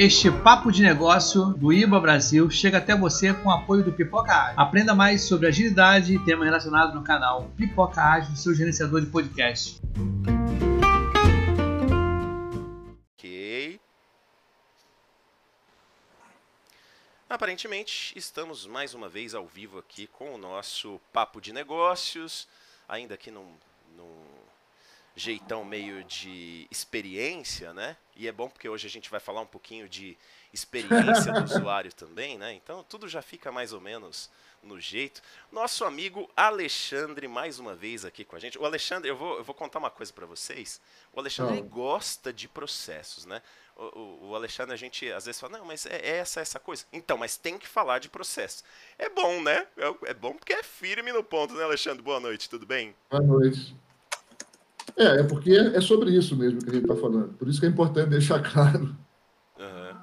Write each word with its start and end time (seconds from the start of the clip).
Este 0.00 0.30
papo 0.30 0.70
de 0.70 0.80
negócio 0.80 1.46
do 1.54 1.72
IBA 1.72 1.98
Brasil 1.98 2.48
chega 2.48 2.78
até 2.78 2.96
você 2.96 3.34
com 3.34 3.48
o 3.48 3.50
apoio 3.50 3.82
do 3.82 3.92
Pipoca 3.92 4.32
Ágil. 4.32 4.60
Aprenda 4.60 4.94
mais 4.94 5.22
sobre 5.22 5.48
agilidade 5.48 6.14
e 6.14 6.24
temas 6.24 6.44
relacionados 6.46 6.94
no 6.94 7.02
canal 7.02 7.50
Pipoca 7.56 8.00
Ágil, 8.00 8.36
seu 8.36 8.54
gerenciador 8.54 9.00
de 9.00 9.08
podcast. 9.08 9.80
Ok. 13.16 13.80
Aparentemente, 17.28 18.16
estamos 18.16 18.68
mais 18.68 18.94
uma 18.94 19.08
vez 19.08 19.34
ao 19.34 19.48
vivo 19.48 19.80
aqui 19.80 20.06
com 20.06 20.32
o 20.32 20.38
nosso 20.38 21.00
papo 21.12 21.40
de 21.40 21.52
negócios, 21.52 22.46
ainda 22.88 23.14
aqui 23.14 23.32
num, 23.32 23.52
num 23.96 24.37
jeitão 25.18 25.64
meio 25.64 26.04
de 26.04 26.66
experiência, 26.70 27.74
né? 27.74 27.96
E 28.16 28.28
é 28.28 28.32
bom 28.32 28.48
porque 28.48 28.68
hoje 28.68 28.86
a 28.86 28.90
gente 28.90 29.10
vai 29.10 29.20
falar 29.20 29.40
um 29.40 29.46
pouquinho 29.46 29.88
de 29.88 30.16
experiência 30.52 31.32
do 31.32 31.44
usuário 31.44 31.92
também, 31.92 32.38
né? 32.38 32.54
Então 32.54 32.84
tudo 32.88 33.08
já 33.08 33.20
fica 33.20 33.50
mais 33.52 33.72
ou 33.72 33.80
menos 33.80 34.30
no 34.62 34.80
jeito. 34.80 35.22
Nosso 35.52 35.84
amigo 35.84 36.28
Alexandre, 36.36 37.28
mais 37.28 37.58
uma 37.58 37.74
vez 37.74 38.04
aqui 38.04 38.24
com 38.24 38.36
a 38.36 38.38
gente. 38.38 38.58
O 38.58 38.64
Alexandre, 38.64 39.08
eu 39.08 39.16
vou, 39.16 39.38
eu 39.38 39.44
vou 39.44 39.54
contar 39.54 39.78
uma 39.78 39.90
coisa 39.90 40.12
para 40.12 40.26
vocês. 40.26 40.80
O 41.12 41.20
Alexandre 41.20 41.58
oh. 41.60 41.64
gosta 41.64 42.32
de 42.32 42.48
processos, 42.48 43.24
né? 43.24 43.42
O, 43.76 43.84
o, 43.84 44.28
o, 44.30 44.34
Alexandre, 44.34 44.74
a 44.74 44.76
gente 44.76 45.10
às 45.12 45.26
vezes 45.26 45.40
fala, 45.40 45.58
não, 45.58 45.64
mas 45.64 45.86
é 45.86 46.16
essa, 46.16 46.40
essa 46.40 46.58
coisa. 46.58 46.84
Então, 46.92 47.16
mas 47.16 47.36
tem 47.36 47.56
que 47.56 47.68
falar 47.68 48.00
de 48.00 48.08
processo. 48.08 48.64
É 48.98 49.08
bom, 49.08 49.40
né? 49.40 49.66
É, 49.76 50.10
é 50.10 50.14
bom 50.14 50.34
porque 50.34 50.52
é 50.52 50.62
firme 50.62 51.12
no 51.12 51.22
ponto, 51.22 51.54
né, 51.54 51.62
Alexandre? 51.62 52.02
Boa 52.02 52.18
noite, 52.18 52.50
tudo 52.50 52.66
bem? 52.66 52.94
Boa 53.08 53.22
noite. 53.22 53.76
É, 54.96 55.20
é 55.20 55.22
porque 55.22 55.52
é 55.52 55.80
sobre 55.80 56.10
isso 56.10 56.36
mesmo 56.36 56.60
que 56.60 56.70
a 56.70 56.72
gente 56.72 56.84
está 56.84 56.96
falando. 56.96 57.34
Por 57.34 57.48
isso 57.48 57.60
que 57.60 57.66
é 57.66 57.68
importante 57.68 58.10
deixar 58.10 58.42
claro. 58.42 58.96
Uhum. 59.58 59.96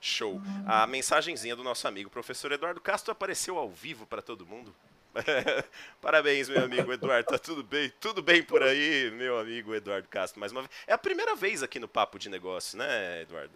Show. 0.00 0.40
A 0.66 0.86
mensagenzinha 0.86 1.54
do 1.54 1.62
nosso 1.62 1.86
amigo 1.86 2.10
professor 2.10 2.50
Eduardo 2.50 2.80
Castro 2.80 3.12
apareceu 3.12 3.56
ao 3.58 3.70
vivo 3.70 4.06
para 4.06 4.20
todo 4.20 4.46
mundo. 4.46 4.74
Parabéns, 6.00 6.48
meu 6.48 6.64
amigo 6.64 6.92
Eduardo. 6.92 7.28
Tá 7.28 7.38
tudo 7.38 7.62
bem? 7.62 7.92
Tudo 8.00 8.22
bem 8.22 8.42
por 8.42 8.62
aí, 8.62 9.10
meu 9.12 9.38
amigo 9.38 9.74
Eduardo 9.74 10.08
Castro, 10.08 10.40
mais 10.40 10.50
uma 10.50 10.62
vez. 10.62 10.70
É 10.86 10.92
a 10.92 10.98
primeira 10.98 11.36
vez 11.36 11.62
aqui 11.62 11.78
no 11.78 11.86
Papo 11.86 12.18
de 12.18 12.28
Negócio, 12.28 12.78
né, 12.78 13.22
Eduardo? 13.22 13.52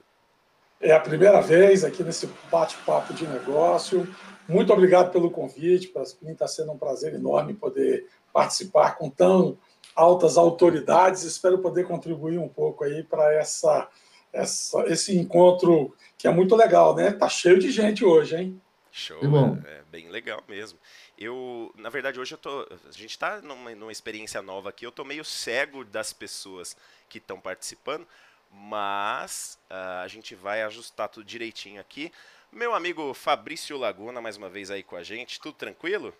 É 0.81 0.92
a 0.92 1.01
primeira 1.01 1.41
vez 1.41 1.84
aqui 1.84 2.03
nesse 2.03 2.29
bate-papo 2.51 3.14
de 3.14 3.27
negócio. 3.27 4.07
Muito 4.47 4.73
obrigado 4.73 5.11
pelo 5.11 5.31
convite. 5.31 5.89
Para 5.89 6.05
mim 6.23 6.33
está 6.33 6.47
sendo 6.47 6.73
um 6.73 6.79
prazer 6.79 7.14
enorme 7.14 7.55
poder 7.55 8.07
participar 8.33 8.97
com 8.97 9.09
tão 9.09 9.57
altas 9.97 10.36
autoridades. 10.36 11.22
Espero 11.22 11.58
poder 11.58 11.86
contribuir 11.86 12.39
um 12.39 12.48
pouco 12.48 12.84
aí 12.84 13.02
para 13.02 13.33
essa, 13.34 13.89
essa, 14.33 14.84
esse 14.86 15.16
encontro 15.16 15.94
que 16.19 16.28
é 16.28 16.30
muito 16.30 16.55
legal, 16.55 16.94
né? 16.94 17.11
Tá 17.12 17.28
cheio 17.28 17.58
de 17.58 17.70
gente 17.70 18.05
hoje, 18.05 18.36
hein? 18.36 18.61
Show, 18.92 19.19
é, 19.67 19.78
é, 19.78 19.83
bem 19.91 20.08
legal 20.08 20.42
mesmo. 20.48 20.78
Eu, 21.19 21.70
na 21.77 21.91
verdade, 21.91 22.19
hoje 22.19 22.33
eu 22.33 22.39
tô, 22.39 22.67
a 22.89 22.92
gente 22.92 23.11
está 23.11 23.42
numa, 23.42 23.74
numa 23.74 23.92
experiência 23.92 24.41
nova 24.41 24.70
aqui. 24.70 24.86
Eu 24.86 24.92
tô 24.92 25.05
meio 25.05 25.24
cego 25.24 25.84
das 25.84 26.12
pessoas 26.12 26.77
que 27.08 27.19
estão 27.19 27.39
participando, 27.39 28.06
mas 28.50 29.58
uh, 29.70 30.02
a 30.02 30.08
gente 30.08 30.34
vai 30.34 30.62
ajustar 30.62 31.08
tudo 31.08 31.27
direitinho 31.27 31.78
aqui. 31.78 32.11
Meu 32.50 32.74
amigo 32.74 33.12
Fabrício 33.12 33.77
Laguna, 33.77 34.20
mais 34.20 34.39
uma 34.39 34.48
vez 34.48 34.70
aí 34.70 34.83
com 34.83 34.97
a 34.97 35.02
gente, 35.02 35.41
tudo 35.41 35.55
tranquilo? 35.55 36.14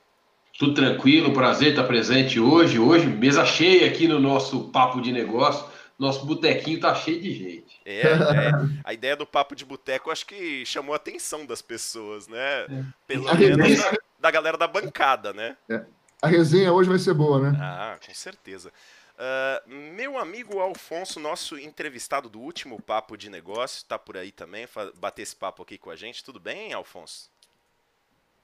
Tudo 0.59 0.75
tranquilo, 0.75 1.35
prazer 1.35 1.71
estar 1.71 1.85
presente 1.85 2.41
hoje. 2.41 2.79
Hoje, 2.79 3.07
mesa 3.07 3.45
cheia 3.45 3.87
aqui 3.87 4.09
no 4.09 4.19
nosso 4.19 4.71
papo 4.71 5.03
de 5.03 5.13
negócio. 5.13 5.67
Nosso 5.99 6.25
botequinho 6.27 6.81
tá 6.81 6.95
cheio 6.95 7.21
de 7.21 7.33
gente. 7.33 7.81
É, 7.85 8.03
é. 8.03 8.53
a 8.85 8.93
ideia 8.93 9.17
do 9.17 9.27
papo 9.27 9.55
de 9.55 9.65
boteco 9.65 10.11
acho 10.11 10.27
que 10.27 10.65
chamou 10.65 10.93
a 10.93 10.97
atenção 10.97 11.45
das 11.45 11.63
pessoas, 11.63 12.27
né? 12.29 12.65
É. 12.65 12.85
Pelo 13.07 13.35
menos 13.35 13.79
da, 13.79 13.93
da, 14.19 14.31
galera 14.31 14.57
da 14.57 14.67
bancada, 14.67 15.33
né? 15.33 15.57
É. 15.69 15.85
A 16.23 16.29
resenha 16.29 16.73
hoje 16.73 16.89
vai 16.89 16.99
ser 16.99 17.15
boa, 17.15 17.39
né? 17.39 17.59
Ah, 17.61 17.99
com 18.05 18.15
certeza. 18.15 18.73
Uh, 19.17 19.71
meu 19.95 20.19
amigo 20.19 20.59
Alfonso, 20.59 21.19
nosso 21.19 21.59
entrevistado 21.59 22.29
do 22.29 22.39
último 22.39 22.81
papo 22.81 23.17
de 23.17 23.31
negócio, 23.31 23.85
tá 23.87 23.99
por 23.99 24.17
aí 24.17 24.31
também, 24.31 24.69
bater 24.99 25.23
esse 25.23 25.37
papo 25.37 25.63
aqui 25.63 25.79
com 25.79 25.91
a 25.91 25.97
gente. 25.97 26.23
Tudo 26.23 26.39
bem, 26.39 26.75
Alfonso? 26.75 27.31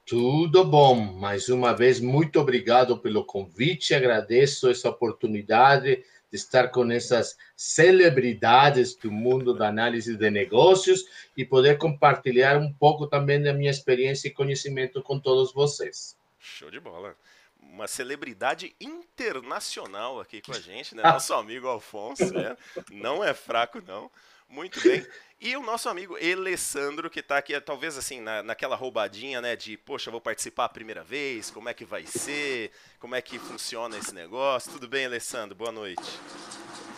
Tudo 0.05 0.65
bom. 0.65 0.95
Mais 0.95 1.47
uma 1.47 1.73
vez, 1.73 2.01
muito 2.01 2.37
obrigado 2.37 2.97
pelo 2.97 3.23
convite. 3.23 3.95
Agradeço 3.95 4.69
essa 4.69 4.89
oportunidade 4.89 6.03
de 6.29 6.37
estar 6.37 6.67
com 6.69 6.91
essas 6.91 7.37
celebridades 7.55 8.95
do 8.95 9.09
mundo 9.09 9.53
da 9.53 9.69
análise 9.69 10.17
de 10.17 10.29
negócios 10.29 11.05
e 11.37 11.45
poder 11.45 11.77
compartilhar 11.77 12.57
um 12.57 12.73
pouco 12.73 13.07
também 13.07 13.41
da 13.41 13.53
minha 13.53 13.71
experiência 13.71 14.27
e 14.27 14.31
conhecimento 14.31 15.01
com 15.01 15.17
todos 15.17 15.53
vocês. 15.53 16.17
Show 16.37 16.69
de 16.69 16.81
bola. 16.81 17.15
Uma 17.61 17.87
celebridade 17.87 18.75
internacional 18.81 20.19
aqui 20.19 20.41
com 20.41 20.51
a 20.51 20.59
gente, 20.59 20.93
né? 20.95 21.03
Nosso 21.03 21.33
amigo 21.33 21.67
Alfonso, 21.67 22.33
né? 22.33 22.57
não 22.91 23.23
é 23.23 23.33
fraco, 23.33 23.81
não. 23.87 24.11
Muito 24.49 24.81
bem. 24.81 25.05
E 25.39 25.57
o 25.57 25.61
nosso 25.61 25.89
amigo 25.89 26.15
Alessandro, 26.15 27.09
que 27.09 27.19
está 27.19 27.37
aqui, 27.37 27.59
talvez 27.59 27.97
assim, 27.97 28.21
na, 28.21 28.41
naquela 28.41 28.77
roubadinha, 28.77 29.41
né? 29.41 29.57
De, 29.57 29.75
poxa, 29.75 30.09
vou 30.09 30.21
participar 30.21 30.65
a 30.65 30.69
primeira 30.69 31.03
vez, 31.03 31.51
como 31.51 31.67
é 31.67 31.73
que 31.73 31.83
vai 31.83 32.05
ser, 32.05 32.71
como 32.97 33.13
é 33.13 33.21
que 33.21 33.37
funciona 33.37 33.97
esse 33.97 34.15
negócio. 34.15 34.71
Tudo 34.71 34.87
bem, 34.87 35.05
Alessandro? 35.05 35.53
Boa 35.53 35.71
noite. 35.71 36.01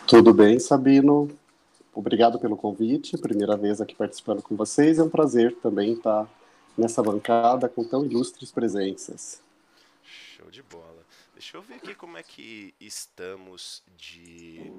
Tudo 0.06 0.32
bem, 0.32 0.60
Sabino. 0.60 1.28
Obrigado 1.92 2.38
pelo 2.38 2.56
convite. 2.56 3.18
Primeira 3.18 3.56
vez 3.56 3.80
aqui 3.80 3.94
participando 3.94 4.42
com 4.42 4.54
vocês. 4.54 4.98
É 4.98 5.02
um 5.02 5.08
prazer 5.08 5.56
também 5.56 5.94
estar 5.94 6.28
nessa 6.78 7.02
bancada 7.02 7.68
com 7.68 7.82
tão 7.82 8.04
ilustres 8.04 8.52
presenças. 8.52 9.42
Show 10.04 10.50
de 10.50 10.62
bola. 10.62 11.04
Deixa 11.32 11.56
eu 11.56 11.62
ver 11.62 11.74
aqui 11.74 11.94
como 11.94 12.16
é 12.16 12.22
que 12.22 12.74
estamos 12.80 13.82
de. 13.96 14.72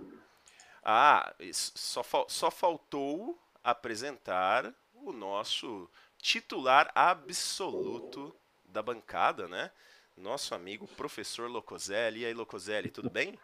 Ah, 0.89 1.33
só, 1.51 2.01
só 2.29 2.49
faltou 2.49 3.37
apresentar 3.61 4.73
o 4.93 5.11
nosso 5.11 5.89
titular 6.17 6.89
absoluto 6.95 8.33
da 8.65 8.81
bancada, 8.81 9.49
né? 9.49 9.69
Nosso 10.15 10.55
amigo 10.55 10.87
professor 10.87 11.49
Locoselli. 11.49 12.21
E 12.21 12.25
aí, 12.25 12.33
Locoselli, 12.33 12.89
tudo 12.89 13.09
bem? 13.09 13.37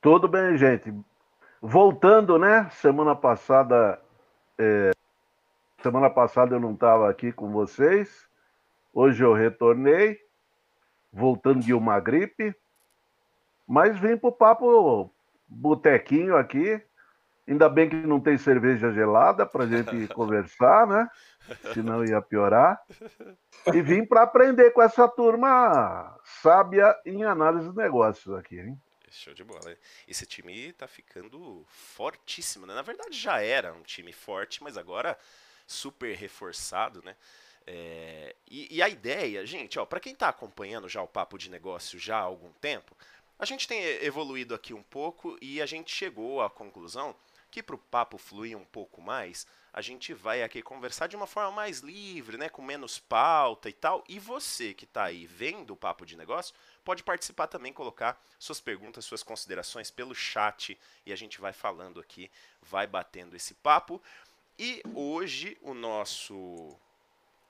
Tudo 0.00 0.26
bem, 0.26 0.56
gente. 0.58 0.92
Voltando, 1.60 2.36
né? 2.36 2.68
Semana 2.70 3.14
passada. 3.14 4.02
É... 4.58 4.90
Semana 5.80 6.10
passada 6.10 6.56
eu 6.56 6.60
não 6.60 6.74
estava 6.74 7.08
aqui 7.08 7.30
com 7.30 7.52
vocês. 7.52 8.28
Hoje 8.92 9.22
eu 9.22 9.32
retornei, 9.32 10.20
voltando 11.12 11.60
de 11.60 11.72
uma 11.72 12.00
gripe. 12.00 12.52
Mas 13.64 13.96
vim 14.00 14.16
para 14.16 14.28
o 14.28 14.32
papo 14.32 15.11
botequinho 15.52 16.36
aqui, 16.36 16.80
Ainda 17.46 17.68
bem 17.68 17.88
que 17.88 17.96
não 17.96 18.20
tem 18.20 18.38
cerveja 18.38 18.92
gelada 18.92 19.44
para 19.44 19.66
gente 19.66 20.06
conversar, 20.14 20.86
né? 20.86 21.08
Senão 21.74 22.04
ia 22.04 22.22
piorar. 22.22 22.80
E 23.74 23.82
vim 23.82 24.04
para 24.04 24.22
aprender 24.22 24.70
com 24.70 24.80
essa 24.80 25.08
turma 25.08 26.16
sábia 26.40 26.94
em 27.04 27.24
análise 27.24 27.68
de 27.68 27.76
negócios 27.76 28.34
aqui, 28.36 28.58
hein? 28.58 28.80
Show 29.10 29.34
de 29.34 29.44
bola. 29.44 29.76
Esse 30.08 30.24
time 30.24 30.72
tá 30.72 30.86
ficando 30.86 31.64
fortíssimo, 31.66 32.64
né? 32.64 32.74
Na 32.74 32.80
verdade 32.80 33.18
já 33.18 33.42
era 33.42 33.72
um 33.72 33.82
time 33.82 34.12
forte, 34.12 34.62
mas 34.62 34.78
agora 34.78 35.18
super 35.66 36.16
reforçado, 36.16 37.02
né? 37.04 37.14
É... 37.66 38.34
E, 38.50 38.76
e, 38.76 38.82
a 38.82 38.88
ideia, 38.88 39.44
gente, 39.44 39.78
ó, 39.78 39.84
para 39.84 40.00
quem 40.00 40.14
está 40.14 40.28
acompanhando 40.28 40.88
já 40.88 41.02
o 41.02 41.06
papo 41.06 41.36
de 41.36 41.50
negócio 41.50 41.98
já 41.98 42.16
há 42.16 42.22
algum 42.22 42.50
tempo, 42.54 42.96
a 43.42 43.44
gente 43.44 43.66
tem 43.66 43.82
evoluído 44.04 44.54
aqui 44.54 44.72
um 44.72 44.84
pouco 44.84 45.36
e 45.42 45.60
a 45.60 45.66
gente 45.66 45.92
chegou 45.92 46.40
à 46.40 46.48
conclusão 46.48 47.12
que 47.50 47.60
para 47.60 47.74
o 47.74 47.78
papo 47.78 48.16
fluir 48.16 48.56
um 48.56 48.64
pouco 48.64 49.02
mais, 49.02 49.48
a 49.72 49.80
gente 49.80 50.14
vai 50.14 50.44
aqui 50.44 50.62
conversar 50.62 51.08
de 51.08 51.16
uma 51.16 51.26
forma 51.26 51.50
mais 51.50 51.80
livre, 51.80 52.36
né, 52.36 52.48
com 52.48 52.62
menos 52.62 53.00
pauta 53.00 53.68
e 53.68 53.72
tal. 53.72 54.04
E 54.08 54.20
você 54.20 54.72
que 54.72 54.84
está 54.84 55.06
aí 55.06 55.26
vendo 55.26 55.72
o 55.72 55.76
papo 55.76 56.06
de 56.06 56.16
negócio, 56.16 56.54
pode 56.84 57.02
participar 57.02 57.48
também, 57.48 57.72
colocar 57.72 58.16
suas 58.38 58.60
perguntas, 58.60 59.04
suas 59.04 59.24
considerações 59.24 59.90
pelo 59.90 60.14
chat 60.14 60.78
e 61.04 61.12
a 61.12 61.16
gente 61.16 61.40
vai 61.40 61.52
falando 61.52 61.98
aqui, 61.98 62.30
vai 62.62 62.86
batendo 62.86 63.34
esse 63.34 63.54
papo. 63.54 64.00
E 64.56 64.80
hoje 64.94 65.58
o 65.62 65.74
nosso 65.74 66.78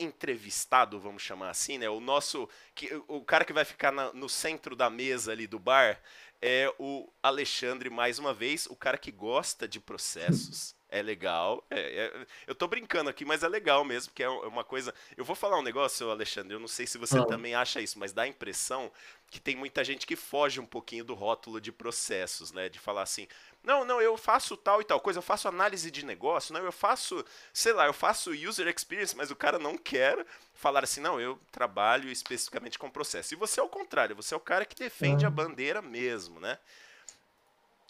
entrevistado, 0.03 1.01
vamos 1.01 1.23
chamar 1.23 1.51
assim, 1.51 1.79
né? 1.79 1.89
O 1.89 2.01
nosso. 2.01 2.49
Que, 2.75 2.95
o 3.09 3.23
cara 3.25 3.45
que 3.45 3.53
vai 3.53 3.65
ficar 3.65 3.93
na, 3.93 4.13
no 4.13 4.29
centro 4.29 4.75
da 4.75 4.91
mesa 4.91 5.33
ali 5.33 5.47
do 5.47 5.59
bar 5.59 6.01
é 6.41 6.73
o 6.79 7.09
Alexandre, 7.23 7.89
mais 7.89 8.19
uma 8.19 8.35
vez, 8.35 8.67
o 8.67 8.75
cara 8.75 8.99
que 8.99 9.13
gosta 9.13 9.69
de 9.69 9.79
processos. 9.79 10.75
É 10.93 11.01
legal. 11.01 11.65
É, 11.71 11.81
é, 11.81 12.27
eu 12.47 12.55
tô 12.55 12.69
brincando 12.69 13.09
aqui, 13.09 13.25
mas 13.25 13.43
é 13.43 13.49
legal 13.49 13.83
mesmo, 13.83 14.11
porque 14.11 14.23
é 14.23 14.29
uma 14.29 14.63
coisa. 14.63 14.93
Eu 15.17 15.25
vou 15.25 15.35
falar 15.35 15.59
um 15.59 15.63
negócio, 15.63 16.11
Alexandre. 16.11 16.53
Eu 16.53 16.61
não 16.61 16.69
sei 16.69 16.87
se 16.87 16.99
você 16.99 17.19
ah. 17.19 17.25
também 17.25 17.55
acha 17.55 17.81
isso, 17.81 17.99
mas 17.99 18.13
dá 18.13 18.25
a 18.25 18.29
impressão 18.29 18.93
que 19.31 19.41
tem 19.41 19.57
muita 19.57 19.83
gente 19.83 20.07
que 20.07 20.15
foge 20.15 20.61
um 20.61 20.67
pouquinho 20.67 21.03
do 21.03 21.15
rótulo 21.15 21.63
de 21.63 21.73
processos, 21.73 22.53
né? 22.53 22.69
De 22.69 22.79
falar 22.79 23.01
assim, 23.01 23.27
não, 23.65 23.87
não, 23.87 24.03
eu 24.03 24.19
faço 24.19 24.55
tal 24.55 24.83
e 24.83 24.85
tal 24.85 25.01
coisa, 25.01 25.19
eu 25.19 25.23
faço 25.23 25.49
análise 25.49 25.91
de 25.91 26.05
negócio, 26.05 26.53
não, 26.53 26.61
eu 26.61 26.71
faço, 26.71 27.25
sei 27.55 27.73
lá, 27.73 27.87
eu 27.87 27.95
faço 27.95 28.31
user 28.33 28.69
experience, 28.69 29.17
mas 29.17 29.31
o 29.31 29.37
cara 29.37 29.59
não 29.59 29.79
quer 29.79 30.27
falar 30.53 30.85
assim, 30.85 31.01
não, 31.01 31.19
eu 31.19 31.41
trabalho 31.51 32.11
especificamente 32.11 32.79
com 32.79 32.91
processo. 32.91 33.33
E 33.33 33.37
você 33.37 33.61
é 33.61 33.63
o 33.63 33.69
contrário, 33.71 34.15
você 34.15 34.35
é 34.35 34.37
o 34.37 34.41
cara 34.41 34.67
que 34.67 34.77
defende 34.77 35.25
é. 35.25 35.27
a 35.27 35.31
bandeira 35.31 35.81
mesmo, 35.81 36.39
né? 36.39 36.59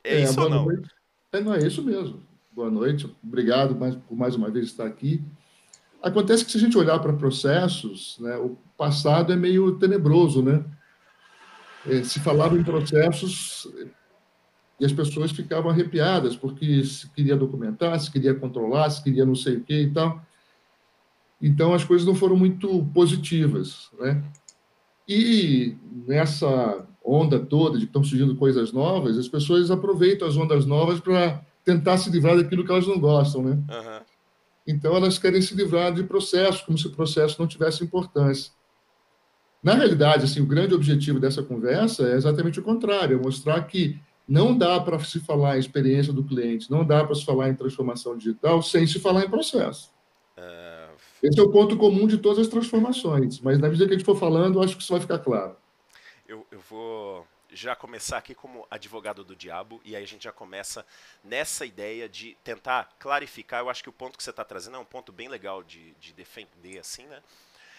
É, 0.05 0.15
é 0.15 0.21
isso 0.21 0.41
ou 0.41 0.49
não? 0.49 0.69
É, 1.33 1.41
não, 1.41 1.53
é 1.53 1.67
isso 1.67 1.83
mesmo 1.83 2.31
boa 2.55 2.71
noite, 2.71 3.11
obrigado 3.23 3.75
mais, 3.75 3.97
por 3.97 4.17
mais 4.17 4.35
uma 4.35 4.51
vez 4.51 4.67
estar 4.67 4.87
aqui. 4.87 5.25
Acontece 6.03 6.45
que 6.45 6.51
se 6.51 6.59
a 6.59 6.61
gente 6.61 6.77
olhar 6.77 6.99
para 6.99 7.13
processos, 7.13 8.17
né, 8.21 8.37
o 8.37 8.57
passado 8.77 9.33
é 9.33 9.37
meio 9.37 9.73
tenebroso, 9.79 10.43
né? 10.43 10.65
É, 11.87 12.03
se 12.03 12.21
falava 12.21 12.57
em 12.57 12.63
processos 12.63 13.67
e 14.79 14.85
as 14.85 14.93
pessoas 14.93 15.33
ficavam 15.33 15.71
arrepiadas, 15.71 16.37
porque 16.37 16.85
se 16.85 17.09
queria 17.11 17.37
documentar, 17.37 17.99
se 17.99 18.11
queria 18.11 18.35
controlar, 18.35 18.91
se 18.91 19.03
queria 19.03 19.25
não 19.25 19.35
sei 19.35 19.57
o 19.57 19.61
que 19.63 19.83
e 19.83 19.91
tal. 19.91 20.21
Então, 21.41 21.73
as 21.73 21.85
coisas 21.85 22.07
não 22.07 22.15
foram 22.15 22.37
muito 22.37 22.85
positivas, 22.93 23.91
né? 23.99 24.23
E 25.09 25.77
nessa 26.07 26.87
onda 27.05 27.41
toda 27.41 27.79
de 27.79 27.85
que 27.85 27.91
estão 27.91 28.05
surgindo 28.05 28.37
coisas 28.37 28.73
novas, 28.73 29.19
as 29.19 29.29
pessoas 29.29 29.71
aproveitam 29.71 30.27
as 30.29 30.37
ondas 30.37 30.65
novas 30.65 31.01
para 31.01 31.45
tentar 31.65 31.99
se 31.99 32.11
livrar 32.11 32.37
daquilo 32.37 32.65
que 32.65 32.73
elas 32.73 32.87
não 32.87 32.99
gostam, 32.99 33.43
né? 33.43 33.51
Uhum. 33.53 34.01
Então 34.67 34.95
elas 34.97 35.19
querem 35.19 35.43
se 35.43 35.55
livrar 35.55 35.93
de 35.93 36.05
processo, 36.05 36.65
como 36.65 36.79
se 36.79 36.87
o 36.87 36.93
processo 36.93 37.41
não 37.41 37.47
tivesse 37.47 37.83
importância. 37.83 38.53
Na 39.63 39.75
realidade, 39.75 40.25
assim, 40.25 40.41
o 40.41 40.47
grande 40.47 40.75
objetivo 40.75 41.21
dessa 41.21 41.43
conversa 41.43 42.09
é 42.09 42.17
exatamente 42.17 42.59
o 42.59 42.63
contrário, 42.63 43.17
é 43.17 43.23
mostrar 43.23 43.63
que 43.63 44.01
não 44.27 44.57
dá 44.57 44.81
para 44.81 44.99
se 45.01 45.21
falar 45.21 45.57
em 45.57 45.61
experiência 45.61 46.13
do 46.13 46.25
cliente, 46.25 46.71
não 46.71 46.85
dá 46.85 47.05
para 47.05 47.15
se 47.15 47.25
falar 47.25 47.49
em 47.49 47.55
transformação 47.55 48.17
digital 48.17 48.63
sem 48.63 48.87
se 48.87 48.99
falar 48.99 49.25
em 49.25 49.31
processo. 49.31 49.93
Uh... 50.37 50.93
Esse 51.23 51.39
é 51.39 51.43
o 51.43 51.51
ponto 51.51 51.77
comum 51.77 52.09
de 52.09 52.19
todas 52.19 52.41
as 52.41 52.49
transformações, 52.49 53.41
mas 53.41 53.59
na 53.59 53.69
medida 53.69 53.87
que 53.87 53.95
a 53.95 53.97
gente 53.97 54.07
for 54.07 54.17
falando, 54.17 54.61
acho 54.61 54.77
que 54.77 54.83
isso 54.83 54.93
vai 54.93 55.01
ficar 55.01 55.21
claro. 55.21 55.55
Eu, 56.27 56.45
eu 56.51 56.59
vou 56.69 57.12
já 57.53 57.77
começar 57.77 58.19
aqui 58.19 58.35
como 58.35 58.67
advogado 58.71 59.25
do 59.25 59.37
diabo, 59.37 59.81
e 59.85 59.95
aí 59.95 60.03
a 60.03 60.07
gente 60.07 60.25
já 60.25 60.33
começa 60.33 60.85
nessa 61.23 61.65
ideia 61.65 62.09
de 62.09 62.37
tentar 62.43 62.91
clarificar. 62.99 63.61
Eu 63.61 63.71
acho 63.71 63.83
que 63.83 63.89
o 63.89 63.93
ponto 63.93 64.17
que 64.17 64.25
você 64.25 64.31
está 64.31 64.45
trazendo 64.45 64.77
é 64.77 64.81
um 64.81 64.85
ponto 64.85 65.13
bem 65.13 65.29
legal 65.29 65.63
de, 65.63 65.93
de 65.95 66.13
defender, 66.13 66.79
assim, 66.79 67.07
né? 67.07 67.23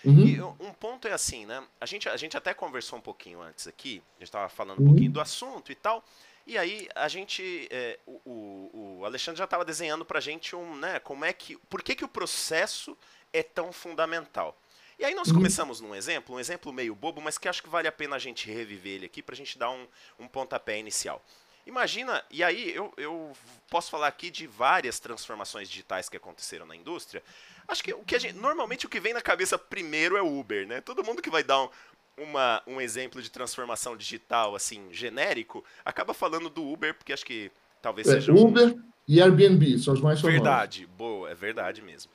Uhum. 0.06 0.28
E 0.28 0.42
um 0.42 0.74
ponto 0.74 1.08
é 1.08 1.14
assim, 1.14 1.46
né? 1.46 1.66
A 1.80 1.86
gente, 1.86 2.10
a 2.10 2.18
gente 2.18 2.36
até 2.36 2.54
conversou 2.54 3.00
um 3.00 3.02
pouquinho 3.02 3.42
antes 3.42 3.68
aqui, 3.68 4.04
a 4.18 4.20
gente 4.20 4.30
estava 4.30 4.50
falando 4.50 4.82
um 4.82 4.86
pouquinho 4.86 5.08
uhum. 5.08 5.14
do 5.14 5.22
assunto 5.22 5.72
e 5.72 5.76
tal. 5.76 6.04
E 6.46 6.58
aí 6.58 6.90
a 6.94 7.08
gente, 7.08 7.70
é, 7.72 7.98
o, 8.06 8.20
o, 8.26 8.98
o, 9.00 9.06
Alexandre 9.06 9.38
já 9.38 9.46
estava 9.46 9.64
desenhando 9.64 10.04
para 10.04 10.18
a 10.18 10.22
gente 10.22 10.56
um, 10.56 10.76
né? 10.76 11.00
Como 11.00 11.24
é 11.24 11.32
que, 11.32 11.56
por 11.70 11.82
que 11.82 11.96
que 11.96 12.04
o 12.04 12.08
processo 12.08 12.98
é 13.32 13.42
tão 13.42 13.72
fundamental? 13.72 14.58
E 14.98 15.06
aí 15.06 15.16
nós 15.16 15.30
uhum. 15.30 15.36
começamos 15.36 15.82
num 15.82 15.96
exemplo, 15.96 16.36
um 16.36 16.40
exemplo 16.40 16.72
meio 16.72 16.94
bobo, 16.94 17.22
mas 17.22 17.38
que 17.38 17.48
acho 17.48 17.64
que 17.64 17.70
vale 17.70 17.88
a 17.88 17.92
pena 17.92 18.16
a 18.16 18.20
gente 18.20 18.50
reviver 18.50 18.94
ele 18.94 19.06
aqui 19.06 19.22
para 19.22 19.34
a 19.34 19.38
gente 19.38 19.58
dar 19.58 19.70
um, 19.70 19.88
um 20.20 20.28
pontapé 20.28 20.78
inicial. 20.80 21.24
Imagina, 21.66 22.22
e 22.30 22.44
aí 22.44 22.76
eu, 22.76 22.94
eu 22.98 23.32
posso 23.70 23.90
falar 23.90 24.08
aqui 24.08 24.30
de 24.30 24.46
várias 24.46 25.00
transformações 25.00 25.70
digitais 25.70 26.10
que 26.10 26.18
aconteceram 26.18 26.66
na 26.66 26.76
indústria. 26.76 27.24
Acho 27.68 27.82
que 27.82 27.94
o 27.94 28.04
que 28.04 28.20
gente, 28.20 28.36
normalmente 28.36 28.86
o 28.86 28.90
que 28.90 29.00
vem 29.00 29.14
na 29.14 29.22
cabeça 29.22 29.58
primeiro 29.58 30.18
é 30.18 30.22
o 30.22 30.40
Uber, 30.40 30.68
né? 30.68 30.82
Todo 30.82 31.04
mundo 31.04 31.22
que 31.22 31.30
vai 31.30 31.42
dar 31.42 31.64
um, 31.64 31.70
uma, 32.18 32.62
um 32.68 32.82
exemplo 32.82 33.22
de 33.22 33.32
transformação 33.32 33.96
digital 33.96 34.56
assim 34.56 34.92
genérico 34.92 35.64
acaba 35.86 36.14
falando 36.14 36.50
do 36.50 36.68
Uber 36.68 36.94
porque 36.94 37.14
acho 37.14 37.26
que 37.26 37.50
talvez 37.82 38.10
é, 38.10 38.14
seja 38.14 38.34
Uber 38.34 38.68
um... 38.68 38.84
e 39.08 39.22
Airbnb 39.22 39.80
são 39.80 39.94
os 39.94 40.02
mais 40.02 40.20
famosos. 40.20 40.42
Verdade, 40.42 40.86
boa, 40.98 41.32
é 41.32 41.36
verdade 41.36 41.82
mesmo. 41.82 42.12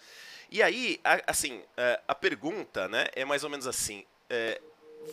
E 0.51 0.63
aí, 0.63 1.01
assim, 1.27 1.63
é, 1.77 2.01
a 2.09 2.15
pergunta, 2.15 2.89
né, 2.89 3.07
é 3.15 3.25
mais 3.25 3.45
ou 3.45 3.51
menos 3.51 3.67
assim. 3.67 4.07
É, 4.31 4.61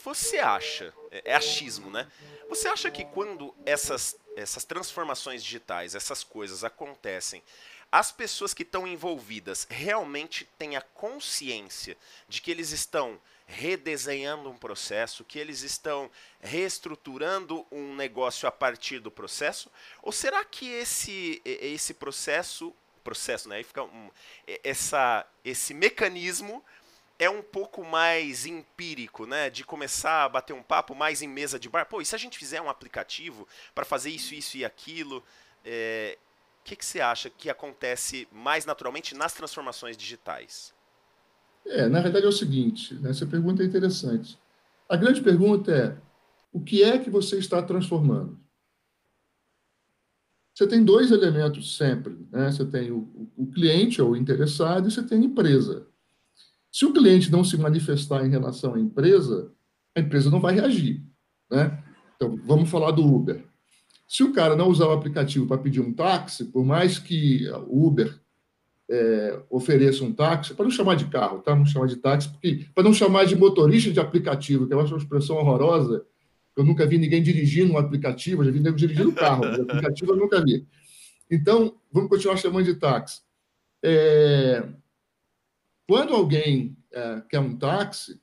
você 0.03 0.39
acha, 0.39 0.93
é, 1.11 1.31
é 1.31 1.35
achismo, 1.35 1.89
né? 1.89 2.09
Você 2.49 2.67
acha 2.67 2.89
que 2.89 3.05
quando 3.05 3.53
essas, 3.65 4.17
essas 4.35 4.63
transformações 4.63 5.43
digitais, 5.43 5.95
essas 5.95 6.23
coisas 6.23 6.63
acontecem, 6.63 7.43
as 7.91 8.11
pessoas 8.11 8.53
que 8.53 8.63
estão 8.63 8.87
envolvidas 8.87 9.67
realmente 9.69 10.45
têm 10.57 10.75
a 10.75 10.81
consciência 10.81 11.97
de 12.27 12.41
que 12.41 12.51
eles 12.51 12.71
estão 12.71 13.19
redesenhando 13.45 14.49
um 14.49 14.57
processo, 14.57 15.23
que 15.23 15.37
eles 15.37 15.61
estão 15.61 16.09
reestruturando 16.39 17.65
um 17.71 17.95
negócio 17.95 18.47
a 18.47 18.51
partir 18.51 18.99
do 18.99 19.11
processo? 19.11 19.71
Ou 20.01 20.11
será 20.11 20.43
que 20.43 20.67
esse, 20.67 21.41
esse 21.45 21.93
processo 21.93 22.75
processo, 23.05 23.47
né? 23.47 23.57
Aí 23.57 23.63
fica 23.63 23.83
um, 23.83 24.09
essa, 24.63 25.25
esse 25.45 25.73
mecanismo 25.73 26.61
é 27.17 27.29
um 27.29 27.41
pouco 27.41 27.85
mais 27.85 28.45
empírico, 28.45 29.25
né? 29.25 29.49
De 29.49 29.63
começar 29.63 30.25
a 30.25 30.29
bater 30.29 30.53
um 30.53 30.63
papo 30.63 30.95
mais 30.95 31.21
em 31.21 31.27
mesa 31.27 31.57
de 31.57 31.69
bar. 31.69 31.85
Pô, 31.85 32.01
e 32.01 32.05
se 32.05 32.15
a 32.15 32.17
gente 32.17 32.37
fizer 32.37 32.59
um 32.59 32.69
aplicativo 32.69 33.47
para 33.73 33.85
fazer 33.85 34.09
isso, 34.09 34.33
isso 34.33 34.57
e 34.57 34.65
aquilo? 34.65 35.23
É... 35.63 36.17
O 36.61 36.65
que, 36.65 36.75
que 36.75 36.85
você 36.85 36.99
acha 36.99 37.29
que 37.29 37.47
acontece 37.47 38.27
mais 38.31 38.65
naturalmente 38.65 39.13
nas 39.13 39.33
transformações 39.33 39.95
digitais? 39.95 40.73
É, 41.63 41.87
na 41.87 42.01
verdade 42.01 42.25
é 42.25 42.27
o 42.27 42.31
seguinte, 42.31 42.95
né? 42.95 43.11
essa 43.11 43.25
pergunta 43.25 43.61
é 43.61 43.65
interessante. 43.67 44.37
A 44.89 44.95
grande 44.95 45.21
pergunta 45.21 45.71
é, 45.71 45.95
o 46.51 46.59
que 46.59 46.83
é 46.83 46.97
que 46.97 47.09
você 47.09 47.37
está 47.37 47.61
transformando? 47.61 48.39
Você 50.55 50.65
tem 50.65 50.85
dois 50.85 51.11
elementos 51.11 51.75
sempre. 51.75 52.17
Né? 52.31 52.49
Você 52.49 52.65
tem 52.65 52.89
o, 52.89 53.29
o 53.35 53.45
cliente 53.47 54.01
ou 54.01 54.11
o 54.11 54.15
interessado 54.15 54.87
e 54.87 54.91
você 54.91 55.03
tem 55.03 55.19
a 55.19 55.25
empresa. 55.25 55.85
Se 56.71 56.85
o 56.85 56.93
cliente 56.93 57.29
não 57.29 57.43
se 57.43 57.57
manifestar 57.57 58.25
em 58.25 58.29
relação 58.29 58.75
à 58.75 58.79
empresa, 58.79 59.51
a 59.93 59.99
empresa 59.99 60.31
não 60.31 60.39
vai 60.39 60.55
reagir. 60.55 61.03
Né? 61.51 61.83
Então, 62.15 62.39
vamos 62.45 62.69
falar 62.69 62.91
do 62.91 63.05
Uber. 63.05 63.43
Se 64.07 64.23
o 64.23 64.31
cara 64.31 64.55
não 64.55 64.69
usar 64.69 64.87
o 64.87 64.93
aplicativo 64.93 65.45
para 65.45 65.57
pedir 65.57 65.81
um 65.81 65.91
táxi, 65.91 66.45
por 66.45 66.63
mais 66.63 66.99
que 66.99 67.49
o 67.67 67.87
Uber 67.87 68.17
é, 68.89 69.41
ofereça 69.49 70.05
um 70.05 70.13
táxi, 70.13 70.53
para 70.53 70.63
não 70.63 70.71
chamar 70.71 70.95
de 70.95 71.05
carro, 71.05 71.39
tá? 71.39 71.53
Não 71.55 71.65
chamar 71.65 71.87
de 71.87 71.97
táxi, 71.97 72.29
para 72.73 72.83
não 72.83 72.93
chamar 72.93 73.25
de 73.25 73.35
motorista 73.35 73.91
de 73.91 73.99
aplicativo, 73.99 74.67
que 74.67 74.73
eu 74.73 74.79
acho 74.79 74.93
uma 74.93 74.99
expressão 74.99 75.35
horrorosa, 75.35 76.05
eu 76.55 76.63
nunca 76.63 76.85
vi 76.85 76.97
ninguém 76.97 77.21
dirigindo 77.21 77.73
um 77.73 77.77
aplicativo, 77.77 78.43
já 78.43 78.51
vi 78.51 78.59
ninguém 78.59 78.75
dirigindo 78.75 79.11
carro, 79.11 79.45
mas 79.45 79.59
aplicativo 79.59 80.13
eu 80.13 80.17
nunca 80.17 80.43
vi. 80.43 80.65
Então, 81.29 81.75
vamos 81.91 82.09
continuar 82.09 82.37
chamando 82.37 82.65
de 82.65 82.75
táxi. 82.75 83.21
É... 83.83 84.67
Quando 85.87 86.13
alguém 86.13 86.75
é, 86.91 87.21
quer 87.29 87.39
um 87.39 87.55
táxi, 87.55 88.19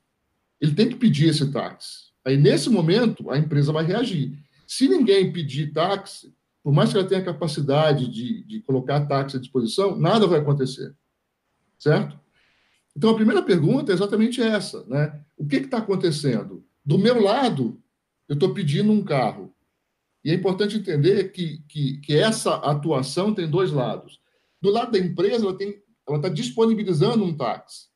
ele 0.61 0.75
tem 0.75 0.89
que 0.89 0.97
pedir 0.97 1.29
esse 1.29 1.53
táxi. 1.53 2.12
Aí, 2.25 2.37
nesse 2.37 2.71
momento, 2.71 3.31
a 3.31 3.39
empresa 3.39 3.73
vai 3.73 3.85
reagir. 3.85 4.39
Se 4.67 4.89
ninguém 4.89 5.33
pedir 5.33 5.73
táxi, 5.73 6.35
por 6.62 6.73
mais 6.73 6.91
que 6.91 6.97
ela 6.97 7.07
tenha 7.07 7.25
capacidade 7.25 8.09
de, 8.09 8.45
de 8.45 8.61
colocar 8.62 9.07
táxi 9.07 9.37
à 9.37 9.41
disposição, 9.41 9.97
nada 9.97 10.27
vai 10.27 10.41
acontecer. 10.41 10.95
Certo? 11.79 12.19
Então, 12.97 13.11
a 13.11 13.15
primeira 13.15 13.43
pergunta 13.43 13.93
é 13.93 13.95
exatamente 13.95 14.41
essa. 14.41 14.85
Né? 14.87 15.21
O 15.37 15.47
que 15.47 15.57
está 15.57 15.79
acontecendo? 15.79 16.65
Do 16.85 16.99
meu 16.99 17.21
lado, 17.21 17.82
eu 18.33 18.35
estou 18.35 18.55
pedindo 18.55 18.91
um 18.91 19.05
carro. 19.05 19.55
E 20.25 20.31
é 20.31 20.35
importante 20.35 20.79
entender 20.79 21.33
que, 21.33 21.59
que, 21.69 21.99
que, 21.99 22.17
essa 22.17 22.55
atuação 22.55 23.35
tem 23.35 23.47
dois 23.47 23.71
lados. 23.71 24.23
Do 24.59 24.71
lado 24.71 24.93
da 24.93 24.99
empresa, 24.99 25.45
ela 25.45 25.55
tem, 25.55 25.83
ela 26.09 26.17
está 26.17 26.31
disponibilizando 26.31 27.23
um 27.23 27.37
táxi. 27.37 27.89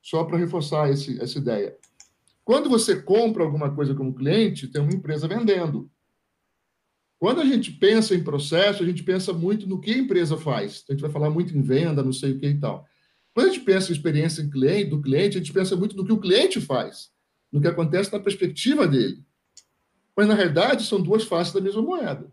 Só 0.00 0.24
para 0.24 0.38
reforçar 0.38 0.90
esse, 0.90 1.20
essa 1.20 1.36
ideia. 1.36 1.76
Quando 2.42 2.70
você 2.70 3.02
compra 3.02 3.44
alguma 3.44 3.74
coisa 3.74 3.94
como 3.94 4.14
cliente, 4.14 4.66
tem 4.66 4.80
uma 4.80 4.94
empresa 4.94 5.28
vendendo. 5.28 5.90
Quando 7.18 7.42
a 7.42 7.44
gente 7.44 7.70
pensa 7.70 8.14
em 8.14 8.24
processo, 8.24 8.82
a 8.82 8.86
gente 8.86 9.02
pensa 9.02 9.30
muito 9.34 9.68
no 9.68 9.78
que 9.78 9.92
a 9.92 9.98
empresa 9.98 10.38
faz. 10.38 10.84
A 10.88 10.92
gente 10.92 11.02
vai 11.02 11.10
falar 11.10 11.28
muito 11.28 11.54
em 11.54 11.60
venda, 11.60 12.02
não 12.02 12.14
sei 12.14 12.32
o 12.32 12.38
que 12.38 12.46
e 12.46 12.58
tal. 12.58 12.86
Quando 13.34 13.50
a 13.50 13.52
gente 13.52 13.62
pensa 13.62 13.90
em 13.90 13.94
experiência 13.94 14.42
do 14.42 15.02
cliente, 15.02 15.36
a 15.36 15.40
gente 15.40 15.52
pensa 15.52 15.76
muito 15.76 15.94
no 15.94 16.06
que 16.06 16.12
o 16.14 16.20
cliente 16.20 16.62
faz, 16.62 17.10
no 17.52 17.60
que 17.60 17.68
acontece 17.68 18.10
na 18.10 18.20
perspectiva 18.20 18.88
dele. 18.88 19.25
Mas, 20.16 20.26
na 20.26 20.34
realidade, 20.34 20.84
são 20.84 21.00
duas 21.00 21.24
faces 21.24 21.52
da 21.52 21.60
mesma 21.60 21.82
moeda. 21.82 22.30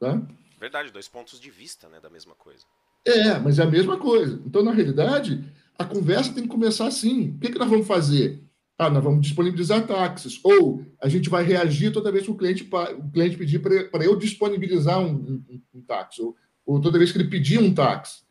Tá? 0.00 0.20
Verdade, 0.58 0.92
dois 0.92 1.08
pontos 1.08 1.38
de 1.38 1.50
vista 1.50 1.88
né, 1.88 2.00
da 2.00 2.10
mesma 2.10 2.34
coisa. 2.34 2.64
É, 3.06 3.38
mas 3.38 3.58
é 3.58 3.62
a 3.62 3.70
mesma 3.70 3.96
coisa. 3.96 4.42
Então, 4.44 4.62
na 4.62 4.72
realidade, 4.72 5.44
a 5.78 5.84
conversa 5.84 6.32
tem 6.32 6.44
que 6.44 6.48
começar 6.48 6.86
assim. 6.86 7.30
O 7.30 7.38
que, 7.38 7.52
que 7.52 7.58
nós 7.58 7.68
vamos 7.68 7.86
fazer? 7.86 8.42
Ah, 8.76 8.90
nós 8.90 9.04
vamos 9.04 9.20
disponibilizar 9.20 9.86
táxis. 9.86 10.40
Ou 10.42 10.84
a 11.00 11.08
gente 11.08 11.28
vai 11.28 11.44
reagir 11.44 11.92
toda 11.92 12.10
vez 12.10 12.24
que 12.24 12.30
o 12.30 12.36
cliente, 12.36 12.68
o 12.98 13.10
cliente 13.10 13.36
pedir 13.36 13.60
para 13.60 14.04
eu 14.04 14.16
disponibilizar 14.16 14.98
um, 15.00 15.12
um, 15.48 15.62
um 15.74 15.82
táxi. 15.82 16.22
Ou 16.22 16.36
ou 16.66 16.80
toda 16.80 16.98
vez 16.98 17.12
que 17.12 17.18
ele 17.18 17.28
pedia 17.28 17.60
um 17.60 17.72
táxi. 17.72 18.22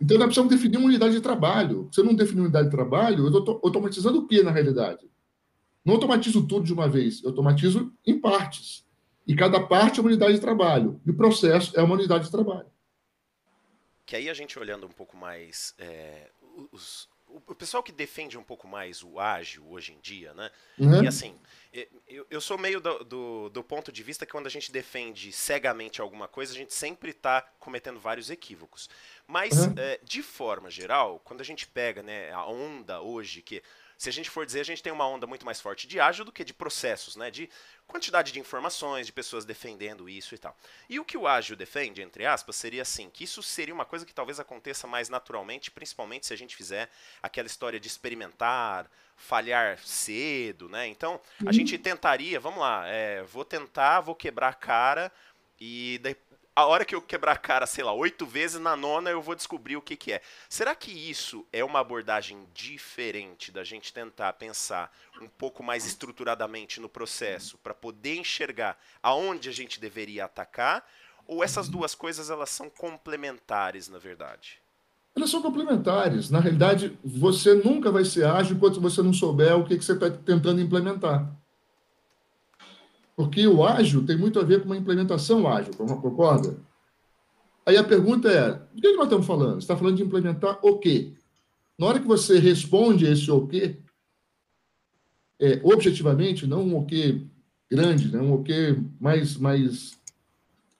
Então, 0.00 0.16
nós 0.16 0.26
precisamos 0.26 0.54
definir 0.54 0.78
uma 0.78 0.86
unidade 0.86 1.14
de 1.14 1.20
trabalho. 1.20 1.88
Se 1.92 2.00
eu 2.00 2.04
não 2.04 2.14
definir 2.14 2.40
uma 2.40 2.44
unidade 2.44 2.66
de 2.66 2.74
trabalho, 2.74 3.26
eu 3.26 3.38
estou 3.38 3.60
automatizando 3.62 4.18
o 4.18 4.26
que 4.26 4.42
na 4.42 4.50
realidade? 4.50 5.06
Não 5.84 5.94
automatizo 5.94 6.46
tudo 6.46 6.64
de 6.64 6.72
uma 6.72 6.88
vez, 6.88 7.22
eu 7.22 7.30
automatizo 7.30 7.92
em 8.06 8.18
partes. 8.18 8.86
E 9.26 9.34
cada 9.34 9.60
parte 9.60 9.98
é 9.98 10.02
uma 10.02 10.10
unidade 10.10 10.34
de 10.34 10.40
trabalho. 10.40 11.00
E 11.06 11.10
o 11.10 11.16
processo 11.16 11.78
é 11.78 11.82
uma 11.82 11.94
unidade 11.94 12.24
de 12.24 12.30
trabalho. 12.30 12.70
Que 14.04 14.16
aí 14.16 14.28
a 14.28 14.34
gente 14.34 14.58
olhando 14.58 14.86
um 14.86 14.90
pouco 14.90 15.16
mais 15.16 15.74
é, 15.78 16.30
os, 16.72 17.08
o 17.28 17.54
pessoal 17.54 17.82
que 17.82 17.92
defende 17.92 18.36
um 18.36 18.42
pouco 18.42 18.66
mais 18.66 19.02
o 19.02 19.20
ágil 19.20 19.64
hoje 19.68 19.92
em 19.92 20.00
dia, 20.00 20.34
né? 20.34 20.50
Uhum. 20.78 21.04
E 21.04 21.06
assim, 21.06 21.38
eu, 22.08 22.26
eu 22.28 22.40
sou 22.40 22.58
meio 22.58 22.80
do, 22.80 23.04
do, 23.04 23.48
do, 23.50 23.62
ponto 23.62 23.92
de 23.92 24.02
vista 24.02 24.26
que 24.26 24.32
quando 24.32 24.46
a 24.46 24.50
gente 24.50 24.72
defende 24.72 25.32
cegamente 25.32 26.00
alguma 26.00 26.26
coisa, 26.26 26.52
a 26.52 26.56
gente 26.56 26.74
sempre 26.74 27.10
está 27.10 27.42
cometendo 27.58 28.00
vários 28.00 28.30
equívocos. 28.30 28.88
Mas, 29.26 29.52
uhum. 29.66 29.74
é, 29.76 30.00
de 30.02 30.22
forma 30.22 30.70
geral, 30.70 31.20
quando 31.20 31.40
a 31.40 31.44
gente 31.44 31.66
pega 31.66 32.02
né, 32.02 32.32
a 32.32 32.44
onda 32.46 33.00
hoje, 33.00 33.42
que 33.42 33.62
se 34.00 34.08
a 34.08 34.12
gente 34.12 34.30
for 34.30 34.46
dizer, 34.46 34.60
a 34.60 34.64
gente 34.64 34.82
tem 34.82 34.90
uma 34.90 35.06
onda 35.06 35.26
muito 35.26 35.44
mais 35.44 35.60
forte 35.60 35.86
de 35.86 36.00
ágil 36.00 36.24
do 36.24 36.32
que 36.32 36.42
de 36.42 36.54
processos, 36.54 37.16
né? 37.16 37.30
De 37.30 37.50
quantidade 37.86 38.32
de 38.32 38.40
informações, 38.40 39.04
de 39.06 39.12
pessoas 39.12 39.44
defendendo 39.44 40.08
isso 40.08 40.34
e 40.34 40.38
tal. 40.38 40.56
E 40.88 40.98
o 40.98 41.04
que 41.04 41.18
o 41.18 41.28
ágil 41.28 41.54
defende, 41.54 42.00
entre 42.00 42.24
aspas, 42.24 42.56
seria 42.56 42.80
assim, 42.80 43.10
que 43.10 43.24
isso 43.24 43.42
seria 43.42 43.74
uma 43.74 43.84
coisa 43.84 44.06
que 44.06 44.14
talvez 44.14 44.40
aconteça 44.40 44.86
mais 44.86 45.10
naturalmente, 45.10 45.70
principalmente 45.70 46.26
se 46.26 46.32
a 46.32 46.36
gente 46.36 46.56
fizer 46.56 46.88
aquela 47.22 47.46
história 47.46 47.78
de 47.78 47.88
experimentar, 47.88 48.90
falhar 49.18 49.78
cedo, 49.80 50.66
né? 50.66 50.86
Então, 50.86 51.20
a 51.38 51.44
uhum. 51.44 51.52
gente 51.52 51.76
tentaria, 51.76 52.40
vamos 52.40 52.60
lá, 52.60 52.88
é, 52.88 53.22
vou 53.24 53.44
tentar, 53.44 54.00
vou 54.00 54.14
quebrar 54.14 54.48
a 54.48 54.54
cara 54.54 55.12
e 55.60 56.00
a 56.54 56.66
hora 56.66 56.84
que 56.84 56.94
eu 56.94 57.00
quebrar 57.00 57.32
a 57.32 57.36
cara, 57.36 57.66
sei 57.66 57.84
lá, 57.84 57.92
oito 57.92 58.26
vezes, 58.26 58.60
na 58.60 58.76
nona 58.76 59.10
eu 59.10 59.22
vou 59.22 59.34
descobrir 59.34 59.76
o 59.76 59.82
que, 59.82 59.96
que 59.96 60.12
é. 60.12 60.20
Será 60.48 60.74
que 60.74 60.90
isso 60.90 61.46
é 61.52 61.64
uma 61.64 61.80
abordagem 61.80 62.46
diferente 62.52 63.52
da 63.52 63.64
gente 63.64 63.92
tentar 63.92 64.32
pensar 64.34 64.92
um 65.20 65.28
pouco 65.28 65.62
mais 65.62 65.86
estruturadamente 65.86 66.80
no 66.80 66.88
processo 66.88 67.58
para 67.58 67.74
poder 67.74 68.16
enxergar 68.16 68.76
aonde 69.02 69.48
a 69.48 69.52
gente 69.52 69.80
deveria 69.80 70.24
atacar? 70.24 70.84
Ou 71.26 71.44
essas 71.44 71.68
duas 71.68 71.94
coisas 71.94 72.28
elas 72.30 72.50
são 72.50 72.68
complementares, 72.68 73.88
na 73.88 73.98
verdade? 73.98 74.60
Elas 75.14 75.30
são 75.30 75.42
complementares. 75.42 76.30
Na 76.30 76.40
realidade, 76.40 76.98
você 77.04 77.54
nunca 77.54 77.90
vai 77.90 78.04
ser 78.04 78.24
ágil 78.26 78.56
enquanto 78.56 78.80
você 78.80 79.02
não 79.02 79.12
souber 79.12 79.56
o 79.56 79.64
que, 79.64 79.76
que 79.76 79.84
você 79.84 79.92
está 79.92 80.10
tentando 80.10 80.60
implementar. 80.60 81.30
Porque 83.20 83.46
o 83.46 83.62
ágil 83.62 84.06
tem 84.06 84.16
muito 84.16 84.40
a 84.40 84.42
ver 84.42 84.60
com 84.60 84.64
uma 84.64 84.78
implementação 84.78 85.46
ágil, 85.46 85.74
concorda? 85.74 86.56
Aí 87.66 87.76
a 87.76 87.84
pergunta 87.84 88.30
é: 88.30 88.52
de 88.74 88.80
que 88.80 88.92
nós 88.94 89.04
estamos 89.04 89.26
falando? 89.26 89.56
Você 89.56 89.58
está 89.58 89.76
falando 89.76 89.96
de 89.98 90.02
implementar 90.02 90.58
o 90.62 90.78
quê? 90.78 91.12
Na 91.78 91.84
hora 91.84 92.00
que 92.00 92.06
você 92.06 92.38
responde 92.38 93.04
esse 93.04 93.30
o 93.30 93.46
quê, 93.46 93.76
é, 95.38 95.60
objetivamente, 95.62 96.46
não 96.46 96.62
um 96.62 96.78
o 96.78 96.86
quê 96.86 97.20
grande, 97.70 98.10
né? 98.10 98.18
um 98.22 98.32
o 98.32 98.42
quê 98.42 98.74
mais, 98.98 99.36
mais, 99.36 99.98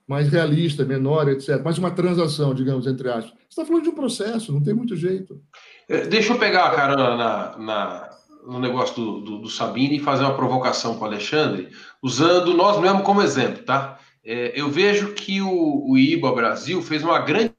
mais 0.08 0.30
realista, 0.30 0.82
menor, 0.82 1.28
etc., 1.28 1.60
mas 1.62 1.76
uma 1.76 1.90
transação, 1.90 2.54
digamos, 2.54 2.86
entre 2.86 3.10
aspas. 3.10 3.34
Você 3.34 3.48
está 3.50 3.66
falando 3.66 3.82
de 3.82 3.90
um 3.90 3.94
processo, 3.94 4.50
não 4.50 4.62
tem 4.62 4.72
muito 4.72 4.96
jeito. 4.96 5.38
É, 5.86 6.06
deixa 6.06 6.32
eu 6.32 6.38
pegar, 6.38 6.74
cara, 6.74 6.96
na, 6.96 7.58
na, 7.58 8.18
no 8.46 8.58
negócio 8.58 8.94
do, 8.94 9.20
do, 9.20 9.38
do 9.38 9.48
Sabine 9.48 9.96
e 9.96 10.00
fazer 10.00 10.24
uma 10.24 10.34
provocação 10.34 10.94
para 10.94 11.04
o 11.04 11.06
Alexandre, 11.06 11.70
usando 12.02 12.54
nós 12.54 12.80
mesmos 12.80 13.02
como 13.02 13.22
exemplo, 13.22 13.62
tá? 13.62 13.98
É, 14.24 14.52
eu 14.54 14.70
vejo 14.70 15.14
que 15.14 15.40
o, 15.40 15.90
o 15.90 15.98
IBA 15.98 16.32
Brasil 16.32 16.82
fez 16.82 17.02
uma 17.02 17.18
grande 17.18 17.54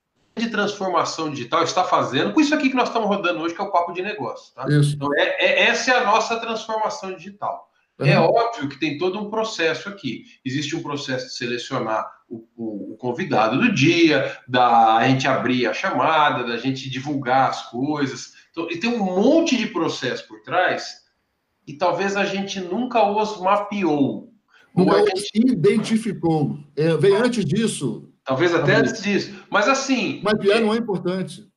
transformação 0.52 1.30
digital, 1.30 1.64
está 1.64 1.84
fazendo, 1.84 2.34
com 2.34 2.42
isso 2.42 2.54
aqui 2.56 2.70
que 2.70 2.76
nós 2.76 2.88
estamos 2.88 3.08
rodando 3.08 3.42
hoje, 3.42 3.54
que 3.54 3.62
é 3.62 3.64
o 3.64 3.72
papo 3.72 3.94
de 3.94 4.02
negócio, 4.02 4.54
tá? 4.54 4.66
Isso. 4.70 4.96
Então, 4.96 5.10
é, 5.16 5.46
é, 5.46 5.64
essa 5.64 5.92
é 5.92 5.98
a 5.98 6.06
nossa 6.06 6.40
transformação 6.40 7.14
digital. 7.16 7.70
Uhum. 8.00 8.08
É 8.08 8.20
óbvio 8.20 8.68
que 8.68 8.80
tem 8.80 8.98
todo 8.98 9.20
um 9.20 9.30
processo 9.30 9.88
aqui. 9.90 10.24
Existe 10.44 10.76
um 10.76 10.82
processo 10.82 11.28
de 11.28 11.36
selecionar 11.36 12.10
o, 12.28 12.48
o, 12.56 12.94
o, 12.94 12.98
convidado 12.98 13.60
do 13.60 13.74
dia, 13.74 14.38
da 14.48 15.06
gente 15.08 15.28
abrir 15.28 15.68
a 15.68 15.74
chamada, 15.74 16.44
da 16.44 16.58
gente 16.58 16.90
divulgar 16.90 17.50
as 17.50 17.70
coisas. 17.70 18.34
Então, 18.52 18.70
e 18.70 18.78
tem 18.78 18.90
um 18.90 19.00
monte 19.00 19.58
de 19.58 19.68
processo 19.68 20.28
por 20.28 20.42
trás 20.42 21.02
e 21.66 21.74
talvez 21.74 22.16
a 22.16 22.26
gente 22.26 22.60
nunca 22.60 23.04
os 23.04 23.40
mapeou. 23.40 24.32
Nunca 24.76 25.04
os 25.04 25.30
identificou. 25.34 26.58
É, 26.76 26.96
vem 26.98 27.16
antes 27.16 27.46
disso. 27.46 28.10
Talvez 28.24 28.54
até 28.54 28.76
antes 28.76 29.02
disso. 29.02 29.34
Mas 29.50 29.68
assim. 29.68 30.22
Mapear 30.24 30.62
não 30.62 30.74
é 30.74 30.78
importante. 30.78 31.51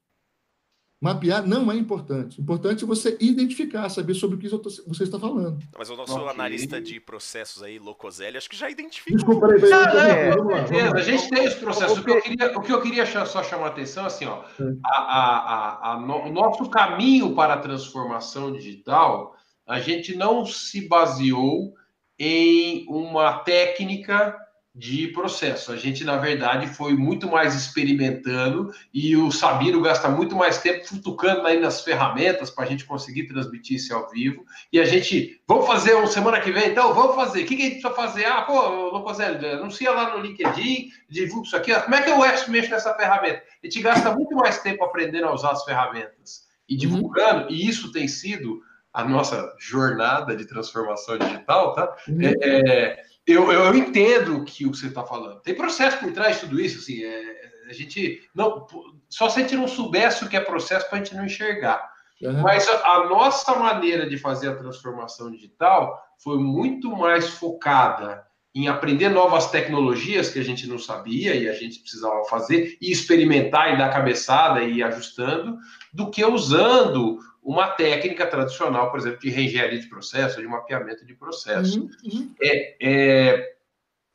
Mapear 1.04 1.46
não 1.46 1.70
é 1.70 1.76
importante. 1.76 2.40
Importante 2.40 2.82
é 2.82 2.86
você 2.86 3.14
identificar, 3.20 3.90
saber 3.90 4.14
sobre 4.14 4.36
o 4.36 4.38
que 4.38 4.48
você 4.48 5.02
está 5.02 5.20
falando. 5.20 5.58
Mas 5.76 5.90
o 5.90 5.96
nosso 5.96 6.14
okay. 6.14 6.30
analista 6.30 6.80
de 6.80 6.98
processos 6.98 7.62
aí, 7.62 7.78
Locoselli, 7.78 8.38
acho 8.38 8.48
que 8.48 8.56
já 8.56 8.70
identificou. 8.70 9.18
Desculpa, 9.18 9.48
vamos 9.48 9.68
lá, 9.68 10.34
vamos 10.34 10.52
lá. 10.54 10.96
A 10.96 11.02
gente 11.02 11.28
tem 11.28 11.46
os 11.46 11.56
processos. 11.56 11.98
O 11.98 12.02
que 12.02 12.10
eu 12.10 12.22
queria, 12.22 12.58
o 12.58 12.62
que 12.62 12.72
eu 12.72 12.80
queria 12.80 13.04
só 13.26 13.42
chamar 13.42 13.66
a 13.66 13.68
atenção, 13.68 14.06
assim, 14.06 14.24
ó, 14.24 14.44
a, 14.86 14.96
a, 14.96 15.92
a, 15.92 16.00
no, 16.00 16.22
o 16.22 16.32
nosso 16.32 16.70
caminho 16.70 17.34
para 17.34 17.52
a 17.52 17.58
transformação 17.58 18.50
digital, 18.50 19.36
a 19.66 19.80
gente 19.80 20.16
não 20.16 20.46
se 20.46 20.88
baseou 20.88 21.74
em 22.18 22.86
uma 22.88 23.40
técnica 23.40 24.34
de 24.74 25.06
processo. 25.08 25.70
A 25.70 25.76
gente, 25.76 26.02
na 26.02 26.16
verdade, 26.16 26.66
foi 26.66 26.94
muito 26.94 27.30
mais 27.30 27.54
experimentando 27.54 28.72
e 28.92 29.16
o 29.16 29.30
Sabino 29.30 29.80
gasta 29.80 30.08
muito 30.08 30.34
mais 30.34 30.58
tempo 30.58 30.84
futucando 30.84 31.46
aí 31.46 31.60
nas 31.60 31.82
ferramentas 31.82 32.50
para 32.50 32.64
a 32.64 32.66
gente 32.66 32.84
conseguir 32.84 33.28
transmitir 33.28 33.76
isso 33.76 33.94
ao 33.94 34.10
vivo. 34.10 34.44
E 34.72 34.80
a 34.80 34.84
gente, 34.84 35.40
vamos 35.46 35.68
fazer 35.68 35.94
uma 35.94 36.08
semana 36.08 36.40
que 36.40 36.50
vem? 36.50 36.70
Então, 36.70 36.92
vamos 36.92 37.14
fazer. 37.14 37.44
O 37.44 37.46
que, 37.46 37.54
que 37.54 37.62
a 37.62 37.64
gente 37.66 37.80
precisa 37.80 37.94
fazer? 37.94 38.24
Ah, 38.24 38.42
pô, 38.42 38.68
Locoselli, 38.90 39.46
anuncia 39.46 39.92
lá 39.92 40.16
no 40.16 40.24
LinkedIn, 40.24 40.88
divulga 41.08 41.46
isso 41.46 41.56
aqui. 41.56 41.72
Como 41.72 41.94
é 41.94 42.02
que 42.02 42.10
eu 42.10 42.18
mexo 42.18 42.50
nessa 42.50 42.94
ferramenta? 42.94 43.44
A 43.62 43.66
gente 43.66 43.80
gasta 43.80 44.12
muito 44.12 44.34
mais 44.34 44.58
tempo 44.60 44.82
aprendendo 44.82 45.28
a 45.28 45.34
usar 45.34 45.52
as 45.52 45.64
ferramentas 45.64 46.48
e 46.68 46.76
divulgando, 46.76 47.44
uhum. 47.44 47.50
e 47.50 47.68
isso 47.68 47.92
tem 47.92 48.08
sido 48.08 48.60
a 48.92 49.04
nossa 49.04 49.54
jornada 49.58 50.34
de 50.34 50.46
transformação 50.46 51.18
digital, 51.18 51.74
tá? 51.74 51.94
Uhum. 52.08 52.20
É, 52.22 52.32
é 52.40 53.13
eu, 53.26 53.50
eu 53.50 53.74
entendo 53.74 54.36
o 54.36 54.44
que 54.44 54.66
você 54.66 54.86
está 54.86 55.02
falando. 55.04 55.40
Tem 55.40 55.54
processo 55.54 55.98
por 55.98 56.12
trás 56.12 56.36
de 56.36 56.40
tudo 56.42 56.60
isso, 56.60 56.78
assim, 56.78 57.02
é, 57.02 57.50
a 57.68 57.72
gente 57.72 58.22
não 58.34 58.66
só 59.08 59.28
se 59.28 59.38
a 59.38 59.42
gente 59.42 59.56
não 59.56 59.68
soubesse 59.68 60.24
o 60.24 60.28
que 60.28 60.36
é 60.36 60.40
processo 60.40 60.88
para 60.88 60.98
a 60.98 61.02
gente 61.02 61.14
não 61.14 61.24
enxergar. 61.24 61.92
Uhum. 62.20 62.42
Mas 62.42 62.68
a, 62.68 62.92
a, 62.92 63.08
nossa 63.08 63.54
maneira 63.56 64.08
de 64.08 64.18
fazer 64.18 64.48
a 64.48 64.56
transformação 64.56 65.30
digital 65.30 66.02
foi 66.18 66.38
muito 66.38 66.94
mais 66.96 67.30
focada 67.30 68.24
em 68.54 68.68
aprender 68.68 69.08
novas 69.08 69.50
tecnologias 69.50 70.30
que 70.30 70.38
a 70.38 70.44
gente 70.44 70.66
não 70.68 70.78
sabia 70.78 71.34
e 71.34 71.48
a 71.48 71.52
gente 71.52 71.80
precisava 71.80 72.24
fazer 72.24 72.78
e 72.80 72.92
experimentar 72.92 73.74
e 73.74 73.78
dar 73.78 73.92
cabeçada 73.92 74.62
e 74.62 74.74
ir 74.74 74.82
ajustando, 74.84 75.58
do 75.92 76.08
que 76.08 76.24
usando 76.24 77.18
uma 77.44 77.68
técnica 77.68 78.26
tradicional, 78.26 78.90
por 78.90 78.98
exemplo, 78.98 79.20
de 79.20 79.28
reengenharia 79.28 79.78
de 79.78 79.86
processo, 79.86 80.40
de 80.40 80.46
mapeamento 80.46 81.04
de 81.04 81.14
processo. 81.14 81.78
Uhum, 81.78 81.90
uhum. 82.04 82.34
É, 82.40 82.76
é... 82.80 83.56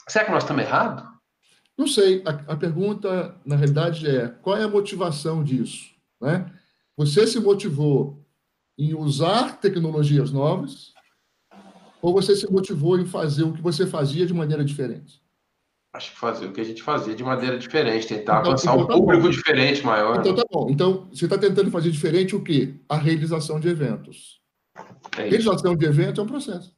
Será 0.07 0.25
que 0.25 0.31
nós 0.31 0.43
estamos 0.43 0.63
errados? 0.63 1.07
Não 1.77 1.87
sei. 1.87 2.23
A, 2.25 2.53
a, 2.53 2.57
pergunta, 2.57 3.39
na 3.45 3.55
realidade, 3.55 4.09
é 4.09 4.27
qual 4.27 4.57
é 4.57 4.63
a 4.63 4.67
motivação 4.67 5.43
disso? 5.43 5.91
Né? 6.19 6.51
Você 6.97 7.27
se 7.27 7.39
motivou 7.39 8.25
em 8.77 8.95
usar 8.95 9.59
tecnologias 9.59 10.31
novas 10.31 10.91
ou 12.01 12.13
você 12.13 12.35
se 12.35 12.51
motivou 12.51 12.99
em 12.99 13.05
fazer 13.05 13.43
o 13.43 13.53
que 13.53 13.61
você 13.61 13.85
fazia 13.85 14.25
de 14.25 14.33
maneira 14.33 14.65
diferente? 14.65 15.21
Acho 15.91 16.11
que 16.11 16.19
fazer 16.19 16.45
o 16.45 16.53
que 16.53 16.61
a 16.61 16.63
gente 16.63 16.83
fazia 16.83 17.15
de 17.15 17.23
maneira 17.23 17.57
diferente, 17.57 18.07
tentar 18.07 18.39
então, 18.39 18.51
alcançar 18.51 18.73
então, 18.73 18.83
um 18.83 18.87
tá 18.87 18.93
público 18.93 19.23
bom. 19.23 19.29
diferente, 19.29 19.83
maior. 19.83 20.19
Então 20.19 20.35
tá 20.35 20.43
bom. 20.51 20.67
Então, 20.69 21.07
você 21.11 21.25
está 21.25 21.37
tentando 21.37 21.71
fazer 21.71 21.89
diferente 21.89 22.35
o 22.35 22.43
quê? 22.43 22.75
A 22.87 22.95
realização 22.95 23.59
de 23.59 23.69
eventos. 23.69 24.39
É 25.17 25.27
realização 25.27 25.75
de 25.75 25.85
eventos 25.85 26.19
é 26.19 26.21
um 26.21 26.27
processo. 26.27 26.75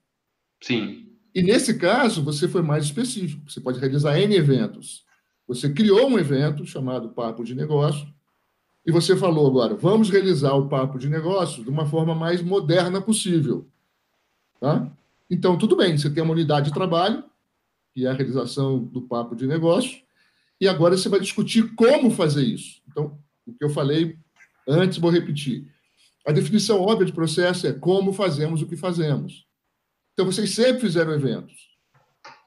Sim. 0.62 1.10
E 1.36 1.44
nesse 1.44 1.78
caso, 1.78 2.24
você 2.24 2.48
foi 2.48 2.62
mais 2.62 2.86
específico. 2.86 3.50
Você 3.50 3.60
pode 3.60 3.80
realizar 3.80 4.18
N 4.18 4.34
eventos. 4.34 5.06
Você 5.46 5.70
criou 5.74 6.08
um 6.08 6.18
evento 6.18 6.66
chamado 6.66 7.10
Papo 7.10 7.44
de 7.44 7.54
Negócio, 7.54 8.08
e 8.86 8.92
você 8.92 9.16
falou 9.16 9.48
agora, 9.48 9.76
vamos 9.76 10.10
realizar 10.10 10.54
o 10.54 10.68
Papo 10.68 10.98
de 10.98 11.08
Negócio 11.08 11.64
de 11.64 11.70
uma 11.70 11.86
forma 11.86 12.16
mais 12.16 12.42
moderna 12.42 13.00
possível. 13.00 13.68
Tá? 14.60 14.92
Então, 15.30 15.58
tudo 15.58 15.76
bem, 15.76 15.98
você 15.98 16.10
tem 16.10 16.24
uma 16.24 16.34
unidade 16.34 16.68
de 16.68 16.74
trabalho, 16.74 17.24
que 17.94 18.06
é 18.06 18.10
a 18.10 18.14
realização 18.14 18.84
do 18.84 19.02
papo 19.02 19.36
de 19.36 19.46
negócio, 19.46 20.02
e 20.60 20.68
agora 20.68 20.96
você 20.96 21.10
vai 21.10 21.20
discutir 21.20 21.74
como 21.76 22.12
fazer 22.12 22.44
isso. 22.44 22.82
Então, 22.88 23.18
o 23.46 23.54
que 23.54 23.64
eu 23.64 23.70
falei 23.70 24.18
antes, 24.68 25.00
vou 25.00 25.10
repetir. 25.10 25.68
A 26.26 26.32
definição 26.32 26.80
óbvia 26.80 27.08
de 27.08 27.14
processo 27.14 27.66
é 27.66 27.74
como 27.74 28.14
fazemos 28.14 28.62
o 28.62 28.68
que 28.68 28.78
fazemos. 28.78 29.46
Então, 30.14 30.26
vocês 30.26 30.52
sempre 30.52 30.82
fizeram 30.82 31.14
eventos. 31.14 31.72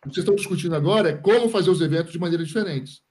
O 0.05 0.09
que 0.09 0.15
vocês 0.15 0.19
estão 0.19 0.37
discutindo 0.37 0.77
agora 0.77 1.11
é 1.11 1.17
como 1.17 1.49
fazer 1.49 1.71
os 1.71 1.81
eventos 1.81 2.13
de 2.13 2.19
maneira 2.19 2.45
diferente. 2.45 3.03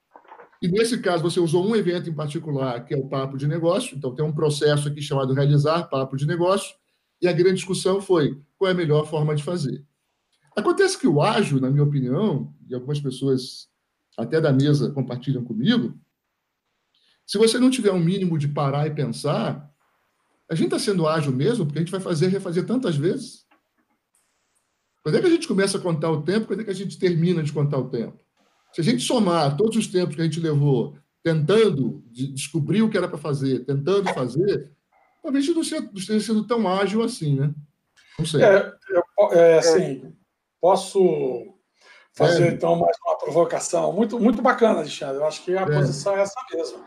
E 0.62 0.70
nesse 0.70 0.98
caso, 1.00 1.22
você 1.22 1.40
usou 1.40 1.68
um 1.68 1.76
evento 1.76 2.10
em 2.10 2.14
particular, 2.14 2.86
que 2.86 2.94
é 2.94 2.98
o 2.98 3.10
papo 3.10 3.38
de 3.38 3.46
negócio. 3.46 3.98
Então, 3.98 4.16
tem 4.16 4.24
um 4.24 4.32
processo 4.32 4.88
aqui 4.88 5.02
chamado 5.02 5.34
realizar 5.34 5.90
papo 5.90 6.16
de 6.16 6.26
negócio. 6.26 6.74
E 7.22 7.28
a 7.28 7.34
grande 7.34 7.56
discussão 7.56 8.00
foi 8.00 8.40
qual 8.58 8.70
é 8.70 8.72
a 8.72 8.78
melhor 8.78 9.06
forma 9.06 9.36
de 9.36 9.44
fazer. 9.44 9.84
Acontece 10.56 10.98
que 10.98 11.08
o 11.08 11.22
ágil, 11.22 11.60
na 11.60 11.70
minha 11.70 11.84
opinião, 11.84 12.54
e 12.70 12.76
algumas 12.76 13.00
pessoas 13.00 13.68
até 14.18 14.40
da 14.40 14.54
mesa 14.54 14.92
compartilham 14.92 15.44
comigo, 15.44 15.98
se 17.26 17.38
você 17.38 17.58
não 17.58 17.70
tiver 17.70 17.92
um 17.92 18.00
mínimo 18.00 18.38
de 18.38 18.48
parar 18.48 18.86
e 18.86 18.94
pensar, 18.94 19.72
a 20.50 20.56
gente 20.56 20.66
está 20.66 20.80
sendo 20.80 21.08
ágil 21.08 21.32
mesmo, 21.32 21.66
porque 21.66 21.80
a 21.80 21.82
gente 21.82 21.92
vai 21.92 22.02
fazer 22.02 22.28
refazer 22.28 22.66
tantas 22.66 22.96
vezes. 22.96 23.46
Quando 25.02 25.18
é 25.18 25.22
que 25.22 25.28
a 25.28 25.32
gente 25.32 25.48
começa 25.48 25.78
a 25.78 25.82
contar 25.82 26.12
o 26.12 26.22
tempo? 26.22 26.48
Quando 26.48 26.62
é 26.62 26.64
que 26.64 26.70
a 26.70 26.76
gente 26.76 26.98
termina 26.98 27.44
de 27.44 27.52
contar 27.52 27.78
o 27.78 27.90
tempo? 27.90 28.20
Se 28.72 28.82
a 28.82 28.84
gente 28.84 29.04
somar 29.04 29.56
todos 29.58 29.78
os 29.78 29.88
tempos 29.88 30.16
que 30.16 30.22
a 30.22 30.26
gente 30.26 30.40
levou 30.40 30.98
tentando 31.22 32.04
descobrir 32.12 32.82
o 32.82 32.90
que 32.90 32.98
era 32.98 33.08
para 33.08 33.18
fazer, 33.18 33.66
tentando 33.66 34.14
fazer, 34.14 34.72
talvez 35.22 35.48
não 35.48 35.62
esteja 35.62 36.20
sendo 36.20 36.46
tão 36.46 36.68
ágil 36.68 37.02
assim, 37.02 37.36
né? 37.36 37.54
Não 38.20 38.26
sei. 38.26 38.44
É, 38.44 38.74
é, 39.32 39.58
assim, 39.58 40.14
posso 40.64 41.54
fazer, 42.14 42.46
é. 42.46 42.52
então, 42.52 42.78
mais 42.78 42.96
uma 43.06 43.18
provocação. 43.18 43.92
Muito, 43.92 44.18
muito 44.18 44.42
bacana, 44.42 44.80
Alexandre. 44.80 45.18
Eu 45.18 45.26
acho 45.26 45.44
que 45.44 45.58
a 45.58 45.64
é. 45.64 45.66
posição 45.66 46.16
é 46.16 46.22
essa 46.22 46.40
mesmo. 46.54 46.86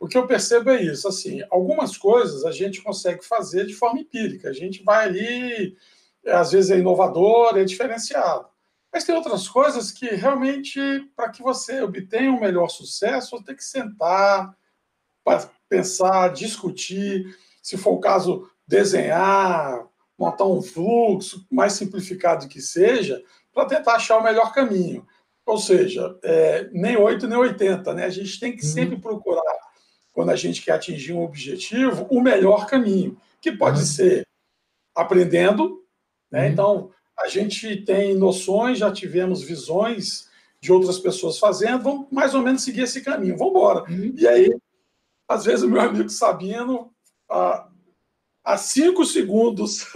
O 0.00 0.08
que 0.08 0.18
eu 0.18 0.26
percebo 0.26 0.70
é 0.70 0.82
isso, 0.82 1.06
assim, 1.06 1.40
algumas 1.48 1.96
coisas 1.96 2.44
a 2.44 2.50
gente 2.50 2.82
consegue 2.82 3.24
fazer 3.24 3.64
de 3.64 3.74
forma 3.74 4.00
empírica. 4.00 4.48
A 4.48 4.52
gente 4.52 4.82
vai 4.82 5.06
ali, 5.06 5.76
às 6.26 6.50
vezes 6.50 6.72
é 6.72 6.78
inovador, 6.78 7.56
é 7.56 7.62
diferenciado. 7.62 8.48
Mas 8.92 9.04
tem 9.04 9.14
outras 9.14 9.46
coisas 9.46 9.92
que 9.92 10.06
realmente, 10.06 10.80
para 11.14 11.30
que 11.30 11.44
você 11.44 11.80
obtenha 11.80 12.32
um 12.32 12.40
melhor 12.40 12.68
sucesso, 12.70 13.38
você 13.38 13.44
tem 13.44 13.54
que 13.54 13.64
sentar, 13.64 14.52
pensar, 15.68 16.32
discutir, 16.32 17.24
se 17.62 17.76
for 17.76 17.92
o 17.92 18.00
caso, 18.00 18.50
desenhar, 18.66 19.86
montar 20.22 20.44
um 20.44 20.62
fluxo, 20.62 21.44
mais 21.50 21.72
simplificado 21.72 22.46
que 22.46 22.60
seja, 22.60 23.20
para 23.52 23.66
tentar 23.66 23.96
achar 23.96 24.18
o 24.18 24.22
melhor 24.22 24.52
caminho. 24.54 25.04
Ou 25.44 25.58
seja, 25.58 26.16
é, 26.22 26.68
nem 26.72 26.96
8 26.96 27.26
nem 27.26 27.36
80, 27.36 27.92
né? 27.92 28.04
A 28.04 28.10
gente 28.10 28.38
tem 28.38 28.54
que 28.54 28.64
uhum. 28.64 28.72
sempre 28.72 28.96
procurar, 28.96 29.42
quando 30.12 30.30
a 30.30 30.36
gente 30.36 30.62
quer 30.62 30.72
atingir 30.72 31.12
um 31.12 31.24
objetivo, 31.24 32.06
o 32.08 32.20
melhor 32.20 32.66
caminho, 32.66 33.18
que 33.40 33.50
pode 33.50 33.80
uhum. 33.80 33.84
ser 33.84 34.26
aprendendo, 34.94 35.82
né? 36.30 36.46
Uhum. 36.46 36.52
Então, 36.52 36.90
a 37.18 37.26
gente 37.26 37.84
tem 37.84 38.14
noções, 38.14 38.78
já 38.78 38.92
tivemos 38.92 39.42
visões 39.42 40.30
de 40.60 40.72
outras 40.72 41.00
pessoas 41.00 41.36
fazendo, 41.40 41.82
vamos 41.82 42.06
mais 42.12 42.32
ou 42.32 42.42
menos 42.42 42.62
seguir 42.62 42.82
esse 42.82 43.00
caminho, 43.00 43.36
vamos 43.36 43.54
embora. 43.54 43.90
Uhum. 43.90 44.14
E 44.16 44.28
aí, 44.28 44.56
às 45.28 45.44
vezes, 45.44 45.64
o 45.64 45.68
meu 45.68 45.80
amigo 45.80 46.08
Sabino, 46.08 46.92
há 48.44 48.56
cinco 48.56 49.04
segundos. 49.04 49.86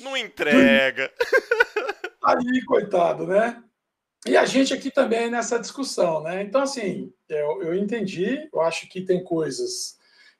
Não 0.00 0.16
entrega. 0.16 1.10
Aí, 2.22 2.64
coitado, 2.64 3.26
né? 3.26 3.62
E 4.26 4.36
a 4.36 4.46
gente 4.46 4.72
aqui 4.72 4.90
também 4.90 5.30
nessa 5.30 5.58
discussão, 5.58 6.22
né? 6.22 6.42
Então, 6.42 6.62
assim, 6.62 7.12
eu, 7.28 7.62
eu 7.62 7.74
entendi, 7.74 8.48
eu 8.52 8.60
acho 8.62 8.88
que 8.88 9.02
tem 9.02 9.22
coisas 9.22 9.98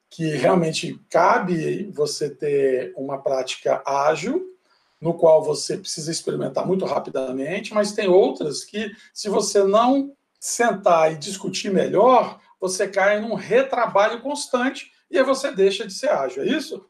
que 0.09 0.35
realmente 0.35 0.99
cabe 1.09 1.91
você 1.91 2.29
ter 2.29 2.93
uma 2.95 3.21
prática 3.21 3.83
ágil, 3.85 4.55
no 4.99 5.13
qual 5.13 5.43
você 5.43 5.77
precisa 5.77 6.09
experimentar 6.09 6.65
muito 6.65 6.85
rapidamente, 6.85 7.73
mas 7.73 7.91
tem 7.91 8.07
outras 8.07 8.63
que, 8.63 8.91
se 9.13 9.29
você 9.29 9.63
não 9.63 10.15
sentar 10.39 11.11
e 11.11 11.17
discutir 11.17 11.71
melhor, 11.71 12.39
você 12.59 12.87
cai 12.87 13.19
num 13.19 13.35
retrabalho 13.35 14.21
constante 14.21 14.91
e 15.09 15.17
aí 15.17 15.23
você 15.23 15.51
deixa 15.53 15.85
de 15.85 15.93
ser 15.93 16.09
ágil, 16.09 16.43
é 16.43 16.47
isso? 16.47 16.85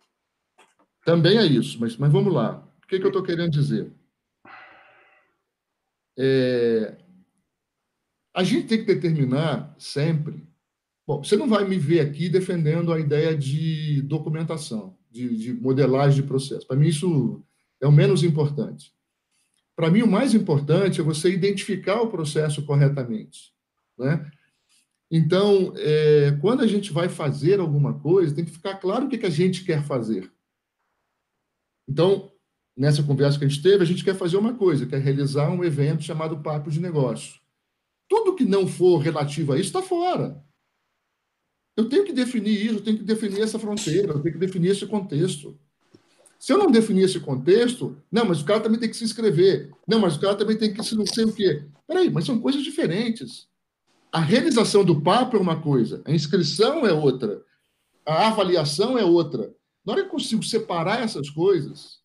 Também 1.04 1.38
é 1.38 1.46
isso, 1.46 1.80
mas, 1.80 1.96
mas 1.98 2.12
vamos 2.12 2.34
lá. 2.34 2.68
O 2.84 2.88
que, 2.88 3.00
que 3.00 3.06
eu 3.06 3.10
estou 3.10 3.24
querendo 3.24 3.52
dizer? 3.52 3.92
É... 6.18 6.98
A 8.34 8.44
gente 8.44 8.68
tem 8.68 8.80
que 8.80 8.94
determinar 8.94 9.74
sempre. 9.78 10.46
Bom, 11.08 11.24
você 11.24 11.38
não 11.38 11.48
vai 11.48 11.64
me 11.68 11.78
ver 11.78 12.00
aqui 12.00 12.28
defendendo 12.28 12.92
a 12.92 13.00
ideia 13.00 13.38
de 13.38 14.02
documentação, 14.02 14.98
de, 15.12 15.38
de 15.38 15.54
modelagem 15.54 16.22
de 16.22 16.28
processo. 16.28 16.68
Para 16.68 16.76
mim, 16.76 16.88
isso 16.88 17.44
é 17.80 17.88
o 17.88 17.92
menos 17.92 18.24
importante. 18.24 18.94
Para 19.76 19.92
mim, 19.92 20.02
o 20.02 20.08
mais 20.08 20.34
importante 20.34 21.00
é 21.00 21.04
você 21.04 21.30
identificar 21.30 22.02
o 22.02 22.10
processo 22.10 22.66
corretamente. 22.66 23.54
Né? 23.98 24.30
Então, 25.10 25.74
é, 25.78 26.32
quando 26.42 26.62
a 26.62 26.68
gente 26.68 26.92
vai 26.92 27.08
fazer 27.10 27.60
alguma 27.60 28.00
coisa, 28.00 28.34
tem 28.34 28.46
que 28.46 28.52
ficar 28.52 28.76
claro 28.76 29.06
o 29.06 29.10
que, 29.10 29.18
que 29.18 29.26
a 29.26 29.30
gente 29.30 29.64
quer 29.64 29.84
fazer. 29.84 30.32
Então, 31.88 32.32
nessa 32.76 33.04
conversa 33.04 33.38
que 33.38 33.46
a 33.46 33.48
gente 33.48 33.62
teve, 33.62 33.84
a 33.84 33.86
gente 33.86 34.04
quer 34.04 34.16
fazer 34.16 34.38
uma 34.38 34.56
coisa, 34.56 34.86
quer 34.86 35.00
realizar 35.00 35.50
um 35.50 35.64
evento 35.64 36.04
chamado 36.04 36.42
Papo 36.42 36.72
de 36.72 36.80
Negócio. 36.80 37.40
Tudo 38.10 38.36
que 38.36 38.46
não 38.46 38.68
for 38.68 38.98
relativo 38.98 39.54
a 39.54 39.56
isso 39.56 39.68
está 39.68 39.82
fora. 39.82 40.44
Eu 41.78 41.90
tenho 41.90 42.06
que 42.06 42.14
definir 42.14 42.66
isso, 42.66 42.76
eu 42.76 42.84
tenho 42.84 42.98
que 42.98 43.04
definir 43.04 43.42
essa 43.42 43.60
fronteira, 43.60 44.14
eu 44.14 44.22
tenho 44.22 44.34
que 44.34 44.40
definir 44.40 44.70
esse 44.70 44.86
contexto. 44.86 45.60
Se 46.40 46.54
eu 46.54 46.58
não 46.58 46.72
definir 46.72 47.04
esse 47.04 47.20
contexto, 47.20 47.98
não, 48.12 48.26
mas 48.26 48.42
o 48.42 48.46
cara 48.46 48.62
também 48.62 48.80
tem 48.80 48.90
que 48.90 48.96
se 48.96 49.04
inscrever. 49.04 49.72
Não, 49.88 50.00
mas 50.00 50.16
o 50.16 50.20
cara 50.20 50.36
também 50.36 50.58
tem 50.58 50.74
que 50.74 50.84
se 50.84 50.96
não 50.96 51.06
sei 51.06 51.26
o 51.26 51.34
quê. 51.34 51.66
Peraí, 51.88 52.10
mas 52.10 52.26
são 52.26 52.40
coisas 52.40 52.64
diferentes. 52.64 53.48
A 54.16 54.22
realização 54.22 54.86
do 54.86 55.02
papo 55.02 55.36
é 55.36 55.40
uma 55.42 55.60
coisa, 55.60 56.02
a 56.06 56.12
inscrição 56.14 56.88
é 56.88 56.94
outra, 56.94 57.42
a 58.08 58.30
avaliação 58.30 58.98
é 58.98 59.04
outra. 59.04 59.54
Na 59.86 59.92
hora 59.92 60.04
que 60.04 60.08
eu 60.08 60.12
consigo 60.12 60.42
separar 60.42 61.02
essas 61.02 61.30
coisas, 61.30 61.98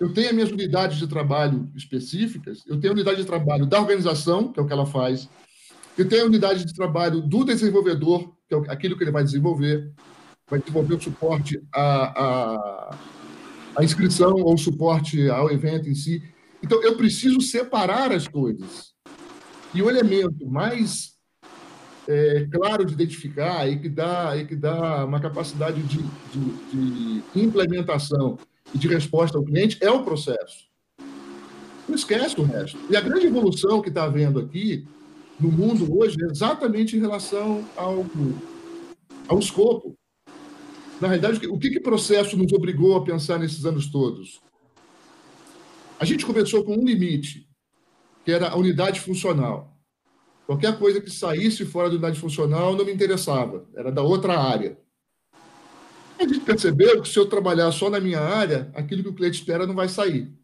eu 0.00 0.14
tenho 0.14 0.28
as 0.28 0.34
minhas 0.34 0.50
unidades 0.50 0.96
de 0.96 1.06
trabalho 1.06 1.70
específicas, 1.76 2.64
eu 2.66 2.80
tenho 2.80 2.94
a 2.94 2.96
unidade 2.96 3.18
de 3.18 3.26
trabalho 3.26 3.66
da 3.66 3.78
organização, 3.78 4.50
que 4.50 4.58
é 4.58 4.62
o 4.62 4.66
que 4.66 4.72
ela 4.72 4.86
faz, 4.86 5.28
eu 5.98 6.08
tenho 6.08 6.22
a 6.22 6.26
unidade 6.26 6.64
de 6.64 6.72
trabalho 6.72 7.20
do 7.20 7.44
desenvolvedor, 7.44 8.34
que 8.48 8.54
é 8.54 8.58
aquilo 8.72 8.96
que 8.96 9.04
ele 9.04 9.10
vai 9.10 9.24
desenvolver, 9.24 9.92
vai 10.48 10.58
desenvolver 10.58 10.94
o 10.94 11.02
suporte 11.02 11.62
à, 11.70 12.22
à, 12.24 12.98
à 13.76 13.84
inscrição 13.84 14.32
ou 14.36 14.54
o 14.54 14.58
suporte 14.58 15.28
ao 15.28 15.50
evento 15.50 15.86
em 15.86 15.94
si. 15.94 16.22
Então, 16.62 16.82
eu 16.82 16.96
preciso 16.96 17.42
separar 17.42 18.10
as 18.10 18.26
coisas. 18.26 18.95
E 19.76 19.82
o 19.82 19.90
elemento 19.90 20.46
mais 20.46 21.12
é, 22.08 22.48
claro 22.50 22.82
de 22.82 22.94
identificar 22.94 23.68
e 23.68 23.78
que 23.78 23.90
dá, 23.90 24.34
e 24.34 24.46
que 24.46 24.56
dá 24.56 25.04
uma 25.04 25.20
capacidade 25.20 25.82
de, 25.82 25.98
de, 26.32 27.22
de 27.22 27.40
implementação 27.42 28.38
e 28.74 28.78
de 28.78 28.88
resposta 28.88 29.36
ao 29.36 29.44
cliente 29.44 29.76
é 29.82 29.90
o 29.90 30.02
processo. 30.02 30.64
Não 31.86 31.94
esquece 31.94 32.40
o 32.40 32.44
resto. 32.44 32.78
E 32.88 32.96
a 32.96 33.02
grande 33.02 33.26
evolução 33.26 33.82
que 33.82 33.90
está 33.90 34.04
havendo 34.04 34.38
aqui 34.38 34.88
no 35.38 35.52
mundo 35.52 35.94
hoje 35.94 36.16
é 36.22 36.32
exatamente 36.32 36.96
em 36.96 37.00
relação 37.00 37.62
ao, 37.76 38.06
ao 39.28 39.38
escopo. 39.38 39.94
Na 40.98 41.08
realidade, 41.08 41.46
o 41.48 41.58
que, 41.58 41.68
que 41.68 41.80
processo 41.80 42.34
nos 42.34 42.50
obrigou 42.54 42.96
a 42.96 43.04
pensar 43.04 43.38
nesses 43.38 43.66
anos 43.66 43.88
todos? 43.88 44.40
A 46.00 46.06
gente 46.06 46.24
começou 46.24 46.64
com 46.64 46.76
um 46.76 46.84
limite, 46.84 47.45
que 48.26 48.32
era 48.32 48.48
a 48.48 48.56
unidade 48.56 48.98
funcional. 48.98 49.78
Qualquer 50.46 50.76
coisa 50.80 51.00
que 51.00 51.08
saísse 51.08 51.64
fora 51.64 51.88
da 51.88 51.94
unidade 51.94 52.18
funcional 52.18 52.74
não 52.74 52.84
me 52.84 52.92
interessava, 52.92 53.64
era 53.72 53.92
da 53.92 54.02
outra 54.02 54.36
área. 54.36 54.76
A 56.18 56.24
gente 56.24 56.40
percebeu 56.40 57.00
que 57.00 57.08
se 57.08 57.16
eu 57.20 57.26
trabalhar 57.26 57.70
só 57.70 57.88
na 57.88 58.00
minha 58.00 58.18
área, 58.20 58.68
aquilo 58.74 59.04
que 59.04 59.10
o 59.10 59.14
cliente 59.14 59.38
espera 59.38 59.64
não 59.64 59.76
vai 59.76 59.88
sair. 59.88 60.34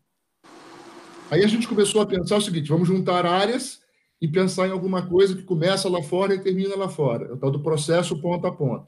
Aí 1.28 1.42
a 1.42 1.48
gente 1.48 1.66
começou 1.66 2.00
a 2.00 2.06
pensar 2.06 2.36
o 2.36 2.40
seguinte: 2.40 2.68
vamos 2.68 2.86
juntar 2.86 3.26
áreas 3.26 3.80
e 4.20 4.28
pensar 4.28 4.68
em 4.68 4.70
alguma 4.70 5.04
coisa 5.04 5.34
que 5.34 5.42
começa 5.42 5.88
lá 5.88 6.04
fora 6.04 6.36
e 6.36 6.40
termina 6.40 6.76
lá 6.76 6.88
fora. 6.88 7.26
É 7.30 7.32
o 7.32 7.36
tal 7.36 7.50
do 7.50 7.64
processo 7.64 8.20
ponta 8.22 8.46
a 8.46 8.52
ponta. 8.52 8.86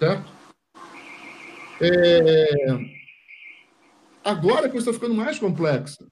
Certo? 0.00 0.32
É... 1.80 2.50
Agora 4.24 4.66
a 4.66 4.68
coisa 4.68 4.90
está 4.90 4.92
ficando 4.92 5.14
mais 5.14 5.38
complexa. 5.38 6.04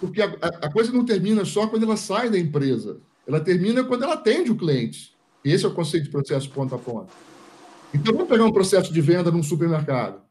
Porque 0.00 0.22
a, 0.22 0.26
a, 0.26 0.72
coisa 0.72 0.92
não 0.92 1.04
termina 1.04 1.44
só 1.44 1.66
quando 1.66 1.82
ela 1.84 1.96
sai 1.96 2.30
da 2.30 2.38
empresa. 2.38 3.00
Ela 3.26 3.40
termina 3.40 3.84
quando 3.84 4.04
ela 4.04 4.14
atende 4.14 4.50
o 4.50 4.56
cliente. 4.56 5.14
Esse 5.44 5.64
é 5.64 5.68
o 5.68 5.74
conceito 5.74 6.04
de 6.04 6.10
processo 6.10 6.50
ponta 6.50 6.76
a 6.76 6.78
ponta. 6.78 7.12
Então, 7.92 8.12
vamos 8.12 8.28
pegar 8.28 8.44
um 8.44 8.52
processo 8.52 8.92
de 8.92 9.00
venda 9.00 9.30
num 9.30 9.42
supermercado. 9.42 10.22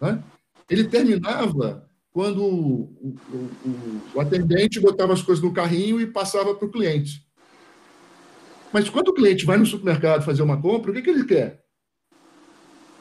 Né? 0.00 0.22
Ele 0.68 0.84
terminava 0.84 1.88
quando 2.12 2.42
o, 2.42 2.82
o, 3.00 3.16
o, 3.64 4.00
o 4.14 4.20
atendente 4.20 4.80
botava 4.80 5.12
as 5.12 5.22
coisas 5.22 5.42
no 5.42 5.52
carrinho 5.52 6.00
e 6.00 6.06
passava 6.06 6.54
para 6.54 6.66
o 6.66 6.70
cliente. 6.70 7.26
Mas 8.72 8.90
quando 8.90 9.08
o 9.08 9.14
cliente 9.14 9.46
vai 9.46 9.56
no 9.56 9.64
supermercado 9.64 10.24
fazer 10.24 10.42
uma 10.42 10.60
compra, 10.60 10.90
o 10.90 10.94
que, 10.94 11.02
que 11.02 11.10
ele 11.10 11.24
quer? 11.24 11.62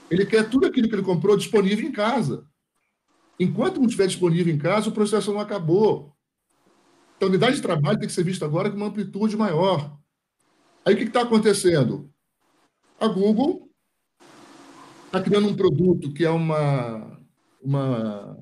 Ele 0.10 0.26
quer 0.26 0.50
tudo 0.50 0.66
aquilo 0.66 0.88
que 0.88 0.96
ele 0.96 1.04
comprou 1.04 1.36
disponível 1.36 1.88
em 1.88 1.92
casa. 1.92 2.46
Enquanto 3.40 3.78
não 3.78 3.86
estiver 3.86 4.08
disponível 4.08 4.54
em 4.54 4.58
casa, 4.58 4.90
o 4.90 4.94
processo 4.94 5.32
não 5.32 5.40
acabou. 5.40 6.14
Então, 7.16 7.28
a 7.28 7.32
unidade 7.32 7.58
de 7.58 7.62
trabalho 7.62 8.00
tem 8.00 8.08
que 8.08 8.14
ser 8.14 8.24
vista 8.24 8.46
agora 8.46 8.70
com 8.70 8.78
uma 8.78 8.88
amplitude 8.88 9.36
maior. 9.36 9.98
Aí, 10.86 10.94
o 10.94 10.98
que 10.98 11.04
está 11.04 11.22
acontecendo? 11.22 12.10
A 13.00 13.08
Google 13.08 13.70
está 15.06 15.22
criando 15.22 15.48
um 15.48 15.56
produto 15.56 16.14
que 16.14 16.26
é 16.26 16.30
uma, 16.30 17.20
uma 17.62 18.38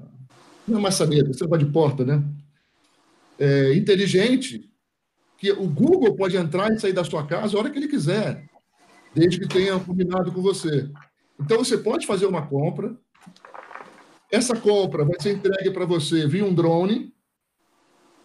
não 0.68 0.80
é 0.80 0.82
maçaneta, 0.82 1.32
você 1.32 1.48
vai 1.48 1.60
de 1.60 1.66
porta, 1.66 2.04
né? 2.04 2.24
É, 3.38 3.76
inteligente, 3.76 4.70
que 5.38 5.52
o 5.52 5.68
Google 5.68 6.16
pode 6.16 6.38
entrar 6.38 6.72
e 6.72 6.80
sair 6.80 6.94
da 6.94 7.04
sua 7.04 7.26
casa 7.26 7.56
a 7.56 7.60
hora 7.60 7.70
que 7.70 7.78
ele 7.78 7.88
quiser, 7.88 8.48
desde 9.14 9.40
que 9.40 9.48
tenha 9.48 9.80
combinado 9.80 10.32
com 10.32 10.42
você. 10.42 10.90
Então, 11.40 11.58
você 11.58 11.78
pode 11.78 12.08
fazer 12.08 12.26
uma 12.26 12.48
compra, 12.48 12.98
essa 14.32 14.56
compra 14.56 15.06
vai 15.06 15.20
ser 15.20 15.34
entregue 15.34 15.72
para 15.72 15.86
você 15.86 16.28
via 16.28 16.46
um 16.46 16.54
drone, 16.54 17.14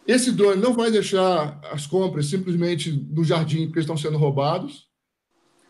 esse 0.07 0.33
drone 0.33 0.61
não 0.61 0.73
vai 0.73 0.91
deixar 0.91 1.61
as 1.71 1.87
compras 1.87 2.27
simplesmente 2.27 2.91
no 2.91 3.23
jardim 3.23 3.67
porque 3.67 3.81
estão 3.81 3.97
sendo 3.97 4.19
roubados. 4.19 4.89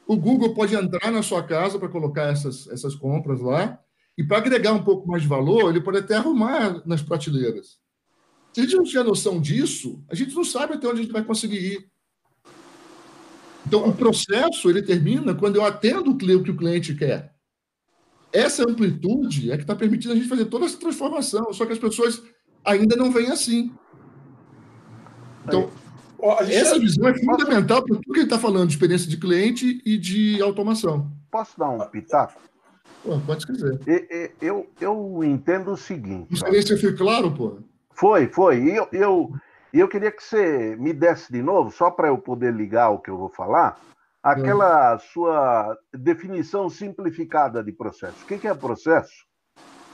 O 0.06 0.16
Google 0.16 0.54
pode 0.54 0.74
entrar 0.74 1.10
na 1.10 1.22
sua 1.22 1.42
casa 1.42 1.78
para 1.78 1.88
colocar 1.88 2.32
essas, 2.32 2.66
essas 2.68 2.94
compras 2.94 3.40
lá, 3.40 3.78
e 4.16 4.24
para 4.24 4.38
agregar 4.38 4.72
um 4.72 4.82
pouco 4.82 5.08
mais 5.08 5.22
de 5.22 5.28
valor, 5.28 5.70
ele 5.70 5.80
pode 5.80 5.98
até 5.98 6.16
arrumar 6.16 6.82
nas 6.86 7.02
prateleiras. 7.02 7.78
Se 8.52 8.60
a 8.60 8.62
gente 8.64 8.76
não 8.76 8.84
tiver 8.84 9.04
noção 9.04 9.40
disso, 9.40 10.02
a 10.08 10.14
gente 10.14 10.34
não 10.34 10.44
sabe 10.44 10.74
até 10.74 10.86
onde 10.88 11.00
a 11.00 11.02
gente 11.02 11.12
vai 11.12 11.24
conseguir 11.24 11.58
ir. 11.58 11.90
Então, 13.66 13.88
o 13.88 13.94
processo 13.94 14.68
ele 14.68 14.82
termina 14.82 15.34
quando 15.34 15.56
eu 15.56 15.64
atendo 15.64 16.10
o 16.10 16.16
que 16.16 16.50
o 16.50 16.56
cliente 16.56 16.94
quer. 16.94 17.34
Essa 18.32 18.62
amplitude 18.62 19.50
é 19.50 19.56
que 19.56 19.62
está 19.62 19.74
permitindo 19.74 20.14
a 20.14 20.16
gente 20.16 20.28
fazer 20.28 20.44
toda 20.46 20.66
essa 20.66 20.78
transformação, 20.78 21.52
só 21.52 21.66
que 21.66 21.72
as 21.72 21.78
pessoas 21.78 22.22
ainda 22.64 22.96
não 22.96 23.10
veem 23.10 23.30
assim. 23.30 23.72
Então, 25.44 25.70
essa 26.48 26.78
visão 26.78 27.08
é 27.08 27.18
fundamental 27.18 27.82
para 27.82 27.96
tudo 27.96 28.12
que 28.12 28.20
ele 28.20 28.24
está 28.24 28.38
falando 28.38 28.68
de 28.68 28.74
experiência 28.74 29.08
de 29.08 29.16
cliente 29.16 29.82
e 29.84 29.96
de 29.96 30.40
automação. 30.42 31.10
Posso 31.30 31.58
dar 31.58 31.70
um 31.70 31.78
pitaco? 31.88 32.40
Pô, 33.02 33.18
pode 33.20 33.40
escrever. 33.40 34.34
Eu, 34.40 34.68
eu 34.80 35.24
entendo 35.24 35.72
o 35.72 35.76
seguinte. 35.76 36.28
Não 36.30 36.36
sei 36.36 36.62
se 36.62 36.72
eu 36.74 36.78
fui 36.78 36.92
claro, 36.92 37.32
pô. 37.32 37.58
Foi, 37.92 38.28
foi. 38.28 38.58
E 38.62 38.76
eu, 38.76 38.88
eu, 38.92 39.32
eu 39.72 39.88
queria 39.88 40.12
que 40.12 40.22
você 40.22 40.76
me 40.76 40.92
desse 40.92 41.32
de 41.32 41.42
novo, 41.42 41.70
só 41.70 41.90
para 41.90 42.08
eu 42.08 42.18
poder 42.18 42.52
ligar 42.52 42.90
o 42.90 42.98
que 42.98 43.10
eu 43.10 43.16
vou 43.16 43.30
falar, 43.30 43.80
aquela 44.22 44.98
sua 44.98 45.76
definição 45.92 46.68
simplificada 46.68 47.62
de 47.62 47.72
processo. 47.72 48.22
O 48.22 48.26
que 48.26 48.46
é 48.46 48.54
processo? 48.54 49.26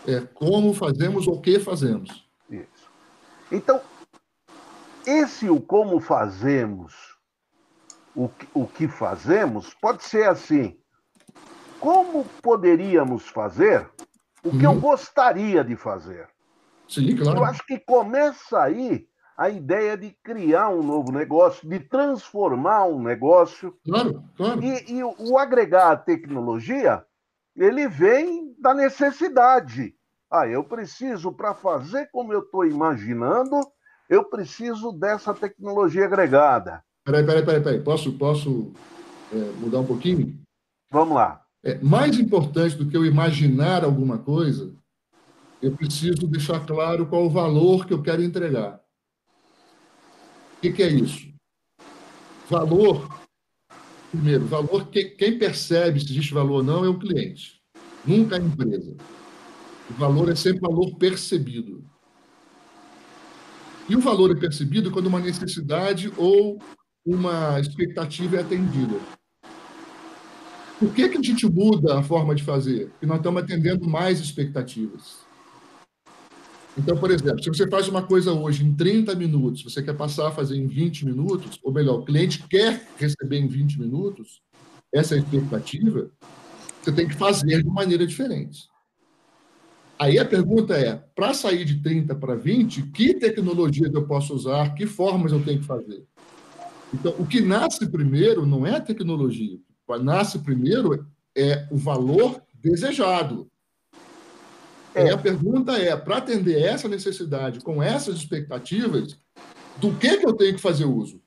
É 0.07 0.21
como 0.21 0.73
fazemos 0.73 1.27
o 1.27 1.41
que 1.41 1.59
fazemos. 1.59 2.29
Isso. 2.51 2.91
Então, 3.51 3.81
esse 5.07 5.49
o 5.49 5.61
como 5.61 6.01
fazemos, 6.01 6.95
o, 8.15 8.31
o 8.55 8.67
que 8.67 8.89
fazemos, 8.89 9.75
pode 9.75 10.05
ser 10.05 10.29
assim 10.29 10.77
como 11.81 12.25
poderíamos 12.43 13.29
fazer 13.29 13.89
o 14.43 14.51
que 14.51 14.65
eu 14.65 14.71
uhum. 14.71 14.81
gostaria 14.81 15.63
de 15.63 15.77
fazer. 15.77 16.29
Sim, 16.89 17.17
claro. 17.17 17.39
Eu 17.39 17.45
acho 17.45 17.65
que 17.67 17.79
começa 17.79 18.61
aí 18.63 19.07
a 19.37 19.51
ideia 19.51 19.97
de 19.97 20.17
criar 20.23 20.71
um 20.71 20.83
novo 20.83 21.13
negócio, 21.13 21.69
de 21.69 21.79
transformar 21.79 22.87
um 22.87 23.03
negócio. 23.03 23.77
Claro, 23.85 24.25
claro. 24.37 24.63
E, 24.63 24.95
e 24.95 25.05
o 25.05 25.37
agregar 25.37 25.93
a 25.93 25.97
tecnologia, 25.97 27.05
ele 27.55 27.87
vem 27.87 28.55
da 28.59 28.73
necessidade. 28.73 29.95
Ah, 30.31 30.49
eu 30.49 30.65
preciso, 30.65 31.33
para 31.33 31.55
fazer 31.55 32.09
como 32.11 32.33
eu 32.33 32.41
estou 32.41 32.65
imaginando, 32.65 33.61
eu 34.09 34.25
preciso 34.25 34.91
dessa 34.93 35.35
tecnologia 35.35 36.07
agregada. 36.07 36.83
Peraí, 37.05 37.25
peraí, 37.25 37.45
peraí, 37.45 37.63
peraí. 37.63 37.81
Posso, 37.81 38.17
posso 38.17 38.73
é, 39.33 39.37
mudar 39.61 39.81
um 39.81 39.87
pouquinho? 39.87 40.41
Vamos 40.91 41.15
lá. 41.15 41.43
É, 41.63 41.79
mais 41.79 42.19
importante 42.19 42.77
do 42.77 42.89
que 42.89 42.97
eu 42.97 43.05
imaginar 43.05 43.85
alguma 43.85 44.19
coisa, 44.19 44.75
eu 45.61 45.77
preciso 45.77 46.27
deixar 46.27 46.65
claro 46.65 47.07
qual 47.07 47.25
o 47.25 47.31
valor 47.31 47.87
que 47.87 47.93
eu 47.93 48.03
quero 48.03 48.23
entregar. 48.23 48.81
Que, 50.67 50.73
que 50.73 50.83
é 50.83 50.89
isso? 50.89 51.29
Valor, 52.51 53.09
primeiro, 54.11 54.47
valor, 54.47 54.89
que, 54.89 55.05
quem 55.05 55.39
percebe 55.39 56.01
se 56.01 56.11
existe 56.11 56.35
valor 56.35 56.57
ou 56.57 56.63
não 56.63 56.85
é 56.85 56.89
o 56.89 56.99
cliente, 56.99 57.61
nunca 58.05 58.35
a 58.35 58.41
empresa. 58.41 58.97
O 59.89 59.95
valor 59.95 60.29
é 60.29 60.35
sempre 60.35 60.61
valor 60.61 60.97
percebido. 60.97 61.85
E 63.89 63.95
o 63.95 64.01
valor 64.01 64.33
é 64.33 64.41
percebido 64.41 64.91
quando 64.91 65.07
uma 65.07 65.21
necessidade 65.21 66.13
ou 66.17 66.61
uma 67.05 67.61
expectativa 67.61 68.39
é 68.39 68.41
atendida. 68.41 68.99
Por 70.81 70.93
que, 70.93 71.09
que 71.09 71.19
a 71.19 71.23
gente 71.23 71.47
muda 71.49 71.97
a 71.99 72.03
forma 72.03 72.35
de 72.35 72.43
fazer? 72.43 72.89
Porque 72.91 73.07
nós 73.07 73.19
estamos 73.19 73.41
atendendo 73.41 73.89
mais 73.89 74.19
expectativas. 74.19 75.26
Então, 76.79 76.97
por 76.97 77.11
exemplo, 77.11 77.43
se 77.43 77.49
você 77.49 77.69
faz 77.69 77.89
uma 77.89 78.03
coisa 78.03 78.33
hoje 78.33 78.65
em 78.65 78.75
30 78.75 79.15
minutos, 79.15 79.63
você 79.63 79.83
quer 79.83 79.97
passar 79.97 80.29
a 80.29 80.31
fazer 80.31 80.57
em 80.57 80.67
20 80.67 81.07
minutos, 81.07 81.59
ou 81.63 81.73
melhor, 81.73 82.01
o 82.01 82.05
cliente 82.05 82.47
quer 82.49 82.87
receber 82.99 83.39
em 83.39 83.47
20 83.47 83.81
minutos, 83.81 84.43
essa 84.93 85.15
é 85.15 85.19
a 85.19 85.21
expectativa, 85.21 86.11
você 86.83 86.93
tem 86.93 87.09
que 87.09 87.15
fazer 87.15 87.63
de 87.63 87.69
maneira 87.69 88.07
diferente. 88.07 88.69
Aí 89.99 90.19
a 90.19 90.25
pergunta 90.25 90.75
é, 90.75 90.95
para 91.15 91.33
sair 91.33 91.65
de 91.65 91.81
30 91.83 92.15
para 92.15 92.35
20, 92.35 92.83
que 92.91 93.15
tecnologias 93.15 93.93
eu 93.95 94.07
posso 94.07 94.35
usar, 94.35 94.75
que 94.75 94.87
formas 94.87 95.33
eu 95.33 95.43
tenho 95.43 95.61
que 95.61 95.67
fazer? 95.67 96.05
Então, 96.93 97.15
o 97.19 97.27
que 97.27 97.41
nasce 97.41 97.89
primeiro 97.89 98.45
não 98.45 98.67
é 98.67 98.77
a 98.77 98.81
tecnologia 98.81 99.59
nasce 100.01 100.39
primeiro 100.41 101.07
é 101.37 101.69
o 101.71 101.77
valor 101.77 102.43
desejado. 102.55 103.49
É. 104.97 105.09
E 105.09 105.11
a 105.11 105.19
pergunta 105.19 105.73
é, 105.73 105.95
para 105.95 106.17
atender 106.17 106.63
essa 106.63 106.89
necessidade, 106.89 107.61
com 107.61 107.83
essas 107.83 108.17
expectativas, 108.17 109.19
do 109.77 109.93
que, 109.95 110.17
que 110.17 110.27
eu 110.27 110.33
tenho 110.33 110.55
que 110.57 110.63
fazer 110.63 110.87
uso? 110.87 111.21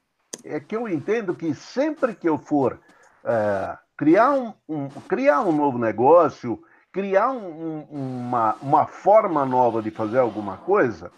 É 0.44 0.60
que 0.60 0.76
eu 0.76 0.88
entendo 0.88 1.36
que 1.36 1.54
sempre 1.54 2.16
que 2.16 2.28
eu 2.28 2.40
for 2.40 2.80
é, 3.24 3.78
criar, 3.96 4.32
um, 4.32 4.54
um, 4.68 4.88
criar 5.08 5.42
um 5.42 5.52
novo 5.52 5.78
negócio, 5.78 6.60
criar 6.92 7.30
um, 7.30 7.82
uma, 7.92 8.56
uma 8.60 8.88
forma 8.88 9.46
nova 9.46 9.84
de 9.84 9.92
fazer 9.92 10.18
alguma 10.18 10.58
coisa, 10.58 11.12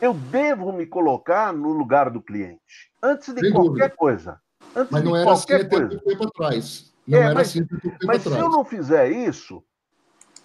eu 0.00 0.12
devo 0.12 0.72
me 0.72 0.84
colocar 0.84 1.52
no 1.52 1.72
lugar 1.72 2.10
do 2.10 2.20
cliente, 2.20 2.90
antes 3.00 3.32
de 3.32 3.40
Sem 3.40 3.52
qualquer 3.52 3.68
dúvida. 3.68 3.90
coisa. 3.90 4.40
Antes 4.74 4.90
mas 4.90 5.04
não 5.04 5.14
era 5.14 5.30
assim 5.30 5.52
até 5.52 5.64
pouco 5.64 6.04
tempo 6.04 6.26
atrás. 6.26 6.92
Não 7.06 7.18
é, 7.18 7.22
era 7.22 7.34
mas, 7.34 7.48
assim 7.48 7.64
tempo 7.64 7.96
mas 8.04 8.26
atrás. 8.26 8.36
se 8.36 8.44
eu 8.44 8.50
não 8.50 8.64
fizer 8.64 9.12
isso, 9.12 9.62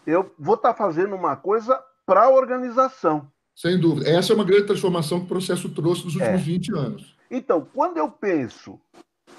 eu 0.07 0.33
vou 0.39 0.55
estar 0.55 0.73
tá 0.73 0.77
fazendo 0.77 1.13
uma 1.13 1.35
coisa 1.35 1.77
para 2.05 2.23
a 2.23 2.29
organização. 2.29 3.29
Sem 3.53 3.77
dúvida. 3.77 4.09
Essa 4.09 4.31
é 4.31 4.35
uma 4.35 4.45
grande 4.45 4.67
transformação 4.67 5.19
que 5.19 5.25
o 5.25 5.29
processo 5.29 5.67
trouxe 5.69 6.05
nos 6.05 6.15
últimos 6.15 6.33
é. 6.33 6.37
20 6.37 6.73
anos. 6.73 7.17
Então, 7.29 7.67
quando 7.73 7.97
eu 7.97 8.09
penso, 8.09 8.79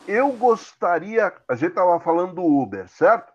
eu 0.06 0.30
gostaria. 0.32 1.32
A 1.48 1.54
gente 1.54 1.70
estava 1.70 1.98
falando 2.00 2.34
do 2.34 2.44
Uber, 2.44 2.86
certo? 2.88 3.32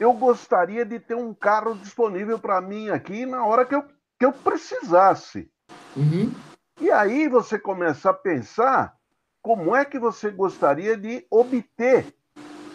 Eu 0.00 0.12
gostaria 0.12 0.84
de 0.84 0.98
ter 0.98 1.14
um 1.14 1.32
carro 1.32 1.76
disponível 1.76 2.38
para 2.38 2.60
mim 2.60 2.88
aqui 2.88 3.24
na 3.24 3.44
hora 3.44 3.64
que 3.64 3.74
eu, 3.74 3.82
que 4.18 4.24
eu 4.24 4.32
precisasse. 4.32 5.48
Uhum. 5.96 6.32
E 6.80 6.90
aí 6.90 7.28
você 7.28 7.58
começa 7.58 8.10
a 8.10 8.14
pensar 8.14 8.96
como 9.42 9.74
é 9.74 9.84
que 9.84 9.98
você 9.98 10.30
gostaria 10.30 10.96
de 10.96 11.26
obter 11.30 12.12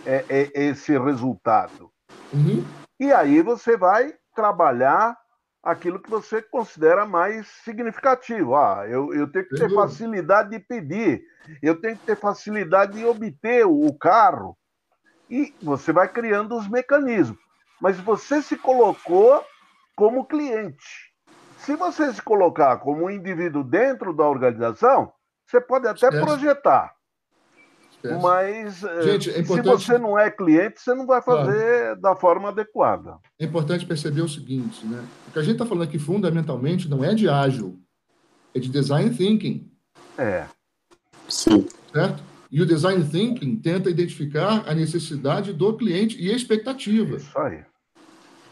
é, 0.05 0.25
é, 0.29 0.51
esse 0.53 0.97
resultado? 0.97 1.91
Uhum. 2.33 2.63
E 3.03 3.11
aí 3.11 3.41
você 3.41 3.75
vai 3.75 4.15
trabalhar 4.33 5.17
aquilo 5.61 5.99
que 5.99 6.09
você 6.09 6.41
considera 6.41 7.05
mais 7.05 7.45
significativo. 7.65 8.55
Ah, 8.55 8.85
eu, 8.87 9.13
eu 9.13 9.29
tenho 9.29 9.45
que 9.45 9.57
ter 9.57 9.69
facilidade 9.75 10.51
de 10.51 10.59
pedir, 10.59 11.21
eu 11.61 11.81
tenho 11.81 11.97
que 11.97 12.05
ter 12.05 12.15
facilidade 12.15 12.93
de 12.93 13.03
obter 13.03 13.67
o, 13.67 13.93
carro. 13.97 14.57
E 15.29 15.53
você 15.61 15.91
vai 15.91 16.07
criando 16.07 16.55
os 16.55 16.65
mecanismos. 16.69 17.37
Mas 17.81 17.99
você 17.99 18.41
se 18.41 18.55
colocou 18.55 19.45
como 19.97 20.25
cliente. 20.25 21.11
Se 21.57 21.75
você 21.75 22.13
se 22.13 22.21
colocar 22.21 22.77
como 22.77 23.03
um 23.03 23.09
indivíduo 23.09 23.65
dentro 23.65 24.13
da 24.13 24.25
organização, 24.25 25.11
você 25.45 25.59
pode 25.59 25.89
até 25.89 26.09
projetar. 26.09 26.95
Esquece. 28.03 28.21
Mas 28.21 28.83
eh, 28.83 29.01
Gente, 29.03 29.31
é 29.31 29.39
importante... 29.39 29.79
se 29.79 29.85
você 29.87 29.97
não 29.97 30.19
é 30.19 30.29
cliente, 30.29 30.81
você 30.81 30.93
não 30.93 31.07
vai 31.07 31.21
fazer 31.21 31.83
claro. 31.83 32.01
da 32.01 32.15
forma 32.15 32.49
adequada. 32.49 33.17
É 33.39 33.45
importante 33.45 33.85
perceber 33.85 34.21
o 34.21 34.27
seguinte, 34.27 34.85
né? 34.85 35.01
O 35.29 35.31
que 35.31 35.39
a 35.39 35.41
gente 35.41 35.53
está 35.53 35.65
falando 35.65 35.83
aqui 35.83 35.97
fundamentalmente 35.97 36.89
não 36.89 37.03
é 37.03 37.15
de 37.15 37.29
ágil, 37.29 37.79
é 38.53 38.59
de 38.59 38.69
design 38.69 39.09
thinking. 39.15 39.71
É. 40.17 40.45
Sim. 41.29 41.65
Certo? 41.93 42.21
E 42.51 42.61
o 42.61 42.65
design 42.65 43.03
thinking 43.03 43.55
tenta 43.55 43.89
identificar 43.89 44.63
a 44.67 44.75
necessidade 44.75 45.53
do 45.53 45.73
cliente 45.75 46.21
e 46.21 46.29
a 46.29 46.35
expectativa. 46.35 47.15
Isso 47.15 47.39
aí. 47.39 47.63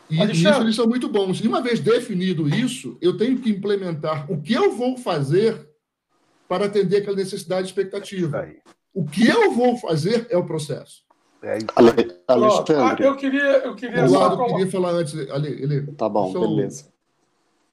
E 0.09 0.23
isso 0.31 0.47
eles 0.47 0.75
são 0.75 0.87
muito 0.87 1.07
bons. 1.07 1.39
E 1.39 1.47
uma 1.47 1.61
vez 1.61 1.79
definido 1.79 2.47
isso, 2.49 2.97
eu 3.01 3.15
tenho 3.15 3.39
que 3.39 3.49
implementar 3.49 4.29
o 4.31 4.41
que 4.41 4.53
eu 4.53 4.71
vou 4.75 4.97
fazer 4.97 5.69
para 6.47 6.65
atender 6.65 6.97
aquela 6.97 7.15
necessidade 7.15 7.67
e 7.67 7.69
expectativa. 7.69 8.49
O 8.93 9.05
que 9.05 9.27
eu 9.27 9.51
vou 9.53 9.77
fazer 9.77 10.27
é 10.29 10.37
o 10.37 10.45
processo. 10.45 11.03
É. 11.43 11.57
Ale, 11.75 11.91
Alexandre. 12.27 12.75
Ah, 12.75 12.95
eu 12.99 13.15
queria, 13.15 13.57
eu 13.63 13.75
queria 13.75 14.01
Eduardo 14.05 14.35
só 14.35 14.45
queria 14.47 14.69
falar 14.69 14.91
antes. 14.91 15.15
Ale, 15.31 15.47
ele, 15.49 15.91
Tá 15.93 16.07
bom, 16.07 16.31
só- 16.31 16.39
beleza. 16.39 16.85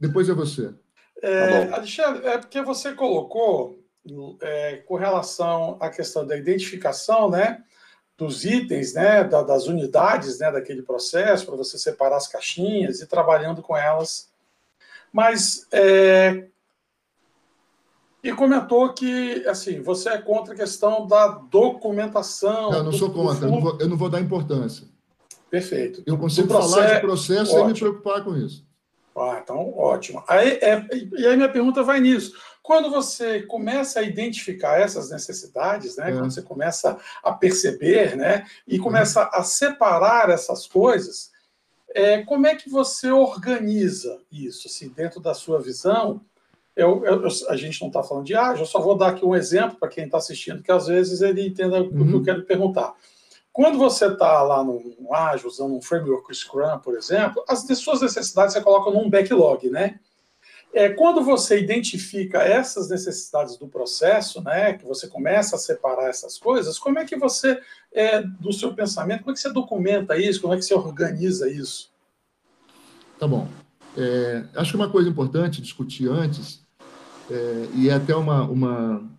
Depois 0.00 0.28
é 0.28 0.32
você. 0.34 0.72
É, 1.20 1.66
Tá. 1.66 1.76
Alexandre, 1.76 2.26
é 2.26 2.38
porque 2.38 2.62
você 2.62 2.92
colocou 2.94 3.78
é, 4.40 4.76
com 4.86 4.94
relação 4.96 5.76
à 5.80 5.90
questão 5.90 6.26
da 6.26 6.34
identificação, 6.34 7.28
né, 7.28 7.62
dos 8.16 8.42
itens, 8.46 8.94
né, 8.94 9.22
da- 9.22 9.42
das 9.42 9.66
unidades, 9.66 10.38
né, 10.38 10.50
daquele 10.50 10.80
processo 10.80 11.44
para 11.44 11.56
você 11.56 11.76
separar 11.78 12.16
as 12.16 12.26
caixinhas 12.26 13.02
e 13.02 13.06
trabalhando 13.06 13.60
com 13.60 13.76
elas. 13.76 14.30
Mas 15.12 15.66
é, 15.70 16.46
e 18.28 18.34
comentou 18.34 18.92
que 18.92 19.44
assim 19.46 19.80
você 19.80 20.10
é 20.10 20.18
contra 20.18 20.54
a 20.54 20.56
questão 20.56 21.06
da 21.06 21.28
documentação. 21.28 22.70
Não, 22.70 22.78
eu 22.78 22.84
não 22.84 22.90
do- 22.90 22.96
sou 22.98 23.10
contra, 23.10 23.46
eu 23.46 23.50
não, 23.50 23.60
vou, 23.60 23.78
eu 23.80 23.88
não 23.88 23.96
vou 23.96 24.08
dar 24.08 24.20
importância. 24.20 24.86
Perfeito. 25.50 26.02
Eu 26.06 26.18
consigo 26.18 26.46
processo- 26.48 26.74
falar 26.74 26.94
de 26.94 27.00
processo 27.00 27.46
sem 27.52 27.64
me 27.64 27.70
Ótimo. 27.70 27.90
preocupar 27.90 28.22
com 28.24 28.36
isso. 28.36 28.66
Ah, 29.16 29.40
então, 29.42 29.76
ótimo. 29.76 30.22
Aí, 30.28 30.58
é, 30.62 30.86
e 31.16 31.26
aí 31.26 31.36
minha 31.36 31.48
pergunta 31.50 31.82
vai 31.82 31.98
nisso. 32.00 32.32
Quando 32.62 32.88
você 32.90 33.42
começa 33.42 33.98
a 33.98 34.02
identificar 34.02 34.78
essas 34.78 35.10
necessidades, 35.10 35.96
né, 35.96 36.10
É. 36.10 36.12
quando 36.12 36.30
você 36.30 36.42
começa 36.42 36.96
a 37.24 37.32
perceber, 37.32 38.14
né, 38.16 38.46
e 38.66 38.78
começa 38.78 39.28
a 39.32 39.42
separar 39.42 40.28
essas 40.30 40.66
coisas, 40.68 41.30
é, 41.94 42.22
como 42.22 42.46
é 42.46 42.54
que 42.54 42.68
você 42.70 43.10
organiza 43.10 44.20
isso, 44.30 44.68
assim, 44.68 44.88
dentro 44.90 45.18
da 45.20 45.34
sua 45.34 45.60
visão? 45.60 46.20
Eu, 46.78 47.04
eu- 47.04 47.26
a 47.48 47.56
gente 47.56 47.80
não 47.80 47.88
está 47.88 48.02
falando 48.04 48.24
de 48.24 48.34
ágil, 48.36 48.62
eu 48.62 48.66
só 48.66 48.80
vou 48.80 48.96
dar 48.96 49.08
aqui 49.08 49.24
um 49.24 49.34
exemplo 49.34 49.76
para 49.80 49.88
quem 49.88 50.04
está 50.04 50.18
assistindo, 50.18 50.62
que 50.62 50.70
às 50.70 50.86
vezes 50.86 51.20
ele 51.20 51.46
entenda 51.46 51.82
o 51.82 51.88
que 51.88 51.94
Uhum. 51.96 52.12
eu 52.12 52.22
quero 52.22 52.44
perguntar. 52.44 52.94
Quando 53.52 53.76
você 53.78 54.06
está 54.06 54.40
lá 54.44 54.62
no, 54.62 54.80
no 55.00 55.12
Ágil, 55.12 55.48
usando 55.48 55.74
um 55.74 55.82
framework 55.82 56.32
Scrum, 56.32 56.78
por 56.78 56.96
exemplo, 56.96 57.42
as 57.48 57.66
suas 57.78 58.00
necessidades 58.00 58.52
você 58.54 58.60
coloca 58.60 58.92
num 58.92 59.10
backlog, 59.10 59.68
né? 59.68 59.98
É, 60.72 60.90
quando 60.90 61.24
você 61.24 61.58
identifica 61.58 62.38
essas 62.42 62.88
necessidades 62.88 63.56
do 63.56 63.66
processo, 63.66 64.40
né, 64.44 64.74
que 64.74 64.84
você 64.84 65.08
começa 65.08 65.56
a 65.56 65.58
separar 65.58 66.08
essas 66.10 66.38
coisas, 66.38 66.78
como 66.78 66.98
é 67.00 67.04
que 67.04 67.16
você, 67.16 67.58
é, 67.92 68.22
do 68.22 68.52
seu 68.52 68.72
pensamento, 68.74 69.20
como 69.20 69.32
é 69.32 69.34
que 69.34 69.40
você 69.40 69.50
documenta 69.52 70.16
isso, 70.16 70.40
como 70.40 70.52
é 70.54 70.56
que 70.56 70.62
você 70.64 70.74
organiza 70.74 71.50
isso? 71.50 71.90
Tá 73.18 73.26
bom. 73.26 73.48
É, 73.96 74.44
acho 74.54 74.70
que 74.72 74.76
uma 74.76 74.90
coisa 74.90 75.08
importante 75.08 75.60
discutir 75.60 76.08
antes, 76.08 76.60
é, 77.30 77.68
e 77.74 77.88
é 77.88 77.94
até 77.94 78.14
uma, 78.14 78.42
uma. 78.44 79.10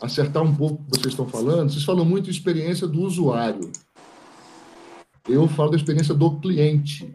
acertar 0.00 0.42
um 0.42 0.54
pouco 0.54 0.82
o 0.82 0.84
que 0.86 0.98
vocês 0.98 1.12
estão 1.12 1.28
falando, 1.28 1.70
vocês 1.70 1.84
falam 1.84 2.04
muito 2.04 2.24
de 2.24 2.30
experiência 2.30 2.86
do 2.86 3.00
usuário. 3.02 3.70
Eu 5.28 5.46
falo 5.48 5.70
da 5.70 5.76
experiência 5.76 6.14
do 6.14 6.40
cliente. 6.40 7.14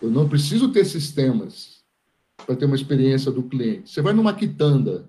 Eu 0.00 0.10
não 0.10 0.28
preciso 0.28 0.70
ter 0.70 0.84
sistemas 0.84 1.82
para 2.44 2.54
ter 2.54 2.66
uma 2.66 2.76
experiência 2.76 3.32
do 3.32 3.42
cliente. 3.42 3.90
Você 3.90 4.02
vai 4.02 4.12
numa 4.12 4.34
quitanda 4.34 5.08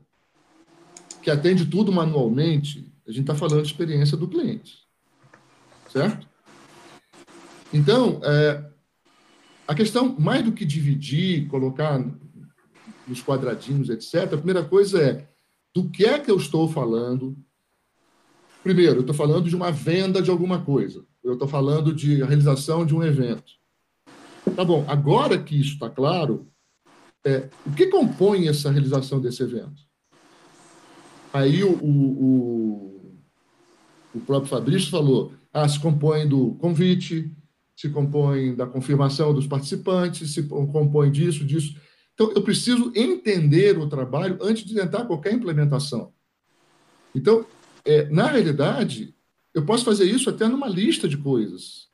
que 1.22 1.30
atende 1.30 1.66
tudo 1.66 1.92
manualmente, 1.92 2.90
a 3.06 3.12
gente 3.12 3.22
está 3.22 3.36
falando 3.36 3.62
de 3.62 3.68
experiência 3.68 4.16
do 4.16 4.28
cliente. 4.28 4.80
Certo? 5.92 6.28
Então, 7.74 8.22
é, 8.24 8.64
a 9.68 9.76
questão, 9.76 10.16
mais 10.18 10.44
do 10.44 10.54
que 10.54 10.66
dividir, 10.66 11.48
colocar 11.48 12.02
nos 13.08 13.22
quadradinhos, 13.22 13.90
etc., 13.90 14.34
a 14.34 14.38
primeira 14.38 14.64
coisa 14.64 15.02
é 15.02 15.28
do 15.74 15.90
que 15.90 16.06
é 16.06 16.20
que 16.20 16.30
eu 16.30 16.38
estou 16.38 16.70
falando. 16.70 17.38
Primeiro, 18.64 18.98
eu 18.98 19.02
estou 19.02 19.16
falando 19.16 19.48
de 19.48 19.56
uma 19.56 19.72
venda 19.72 20.22
de 20.22 20.30
alguma 20.30 20.64
coisa. 20.64 21.06
Eu 21.24 21.34
estou 21.34 21.48
falando 21.48 21.94
de 21.94 22.22
a 22.22 22.26
realização 22.26 22.86
de 22.86 22.96
um 22.96 23.04
evento. 23.04 23.54
Tá 24.56 24.64
bom, 24.64 24.86
agora 24.88 25.38
que 25.42 25.60
isso 25.60 25.74
está 25.74 25.90
claro, 25.90 26.48
é, 27.26 27.50
o 27.66 27.72
que 27.72 27.88
compõe 27.88 28.48
essa 28.48 28.72
realização 28.72 29.20
desse 29.20 29.44
evento? 29.44 29.82
Aí 31.34 31.64
o, 31.64 31.74
o, 31.74 32.24
o, 32.24 33.20
o 34.16 34.20
próprio 34.22 34.50
Fabrício 34.50 34.90
falou, 34.90 35.34
ah, 35.54 35.68
se 35.68 35.80
compõe 35.80 36.28
do 36.28 36.56
convite, 36.56 37.32
se 37.76 37.90
compõe 37.90 38.56
da 38.56 38.66
confirmação 38.66 39.34
dos 39.34 39.46
participantes, 39.46 40.34
se 40.34 40.44
compõe 40.44 41.12
disso, 41.12 41.46
disso. 41.46 41.80
Então, 42.18 42.32
eu 42.32 42.42
preciso 42.42 42.92
entender 42.96 43.78
o 43.78 43.88
trabalho 43.88 44.40
antes 44.42 44.66
de 44.66 44.74
tentar 44.74 45.06
qualquer 45.06 45.34
implementação. 45.34 46.12
Então, 47.14 47.46
é, 47.86 48.10
na 48.10 48.26
realidade, 48.26 49.14
eu 49.54 49.64
posso 49.64 49.86
fazer 49.86 50.06
isso 50.06 50.28
até 50.28 50.48
numa 50.48 50.68
lista 50.68 51.08
de 51.08 51.16
coisas. 51.16 51.90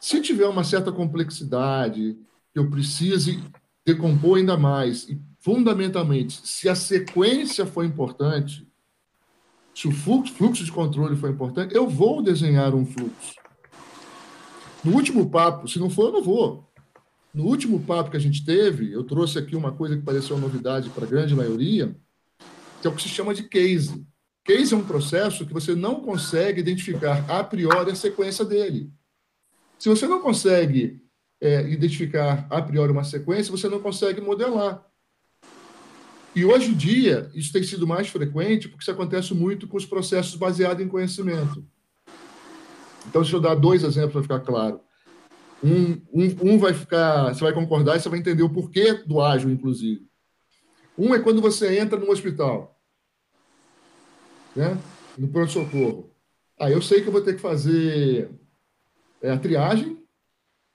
Se 0.00 0.20
tiver 0.20 0.46
uma 0.46 0.62
certa 0.62 0.92
complexidade, 0.92 2.16
que 2.52 2.60
eu 2.60 2.70
precise 2.70 3.42
decompor 3.84 4.38
ainda 4.38 4.56
mais, 4.56 5.08
e 5.08 5.20
fundamentalmente, 5.40 6.46
se 6.46 6.68
a 6.68 6.76
sequência 6.76 7.66
for 7.66 7.84
importante, 7.84 8.64
se 9.74 9.88
o 9.88 9.92
fluxo, 9.92 10.64
de 10.64 10.70
controle 10.70 11.16
for 11.16 11.28
importante, 11.28 11.74
eu 11.74 11.88
vou 11.88 12.22
desenhar 12.22 12.72
um 12.72 12.86
fluxo. 12.86 13.34
No 14.84 14.94
último 14.94 15.28
papo, 15.28 15.66
se 15.66 15.80
não 15.80 15.90
for, 15.90 16.06
eu 16.06 16.12
não 16.12 16.22
vou. 16.22 16.69
No 17.32 17.44
último 17.44 17.80
papo 17.80 18.10
que 18.10 18.16
a 18.16 18.20
gente 18.20 18.44
teve, 18.44 18.92
eu 18.92 19.04
trouxe 19.04 19.38
aqui 19.38 19.54
uma 19.54 19.72
coisa 19.72 19.96
que 19.96 20.02
pareceu 20.02 20.34
uma 20.34 20.46
novidade 20.46 20.90
para 20.90 21.04
a 21.04 21.08
grande 21.08 21.34
maioria, 21.34 21.94
que 22.80 22.86
é 22.86 22.90
o 22.90 22.94
que 22.94 23.02
se 23.02 23.08
chama 23.08 23.32
de 23.32 23.44
case. 23.44 24.04
Case 24.44 24.74
é 24.74 24.76
um 24.76 24.84
processo 24.84 25.46
que 25.46 25.52
você 25.52 25.74
não 25.74 26.00
consegue 26.00 26.60
identificar 26.60 27.24
a 27.30 27.44
priori 27.44 27.92
a 27.92 27.94
sequência 27.94 28.44
dele. 28.44 28.90
Se 29.78 29.88
você 29.88 30.08
não 30.08 30.20
consegue 30.20 31.00
é, 31.40 31.68
identificar 31.70 32.46
a 32.50 32.60
priori 32.60 32.90
uma 32.90 33.04
sequência, 33.04 33.52
você 33.52 33.68
não 33.68 33.80
consegue 33.80 34.20
modelar. 34.20 34.84
E 36.34 36.44
hoje 36.44 36.70
em 36.70 36.74
dia, 36.74 37.30
isso 37.34 37.52
tem 37.52 37.62
sido 37.62 37.86
mais 37.86 38.08
frequente, 38.08 38.68
porque 38.68 38.82
isso 38.82 38.90
acontece 38.90 39.34
muito 39.34 39.68
com 39.68 39.76
os 39.76 39.86
processos 39.86 40.34
baseados 40.34 40.84
em 40.84 40.88
conhecimento. 40.88 41.64
Então, 43.08 43.22
deixa 43.22 43.36
eu 43.36 43.40
dar 43.40 43.54
dois 43.54 43.82
exemplos 43.82 44.12
para 44.12 44.22
ficar 44.22 44.40
claro. 44.40 44.80
Um, 45.62 46.00
um, 46.12 46.52
um, 46.52 46.58
vai 46.58 46.72
ficar, 46.72 47.34
você 47.34 47.44
vai 47.44 47.52
concordar 47.52 47.96
e 47.96 48.00
você 48.00 48.08
vai 48.08 48.18
entender 48.18 48.42
o 48.42 48.50
porquê 48.50 48.94
do 48.94 49.20
ágil, 49.20 49.50
inclusive. 49.50 50.06
Um 50.96 51.14
é 51.14 51.18
quando 51.18 51.42
você 51.42 51.78
entra 51.78 51.98
no 51.98 52.10
hospital, 52.10 52.78
né? 54.56 54.78
no 55.18 55.28
pronto-socorro. 55.28 56.10
Ah, 56.58 56.70
eu 56.70 56.80
sei 56.80 57.02
que 57.02 57.08
eu 57.08 57.12
vou 57.12 57.22
ter 57.22 57.34
que 57.34 57.40
fazer 57.40 58.30
é, 59.22 59.30
a 59.30 59.38
triagem, 59.38 59.98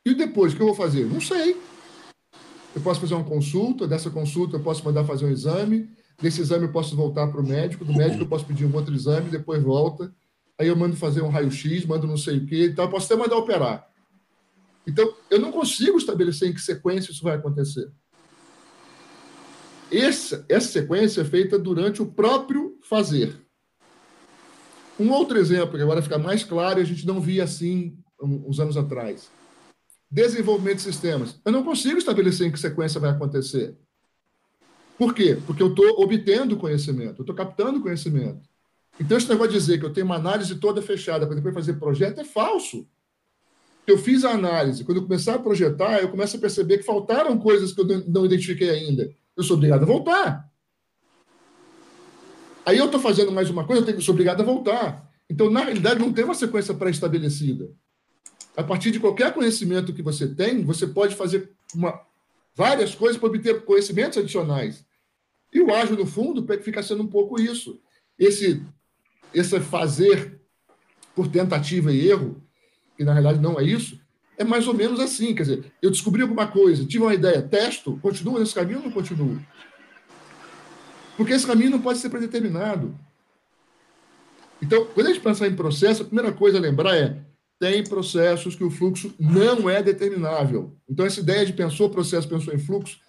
e 0.05 0.13
depois, 0.13 0.53
o 0.53 0.55
que 0.55 0.61
eu 0.61 0.67
vou 0.67 0.75
fazer? 0.75 1.05
Não 1.05 1.19
sei. 1.19 1.59
Eu 2.75 2.81
posso 2.81 2.99
fazer 2.99 3.15
uma 3.15 3.23
consulta, 3.23 3.87
dessa 3.87 4.09
consulta 4.09 4.57
eu 4.57 4.63
posso 4.63 4.83
mandar 4.85 5.03
fazer 5.03 5.25
um 5.25 5.31
exame, 5.31 5.89
desse 6.21 6.41
exame 6.41 6.65
eu 6.65 6.71
posso 6.71 6.95
voltar 6.95 7.27
para 7.27 7.41
o 7.41 7.47
médico, 7.47 7.83
do 7.83 7.93
médico 7.93 8.23
eu 8.23 8.27
posso 8.27 8.45
pedir 8.45 8.65
um 8.65 8.75
outro 8.75 8.93
exame, 8.93 9.29
depois 9.29 9.63
volta, 9.63 10.13
aí 10.59 10.67
eu 10.67 10.75
mando 10.75 10.95
fazer 10.95 11.21
um 11.21 11.29
raio-x, 11.29 11.85
mando 11.85 12.05
não 12.05 12.17
sei 12.17 12.37
o 12.37 12.45
quê, 12.45 12.67
então 12.71 12.85
eu 12.85 12.91
posso 12.91 13.11
até 13.11 13.21
mandar 13.21 13.37
operar. 13.37 13.89
Então, 14.87 15.13
eu 15.29 15.39
não 15.39 15.51
consigo 15.51 15.97
estabelecer 15.97 16.49
em 16.49 16.53
que 16.53 16.61
sequência 16.61 17.11
isso 17.11 17.23
vai 17.23 17.35
acontecer. 17.35 17.91
Essa, 19.91 20.45
essa 20.49 20.67
sequência 20.67 21.21
é 21.21 21.25
feita 21.25 21.57
durante 21.57 22.01
o 22.01 22.05
próprio 22.05 22.77
fazer. 22.83 23.39
Um 24.99 25.11
outro 25.11 25.37
exemplo, 25.37 25.75
que 25.75 25.83
agora 25.83 26.01
fica 26.01 26.17
mais 26.17 26.43
claro, 26.43 26.79
a 26.79 26.83
gente 26.83 27.05
não 27.05 27.19
via 27.19 27.43
assim 27.43 27.97
uns 28.21 28.59
anos 28.59 28.77
atrás. 28.77 29.29
Desenvolvimento 30.09 30.77
de 30.77 30.83
sistemas. 30.83 31.39
Eu 31.43 31.51
não 31.51 31.63
consigo 31.63 31.97
estabelecer 31.97 32.47
em 32.47 32.51
que 32.51 32.59
sequência 32.59 32.99
vai 32.99 33.09
acontecer. 33.09 33.75
Por 34.97 35.13
quê? 35.13 35.37
Porque 35.45 35.61
eu 35.61 35.67
estou 35.67 36.01
obtendo 36.01 36.55
conhecimento, 36.55 37.19
eu 37.19 37.23
estou 37.23 37.35
captando 37.35 37.81
conhecimento. 37.81 38.47
Então, 38.97 39.17
esse 39.17 39.27
negócio 39.27 39.51
de 39.51 39.59
dizer 39.59 39.77
que 39.77 39.85
eu 39.85 39.91
tenho 39.91 40.05
uma 40.05 40.15
análise 40.15 40.55
toda 40.55 40.81
fechada 40.81 41.25
para 41.25 41.35
depois 41.35 41.53
fazer 41.53 41.73
projeto 41.73 42.21
é 42.21 42.23
falso. 42.23 42.87
Eu 43.87 43.97
fiz 43.97 44.25
a 44.25 44.31
análise, 44.31 44.83
quando 44.83 44.97
eu 44.97 45.03
começar 45.03 45.35
a 45.35 45.39
projetar, 45.39 45.99
eu 45.99 46.09
começo 46.09 46.37
a 46.37 46.39
perceber 46.39 46.79
que 46.79 46.83
faltaram 46.83 47.37
coisas 47.37 47.71
que 47.71 47.81
eu 47.81 47.85
não 48.07 48.25
identifiquei 48.25 48.69
ainda. 48.69 49.13
Eu 49.37 49.43
sou 49.43 49.57
obrigado 49.57 49.83
a 49.83 49.85
voltar. 49.85 50.49
Aí 52.65 52.77
eu 52.77 52.85
estou 52.85 52.99
fazendo 52.99 53.31
mais 53.31 53.49
uma 53.49 53.63
coisa, 53.63 53.81
eu 53.81 53.85
tenho, 53.85 54.01
sou 54.01 54.13
obrigado 54.13 54.41
a 54.41 54.45
voltar. 54.45 55.07
Então, 55.29 55.51
na 55.51 55.61
realidade, 55.61 55.99
não 55.99 56.11
tem 56.11 56.25
uma 56.25 56.33
sequência 56.33 56.73
pré-estabelecida. 56.73 57.69
A 58.57 58.63
partir 58.63 58.89
de 58.89 58.99
qualquer 58.99 59.33
conhecimento 59.33 59.93
que 59.93 60.01
você 60.01 60.27
tem, 60.27 60.63
você 60.63 60.87
pode 60.87 61.15
fazer 61.15 61.51
uma, 61.73 61.99
várias 62.55 62.95
coisas 62.95 63.17
para 63.17 63.27
obter 63.29 63.65
conhecimentos 63.65 64.17
adicionais. 64.17 64.83
E 65.53 65.61
o 65.61 65.73
ágil, 65.73 65.95
no 65.95 66.07
fundo, 66.07 66.45
fica 66.61 66.81
sendo 66.81 67.03
um 67.03 67.07
pouco 67.07 67.39
isso. 67.39 67.79
Esse, 68.17 68.63
esse 69.33 69.59
fazer 69.59 70.39
por 71.13 71.27
tentativa 71.27 71.91
e 71.91 72.07
erro, 72.07 72.41
que 72.97 73.03
na 73.03 73.13
realidade 73.13 73.41
não 73.41 73.59
é 73.59 73.63
isso, 73.63 73.99
é 74.37 74.43
mais 74.43 74.67
ou 74.67 74.73
menos 74.73 74.99
assim. 74.99 75.33
Quer 75.33 75.43
dizer, 75.43 75.73
eu 75.81 75.91
descobri 75.91 76.21
alguma 76.21 76.47
coisa, 76.47 76.85
tive 76.85 77.03
uma 77.03 77.13
ideia, 77.13 77.41
testo, 77.41 77.97
continuo 78.01 78.39
nesse 78.39 78.53
caminho 78.53 78.79
ou 78.79 78.85
não 78.85 78.91
continuo? 78.91 79.39
Porque 81.17 81.33
esse 81.33 81.47
caminho 81.47 81.71
não 81.71 81.81
pode 81.81 81.99
ser 81.99 82.09
predeterminado. 82.09 82.93
Então, 84.61 84.85
quando 84.93 85.07
a 85.07 85.13
gente 85.13 85.21
pensar 85.21 85.47
em 85.47 85.55
processo, 85.55 86.03
a 86.03 86.05
primeira 86.05 86.31
coisa 86.31 86.57
a 86.57 86.61
lembrar 86.61 86.95
é 86.95 87.17
tem 87.59 87.83
processos 87.83 88.55
que 88.55 88.63
o 88.63 88.69
fluxo 88.69 89.13
não 89.17 89.69
é 89.69 89.81
determinável. 89.81 90.75
Então, 90.89 91.05
essa 91.05 91.21
ideia 91.21 91.45
de 91.45 91.53
pensou 91.53 91.89
processo, 91.89 92.27
pensou 92.27 92.53
em 92.53 92.59
fluxo, 92.59 92.99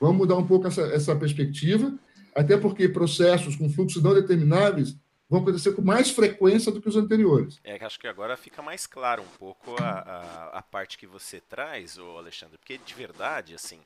vamos 0.00 0.16
mudar 0.16 0.36
um 0.36 0.46
pouco 0.46 0.68
essa, 0.68 0.82
essa 0.82 1.16
perspectiva, 1.16 1.92
até 2.34 2.56
porque 2.56 2.88
processos 2.88 3.56
com 3.56 3.68
fluxos 3.68 4.02
não 4.02 4.14
determináveis 4.14 4.96
vão 5.28 5.40
acontecer 5.40 5.72
com 5.72 5.82
mais 5.82 6.10
frequência 6.10 6.72
do 6.72 6.80
que 6.80 6.88
os 6.88 6.96
anteriores. 6.96 7.60
É, 7.62 7.82
acho 7.84 8.00
que 8.00 8.06
agora 8.06 8.36
fica 8.36 8.62
mais 8.62 8.86
claro 8.86 9.22
um 9.22 9.38
pouco 9.38 9.76
a, 9.80 9.90
a, 9.90 10.58
a 10.58 10.62
parte 10.62 10.96
que 10.96 11.06
você 11.06 11.40
traz, 11.40 11.98
ô 11.98 12.16
Alexandre, 12.16 12.56
porque 12.58 12.78
de 12.78 12.94
verdade, 12.94 13.54
assim, 13.54 13.80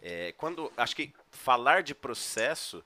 é, 0.00 0.32
quando 0.32 0.72
acho 0.76 0.96
que 0.96 1.12
falar 1.30 1.82
de 1.82 1.94
processo 1.94 2.82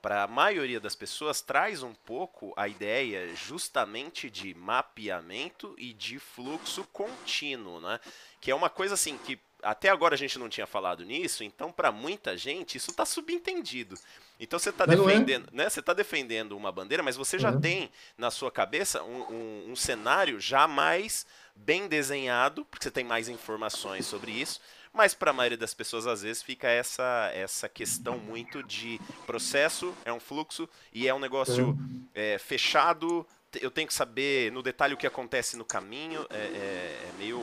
para 0.00 0.22
a 0.22 0.26
maioria 0.26 0.80
das 0.80 0.94
pessoas 0.94 1.42
traz 1.42 1.82
um 1.82 1.92
pouco 1.92 2.54
a 2.56 2.66
ideia 2.66 3.34
justamente 3.34 4.30
de 4.30 4.54
mapeamento 4.54 5.74
e 5.76 5.92
de 5.92 6.18
fluxo 6.18 6.84
contínuo, 6.92 7.80
né? 7.80 8.00
Que 8.40 8.50
é 8.50 8.54
uma 8.54 8.70
coisa 8.70 8.94
assim 8.94 9.18
que 9.18 9.38
até 9.62 9.88
agora 9.88 10.14
a 10.14 10.18
gente 10.18 10.38
não 10.38 10.48
tinha 10.48 10.66
falado 10.66 11.04
nisso, 11.04 11.44
então 11.44 11.70
para 11.70 11.92
muita 11.92 12.36
gente 12.36 12.76
isso 12.76 12.90
está 12.90 13.04
subentendido. 13.04 13.96
Então 14.38 14.58
você 14.58 14.70
está 14.70 14.84
é? 14.84 14.88
defendendo, 14.88 15.48
é? 15.52 15.56
né? 15.56 15.68
Você 15.68 15.80
está 15.80 15.92
defendendo 15.92 16.56
uma 16.56 16.72
bandeira, 16.72 17.02
mas 17.02 17.16
você 17.16 17.38
já 17.38 17.52
tem 17.52 17.90
na 18.16 18.30
sua 18.30 18.50
cabeça 18.50 19.02
um, 19.02 19.22
um, 19.32 19.70
um 19.72 19.76
cenário 19.76 20.40
já 20.40 20.66
mais 20.66 21.26
bem 21.54 21.88
desenhado, 21.88 22.64
porque 22.64 22.84
você 22.84 22.90
tem 22.90 23.04
mais 23.04 23.28
informações 23.28 24.06
sobre 24.06 24.32
isso 24.32 24.60
mas 24.92 25.14
para 25.14 25.30
a 25.30 25.34
maioria 25.34 25.56
das 25.56 25.72
pessoas, 25.72 26.06
às 26.06 26.22
vezes, 26.22 26.42
fica 26.42 26.68
essa, 26.68 27.30
essa 27.32 27.68
questão 27.68 28.18
muito 28.18 28.62
de 28.62 29.00
processo, 29.24 29.94
é 30.04 30.12
um 30.12 30.18
fluxo 30.18 30.68
e 30.92 31.06
é 31.06 31.14
um 31.14 31.20
negócio 31.20 31.78
é, 32.12 32.38
fechado. 32.38 33.26
Eu 33.60 33.70
tenho 33.70 33.86
que 33.86 33.94
saber 33.94 34.50
no 34.50 34.62
detalhe 34.62 34.94
o 34.94 34.96
que 34.96 35.06
acontece 35.06 35.56
no 35.56 35.64
caminho. 35.64 36.26
É, 36.28 36.36
é, 36.36 37.08
é 37.08 37.12
meio 37.18 37.40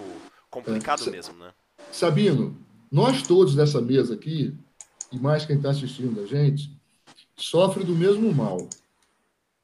complicado 0.49 1.07
é, 1.07 1.09
mesmo, 1.09 1.37
né? 1.37 1.53
Sabino, 1.91 2.57
nós 2.91 3.23
todos 3.23 3.55
dessa 3.55 3.81
mesa 3.81 4.13
aqui, 4.13 4.53
e 5.11 5.17
mais 5.17 5.45
quem 5.45 5.57
está 5.57 5.71
assistindo 5.71 6.21
a 6.21 6.25
gente, 6.25 6.71
sofre 7.35 7.83
do 7.83 7.95
mesmo 7.95 8.33
mal. 8.33 8.67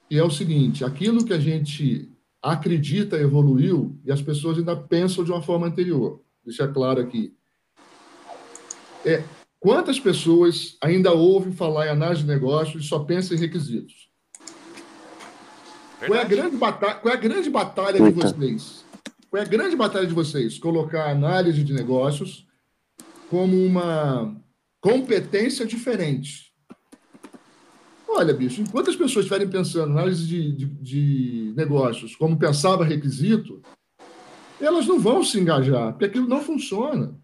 E 0.09 0.17
é 0.17 0.23
o 0.23 0.31
seguinte: 0.31 0.83
aquilo 0.83 1.25
que 1.25 1.33
a 1.33 1.39
gente 1.39 2.09
acredita 2.41 3.17
evoluiu 3.17 3.97
e 4.03 4.11
as 4.11 4.21
pessoas 4.21 4.57
ainda 4.57 4.75
pensam 4.75 5.23
de 5.23 5.31
uma 5.31 5.41
forma 5.41 5.67
anterior. 5.67 6.21
Deixa 6.45 6.67
claro 6.67 7.01
aqui 7.01 7.33
é 9.05 9.23
quantas 9.59 9.99
pessoas 9.99 10.77
ainda 10.81 11.11
ouvem 11.11 11.51
falar 11.51 11.87
em 11.87 11.89
análise 11.89 12.21
de 12.21 12.27
negócios 12.27 12.85
e 12.85 12.87
só 12.87 12.99
pensam 12.99 13.35
em 13.35 13.39
requisitos? 13.39 14.09
Qual 16.05 16.15
é 16.17 16.21
a 16.21 16.25
grande 16.25 16.57
batalha, 16.57 16.95
qual 16.95 17.13
é 17.13 17.17
a 17.17 17.19
grande 17.19 17.49
batalha 17.49 18.01
de 18.01 18.11
vocês? 18.11 18.83
É 19.35 19.41
a 19.41 19.45
grande 19.45 19.75
batalha 19.75 20.05
de 20.05 20.13
vocês? 20.13 20.59
Colocar 20.59 21.09
análise 21.09 21.63
de 21.63 21.73
negócios 21.73 22.45
como 23.31 23.57
uma 23.65 24.39
competência 24.79 25.65
diferente. 25.65 26.53
Olha, 28.07 28.31
bicho, 28.31 28.61
enquanto 28.61 28.91
as 28.91 28.95
pessoas 28.95 29.25
estiverem 29.25 29.49
pensando 29.49 29.91
análise 29.91 30.27
de, 30.27 30.51
de, 30.51 30.65
de 30.65 31.53
negócios 31.55 32.15
como 32.15 32.37
pensava 32.37 32.85
requisito, 32.85 33.59
elas 34.61 34.85
não 34.85 34.99
vão 34.99 35.23
se 35.23 35.39
engajar, 35.39 35.93
porque 35.93 36.05
aquilo 36.05 36.27
não 36.27 36.41
funciona. 36.41 37.15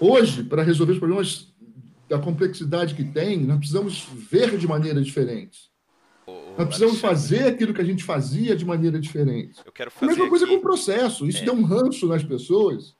Hoje, 0.00 0.42
para 0.44 0.62
resolver 0.62 0.94
os 0.94 0.98
problemas 0.98 1.52
da 2.08 2.18
complexidade 2.18 2.94
que 2.94 3.04
tem, 3.04 3.44
nós 3.44 3.58
precisamos 3.58 4.08
ver 4.14 4.56
de 4.56 4.66
maneira 4.66 5.02
diferente. 5.02 5.71
Nós 6.56 6.66
precisamos 6.66 7.00
fazer 7.00 7.46
aquilo 7.46 7.72
que 7.72 7.80
a 7.80 7.84
gente 7.84 8.04
fazia 8.04 8.54
de 8.54 8.64
maneira 8.64 8.98
diferente. 9.00 9.60
Eu 9.64 9.72
quero 9.72 9.90
fazer 9.90 10.04
a 10.04 10.08
mesma 10.08 10.28
coisa 10.28 10.44
aqui... 10.44 10.54
com 10.54 10.60
o 10.60 10.62
processo. 10.62 11.26
Isso 11.26 11.42
é. 11.42 11.44
deu 11.44 11.54
um 11.54 11.62
ranço 11.62 12.06
nas 12.06 12.22
pessoas, 12.22 12.96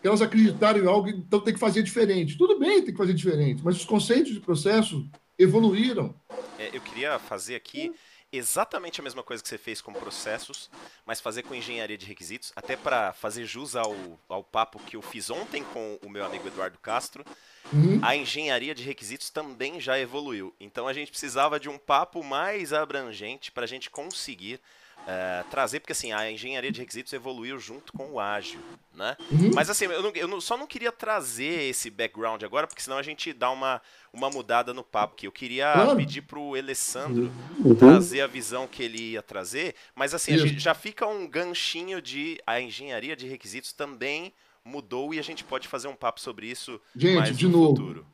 que 0.00 0.08
elas 0.08 0.20
acreditaram 0.20 0.80
em 0.80 0.86
algo, 0.86 1.08
então 1.08 1.40
tem 1.40 1.54
que 1.54 1.60
fazer 1.60 1.82
diferente. 1.82 2.36
Tudo 2.36 2.58
bem, 2.58 2.82
tem 2.82 2.92
que 2.92 2.98
fazer 2.98 3.14
diferente, 3.14 3.62
mas 3.64 3.76
os 3.76 3.84
conceitos 3.84 4.32
de 4.32 4.40
processo 4.40 5.08
evoluíram. 5.38 6.14
É, 6.58 6.76
eu 6.76 6.80
queria 6.80 7.18
fazer 7.18 7.54
aqui 7.54 7.92
exatamente 8.36 9.00
a 9.00 9.04
mesma 9.04 9.22
coisa 9.22 9.42
que 9.42 9.48
você 9.48 9.58
fez 9.58 9.80
com 9.80 9.92
processos, 9.92 10.70
mas 11.04 11.20
fazer 11.20 11.42
com 11.42 11.54
engenharia 11.54 11.96
de 11.96 12.06
requisitos, 12.06 12.52
até 12.54 12.76
para 12.76 13.12
fazer 13.12 13.44
jus 13.44 13.76
ao, 13.76 13.94
ao 14.28 14.42
papo 14.42 14.78
que 14.80 14.96
eu 14.96 15.02
fiz 15.02 15.30
ontem 15.30 15.64
com 15.64 15.98
o 16.04 16.08
meu 16.08 16.24
amigo 16.24 16.46
Eduardo 16.48 16.78
Castro. 16.78 17.24
Uhum. 17.72 17.98
A 18.02 18.14
engenharia 18.14 18.74
de 18.74 18.82
requisitos 18.82 19.30
também 19.30 19.80
já 19.80 19.98
evoluiu. 19.98 20.54
Então 20.60 20.86
a 20.86 20.92
gente 20.92 21.10
precisava 21.10 21.58
de 21.58 21.68
um 21.68 21.78
papo 21.78 22.22
mais 22.22 22.72
abrangente 22.72 23.50
para 23.50 23.64
a 23.64 23.68
gente 23.68 23.90
conseguir 23.90 24.60
uh, 25.06 25.48
trazer, 25.48 25.80
porque 25.80 25.92
assim, 25.92 26.12
a 26.12 26.30
engenharia 26.30 26.70
de 26.72 26.80
requisitos 26.80 27.12
evoluiu 27.12 27.58
junto 27.58 27.92
com 27.92 28.12
o 28.12 28.20
ágil, 28.20 28.60
né? 28.94 29.16
Uhum. 29.30 29.50
Mas 29.54 29.70
assim, 29.70 29.86
eu, 29.86 30.02
não, 30.02 30.10
eu 30.10 30.28
não, 30.28 30.40
só 30.40 30.56
não 30.56 30.66
queria 30.66 30.90
trazer 30.90 31.68
esse 31.70 31.88
background 31.88 32.42
agora, 32.42 32.66
porque 32.66 32.82
senão 32.82 32.98
a 32.98 33.02
gente 33.02 33.32
dá 33.32 33.50
uma, 33.50 33.80
uma 34.12 34.28
mudada 34.28 34.74
no 34.74 34.82
papo 34.82 35.14
que 35.14 35.26
eu 35.26 35.32
queria 35.32 35.72
claro. 35.72 35.96
pedir 35.96 36.22
pro 36.22 36.54
Alessandro 36.54 37.30
uhum. 37.58 37.74
trazer 37.74 38.20
a 38.20 38.26
visão 38.26 38.66
que 38.66 38.82
ele 38.82 39.12
ia 39.12 39.22
trazer, 39.22 39.74
mas 39.94 40.12
assim, 40.12 40.34
a 40.34 40.38
gente 40.38 40.58
já 40.58 40.74
fica 40.74 41.06
um 41.06 41.28
ganchinho 41.28 42.02
de 42.02 42.40
a 42.46 42.60
engenharia 42.60 43.16
de 43.16 43.26
requisitos 43.26 43.72
também 43.72 44.32
mudou 44.64 45.14
e 45.14 45.18
a 45.18 45.22
gente 45.22 45.44
pode 45.44 45.68
fazer 45.68 45.86
um 45.86 45.94
papo 45.94 46.20
sobre 46.20 46.48
isso 46.48 46.80
gente, 46.94 47.14
mais 47.14 47.36
de 47.36 47.46
no 47.46 47.52
novo, 47.52 47.76
futuro. 47.76 48.06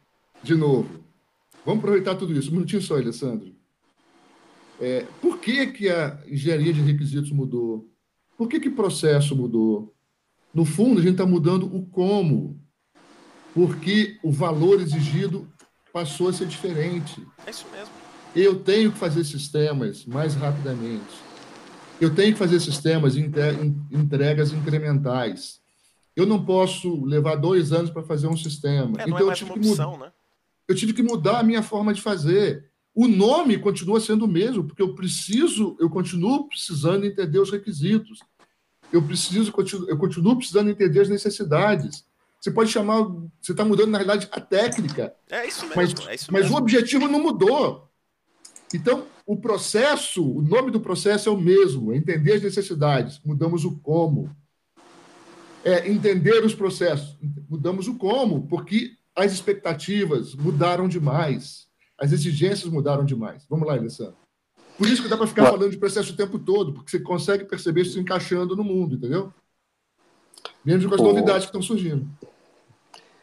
De 0.42 0.54
novo. 0.54 1.02
Vamos 1.64 1.82
aproveitar 1.82 2.16
tudo 2.16 2.32
isso. 2.34 2.50
Um 2.50 2.54
minutinho 2.54 2.82
só, 2.82 2.96
Alessandro. 2.96 3.54
É, 4.82 5.06
por 5.20 5.38
que, 5.38 5.68
que 5.68 5.88
a 5.88 6.18
engenharia 6.26 6.72
de 6.72 6.80
requisitos 6.80 7.30
mudou? 7.30 7.88
Por 8.36 8.48
que, 8.48 8.58
que 8.58 8.68
o 8.68 8.74
processo 8.74 9.36
mudou? 9.36 9.94
No 10.52 10.64
fundo, 10.64 10.98
a 10.98 11.02
gente 11.02 11.12
está 11.12 11.24
mudando 11.24 11.72
o 11.72 11.86
como. 11.86 12.60
Porque 13.54 14.18
o 14.24 14.32
valor 14.32 14.80
exigido 14.80 15.48
passou 15.92 16.28
a 16.28 16.32
ser 16.32 16.46
diferente. 16.48 17.24
É 17.46 17.50
isso 17.50 17.66
mesmo. 17.70 17.94
Eu 18.34 18.58
tenho 18.58 18.90
que 18.90 18.98
fazer 18.98 19.22
sistemas 19.24 20.04
mais 20.04 20.34
rapidamente. 20.34 21.14
Eu 22.00 22.12
tenho 22.12 22.32
que 22.32 22.38
fazer 22.38 22.58
sistemas 22.58 23.14
entregas 23.16 24.52
incrementais. 24.52 25.60
Eu 26.16 26.26
não 26.26 26.44
posso 26.44 27.04
levar 27.04 27.36
dois 27.36 27.72
anos 27.72 27.90
para 27.90 28.02
fazer 28.02 28.26
um 28.26 28.36
sistema. 28.36 29.00
É, 29.00 29.04
então, 29.04 29.18
é 29.18 29.22
eu, 29.22 29.32
tive 29.32 29.52
opção, 29.52 29.96
né? 29.96 30.10
eu 30.66 30.74
tive 30.74 30.92
que 30.92 31.02
mudar 31.04 31.38
a 31.38 31.42
minha 31.44 31.62
forma 31.62 31.94
de 31.94 32.02
fazer. 32.02 32.71
O 32.94 33.08
nome 33.08 33.58
continua 33.58 34.00
sendo 34.00 34.26
o 34.26 34.28
mesmo, 34.28 34.64
porque 34.64 34.82
eu 34.82 34.94
preciso, 34.94 35.76
eu 35.80 35.88
continuo 35.88 36.46
precisando 36.48 37.06
entender 37.06 37.38
os 37.38 37.50
requisitos. 37.50 38.20
Eu 38.92 39.02
preciso, 39.02 39.52
eu 39.88 39.96
continuo 39.96 40.36
precisando 40.36 40.68
entender 40.68 41.00
as 41.00 41.08
necessidades. 41.08 42.04
Você 42.38 42.50
pode 42.50 42.70
chamar, 42.70 43.04
você 43.40 43.52
está 43.52 43.64
mudando 43.64 43.90
na 43.90 43.98
realidade 43.98 44.28
a 44.30 44.40
técnica. 44.40 45.14
É 45.30 45.46
isso 45.46 45.66
mesmo. 45.66 45.76
Mas, 45.76 46.06
é 46.06 46.14
isso 46.14 46.32
mas 46.32 46.42
mesmo. 46.42 46.56
o 46.56 46.58
objetivo 46.58 47.08
não 47.08 47.22
mudou. 47.22 47.88
Então, 48.74 49.06
o 49.24 49.36
processo, 49.36 50.22
o 50.22 50.42
nome 50.42 50.70
do 50.70 50.80
processo 50.80 51.28
é 51.28 51.32
o 51.32 51.40
mesmo, 51.40 51.92
é 51.92 51.96
entender 51.96 52.34
as 52.34 52.42
necessidades. 52.42 53.20
Mudamos 53.24 53.64
o 53.64 53.78
como. 53.78 54.34
É 55.64 55.88
entender 55.88 56.44
os 56.44 56.54
processos. 56.54 57.16
Mudamos 57.48 57.88
o 57.88 57.94
como, 57.94 58.46
porque 58.48 58.90
as 59.14 59.32
expectativas 59.32 60.34
mudaram 60.34 60.88
demais 60.88 61.71
as 62.02 62.10
exigências 62.10 62.70
mudaram 62.70 63.04
demais. 63.04 63.46
Vamos 63.48 63.66
lá, 63.66 63.74
Alessandro. 63.74 64.16
Por 64.76 64.88
isso 64.88 65.00
que 65.00 65.08
dá 65.08 65.16
para 65.16 65.28
ficar 65.28 65.46
falando 65.46 65.70
de 65.70 65.78
processo 65.78 66.12
o 66.12 66.16
tempo 66.16 66.36
todo, 66.36 66.72
porque 66.72 66.90
você 66.90 66.98
consegue 66.98 67.44
perceber 67.44 67.82
isso 67.82 68.00
encaixando 68.00 68.56
no 68.56 68.64
mundo, 68.64 68.96
entendeu? 68.96 69.32
Mesmo 70.64 70.88
com 70.88 70.96
as 70.96 71.00
novidades 71.00 71.42
que 71.42 71.50
estão 71.50 71.62
surgindo. 71.62 72.08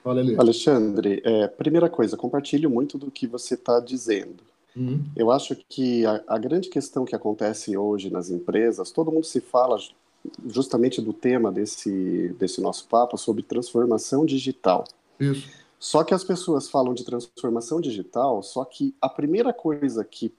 Fala, 0.01 0.21
Alexandre, 0.37 1.21
é, 1.25 1.47
primeira 1.49 1.89
coisa, 1.89 2.15
compartilho 2.15 2.69
muito 2.69 2.97
do 2.97 3.11
que 3.11 3.27
você 3.27 3.55
está 3.55 3.81
dizendo. 3.81 4.43
Uhum. 4.73 5.03
Eu 5.13 5.29
acho 5.29 5.57
que 5.67 6.05
a, 6.05 6.23
a, 6.25 6.37
grande 6.37 6.69
questão 6.69 7.03
que 7.03 7.13
acontece 7.13 7.75
hoje 7.75 8.09
nas 8.09 8.29
empresas, 8.29 8.91
todo 8.91 9.11
mundo 9.11 9.25
se 9.25 9.41
fala 9.41 9.77
justamente 10.47 11.01
do 11.01 11.11
tema 11.11 11.51
desse, 11.51 12.33
desse 12.39 12.61
nosso 12.61 12.87
papo 12.87 13.17
sobre 13.17 13.43
transformação 13.43 14.25
digital. 14.25 14.85
Isso. 15.19 15.49
Só 15.79 16.03
que 16.03 16.13
as 16.13 16.25
pessoas 16.25 16.69
falam 16.69 16.93
de 16.93 17.05
transformação 17.05 17.79
digital, 17.79 18.43
só 18.43 18.65
que 18.65 18.93
a 19.01 19.07
primeira 19.07 19.53
coisa 19.53 20.03
que 20.03 20.33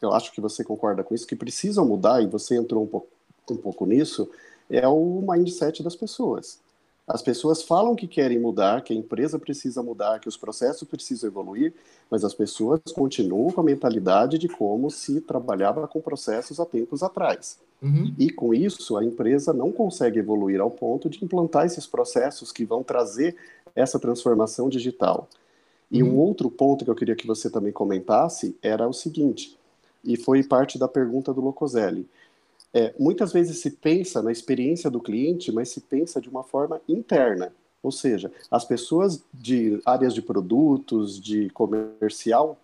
eu 0.00 0.12
acho 0.12 0.32
que 0.32 0.40
você 0.40 0.64
concorda 0.64 1.04
com 1.04 1.14
isso, 1.14 1.26
que 1.26 1.36
precisa 1.36 1.84
mudar, 1.84 2.22
e 2.22 2.26
você 2.26 2.56
entrou 2.56 2.82
um 2.82 2.86
pouco, 2.86 3.08
um 3.50 3.56
pouco 3.56 3.86
nisso, 3.86 4.28
é 4.68 4.88
o 4.88 5.22
mindset 5.22 5.82
das 5.82 5.94
pessoas. 5.94 6.58
As 7.06 7.22
pessoas 7.22 7.62
falam 7.62 7.96
que 7.96 8.06
querem 8.06 8.38
mudar, 8.38 8.82
que 8.82 8.92
a 8.92 8.96
empresa 8.96 9.38
precisa 9.38 9.82
mudar, 9.82 10.20
que 10.20 10.28
os 10.28 10.36
processos 10.36 10.86
precisam 10.86 11.28
evoluir, 11.28 11.72
mas 12.10 12.22
as 12.22 12.34
pessoas 12.34 12.80
continuam 12.94 13.50
com 13.50 13.62
a 13.62 13.64
mentalidade 13.64 14.36
de 14.36 14.46
como 14.46 14.90
se 14.90 15.20
trabalhava 15.22 15.88
com 15.88 16.02
processos 16.02 16.60
há 16.60 16.66
tempos 16.66 17.02
atrás. 17.02 17.58
Uhum. 17.80 18.12
E 18.18 18.28
com 18.28 18.52
isso, 18.52 18.96
a 18.96 19.04
empresa 19.04 19.54
não 19.54 19.72
consegue 19.72 20.18
evoluir 20.18 20.60
ao 20.60 20.70
ponto 20.70 21.08
de 21.08 21.24
implantar 21.24 21.64
esses 21.64 21.86
processos 21.86 22.52
que 22.52 22.64
vão 22.64 22.82
trazer 22.82 23.36
essa 23.78 23.98
transformação 23.98 24.68
digital. 24.68 25.28
E 25.90 26.02
um 26.02 26.18
outro 26.18 26.50
ponto 26.50 26.84
que 26.84 26.90
eu 26.90 26.94
queria 26.94 27.16
que 27.16 27.26
você 27.26 27.48
também 27.48 27.72
comentasse 27.72 28.56
era 28.62 28.86
o 28.86 28.92
seguinte, 28.92 29.56
e 30.04 30.16
foi 30.16 30.42
parte 30.42 30.78
da 30.78 30.86
pergunta 30.86 31.32
do 31.32 31.40
Locoselli. 31.40 32.06
É, 32.74 32.94
muitas 32.98 33.32
vezes 33.32 33.58
se 33.60 33.70
pensa 33.70 34.22
na 34.22 34.30
experiência 34.30 34.90
do 34.90 35.00
cliente, 35.00 35.50
mas 35.50 35.70
se 35.70 35.80
pensa 35.80 36.20
de 36.20 36.28
uma 36.28 36.42
forma 36.42 36.80
interna. 36.88 37.52
Ou 37.82 37.90
seja, 37.90 38.30
as 38.50 38.64
pessoas 38.64 39.22
de 39.32 39.80
áreas 39.86 40.12
de 40.12 40.20
produtos, 40.20 41.18
de 41.18 41.48
comercial, 41.50 42.58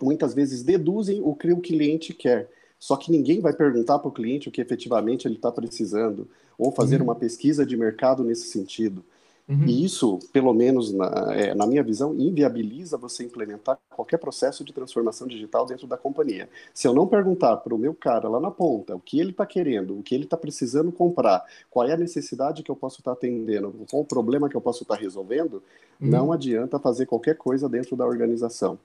muitas 0.00 0.32
vezes 0.32 0.62
deduzem 0.62 1.20
o 1.22 1.34
que 1.34 1.52
o 1.52 1.60
cliente 1.60 2.14
quer. 2.14 2.48
Só 2.78 2.96
que 2.96 3.12
ninguém 3.12 3.40
vai 3.40 3.52
perguntar 3.52 3.98
para 3.98 4.08
o 4.08 4.12
cliente 4.12 4.48
o 4.48 4.52
que 4.52 4.60
efetivamente 4.60 5.28
ele 5.28 5.34
está 5.34 5.52
precisando, 5.52 6.28
ou 6.56 6.72
fazer 6.72 6.96
uhum. 6.96 7.04
uma 7.04 7.14
pesquisa 7.14 7.66
de 7.66 7.76
mercado 7.76 8.24
nesse 8.24 8.46
sentido. 8.48 9.04
Uhum. 9.52 9.66
E 9.66 9.84
isso, 9.84 10.18
pelo 10.32 10.54
menos 10.54 10.94
na, 10.94 11.34
é, 11.34 11.54
na, 11.54 11.66
minha 11.66 11.82
visão, 11.82 12.14
inviabiliza 12.14 12.96
você 12.96 13.22
implementar 13.22 13.78
qualquer 13.90 14.16
processo 14.16 14.64
de 14.64 14.72
transformação 14.72 15.26
digital 15.26 15.66
dentro 15.66 15.86
da 15.86 15.98
companhia. 15.98 16.48
Se 16.72 16.88
eu 16.88 16.94
não 16.94 17.06
perguntar 17.06 17.58
para 17.58 17.74
o 17.74 17.78
meu 17.78 17.92
cara 17.92 18.28
lá 18.28 18.40
na 18.40 18.50
ponta 18.50 18.96
o 18.96 19.00
que 19.00 19.20
ele 19.20 19.30
está 19.30 19.44
querendo, 19.44 19.98
o 19.98 20.02
que 20.02 20.14
ele 20.14 20.24
está 20.24 20.38
precisando 20.38 20.90
comprar, 20.90 21.44
qual 21.70 21.86
é 21.86 21.92
a 21.92 21.98
necessidade 21.98 22.62
que 22.62 22.70
eu 22.70 22.76
posso 22.76 23.00
estar 23.00 23.10
tá 23.10 23.16
atendendo, 23.16 23.74
qual 23.90 24.02
o 24.02 24.06
problema 24.06 24.48
que 24.48 24.56
eu 24.56 24.60
posso 24.60 24.84
estar 24.84 24.96
tá 24.96 25.00
resolvendo, 25.00 25.62
uhum. 26.00 26.08
não 26.08 26.32
adianta 26.32 26.78
fazer 26.78 27.04
qualquer 27.04 27.36
coisa 27.36 27.68
dentro 27.68 27.94
da 27.94 28.06
organização. 28.06 28.78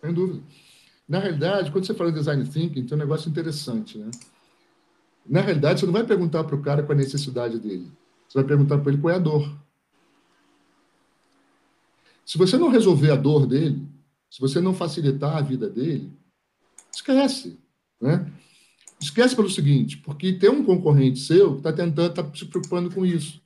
Sem 0.00 0.12
dúvida. 0.12 0.40
Na 1.08 1.18
realidade, 1.18 1.72
quando 1.72 1.84
você 1.84 1.94
fala 1.94 2.12
de 2.12 2.18
design 2.18 2.48
thinking, 2.48 2.86
tem 2.86 2.96
um 2.96 3.00
negócio 3.00 3.28
interessante, 3.28 3.98
né? 3.98 4.10
Na 5.28 5.40
realidade, 5.40 5.80
você 5.80 5.86
não 5.86 5.92
vai 5.92 6.04
perguntar 6.04 6.44
para 6.44 6.54
o 6.54 6.62
cara 6.62 6.84
qual 6.84 6.96
é 6.96 7.00
a 7.00 7.04
necessidade 7.04 7.58
dele. 7.58 7.90
Você 8.28 8.38
vai 8.38 8.44
perguntar 8.44 8.78
para 8.78 8.92
ele 8.92 9.00
qual 9.00 9.12
é 9.12 9.16
a 9.16 9.20
dor. 9.20 9.65
Se 12.26 12.36
você 12.36 12.58
não 12.58 12.68
resolver 12.68 13.12
a 13.12 13.16
dor 13.16 13.46
dele, 13.46 13.86
se 14.28 14.40
você 14.40 14.60
não 14.60 14.74
facilitar 14.74 15.36
a 15.36 15.40
vida 15.40 15.70
dele, 15.70 16.12
esquece, 16.92 17.56
né? 18.00 18.30
Esquece 19.00 19.36
pelo 19.36 19.48
seguinte, 19.48 19.98
porque 19.98 20.32
tem 20.32 20.50
um 20.50 20.64
concorrente 20.64 21.20
seu 21.20 21.52
que 21.52 21.58
está 21.58 21.72
tentando, 21.72 22.10
está 22.10 22.34
se 22.34 22.44
preocupando 22.46 22.90
com 22.90 23.06
isso. 23.06 23.40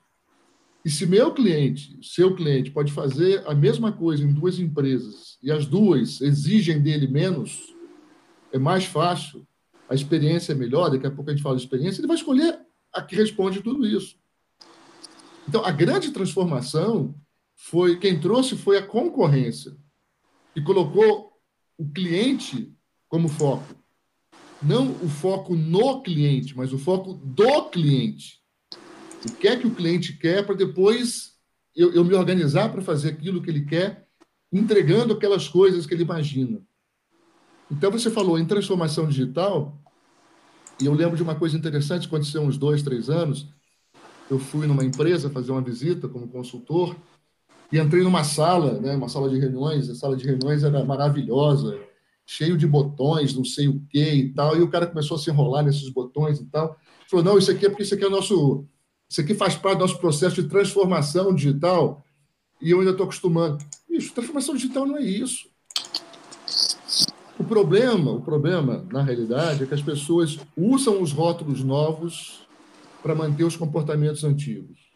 E 0.82 0.88
se 0.88 1.04
meu 1.04 1.34
cliente, 1.34 1.98
seu 2.02 2.34
cliente, 2.34 2.70
pode 2.70 2.90
fazer 2.90 3.46
a 3.46 3.54
mesma 3.54 3.92
coisa 3.92 4.24
em 4.24 4.32
duas 4.32 4.58
empresas 4.58 5.36
e 5.42 5.52
as 5.52 5.66
duas 5.66 6.22
exigem 6.22 6.80
dele 6.80 7.06
menos, 7.06 7.74
é 8.50 8.58
mais 8.58 8.86
fácil, 8.86 9.46
a 9.90 9.94
experiência 9.94 10.52
é 10.52 10.54
melhor, 10.54 10.90
daqui 10.90 11.06
a 11.06 11.10
pouco 11.10 11.30
a 11.30 11.34
gente 11.34 11.42
fala 11.42 11.56
de 11.56 11.62
experiência, 11.62 12.00
ele 12.00 12.08
vai 12.08 12.16
escolher 12.16 12.58
a 12.94 13.02
que 13.02 13.14
responde 13.14 13.60
tudo 13.60 13.86
isso. 13.86 14.16
Então, 15.46 15.64
a 15.64 15.70
grande 15.70 16.12
transformação 16.12 17.14
foi 17.62 17.98
quem 17.98 18.18
trouxe 18.18 18.56
foi 18.56 18.78
a 18.78 18.86
concorrência 18.86 19.76
e 20.56 20.62
colocou 20.62 21.30
o 21.76 21.86
cliente 21.88 22.74
como 23.06 23.28
foco. 23.28 23.74
Não 24.62 24.90
o 25.02 25.08
foco 25.08 25.54
no 25.54 26.02
cliente, 26.02 26.56
mas 26.56 26.72
o 26.72 26.78
foco 26.78 27.14
do 27.14 27.68
cliente. 27.68 28.40
O 29.28 29.32
que 29.36 29.46
é 29.46 29.56
que 29.56 29.66
o 29.66 29.74
cliente 29.74 30.14
quer 30.14 30.44
para 30.44 30.54
depois 30.54 31.38
eu, 31.76 31.92
eu 31.92 32.04
me 32.04 32.14
organizar 32.14 32.70
para 32.70 32.82
fazer 32.82 33.10
aquilo 33.10 33.42
que 33.42 33.50
ele 33.50 33.64
quer, 33.64 34.06
entregando 34.52 35.12
aquelas 35.12 35.46
coisas 35.46 35.86
que 35.86 35.94
ele 35.94 36.02
imagina. 36.02 36.60
Então, 37.70 37.90
você 37.90 38.10
falou 38.10 38.38
em 38.38 38.46
transformação 38.46 39.06
digital, 39.06 39.78
e 40.80 40.86
eu 40.86 40.94
lembro 40.94 41.16
de 41.16 41.22
uma 41.22 41.36
coisa 41.36 41.56
interessante, 41.56 42.06
aconteceu 42.06 42.42
uns 42.42 42.58
dois, 42.58 42.82
três 42.82 43.08
anos. 43.08 43.48
Eu 44.28 44.38
fui 44.38 44.66
numa 44.66 44.84
empresa 44.84 45.30
fazer 45.30 45.52
uma 45.52 45.62
visita 45.62 46.08
como 46.08 46.26
consultor, 46.26 46.96
e 47.72 47.78
entrei 47.78 48.02
numa 48.02 48.24
sala, 48.24 48.80
né, 48.80 48.96
uma 48.96 49.08
sala 49.08 49.28
de 49.28 49.38
reuniões, 49.38 49.88
a 49.88 49.94
sala 49.94 50.16
de 50.16 50.24
reuniões 50.24 50.64
era 50.64 50.84
maravilhosa, 50.84 51.78
cheio 52.26 52.56
de 52.56 52.66
botões, 52.66 53.34
não 53.34 53.44
sei 53.44 53.68
o 53.68 53.80
que 53.88 54.12
e 54.12 54.32
tal, 54.32 54.56
e 54.56 54.62
o 54.62 54.68
cara 54.68 54.86
começou 54.86 55.16
a 55.16 55.20
se 55.20 55.30
enrolar 55.30 55.64
nesses 55.64 55.88
botões 55.88 56.40
e 56.40 56.46
tal. 56.46 56.76
Falou, 57.08 57.24
não, 57.24 57.38
isso 57.38 57.50
aqui 57.50 57.66
é 57.66 57.68
porque 57.68 57.82
isso 57.82 57.94
aqui 57.94 58.04
é 58.04 58.06
o 58.06 58.10
nosso... 58.10 58.64
Isso 59.08 59.20
aqui 59.20 59.34
faz 59.34 59.56
parte 59.56 59.78
do 59.78 59.80
nosso 59.80 59.98
processo 59.98 60.40
de 60.40 60.48
transformação 60.48 61.34
digital, 61.34 62.04
e 62.62 62.70
eu 62.70 62.78
ainda 62.78 62.92
estou 62.92 63.04
acostumando. 63.04 63.58
Isso, 63.88 64.14
transformação 64.14 64.54
digital 64.54 64.86
não 64.86 64.96
é 64.96 65.02
isso. 65.02 65.48
O 67.38 67.42
problema, 67.42 68.12
o 68.12 68.20
problema, 68.20 68.86
na 68.92 69.02
realidade, 69.02 69.64
é 69.64 69.66
que 69.66 69.74
as 69.74 69.82
pessoas 69.82 70.38
usam 70.56 71.02
os 71.02 71.10
rótulos 71.10 71.64
novos 71.64 72.46
para 73.02 73.14
manter 73.14 73.44
os 73.44 73.56
comportamentos 73.56 74.22
antigos. 74.22 74.89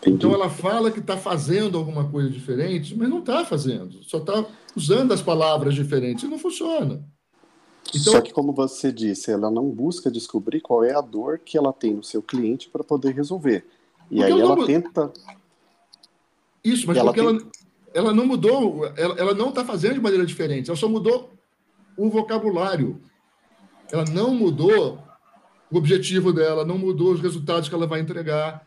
Entendi. 0.00 0.16
Então 0.16 0.32
ela 0.32 0.48
fala 0.48 0.90
que 0.90 0.98
está 0.98 1.16
fazendo 1.16 1.76
alguma 1.76 2.08
coisa 2.08 2.30
diferente, 2.30 2.96
mas 2.96 3.08
não 3.08 3.18
está 3.18 3.44
fazendo. 3.44 4.02
Só 4.02 4.18
está 4.18 4.46
usando 4.74 5.12
as 5.12 5.20
palavras 5.20 5.74
diferentes 5.74 6.24
e 6.24 6.28
não 6.28 6.38
funciona. 6.38 7.04
Então, 7.88 8.12
Só 8.12 8.20
que, 8.20 8.32
como 8.32 8.52
você 8.52 8.92
disse, 8.92 9.30
ela 9.30 9.50
não 9.50 9.68
busca 9.68 10.10
descobrir 10.10 10.60
qual 10.60 10.84
é 10.84 10.94
a 10.94 11.00
dor 11.00 11.38
que 11.38 11.58
ela 11.58 11.72
tem 11.72 11.94
no 11.94 12.04
seu 12.04 12.22
cliente 12.22 12.68
para 12.68 12.84
poder 12.84 13.14
resolver. 13.14 13.66
E 14.10 14.22
aí 14.22 14.30
ela, 14.30 14.56
não... 14.56 14.66
tenta. 14.66 15.12
Isso, 16.64 16.86
mas 16.86 16.96
ela 16.96 17.12
porque 17.12 17.20
ela, 17.20 17.38
ela 17.92 18.14
não 18.14 18.26
mudou, 18.26 18.86
ela, 18.96 19.14
ela 19.18 19.34
não 19.34 19.50
está 19.50 19.64
fazendo 19.64 19.94
de 19.94 20.00
maneira 20.00 20.24
diferente, 20.24 20.70
ela 20.70 20.78
só 20.78 20.88
mudou 20.88 21.32
o 21.96 22.08
vocabulário. 22.08 23.00
Ela 23.90 24.04
não 24.04 24.34
mudou 24.34 25.02
o 25.70 25.76
objetivo 25.76 26.32
dela, 26.32 26.64
não 26.64 26.78
mudou 26.78 27.12
os 27.12 27.20
resultados 27.20 27.68
que 27.68 27.74
ela 27.74 27.86
vai 27.86 28.00
entregar 28.00 28.66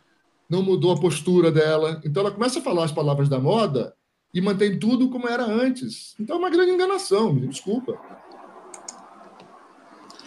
não 0.54 0.62
mudou 0.62 0.92
a 0.92 1.00
postura 1.00 1.52
dela. 1.52 2.00
Então 2.06 2.22
ela 2.22 2.32
começa 2.32 2.60
a 2.60 2.62
falar 2.62 2.86
as 2.86 2.92
palavras 2.92 3.28
da 3.28 3.40
moda 3.40 3.96
e 4.32 4.40
mantém 4.40 4.78
tudo 4.78 5.10
como 5.10 5.28
era 5.28 5.44
antes. 5.44 6.14
Então 6.20 6.36
é 6.36 6.40
uma 6.40 6.50
grande 6.52 6.72
enganação, 6.72 7.34
me 7.34 7.48
desculpa. 7.48 8.00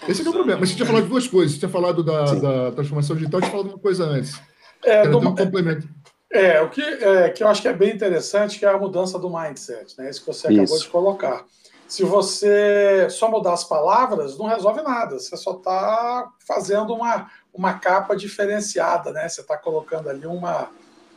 Esse 0.09 0.27
é 0.27 0.29
o 0.29 0.33
problema. 0.33 0.61
Mas 0.61 0.70
você 0.70 0.77
tinha 0.77 0.87
falado 0.87 1.05
de 1.05 1.11
duas 1.11 1.29
coisas. 1.29 1.53
Você 1.53 1.61
tinha 1.61 1.68
falado 1.68 2.03
da, 2.03 2.35
da 2.35 2.72
transformação 2.72 3.14
digital, 3.14 3.41
tinha 3.41 3.53
falado 3.53 3.68
uma 3.68 3.79
coisa 3.79 4.05
antes. 4.05 4.41
É, 4.85 5.07
do, 5.07 5.18
um 5.18 5.35
complemento. 5.35 5.89
É, 6.31 6.61
o 6.61 6.68
que, 6.68 6.83
é, 6.83 7.31
que 7.31 7.43
eu 7.43 7.49
acho 7.49 7.62
que 7.62 7.68
é 7.68 7.72
bem 7.72 7.95
interessante 7.95 8.59
que 8.59 8.64
é 8.64 8.68
a 8.68 8.79
mudança 8.79 9.18
do 9.18 9.31
mindset, 9.31 9.97
né? 9.97 10.11
Isso 10.11 10.20
que 10.20 10.27
você 10.27 10.49
acabou 10.49 10.64
Isso. 10.64 10.81
de 10.81 10.89
colocar. 10.89 11.45
Se 11.89 12.03
você 12.03 13.09
só 13.11 13.31
mudar 13.31 13.53
as 13.53 13.62
palavras, 13.62 14.37
não 14.37 14.47
resolve 14.47 14.83
nada. 14.83 15.18
Você 15.18 15.37
só 15.37 15.53
está 15.53 16.29
fazendo 16.47 16.93
uma, 16.93 17.31
uma 17.57 17.74
capa 17.74 18.14
diferenciada, 18.14 19.11
né? 19.12 19.28
Você 19.28 19.40
está 19.40 19.57
colocando 19.57 20.09
ali 20.09 20.26
uma, 20.26 20.68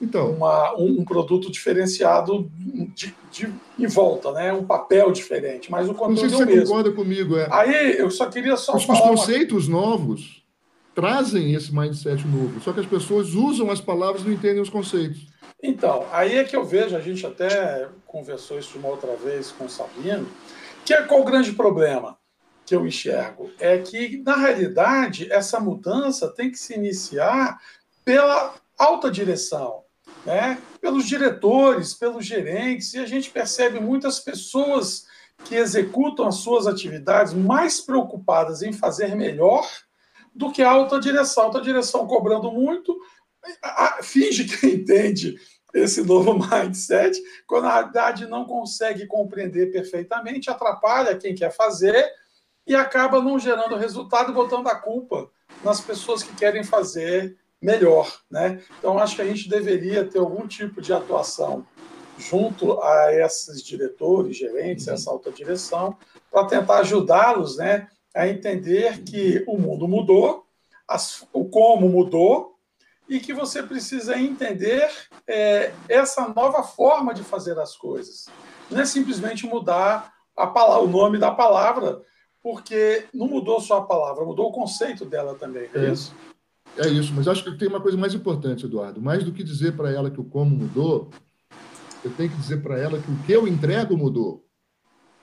então, 0.02 0.32
uma, 0.32 0.74
um, 0.78 1.02
um, 1.02 1.06
produto 1.06 1.52
diferenciado 1.52 2.50
de, 2.96 3.14
de, 3.32 3.54
em 3.78 3.88
volta, 3.88 4.32
né? 4.32 4.54
Um 4.54 4.66
papel 4.66 5.12
diferente, 5.12 5.70
mas 5.70 5.90
o 5.90 5.94
conteúdo 5.94 6.22
não 6.22 6.30
sei 6.30 6.30
se 6.30 6.36
é 6.36 6.46
você 6.46 6.46
mesmo. 6.46 6.68
concorda 6.68 6.92
comigo, 6.92 7.38
é. 7.38 7.48
Aí 7.52 7.98
eu 8.00 8.10
só 8.10 8.28
queria 8.28 8.56
só 8.56 8.76
os, 8.76 8.86
falar 8.86 9.00
os 9.00 9.10
conceitos 9.10 9.68
uma... 9.68 9.82
novos 9.82 10.40
trazem 10.96 11.54
esse 11.54 11.74
mindset 11.74 12.26
novo, 12.28 12.60
só 12.62 12.74
que 12.74 12.80
as 12.80 12.86
pessoas 12.86 13.34
usam 13.34 13.70
as 13.70 13.80
palavras 13.80 14.22
e 14.22 14.26
não 14.26 14.34
entendem 14.34 14.62
os 14.62 14.70
conceitos. 14.70 15.28
Então, 15.62 16.06
aí 16.12 16.38
é 16.38 16.44
que 16.44 16.56
eu 16.56 16.64
vejo, 16.64 16.96
a 16.96 17.02
gente 17.02 17.26
até 17.26 17.88
conversou 18.06 18.58
isso 18.58 18.78
uma 18.78 18.88
outra 18.88 19.16
vez 19.16 19.52
com 19.52 19.66
o 19.66 19.70
Sabino, 19.70 20.28
que 20.86 20.94
é 20.94 21.02
qual 21.04 21.22
o 21.22 21.26
grande 21.26 21.52
problema? 21.52 22.19
Que 22.70 22.76
eu 22.76 22.86
enxergo 22.86 23.50
é 23.58 23.80
que, 23.80 24.22
na 24.24 24.36
realidade, 24.36 25.28
essa 25.32 25.60
mudança 25.60 26.30
tem 26.30 26.52
que 26.52 26.60
se 26.60 26.76
iniciar 26.76 27.60
pela 28.06 28.54
alta 28.78 29.10
direção, 29.10 29.82
né? 30.24 30.62
pelos 30.80 31.08
diretores, 31.08 31.96
pelos 31.96 32.24
gerentes, 32.24 32.94
e 32.94 33.00
a 33.00 33.08
gente 33.08 33.32
percebe 33.32 33.80
muitas 33.80 34.20
pessoas 34.20 35.08
que 35.46 35.56
executam 35.56 36.28
as 36.28 36.36
suas 36.36 36.68
atividades 36.68 37.34
mais 37.34 37.82
preocupadas 37.82 38.62
em 38.62 38.72
fazer 38.72 39.16
melhor 39.16 39.68
do 40.36 40.52
que 40.52 40.62
a 40.62 40.70
alta 40.70 41.00
direção. 41.00 41.42
A 41.42 41.46
alta 41.48 41.62
direção 41.62 42.06
cobrando 42.06 42.52
muito, 42.52 42.96
finge 44.04 44.44
que 44.44 44.68
entende 44.70 45.40
esse 45.74 46.04
novo 46.04 46.38
mindset, 46.38 47.20
quando 47.48 47.64
na 47.64 47.74
realidade 47.74 48.28
não 48.28 48.46
consegue 48.46 49.08
compreender 49.08 49.72
perfeitamente, 49.72 50.52
atrapalha 50.52 51.18
quem 51.18 51.34
quer 51.34 51.52
fazer 51.52 52.08
e 52.70 52.76
acaba 52.76 53.20
não 53.20 53.40
gerando 53.40 53.76
resultado 53.76 54.32
e 54.32 54.34
botando 54.34 54.68
a 54.68 54.76
culpa 54.76 55.28
nas 55.64 55.82
pessoas 55.82 56.22
que 56.22 56.36
querem 56.36 56.64
fazer 56.64 57.36
melhor. 57.60 58.22
Né? 58.30 58.62
Então, 58.78 59.00
acho 59.00 59.16
que 59.16 59.24
a 59.24 59.26
gente 59.26 59.50
deveria 59.50 60.06
ter 60.06 60.20
algum 60.20 60.48
tipo 60.48 60.80
de 60.80 60.94
atuação 60.94 61.66
junto 62.16 62.80
a 62.80 63.12
esses 63.12 63.64
diretores, 63.64 64.38
gerentes, 64.38 64.86
uhum. 64.86 64.94
essa 64.94 65.10
alta 65.10 65.32
direção, 65.32 65.98
para 66.30 66.46
tentar 66.46 66.80
ajudá-los 66.80 67.58
né, 67.58 67.88
a 68.16 68.28
entender 68.28 69.02
que 69.02 69.44
o 69.48 69.58
mundo 69.58 69.88
mudou, 69.88 70.46
as, 70.88 71.26
o 71.34 71.46
como 71.46 71.90
mudou, 71.90 72.56
e 73.08 73.20
que 73.20 73.34
você 73.34 73.64
precisa 73.64 74.16
entender 74.16 74.88
é, 75.26 75.74
essa 75.88 76.28
nova 76.28 76.62
forma 76.62 77.16
de 77.16 77.24
fazer 77.24 77.58
as 77.58 77.76
coisas. 77.76 78.28
Não 78.70 78.82
é 78.82 78.86
simplesmente 78.86 79.48
mudar 79.48 80.14
a 80.38 80.46
palavra, 80.46 80.84
o 80.84 80.88
nome 80.88 81.18
da 81.18 81.32
palavra, 81.32 82.04
porque 82.42 83.06
não 83.14 83.28
mudou 83.28 83.60
só 83.60 83.78
a 83.78 83.86
palavra, 83.86 84.26
mudou 84.26 84.48
o 84.48 84.52
conceito 84.52 85.06
dela 85.06 85.36
também, 85.36 85.70
é, 85.74 85.86
é 85.86 85.92
isso? 85.92 86.16
É 86.78 86.88
isso, 86.88 87.14
mas 87.14 87.28
acho 87.28 87.44
que 87.44 87.58
tem 87.58 87.68
uma 87.68 87.82
coisa 87.82 87.98
mais 87.98 88.14
importante, 88.14 88.66
Eduardo. 88.66 89.02
Mais 89.02 89.24
do 89.24 89.34
que 89.34 89.44
dizer 89.44 89.76
para 89.76 89.92
ela 89.92 90.10
que 90.10 90.22
o 90.22 90.24
como 90.24 90.56
mudou, 90.56 91.10
eu 92.04 92.12
tenho 92.12 92.30
que 92.30 92.38
dizer 92.38 92.62
para 92.62 92.78
ela 92.78 93.02
que 93.02 93.12
o 93.12 93.18
que 93.24 93.32
eu 93.32 93.48
entrego 93.48 93.98
mudou. 93.98 94.46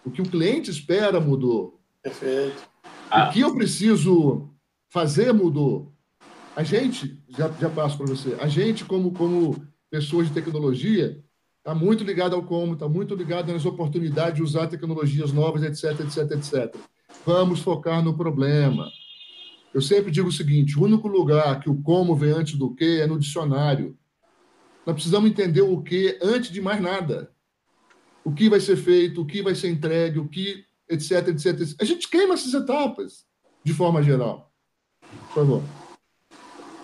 O 0.04 0.10
que 0.10 0.20
o 0.20 0.28
cliente 0.28 0.70
espera 0.70 1.20
mudou. 1.20 1.80
Perfeito. 2.02 2.62
O 3.10 3.32
que 3.32 3.40
eu 3.40 3.54
preciso 3.54 4.50
fazer 4.88 5.32
mudou. 5.32 5.92
A 6.54 6.62
gente, 6.62 7.22
já, 7.28 7.48
já 7.60 7.70
passo 7.70 7.96
para 7.96 8.06
você, 8.06 8.36
a 8.40 8.48
gente, 8.48 8.84
como, 8.84 9.12
como 9.12 9.62
pessoas 9.90 10.28
de 10.28 10.34
tecnologia, 10.34 11.22
está 11.58 11.74
muito 11.74 12.04
ligado 12.04 12.34
ao 12.34 12.42
como, 12.42 12.74
está 12.74 12.88
muito 12.88 13.14
ligado 13.14 13.52
nas 13.52 13.66
oportunidades 13.66 14.36
de 14.36 14.42
usar 14.42 14.66
tecnologias 14.66 15.32
novas, 15.32 15.62
etc, 15.62 16.00
etc, 16.00 16.30
etc. 16.32 16.76
Vamos 17.24 17.60
focar 17.60 18.02
no 18.02 18.16
problema. 18.16 18.90
Eu 19.72 19.82
sempre 19.82 20.10
digo 20.10 20.28
o 20.28 20.32
seguinte: 20.32 20.78
o 20.78 20.84
único 20.84 21.06
lugar 21.06 21.60
que 21.60 21.68
o 21.68 21.80
como 21.82 22.16
vem 22.16 22.30
antes 22.30 22.54
do 22.54 22.74
que 22.74 23.00
é 23.00 23.06
no 23.06 23.18
dicionário. 23.18 23.96
Nós 24.86 24.94
precisamos 24.94 25.28
entender 25.28 25.62
o 25.62 25.82
que 25.82 26.18
antes 26.22 26.50
de 26.50 26.60
mais 26.60 26.80
nada. 26.80 27.32
O 28.24 28.32
que 28.32 28.48
vai 28.48 28.60
ser 28.60 28.76
feito, 28.76 29.20
o 29.20 29.26
que 29.26 29.42
vai 29.42 29.54
ser 29.54 29.68
entregue, 29.68 30.18
o 30.18 30.28
que, 30.28 30.64
etc, 30.88 31.28
etc. 31.28 31.60
etc. 31.60 31.76
A 31.80 31.84
gente 31.84 32.08
queima 32.08 32.34
essas 32.34 32.54
etapas, 32.54 33.24
de 33.62 33.74
forma 33.74 34.02
geral. 34.02 34.52
Por 35.00 35.34
favor. 35.34 35.62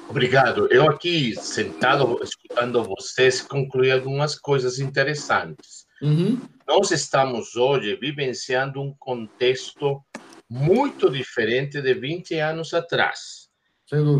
Obrigado. 0.08 0.68
Eu 0.70 0.90
aqui, 0.90 1.34
sentado, 1.34 2.18
escutando 2.22 2.84
vocês, 2.84 3.40
concluí 3.40 3.90
algumas 3.90 4.38
coisas 4.38 4.78
interessantes. 4.78 5.86
Uhum. 6.02 6.38
Nós 6.68 6.90
estamos 6.90 7.56
hoje 7.56 7.96
vivenciando 7.96 8.82
um 8.82 8.94
contexto 8.98 10.04
muito 10.53 11.09
diferente 11.09 11.80
de 11.80 11.94
20 11.94 12.38
anos 12.38 12.74
atrás. 12.74 13.48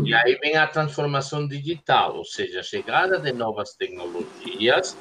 E 0.03 0.13
aí 0.15 0.35
vem 0.41 0.55
a 0.55 0.65
transformação 0.65 1.47
digital, 1.47 2.17
ou 2.17 2.25
seja, 2.25 2.61
a 2.61 2.63
chegada 2.63 3.19
de 3.19 3.31
novas 3.31 3.75
tecnologias, 3.75 4.97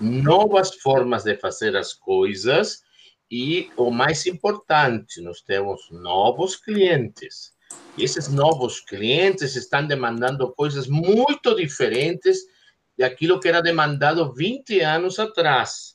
novas 0.00 0.74
formas 0.74 1.22
de 1.22 1.36
fazer 1.36 1.76
as 1.76 1.92
coisas 1.92 2.82
e, 3.30 3.70
o 3.76 3.88
mais 3.90 4.26
importante, 4.26 5.20
nós 5.20 5.40
temos 5.42 5.88
novos 5.92 6.56
clientes. 6.56 7.52
E 7.96 8.02
esses 8.02 8.28
novos 8.28 8.80
clientes 8.80 9.54
estão 9.54 9.86
demandando 9.86 10.52
coisas 10.54 10.88
muito 10.88 11.54
diferentes 11.54 12.38
daquilo 12.98 13.38
que 13.38 13.48
era 13.48 13.62
demandado 13.62 14.34
20 14.34 14.80
anos 14.80 15.20
atrás. 15.20 15.93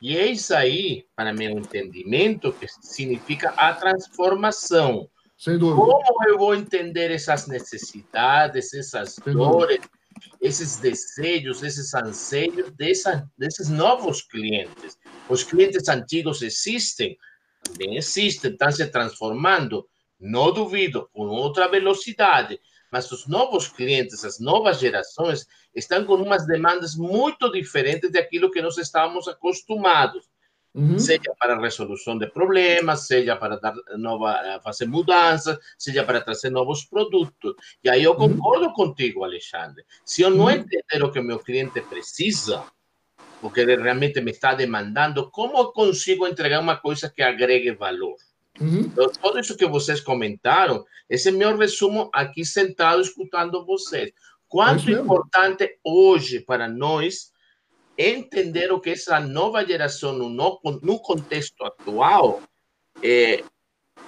E 0.00 0.16
é 0.16 0.26
isso 0.26 0.54
aí, 0.54 1.06
para 1.16 1.32
meu 1.32 1.50
entendimento, 1.50 2.52
que 2.52 2.66
significa 2.80 3.50
a 3.50 3.74
transformação. 3.74 5.08
Dúvida. 5.46 5.74
Como 5.74 6.28
eu 6.28 6.38
vou 6.38 6.54
entender 6.54 7.10
essas 7.12 7.46
necessidades, 7.46 8.74
essas 8.74 9.14
Sem 9.14 9.34
dores, 9.34 9.80
esses 10.40 10.76
desejos, 10.78 11.62
esses 11.62 11.94
anseios 11.94 12.70
dessa, 12.72 13.28
desses 13.38 13.68
novos 13.68 14.22
clientes? 14.22 14.98
Os 15.28 15.44
clientes 15.44 15.88
antigos 15.88 16.42
existem, 16.42 17.16
também 17.62 17.96
existem, 17.96 18.50
estão 18.50 18.70
se 18.70 18.86
transformando, 18.86 19.88
não 20.18 20.52
duvido, 20.52 21.08
com 21.12 21.26
outra 21.26 21.68
velocidade, 21.68 22.60
mas 22.90 23.10
os 23.12 23.26
novos 23.26 23.68
clientes, 23.68 24.24
as 24.24 24.38
novas 24.38 24.78
gerações, 24.78 25.46
estão 25.74 26.04
com 26.04 26.14
umas 26.14 26.46
demandas 26.46 26.94
muito 26.94 27.50
diferentes 27.50 28.10
daquilo 28.10 28.50
que 28.50 28.62
nós 28.62 28.78
estávamos 28.78 29.28
acostumados. 29.28 30.28
Uhum. 30.74 30.98
Seja 30.98 31.34
para 31.40 31.58
resolução 31.58 32.16
de 32.18 32.26
problemas, 32.26 33.06
seja 33.06 33.34
para 33.34 33.56
dar 33.56 33.74
nova, 33.96 34.38
eh, 34.44 34.60
fazer 34.60 34.86
mudanças, 34.86 35.58
seja 35.76 36.04
para 36.04 36.20
trazer 36.20 36.50
novos 36.50 36.84
produtos. 36.84 37.54
E 37.82 37.88
aí 37.88 38.04
eu 38.04 38.14
concordo 38.14 38.72
contigo, 38.72 39.24
Alexandre. 39.24 39.84
Se 40.04 40.22
eu 40.22 40.30
não 40.30 40.44
Uhum. 40.44 40.50
entender 40.50 41.02
o 41.02 41.10
que 41.10 41.20
meu 41.20 41.38
cliente 41.38 41.80
precisa, 41.80 42.64
o 43.42 43.50
que 43.50 43.60
ele 43.60 43.76
realmente 43.76 44.20
me 44.20 44.30
está 44.30 44.54
demandando, 44.54 45.30
como 45.30 45.58
eu 45.58 45.72
consigo 45.72 46.26
entregar 46.26 46.60
uma 46.60 46.76
coisa 46.76 47.08
que 47.08 47.22
agregue 47.22 47.72
valor? 47.72 48.16
Uhum. 48.60 48.80
Então, 48.80 49.08
tudo 49.10 49.38
isso 49.38 49.56
que 49.56 49.66
vocês 49.66 50.00
comentaram, 50.00 50.84
esse 51.08 51.28
é 51.28 51.32
meu 51.32 51.56
resumo 51.56 52.10
aqui 52.12 52.44
sentado 52.44 53.00
escutando 53.00 53.64
vocês. 53.64 54.08
É 54.08 54.12
Quanto 54.48 54.86
mesmo. 54.86 55.02
importante 55.02 55.78
hoje 55.84 56.40
para 56.40 56.68
nós 56.68 57.32
entender 57.96 58.72
o 58.72 58.80
que 58.80 58.90
essa 58.90 59.20
nova 59.20 59.64
geração, 59.64 60.12
no, 60.12 60.28
no, 60.28 60.98
contexto 61.00 61.64
atual, 61.64 62.40
eh, 63.02 63.42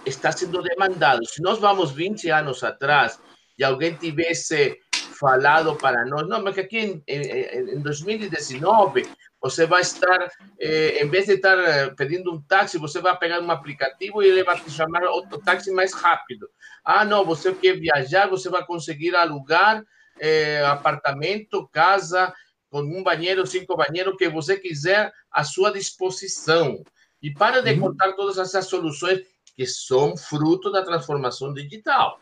está 0.07 0.31
sendo 0.31 0.63
demandado. 0.63 1.27
Se 1.27 1.43
nós 1.43 1.59
vamos 1.59 1.91
20 1.91 2.31
anos 2.31 2.63
atrás 2.63 3.19
e 3.59 3.65
alguém 3.65 3.95
tivesse 3.95 4.79
falado 5.19 5.77
para 5.77 6.07
nós, 6.07 6.27
não, 6.27 6.43
mas 6.43 6.55
que 6.55 6.61
aqui 6.61 6.79
em, 6.79 7.03
em, 7.07 7.75
em 7.75 7.81
2019 7.81 9.09
você 9.41 9.67
vai 9.67 9.81
estar, 9.81 10.29
eh, 10.59 11.03
em 11.03 11.09
vez 11.09 11.27
de 11.27 11.35
estar 11.35 11.59
eh, 11.59 11.91
pedindo 11.97 12.33
um 12.33 12.43
táxi, 12.43 12.79
você 12.79 13.01
vai 13.01 13.17
pegar 13.19 13.41
um 13.41 13.51
aplicativo 13.51 14.23
e 14.23 14.27
ele 14.29 14.45
vai 14.45 14.61
te 14.61 14.71
chamar 14.71 15.03
outro 15.05 15.41
táxi 15.41 15.71
mais 15.73 15.95
rápido. 15.95 16.49
Ah, 16.85 17.05
não, 17.05 17.25
você 17.25 17.55
quer 17.55 17.79
viajar, 17.79 18.29
você 18.29 18.49
vai 18.51 18.65
conseguir 18.65 19.15
alugar 19.17 19.83
eh, 20.19 20.63
apartamento, 20.67 21.67
casa, 21.73 22.33
com 22.71 22.83
um 22.83 23.03
banheiro, 23.03 23.47
cinco 23.47 23.75
banheiros, 23.77 24.17
que 24.17 24.29
você 24.29 24.57
quiser 24.59 25.11
à 25.31 25.43
sua 25.43 25.73
disposição. 25.73 26.85
E 27.23 27.33
para 27.33 27.63
de 27.63 27.73
Uhum. 27.73 27.81
contar 27.81 28.13
todas 28.13 28.39
essas 28.39 28.67
soluções 28.67 29.21
que 29.57 29.67
são 29.67 30.17
fruto 30.17 30.71
da 30.71 30.85
transformação 30.85 31.53
digital. 31.53 32.19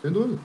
Sem 0.00 0.12
dúvida. 0.12 0.40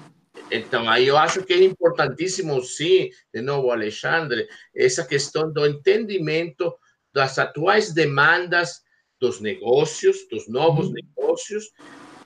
Então, 0.51 0.89
aí 0.89 1.07
eu 1.07 1.17
acho 1.17 1.43
que 1.43 1.53
é 1.53 1.63
importantíssimo, 1.63 2.61
sim, 2.61 3.09
de 3.33 3.41
novo, 3.41 3.71
Alexandre, 3.71 4.47
essa 4.75 5.03
questão 5.03 5.51
do 5.51 5.65
entendimento 5.65 6.73
das 7.13 7.39
atuais 7.39 7.93
demandas 7.93 8.81
dos 9.19 9.39
negócios, 9.39 10.27
dos 10.29 10.47
novos 10.47 10.87
Uhum. 10.87 10.93
negócios, 10.93 11.71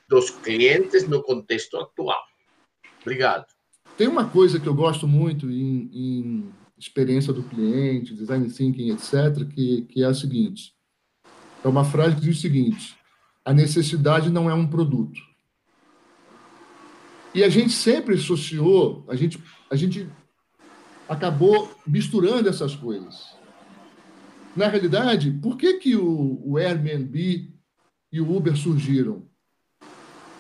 dos 0.10 0.30
clientes 0.30 1.08
no 1.08 1.22
contexto 1.22 1.78
atual. 1.78 2.22
Obrigado. 3.02 3.46
Tem 3.98 4.08
uma 4.08 4.30
coisa 4.30 4.60
que 4.60 4.68
eu 4.68 4.74
gosto 4.74 5.08
muito 5.08 5.50
em, 5.50 5.90
em 5.94 6.54
experiência 6.78 7.34
do 7.34 7.44
cliente, 7.44 8.14
design 8.14 8.50
thinking, 8.50 8.92
etc., 8.92 9.48
que, 9.54 9.84
que 9.84 10.04
é 10.04 10.08
a 10.08 10.14
seguinte: 10.14 10.74
é 11.64 11.68
uma 11.68 11.84
frase 11.84 12.16
que 12.16 12.22
diz 12.22 12.38
o 12.38 12.42
seguinte: 12.42 12.96
a 13.44 13.54
necessidade 13.54 14.30
não 14.30 14.50
é 14.50 14.54
um 14.54 14.68
produto. 14.68 15.27
E 17.38 17.44
a 17.44 17.50
gente 17.50 17.72
sempre 17.72 18.16
associou, 18.16 19.06
a 19.08 19.16
gente, 19.16 19.40
a 19.70 19.76
gente 19.76 20.10
acabou 21.08 21.70
misturando 21.86 22.50
essas 22.50 22.76
coisas. 22.76 23.38
Na 24.56 24.68
realidade, 24.68 25.30
por 25.30 25.56
que, 25.56 25.76
que 25.76 25.96
o, 25.96 26.42
o 26.44 26.58
Airbnb 26.58 27.54
e 28.12 28.20
o 28.20 28.36
Uber 28.36 28.58
surgiram? 28.58 29.30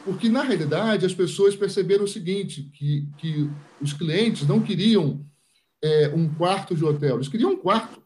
Porque, 0.04 0.28
na 0.28 0.42
realidade, 0.42 1.06
as 1.06 1.14
pessoas 1.14 1.56
perceberam 1.56 2.06
o 2.06 2.08
seguinte, 2.08 2.64
que, 2.74 3.08
que 3.20 3.48
os 3.80 3.94
clientes 3.94 4.48
não 4.48 4.60
queriam 4.60 5.24
é, 5.84 6.08
um 6.16 6.28
quarto 6.34 6.76
de 6.76 6.84
hotel, 6.84 7.18
eles 7.18 7.28
queriam 7.28 7.52
um 7.52 7.58
quarto. 7.58 8.02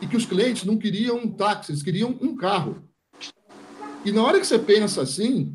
E 0.00 0.06
que 0.06 0.16
os 0.16 0.24
clientes 0.24 0.64
não 0.64 0.78
queriam 0.78 1.18
um 1.18 1.30
táxi, 1.30 1.70
eles 1.70 1.82
queriam 1.82 2.16
um 2.18 2.34
carro. 2.34 2.82
E 4.06 4.10
na 4.10 4.22
hora 4.22 4.40
que 4.40 4.46
você 4.46 4.58
pensa 4.58 5.02
assim, 5.02 5.54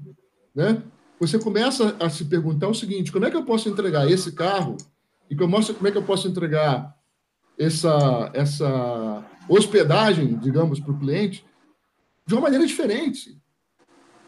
né, 0.53 0.83
você 1.19 1.37
começa 1.37 1.95
a 1.99 2.09
se 2.09 2.25
perguntar 2.25 2.69
o 2.69 2.73
seguinte, 2.73 3.11
como 3.11 3.25
é 3.25 3.31
que 3.31 3.35
eu 3.35 3.43
posso 3.43 3.67
entregar 3.67 4.09
esse 4.09 4.31
carro 4.31 4.77
e 5.29 5.35
como 5.35 5.57
é 5.57 5.91
que 5.91 5.97
eu 5.97 6.03
posso 6.03 6.27
entregar 6.27 6.95
essa, 7.57 8.31
essa 8.33 9.25
hospedagem, 9.49 10.37
digamos, 10.37 10.79
para 10.79 10.93
o 10.93 10.99
cliente 10.99 11.45
de 12.25 12.33
uma 12.33 12.43
maneira 12.43 12.65
diferente. 12.65 13.37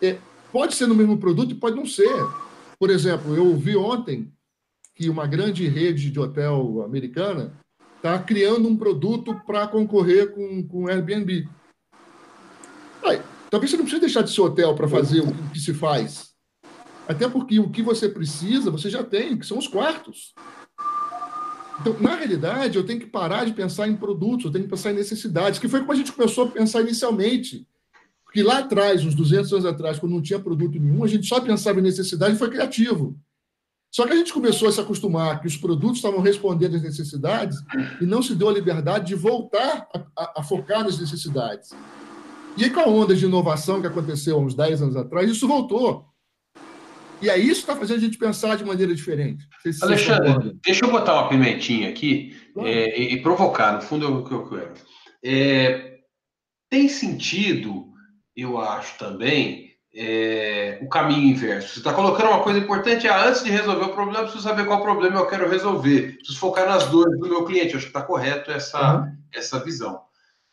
É, 0.02 0.18
pode 0.52 0.76
ser 0.76 0.88
no 0.88 0.96
mesmo 0.96 1.18
produto 1.18 1.52
e 1.52 1.56
pode 1.56 1.78
não 1.78 1.86
ser. 1.86 2.12
Por 2.78 2.90
exemplo, 2.90 3.36
eu 3.36 3.56
vi 3.56 3.76
ontem 3.78 4.34
que 4.94 5.10
uma 5.10 5.26
grande 5.26 5.68
rede 5.68 6.12
de 6.12 6.20
hotel 6.20 6.84
americana 6.84 7.54
está 7.96 8.18
criando 8.20 8.68
um 8.68 8.76
produto 8.76 9.40
para 9.46 9.68
concorrer 9.68 10.34
com, 10.34 10.68
com 10.68 10.88
Airbnb. 10.88 11.48
Aí, 13.04 13.22
talvez 13.50 13.72
você 13.72 13.78
não 13.78 13.86
precise 13.86 14.02
deixar 14.02 14.24
de 14.24 14.32
ser 14.32 14.42
hotel 14.42 14.76
para 14.76 14.88
fazer 14.88 15.22
o 15.22 15.34
que 15.52 15.60
se 15.60 15.74
faz. 15.74 16.31
Até 17.08 17.28
porque 17.28 17.60
o 17.60 17.70
que 17.70 17.82
você 17.82 18.08
precisa, 18.08 18.72
você 18.72 18.90
já 18.90 19.04
tem, 19.04 19.38
que 19.38 19.46
são 19.46 19.58
os 19.58 19.68
quartos. 19.68 20.34
Então, 21.80 21.98
na 22.00 22.16
realidade, 22.16 22.78
eu 22.78 22.86
tenho 22.86 23.00
que 23.00 23.08
parar 23.08 23.44
de 23.46 23.54
pensar 23.54 23.88
em 23.88 23.96
produtos, 23.96 24.46
eu 24.46 24.52
tenho 24.52 24.66
que 24.66 24.70
pensar 24.70 24.92
em 24.92 24.96
necessidades, 24.96 25.60
que 25.60 25.68
foi 25.68 25.80
como 25.80 25.92
a 25.92 25.96
gente 25.96 26.12
começou 26.12 26.46
a 26.46 26.52
pensar 26.52 26.82
inicialmente. 26.82 27.68
Porque 28.24 28.44
lá 28.44 28.60
atrás, 28.60 29.04
uns 29.04 29.16
200 29.16 29.52
anos 29.52 29.66
atrás, 29.66 30.00
quando 30.00 30.14
não 30.14 30.22
tinha 30.22 30.40
produto 30.40 30.80
nenhum, 30.80 31.04
a 31.04 31.08
gente 31.08 31.28
só 31.28 31.42
pensava 31.42 31.80
em 31.80 31.84
necessidade 31.84 32.36
e 32.36 32.38
foi 32.38 32.50
criativo. 32.50 33.18
Só 33.92 34.06
que 34.06 34.14
a 34.14 34.16
gente 34.16 34.32
começou 34.32 34.70
a 34.70 34.72
se 34.72 34.80
acostumar 34.80 35.42
que 35.42 35.48
os 35.48 35.58
produtos 35.58 35.98
estavam 35.98 36.22
respondendo 36.22 36.76
às 36.76 36.82
necessidades 36.82 37.58
e 38.00 38.06
não 38.06 38.22
se 38.22 38.36
deu 38.36 38.48
a 38.48 38.54
liberdade 38.54 39.08
de 39.08 39.16
voltar 39.16 39.86
a, 39.94 40.00
a, 40.18 40.34
a 40.38 40.44
focar 40.44 40.84
nas 40.84 40.98
necessidades. 40.98 41.72
E 42.56 42.64
aí, 42.64 42.70
com 42.70 42.80
a 42.80 42.88
onda 42.88 43.14
de 43.14 43.26
inovação 43.26 43.82
que 43.82 43.88
aconteceu 43.88 44.38
há 44.38 44.40
uns 44.40 44.54
10 44.54 44.82
anos 44.82 44.96
atrás, 44.96 45.30
isso 45.30 45.48
voltou. 45.48 46.06
E 47.22 47.30
é 47.30 47.38
isso 47.38 47.66
que 47.66 47.72
está 47.72 47.76
fazendo 47.76 47.98
a 47.98 48.02
gente 48.02 48.18
pensar 48.18 48.58
de 48.58 48.66
maneira 48.66 48.94
diferente. 48.94 49.48
Se 49.62 49.84
Alexandre, 49.84 50.58
deixa 50.64 50.86
eu 50.86 50.92
botar 50.92 51.14
uma 51.14 51.30
pimentinha 51.30 51.90
aqui 51.90 52.36
é, 52.58 53.00
e, 53.00 53.14
e, 53.14 53.22
provocar, 53.22 53.74
no 53.74 53.82
fundo 53.82 54.06
é 54.06 54.10
o 54.10 54.24
que 54.24 54.34
eu 54.34 54.50
quero. 54.50 54.74
É, 55.24 56.00
tem 56.70 56.90
sentido, 56.90 57.86
eu 58.36 58.60
acho 58.60 58.98
também, 58.98 59.72
é, 59.94 60.80
o 60.82 60.88
caminho 60.88 61.30
inverso. 61.30 61.74
Você 61.74 61.80
está 61.80 61.94
colocando 61.94 62.30
uma 62.30 62.44
coisa 62.44 62.60
importante, 62.60 63.08
é, 63.08 63.28
antes 63.28 63.44
de 63.44 63.52
resolver 63.52 63.86
o 63.86 63.94
problema, 63.94 64.20
eu 64.20 64.24
preciso 64.24 64.44
saber 64.44 64.66
qual 64.66 64.82
problema 64.82 65.20
eu 65.20 65.28
quero 65.28 65.50
resolver. 65.50 66.18
Preciso 66.18 66.40
focar 66.40 66.68
nas 66.68 66.88
dores 66.88 67.20
do 67.20 67.28
meu 67.28 67.46
cliente. 67.46 67.74
Eu 67.74 67.78
acho 67.78 67.88
que 67.88 67.98
está 67.98 68.02
correto 68.02 68.52
essa, 68.52 69.02
uhum. 69.02 69.18
essa 69.34 69.60
visão. 69.64 70.02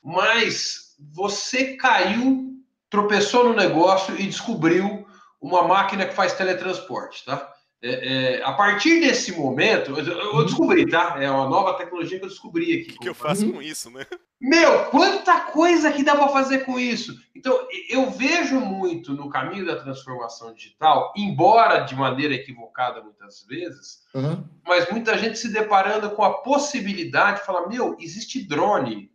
Mas 0.03 0.95
você 1.15 1.77
caiu, 1.77 2.53
tropeçou 2.91 3.45
no 3.45 3.55
negócio 3.55 4.19
e 4.19 4.27
descobriu 4.27 4.98
uma 5.41 5.63
máquina 5.63 6.07
que 6.07 6.15
faz 6.15 6.33
teletransporte, 6.33 7.25
tá? 7.25 7.53
É, 7.81 8.39
é, 8.39 8.43
a 8.43 8.53
partir 8.55 8.99
desse 9.01 9.31
momento, 9.31 9.97
eu, 9.97 10.45
descobri, 10.45 10.85
tá? 10.85 11.17
É 11.21 11.31
uma 11.31 11.49
nova 11.49 11.75
tecnologia 11.75 12.19
que 12.19 12.25
eu 12.25 12.29
descobri 12.29 12.73
aqui. 12.73 12.91
O 12.91 12.93
que, 12.95 12.99
que 12.99 13.09
eu 13.09 13.15
faço 13.15 13.47
uhum. 13.47 13.53
com 13.53 13.63
isso, 13.63 13.89
né? 13.89 14.05
Meu, 14.41 14.87
quanta 14.87 15.41
coisa 15.41 15.93
que 15.93 16.03
dá 16.03 16.17
para 16.17 16.29
fazer 16.29 16.65
com 16.65 16.79
isso. 16.79 17.15
Então, 17.37 17.57
eu 17.89 18.11
vejo 18.11 18.59
muito 18.61 19.13
no 19.13 19.31
caminho 19.31 19.65
da 19.65 19.77
transformação 19.77 20.53
digital, 20.53 21.13
embora 21.17 21.81
de 21.81 21.95
maneira 21.95 22.35
equivocada 22.35 23.01
muitas 23.01 23.45
vezes, 23.47 24.01
uhum. 24.13 24.45
mas 24.67 24.91
muita 24.91 25.17
gente 25.17 25.39
se 25.39 25.53
deparando 25.53 26.11
com 26.11 26.25
a 26.25 26.43
possibilidade 26.43 27.41
de 27.41 27.47
falar: 27.47 27.69
meu, 27.69 27.97
existe 28.01 28.43
drone. 28.43 29.09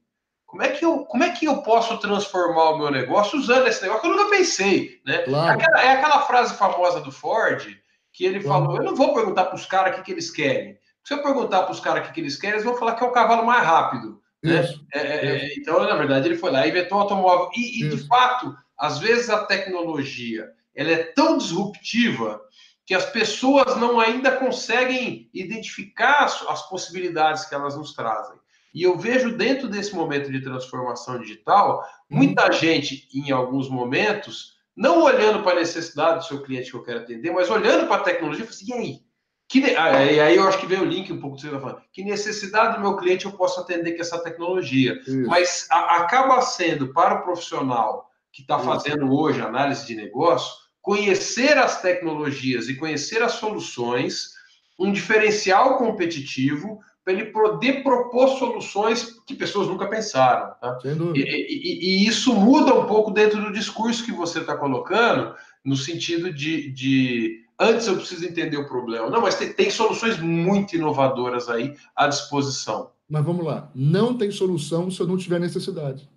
Como 0.54 0.62
é, 0.62 0.70
que 0.70 0.86
eu, 0.86 0.99
como 1.06 1.24
é 1.24 1.32
que 1.32 1.45
eu 1.47 1.64
posso 1.64 1.97
transformar 1.97 2.70
o 2.70 2.78
meu 2.78 2.91
negócio 2.91 3.39
usando 3.39 3.66
esse 3.66 3.82
negócio 3.82 4.04
que 4.04 4.08
eu 4.08 4.16
nunca 4.16 4.30
pensei? 4.30 5.01
Né? 5.04 5.24
Claro. 5.24 5.49
É, 5.49 5.51
aquela, 5.51 5.84
é 5.84 5.91
aquela 5.93 6.22
frase 6.28 6.54
famosa 6.54 7.01
do 7.01 7.12
Ford 7.12 7.76
que 8.12 8.24
ele 8.24 8.39
falou: 8.39 8.78
eu 8.78 8.84
não 8.84 8.95
vou 8.95 9.16
perguntar 9.16 9.45
para 9.45 9.56
os 9.56 9.66
caras 9.66 9.93
o 9.93 9.95
que, 9.95 10.04
que 10.04 10.12
eles 10.12 10.30
querem. 10.30 10.78
Se 11.04 11.12
eu 11.12 11.24
perguntar 11.24 11.64
para 11.64 11.72
os 11.72 11.80
caras 11.80 12.04
o 12.04 12.06
que, 12.06 12.14
que 12.14 12.22
eles 12.22 12.38
querem, 12.38 12.58
eles 12.58 12.66
vão 12.66 12.78
falar 12.78 12.93
que 12.93 13.04
é 13.04 13.08
o 13.08 13.12
cavalo 13.12 13.43
mais 13.47 13.66
rápido. 13.66 14.22
Né? 14.43 14.64
É, 14.93 14.99
é, 14.99 15.26
é, 15.26 15.58
então, 15.58 15.84
na 15.84 15.95
verdade, 15.95 16.28
ele 16.28 16.38
foi 16.38 16.51
lá 16.51 16.68
e 16.68 16.70
inventou 16.70 16.99
o 16.99 17.01
automóvel. 17.01 17.49
E, 17.56 17.84
e 17.84 17.89
de 17.89 18.08
fato, 18.08 18.56
às 18.78 18.99
vezes 18.99 19.32
a 19.32 19.45
tecnologia 19.45 20.51
ela 20.76 20.91
é 20.91 21.04
tão 21.04 21.36
disruptiva 21.36 22.39
que 22.86 22.93
as 22.93 23.08
pessoas 23.08 23.76
não 23.78 23.99
ainda 23.99 24.34
conseguem 24.34 25.32
identificar 25.34 26.26
as, 26.26 26.43
as 26.47 26.70
possibilidades 26.70 27.43
que 27.43 27.56
elas 27.56 27.76
nos 27.76 27.95
trazem. 27.95 28.38
E 28.74 28.82
eu 28.84 28.97
vejo 28.97 29.38
dentro 29.38 29.67
desse 29.67 29.93
momento 29.93 30.32
de 30.32 30.41
transformação 30.41 31.19
digital, 31.19 31.84
muita 32.09 32.51
gente, 32.51 33.07
em 33.13 33.32
alguns 33.32 33.69
momentos, 33.69 34.53
não 34.76 35.03
olhando 35.03 35.43
para 35.43 35.57
a 35.57 35.59
necessidade 35.59 36.19
do 36.19 36.26
seu 36.26 36.41
cliente 36.41 36.71
que 36.71 36.78
eu 36.78 36.84
quero 36.84 36.99
atender, 36.99 37.32
mas 37.32 37.49
olhando 37.49 37.88
para 37.88 37.97
a 37.97 38.03
tecnologia 38.03 38.45
e 38.45 38.47
assim, 38.47 38.65
e 38.69 38.74
aí? 38.74 38.99
Que, 39.47 39.76
ah, 39.76 39.97
aí 39.97 40.36
eu 40.36 40.47
acho 40.47 40.57
que 40.57 40.65
vem 40.65 40.80
o 40.80 40.86
link 40.86 41.13
um 41.13 41.19
pouco 41.19 41.36
do 41.36 41.41
que 41.41 41.47
você 41.47 41.53
está 41.53 41.59
falando. 41.59 41.84
Que 41.91 42.03
necessidade 42.03 42.76
do 42.76 42.82
meu 42.82 42.97
cliente 42.97 43.26
eu 43.26 43.34
posso 43.34 43.59
atender 43.59 43.93
com 43.93 44.01
essa 44.01 44.17
tecnologia? 44.24 44.99
Isso. 45.01 45.28
Mas 45.28 45.67
a, 45.69 45.97
acaba 45.97 46.41
sendo 46.41 46.91
para 46.91 47.19
o 47.19 47.24
profissional 47.24 48.09
que 48.32 48.41
está 48.41 48.57
fazendo 48.57 49.13
hoje 49.13 49.41
análise 49.41 49.86
de 49.86 49.93
negócio, 49.93 50.51
conhecer 50.82 51.55
as 51.55 51.82
tecnologias 51.82 52.67
e 52.67 52.76
conhecer 52.76 53.21
as 53.21 53.34
soluções, 53.34 54.32
um 54.80 54.91
diferencial 54.91 55.78
competitivo 55.78 56.80
para 57.04 57.14
ele 57.14 57.26
poder 57.26 57.84
propor 57.84 58.38
soluções 58.38 59.22
que 59.26 59.36
pessoas 59.36 59.68
nunca 59.68 59.88
pensaram. 59.88 60.54
Tá? 60.60 60.80
E, 61.14 61.20
e, 61.20 62.04
e, 62.04 62.08
isso 62.08 62.34
muda 62.34 62.74
um 62.74 62.86
pouco 62.86 63.12
dentro 63.12 63.41
do 63.41 63.51
discurso 63.51 64.06
que 64.06 64.12
você 64.12 64.39
está 64.39 64.56
colocando, 64.56 65.36
no 65.64 65.76
sentido 65.76 66.34
de, 66.34 66.72
de, 66.72 67.45
antes 67.60 67.88
eu 67.88 67.97
preciso 67.97 68.26
entender 68.26 68.58
o 68.58 68.68
problema. 68.68 69.10
Não, 69.10 69.22
mas 69.22 69.36
tem, 69.36 69.51
tem 69.51 69.70
soluções 69.70 70.18
muito 70.18 70.76
inovadoras 70.76 71.49
aí 71.49 71.76
à 71.95 72.08
disposição. 72.08 72.91
Mas 73.10 73.24
vamos 73.24 73.45
lá, 73.45 73.70
não 73.76 74.18
tem 74.18 74.32
solução 74.32 74.89
se 74.89 74.99
eu 74.99 75.08
não 75.08 75.18
tiver 75.18 75.39
necessidade. 75.39 76.10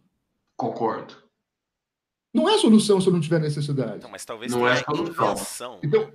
Concordo. 0.56 1.14
Não 2.32 2.48
é 2.48 2.58
solução 2.58 3.00
se 3.00 3.08
eu 3.08 3.12
não 3.12 3.20
tiver 3.20 3.40
necessidade. 3.40 4.02
Não, 4.02 4.10
mas 4.10 4.24
talvez 4.24 4.52
não 4.52 4.68
é 4.68 4.76
solução. 4.76 5.78
Então, 5.82 6.12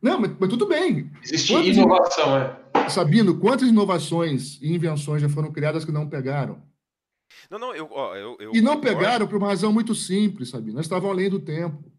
não, 0.00 0.20
mas, 0.20 0.32
mas 0.38 0.50
tudo 0.50 0.66
bem. 0.66 1.10
Existe 1.22 1.52
Quantas 1.52 1.76
inovação, 1.76 2.36
é. 2.36 2.63
Sabino, 2.90 3.38
quantas 3.38 3.68
inovações 3.68 4.58
e 4.60 4.72
invenções 4.72 5.22
já 5.22 5.28
foram 5.28 5.52
criadas 5.52 5.84
que 5.84 5.92
não 5.92 6.08
pegaram? 6.08 6.62
Não, 7.50 7.58
não, 7.58 7.74
eu. 7.74 7.88
Ó, 7.90 8.14
eu, 8.14 8.36
eu 8.40 8.54
e 8.54 8.60
não 8.60 8.76
concordo. 8.76 8.98
pegaram 8.98 9.26
por 9.26 9.36
uma 9.36 9.48
razão 9.48 9.72
muito 9.72 9.94
simples, 9.94 10.50
Sabino. 10.50 10.76
Nós 10.76 10.86
estavam 10.86 11.10
além 11.10 11.28
do 11.28 11.40
tempo. 11.40 11.92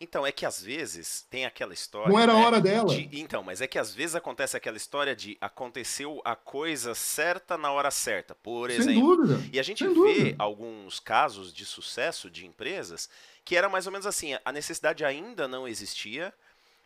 Então, 0.00 0.26
é 0.26 0.32
que 0.32 0.44
às 0.44 0.60
vezes 0.60 1.24
tem 1.30 1.46
aquela 1.46 1.72
história. 1.72 2.12
Não 2.12 2.18
era 2.18 2.32
a 2.32 2.36
né, 2.36 2.44
hora 2.44 2.60
dela. 2.60 2.94
De, 2.94 3.08
então, 3.18 3.42
mas 3.42 3.60
é 3.60 3.66
que 3.66 3.78
às 3.78 3.94
vezes 3.94 4.14
acontece 4.14 4.56
aquela 4.56 4.76
história 4.76 5.16
de 5.16 5.38
aconteceu 5.40 6.20
a 6.24 6.36
coisa 6.36 6.94
certa 6.94 7.56
na 7.56 7.70
hora 7.70 7.90
certa, 7.90 8.34
por 8.34 8.70
Sem 8.70 8.80
exemplo. 8.80 9.16
Dúvida. 9.16 9.48
E 9.52 9.58
a 9.58 9.62
gente 9.62 9.84
Sem 9.84 9.88
vê 9.88 9.94
dúvida. 9.94 10.36
alguns 10.38 11.00
casos 11.00 11.52
de 11.52 11.64
sucesso 11.64 12.28
de 12.28 12.44
empresas 12.44 13.08
que 13.44 13.56
era 13.56 13.68
mais 13.68 13.86
ou 13.86 13.92
menos 13.92 14.06
assim: 14.06 14.36
a 14.44 14.52
necessidade 14.52 15.04
ainda 15.04 15.48
não 15.48 15.66
existia, 15.66 16.34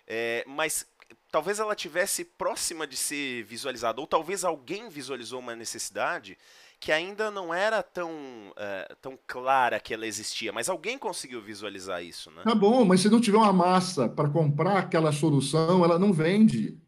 é, 0.06 0.44
mas 0.46 0.86
talvez 1.30 1.58
ela 1.58 1.74
tivesse 1.74 2.24
próxima 2.24 2.86
de 2.86 2.96
ser 2.96 3.44
visualizada, 3.44 4.00
ou 4.00 4.06
talvez 4.06 4.44
alguém 4.44 4.88
visualizou 4.88 5.38
uma 5.38 5.54
necessidade 5.54 6.36
que 6.78 6.90
ainda 6.90 7.30
não 7.30 7.52
era 7.52 7.82
tão, 7.82 8.10
uh, 8.10 8.96
tão 9.02 9.18
clara 9.26 9.78
que 9.78 9.92
ela 9.92 10.06
existia, 10.06 10.50
mas 10.50 10.68
alguém 10.68 10.98
conseguiu 10.98 11.40
visualizar 11.42 12.02
isso, 12.02 12.30
né? 12.30 12.42
Tá 12.42 12.54
bom, 12.54 12.84
mas 12.84 13.00
se 13.00 13.10
não 13.10 13.20
tiver 13.20 13.36
uma 13.36 13.52
massa 13.52 14.08
para 14.08 14.30
comprar 14.30 14.78
aquela 14.78 15.12
solução, 15.12 15.84
ela 15.84 15.98
não 15.98 16.12
vende. 16.12 16.78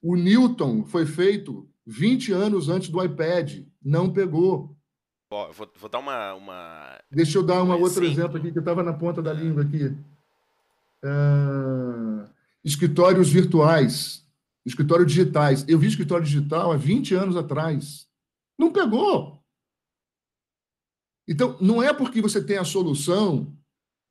O 0.00 0.14
Newton 0.14 0.84
foi 0.84 1.04
feito 1.04 1.68
20 1.84 2.32
anos 2.32 2.68
antes 2.68 2.88
do 2.88 3.02
iPad, 3.02 3.64
não 3.82 4.12
pegou. 4.12 4.76
Ó, 5.30 5.50
vou, 5.50 5.68
vou 5.76 5.90
dar 5.90 5.98
uma, 5.98 6.34
uma, 6.34 7.00
Deixa 7.10 7.38
eu 7.38 7.42
dar 7.42 7.64
um 7.64 7.72
outro 7.72 8.04
exemplo. 8.04 8.06
exemplo 8.06 8.36
aqui 8.36 8.52
que 8.52 8.58
estava 8.60 8.84
na 8.84 8.92
ponta 8.92 9.20
da 9.20 9.32
língua 9.32 9.64
aqui. 9.64 9.86
Uh 11.02 12.33
escritórios 12.64 13.30
virtuais, 13.30 14.24
escritórios 14.64 15.12
digitais. 15.12 15.64
Eu 15.68 15.78
vi 15.78 15.88
escritório 15.88 16.24
digital 16.24 16.72
há 16.72 16.76
20 16.76 17.14
anos 17.14 17.36
atrás. 17.36 18.08
Não 18.58 18.72
pegou. 18.72 19.42
Então, 21.28 21.56
não 21.60 21.82
é 21.82 21.92
porque 21.92 22.20
você 22.20 22.42
tem 22.42 22.56
a 22.56 22.64
solução 22.64 23.54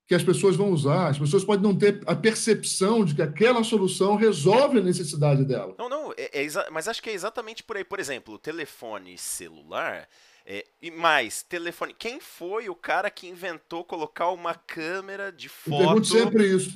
que 0.07 0.15
as 0.15 0.23
pessoas 0.23 0.55
vão 0.55 0.71
usar. 0.71 1.09
As 1.09 1.19
pessoas 1.19 1.43
podem 1.43 1.63
não 1.63 1.77
ter 1.77 2.01
a 2.05 2.15
percepção 2.15 3.05
de 3.05 3.15
que 3.15 3.21
aquela 3.21 3.63
solução 3.63 4.15
resolve 4.15 4.79
a 4.79 4.83
necessidade 4.83 5.45
dela. 5.45 5.75
Não, 5.77 5.89
não, 5.89 6.13
é, 6.17 6.43
é 6.43 6.69
mas 6.71 6.87
acho 6.87 7.01
que 7.01 7.09
é 7.09 7.13
exatamente 7.13 7.63
por 7.63 7.77
aí. 7.77 7.83
Por 7.83 7.99
exemplo, 7.99 8.35
o 8.35 8.39
telefone 8.39 9.17
celular 9.17 10.07
é, 10.45 10.65
e 10.81 10.91
mais, 10.91 11.41
telefone. 11.41 11.95
Quem 11.97 12.19
foi 12.19 12.67
o 12.67 12.75
cara 12.75 13.09
que 13.09 13.27
inventou 13.27 13.85
colocar 13.85 14.29
uma 14.29 14.53
câmera 14.53 15.31
de 15.31 15.47
foto 15.47 16.01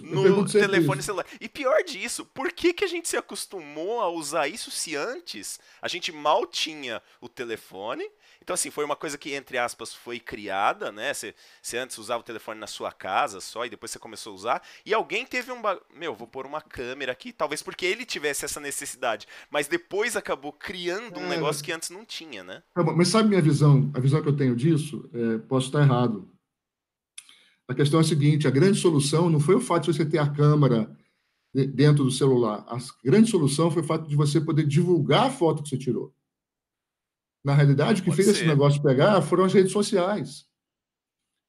no 0.01 0.47
telefone 0.47 0.99
isso. 0.99 1.05
celular? 1.05 1.25
E 1.41 1.49
pior 1.49 1.83
disso, 1.83 2.25
por 2.25 2.51
que, 2.53 2.71
que 2.71 2.85
a 2.85 2.87
gente 2.87 3.09
se 3.09 3.17
acostumou 3.17 3.99
a 3.99 4.09
usar 4.09 4.47
isso 4.47 4.71
se 4.71 4.95
antes 4.95 5.59
a 5.81 5.87
gente 5.89 6.13
mal 6.13 6.45
tinha 6.45 7.01
o 7.19 7.27
telefone 7.27 8.09
então, 8.47 8.53
assim, 8.53 8.71
foi 8.71 8.85
uma 8.85 8.95
coisa 8.95 9.17
que, 9.17 9.33
entre 9.33 9.57
aspas, 9.57 9.93
foi 9.93 10.21
criada, 10.21 10.89
né? 10.89 11.13
Você, 11.13 11.35
você 11.61 11.77
antes 11.79 11.97
usava 11.97 12.21
o 12.21 12.23
telefone 12.23 12.57
na 12.57 12.65
sua 12.65 12.93
casa 12.93 13.41
só 13.41 13.65
e 13.65 13.69
depois 13.69 13.91
você 13.91 13.99
começou 13.99 14.31
a 14.31 14.35
usar. 14.37 14.61
E 14.85 14.93
alguém 14.93 15.25
teve 15.25 15.51
um. 15.51 15.61
Ba... 15.61 15.77
Meu, 15.93 16.15
vou 16.15 16.29
pôr 16.29 16.45
uma 16.45 16.61
câmera 16.61 17.11
aqui, 17.11 17.33
talvez 17.33 17.61
porque 17.61 17.85
ele 17.85 18.05
tivesse 18.05 18.45
essa 18.45 18.61
necessidade. 18.61 19.27
Mas 19.51 19.67
depois 19.67 20.15
acabou 20.15 20.53
criando 20.53 21.19
um 21.19 21.25
é... 21.25 21.27
negócio 21.27 21.61
que 21.61 21.73
antes 21.73 21.89
não 21.89 22.05
tinha, 22.05 22.41
né? 22.41 22.63
Tá 22.73 22.81
mas 22.85 23.09
sabe 23.09 23.27
minha 23.27 23.41
visão? 23.41 23.91
A 23.93 23.99
visão 23.99 24.21
que 24.21 24.29
eu 24.29 24.37
tenho 24.37 24.55
disso? 24.55 25.09
É, 25.13 25.39
posso 25.39 25.65
estar 25.65 25.81
errado. 25.81 26.31
A 27.67 27.75
questão 27.75 27.99
é 27.99 28.01
a 28.01 28.07
seguinte: 28.07 28.47
a 28.47 28.51
grande 28.51 28.79
solução 28.79 29.29
não 29.29 29.41
foi 29.41 29.55
o 29.55 29.59
fato 29.59 29.91
de 29.91 29.97
você 29.97 30.05
ter 30.05 30.19
a 30.19 30.29
câmera 30.29 30.89
dentro 31.53 32.05
do 32.05 32.11
celular. 32.11 32.63
A 32.69 32.77
grande 33.03 33.29
solução 33.29 33.69
foi 33.69 33.81
o 33.81 33.85
fato 33.85 34.07
de 34.07 34.15
você 34.15 34.39
poder 34.39 34.65
divulgar 34.65 35.25
a 35.25 35.31
foto 35.31 35.61
que 35.63 35.67
você 35.67 35.77
tirou. 35.77 36.13
Na 37.47 37.53
realidade, 37.53 38.01
o 38.01 38.03
que 38.03 38.09
Pode 38.09 38.21
fez 38.21 38.27
ser. 38.27 38.43
esse 38.43 38.45
negócio 38.45 38.83
pegar 38.83 39.21
foram 39.21 39.45
as 39.45 39.53
redes 39.53 39.71
sociais. 39.71 40.43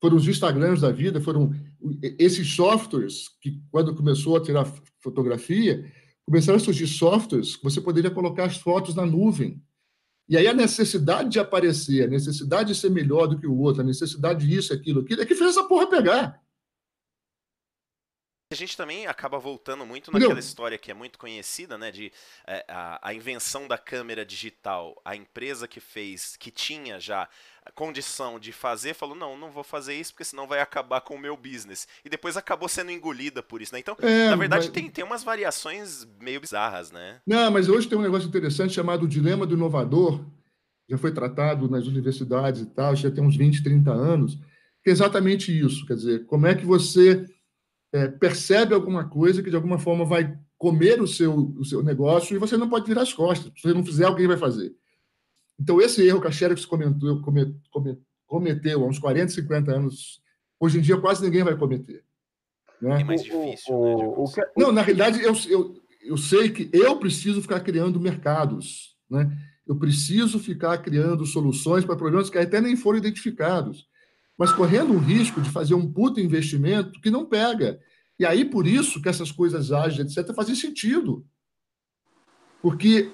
Foram 0.01 0.16
os 0.16 0.28
Instagrams 0.28 0.80
da 0.80 0.92
vida, 0.92 1.20
foram 1.20 1.53
esses 2.16 2.55
softwares 2.55 3.24
que, 3.40 3.61
quando 3.68 3.92
começou 3.96 4.36
a 4.36 4.40
tirar 4.40 4.64
fotografia, 5.01 5.92
começaram 6.24 6.57
a 6.57 6.61
surgir 6.61 6.86
softwares 6.86 7.57
que 7.57 7.64
você 7.64 7.80
poderia 7.80 8.12
colocar 8.12 8.44
as 8.44 8.57
fotos 8.59 8.94
na 8.94 9.05
nuvem. 9.05 9.61
E 10.28 10.36
aí 10.36 10.46
a 10.46 10.55
necessidade 10.55 11.30
de 11.30 11.40
aparecer, 11.40 12.05
a 12.05 12.07
necessidade 12.07 12.72
de 12.72 12.78
ser 12.78 12.90
melhor 12.92 13.26
do 13.26 13.36
que 13.36 13.49
o 13.49 13.59
outro, 13.59 13.82
a 13.82 13.84
necessidade 13.84 14.46
disso, 14.46 14.72
aquilo, 14.72 15.01
aquilo, 15.01 15.22
é 15.22 15.26
que 15.26 15.34
fez 15.34 15.51
essa 15.51 15.64
porra 15.64 15.90
pegar. 15.90 16.40
A 18.51 18.55
gente 18.55 18.78
também 18.78 19.07
acaba 19.07 19.38
voltando 19.38 19.84
muito 19.84 20.11
naquela 20.11 20.32
Não. 20.32 20.40
história 20.40 20.78
que 20.78 20.90
é 20.90 20.94
muito 20.94 21.18
conhecida, 21.18 21.76
né? 21.76 21.90
De 21.90 22.11
é, 22.46 22.64
a, 22.66 23.09
a, 23.09 23.12
invenção 23.12 23.68
da 23.68 23.76
câmera 23.76 24.24
digital. 24.24 24.99
A 25.05 25.14
empresa 25.14 25.68
que 25.68 25.80
fez, 25.80 26.34
que 26.34 26.51
tinha 26.51 26.99
já 26.99 27.28
condição 27.74 28.40
de 28.40 28.51
fazer, 28.51 28.94
falou: 28.94 29.14
não, 29.14 29.36
não 29.36 29.51
vou 29.51 29.62
fazer 29.62 29.94
isso 29.94 30.14
porque 30.14 30.24
senão 30.24 30.46
vai 30.46 30.61
acabar 30.61 31.03
com 31.03 31.14
o 31.14 31.18
meu 31.18 31.36
business. 31.36 31.86
E 32.03 32.09
depois 32.09 32.38
acabou 32.38 32.70
sendo 32.70 32.90
engolida 32.90 33.42
por 33.42 33.61
isso, 33.61 33.74
né? 33.74 33.80
Então, 33.80 33.94
é, 34.01 34.30
na 34.30 34.36
verdade, 34.36 34.68
mas... 34.68 34.72
tem, 34.72 34.88
tem 34.88 35.05
umas 35.05 35.22
variações 35.22 36.09
meio 36.18 36.40
bizarras, 36.40 36.90
né? 36.90 37.20
Não, 37.26 37.51
mas 37.51 37.68
hoje 37.68 37.86
tem 37.86 37.99
um 37.99 38.03
negócio 38.03 38.28
interessante 38.28 38.72
chamado 38.72 39.07
Dilema 39.07 39.46
do 39.46 39.55
Inovador. 39.55 40.24
Já 40.88 40.96
foi 40.96 41.12
tratado 41.12 41.68
nas 41.68 41.86
universidades 41.86 42.62
e 42.62 42.66
tal, 42.66 42.96
já 42.96 43.11
tem 43.11 43.22
uns 43.22 43.36
20, 43.36 43.62
30 43.62 43.90
anos, 43.92 44.38
que 44.82 44.88
é 44.88 44.90
exatamente 44.90 45.53
isso. 45.53 45.84
Quer 45.84 45.96
dizer, 45.96 46.24
como 46.24 46.46
é 46.46 46.55
que 46.55 46.64
você 46.64 47.26
é, 47.93 48.09
percebe 48.09 48.74
alguma 48.74 49.09
coisa 49.09 49.43
que 49.43 49.51
de 49.51 49.57
alguma 49.57 49.78
forma 49.78 50.05
vai 50.05 50.39
comer 50.57 51.01
o 51.01 51.07
seu, 51.07 51.55
o 51.57 51.64
seu 51.64 51.82
negócio 51.82 52.34
e 52.34 52.39
você 52.39 52.57
não 52.57 52.68
pode 52.68 52.86
virar 52.86 53.03
as 53.03 53.12
costas. 53.12 53.53
Se 53.57 53.62
você 53.62 53.74
não 53.74 53.84
fizer, 53.84 54.05
alguém 54.05 54.26
vai 54.26 54.36
fazer. 54.36 54.74
Então, 55.59 55.80
esse 55.80 56.07
erro 56.07 56.20
que 56.20 56.26
a 56.26 56.30
Xerox 56.30 56.64
comentou, 56.64 57.20
cometeu 58.26 58.84
há 58.84 58.86
uns 58.86 58.99
40, 58.99 59.32
50 59.32 59.72
anos, 59.72 60.20
hoje 60.59 60.78
em 60.78 60.80
dia 60.80 60.97
quase 60.97 61.24
ninguém 61.24 61.43
vai 61.43 61.57
cometer. 61.57 62.05
Né? 62.80 63.01
É 63.01 63.05
mais 63.05 63.22
difícil. 63.22 63.74
O, 63.74 63.84
né, 63.84 63.95
o, 63.95 64.24
o 64.24 64.32
que... 64.32 64.41
Não, 64.57 64.70
na 64.70 64.82
realidade, 64.82 65.22
eu, 65.22 65.34
eu, 65.49 65.74
eu 66.03 66.16
sei 66.16 66.51
que 66.51 66.70
eu 66.72 66.97
preciso 66.99 67.43
ficar 67.43 67.61
criando 67.61 68.01
mercados. 68.01 68.97
Né? 69.11 69.30
Eu 69.66 69.76
preciso 69.76 70.39
ficar 70.39 70.78
criando 70.78 71.26
soluções 71.26 71.84
para 71.84 71.97
problemas 71.97 72.30
que 72.30 72.39
até 72.39 72.61
nem 72.61 72.76
foram 72.76 72.99
identificados 72.99 73.86
mas 74.39 74.53
correndo 74.53 74.95
o 74.95 74.99
risco 74.99 75.41
de 75.41 75.51
fazer 75.51 75.74
um 75.74 75.93
puto 75.93 76.20
investimento 76.20 77.01
que 77.01 77.11
não 77.11 77.26
pega. 77.26 77.80
E 78.18 78.24
aí, 78.24 78.45
por 78.45 78.68
isso 78.68 79.03
que 79.03 79.09
essas 79.09 79.32
coisas 79.32 79.72
ágeis, 79.72 80.16
etc., 80.16 80.32
fazem 80.32 80.55
sentido. 80.55 81.26
Porque 82.62 83.11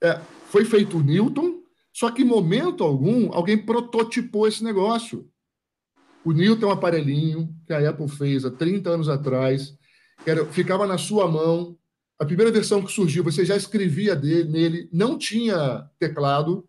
é, 0.00 0.20
foi 0.46 0.64
feito 0.64 0.96
o 0.96 1.02
Newton, 1.02 1.60
só 1.92 2.10
que 2.10 2.22
em 2.22 2.24
momento 2.24 2.84
algum 2.84 3.32
alguém 3.32 3.58
prototipou 3.58 4.46
esse 4.46 4.62
negócio. 4.62 5.28
O 6.24 6.32
Newton 6.32 6.66
é 6.66 6.68
um 6.68 6.72
aparelhinho 6.72 7.52
que 7.66 7.72
a 7.72 7.90
Apple 7.90 8.08
fez 8.08 8.44
há 8.44 8.50
30 8.50 8.90
anos 8.90 9.08
atrás, 9.08 9.76
era, 10.24 10.44
ficava 10.46 10.86
na 10.86 10.98
sua 10.98 11.28
mão. 11.28 11.76
A 12.18 12.24
primeira 12.24 12.52
versão 12.52 12.82
que 12.84 12.92
surgiu, 12.92 13.24
você 13.24 13.44
já 13.44 13.56
escrevia 13.56 14.14
dele, 14.14 14.48
nele, 14.48 14.88
não 14.92 15.16
tinha 15.16 15.88
teclado, 15.98 16.68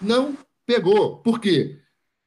não 0.00 0.36
pegou. 0.66 1.18
Por 1.22 1.40
quê? 1.40 1.80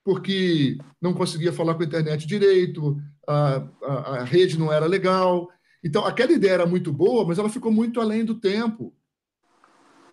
Porque 0.03 0.77
não 1.01 1.13
conseguia 1.13 1.53
falar 1.53 1.75
com 1.75 1.83
a 1.83 1.85
internet 1.85 2.25
direito, 2.25 2.99
a, 3.27 3.67
a, 3.83 3.93
a, 4.17 4.23
rede 4.23 4.57
não 4.57 4.71
era 4.71 4.85
legal. 4.85 5.49
Então, 5.83 6.05
aquela 6.05 6.31
ideia 6.31 6.53
era 6.53 6.65
muito 6.65 6.91
boa, 6.91 7.25
mas 7.25 7.37
ela 7.37 7.49
ficou 7.49 7.71
muito 7.71 8.01
além 8.01 8.25
do 8.25 8.35
tempo. 8.35 8.93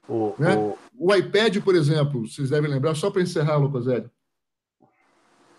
O, 0.08 0.34
né? 0.38 0.56
o... 0.56 0.76
o 0.94 1.14
iPad, 1.14 1.58
por 1.58 1.74
exemplo, 1.74 2.26
vocês 2.26 2.50
devem 2.50 2.70
lembrar, 2.70 2.94
só 2.94 3.10
para 3.10 3.22
encerrar, 3.22 3.56
Lucozélio, 3.56 4.10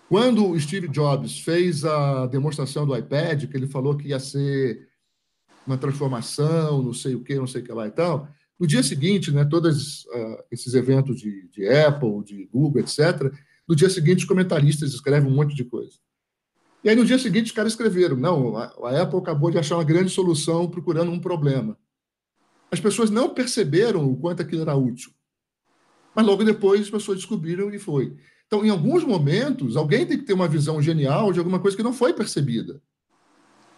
quando 0.07 0.47
o 0.47 0.59
Steve 0.59 0.87
Jobs 0.87 1.39
fez 1.39 1.85
a 1.85 2.25
demonstração 2.25 2.85
do 2.85 2.97
iPad, 2.97 3.45
que 3.45 3.55
ele 3.55 3.67
falou 3.67 3.95
que 3.95 4.07
ia 4.07 4.19
ser 4.19 4.87
uma 5.67 5.77
transformação, 5.77 6.81
não 6.81 6.93
sei 6.93 7.13
o 7.13 7.23
que, 7.23 7.35
não 7.35 7.45
sei 7.45 7.61
o 7.61 7.63
que 7.63 7.71
lá 7.71 7.87
e 7.87 7.91
tal, 7.91 8.27
no 8.59 8.65
dia 8.65 8.81
seguinte, 8.81 9.31
né, 9.31 9.45
todos 9.45 10.05
uh, 10.05 10.43
esses 10.51 10.73
eventos 10.73 11.19
de, 11.19 11.47
de 11.49 11.67
Apple, 11.69 12.23
de 12.25 12.45
Google, 12.51 12.81
etc., 12.81 13.31
no 13.69 13.75
dia 13.75 13.89
seguinte, 13.89 14.19
os 14.19 14.25
comentaristas 14.25 14.91
escrevem 14.95 15.31
um 15.31 15.35
monte 15.35 15.53
de 15.53 15.63
coisa. 15.63 15.93
E 16.83 16.89
aí, 16.89 16.95
no 16.95 17.05
dia 17.05 17.19
seguinte, 17.19 17.47
os 17.47 17.51
caras 17.51 17.73
escreveram: 17.73 18.15
não, 18.15 18.57
a 18.57 19.01
Apple 19.01 19.19
acabou 19.19 19.51
de 19.51 19.59
achar 19.59 19.75
uma 19.75 19.83
grande 19.83 20.09
solução 20.09 20.67
procurando 20.67 21.11
um 21.11 21.19
problema. 21.19 21.77
As 22.71 22.79
pessoas 22.79 23.11
não 23.11 23.29
perceberam 23.29 24.11
o 24.11 24.17
quanto 24.17 24.41
aquilo 24.41 24.63
era 24.63 24.75
útil. 24.75 25.11
Mas 26.15 26.25
logo 26.25 26.43
depois, 26.43 26.81
as 26.81 26.89
pessoas 26.89 27.19
descobriram 27.19 27.71
e 27.71 27.77
foi. 27.77 28.17
Então, 28.47 28.65
em 28.65 28.69
alguns 28.69 29.03
momentos, 29.03 29.77
alguém 29.77 30.03
tem 30.03 30.17
que 30.17 30.25
ter 30.25 30.33
uma 30.33 30.47
visão 30.47 30.81
genial 30.81 31.31
de 31.31 31.37
alguma 31.37 31.59
coisa 31.59 31.77
que 31.77 31.83
não 31.83 31.93
foi 31.93 32.11
percebida. 32.11 32.81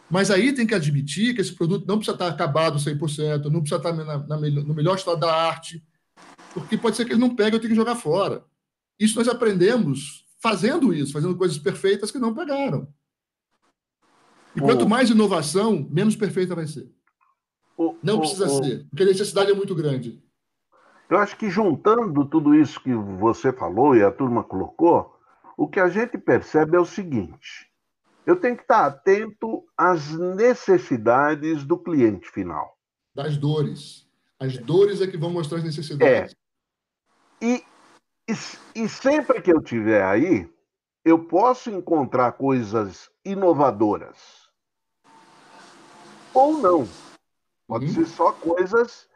Mas 0.10 0.32
aí 0.32 0.54
tem 0.54 0.66
que 0.66 0.74
admitir 0.74 1.36
que 1.36 1.42
esse 1.42 1.54
produto 1.54 1.86
não 1.86 1.98
precisa 1.98 2.16
estar 2.16 2.28
acabado 2.28 2.80
100%, 2.80 3.46
não 3.46 3.60
precisa 3.60 3.78
estar 3.78 3.94
na, 3.94 4.18
na, 4.18 4.38
no 4.38 4.74
melhor 4.74 4.96
estado 4.96 5.20
da 5.20 5.34
arte, 5.34 5.84
porque 6.54 6.78
pode 6.78 6.96
ser 6.96 7.06
que 7.06 7.12
ele 7.12 7.20
não 7.20 7.36
pegue, 7.36 7.56
eu 7.56 7.60
tenho 7.60 7.72
que 7.72 7.76
jogar 7.76 7.96
fora. 7.96 8.46
Isso 9.02 9.18
nós 9.18 9.28
aprendemos 9.28 10.28
fazendo 10.40 10.94
isso, 10.94 11.12
fazendo 11.12 11.36
coisas 11.36 11.58
perfeitas 11.58 12.12
que 12.12 12.20
não 12.20 12.36
pegaram. 12.36 12.88
E 14.56 14.62
quanto 14.62 14.88
mais 14.88 15.10
inovação, 15.10 15.88
menos 15.90 16.16
perfeita 16.16 16.54
vai 16.54 16.68
ser. 16.68 16.88
não 18.04 18.20
precisa 18.20 18.48
ser, 18.48 18.86
porque 18.90 19.02
a 19.02 19.08
necessidade 19.08 19.50
é 19.50 19.56
muito 19.56 19.74
grande. 19.74 20.24
Eu 21.10 21.18
acho 21.18 21.36
que 21.36 21.50
juntando 21.50 22.26
tudo 22.26 22.54
isso 22.54 22.80
que 22.80 22.94
você 22.94 23.52
falou 23.52 23.96
e 23.96 24.04
a 24.04 24.12
turma 24.12 24.44
colocou, 24.44 25.20
o 25.58 25.68
que 25.68 25.80
a 25.80 25.90
gente 25.90 26.16
percebe 26.20 26.78
é 26.78 26.80
o 26.80 26.86
seguinte: 26.86 27.72
eu 28.24 28.36
tenho 28.36 28.56
que 28.56 28.62
estar 28.62 28.86
atento 28.86 29.64
às 29.76 30.12
necessidades 30.12 31.64
do 31.64 31.76
cliente 31.76 32.30
final. 32.30 32.78
Das 33.16 33.36
dores. 33.36 34.08
As 34.40 34.58
dores 34.58 35.02
é 35.02 35.08
que 35.08 35.18
vão 35.18 35.32
mostrar 35.32 35.58
as 35.58 35.64
necessidades. 35.64 36.36
É. 37.42 37.46
E 37.46 37.64
e, 38.28 38.34
e 38.84 38.90
sempre 38.90 39.42
que 39.42 39.52
eu 39.52 39.60
estiver 39.60 40.04
aí, 40.04 40.50
eu 41.04 41.26
posso 41.26 41.70
encontrar 41.70 42.34
coisas 42.34 43.10
inovadoras. 43.26 44.50
Ou 46.34 46.58
não. 46.58 46.88
Pode 47.68 47.86
uhum. 47.86 47.94
ser 47.94 48.06
só 48.06 48.32
coisas 48.32 49.10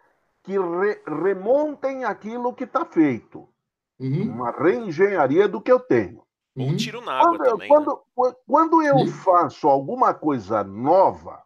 que 0.44 0.54
re, 0.58 1.02
remontem 1.06 2.04
aquilo 2.04 2.54
que 2.54 2.64
está 2.64 2.86
feito. 2.86 3.48
Uhum. 4.00 4.32
Uma 4.32 4.52
reengenharia 4.52 5.48
do 5.48 5.62
que 5.62 5.72
eu 5.72 5.80
tenho. 5.80 6.24
Um 6.56 6.70
uhum. 6.70 6.78
tiro 6.78 7.02
na 7.02 7.14
água 7.14 7.38
quando, 7.38 7.50
também. 7.50 7.68
Quando, 7.68 7.92
né? 7.92 8.36
quando 8.48 8.82
eu 8.82 9.08
faço 9.08 9.68
alguma 9.68 10.14
coisa 10.14 10.64
nova, 10.64 11.44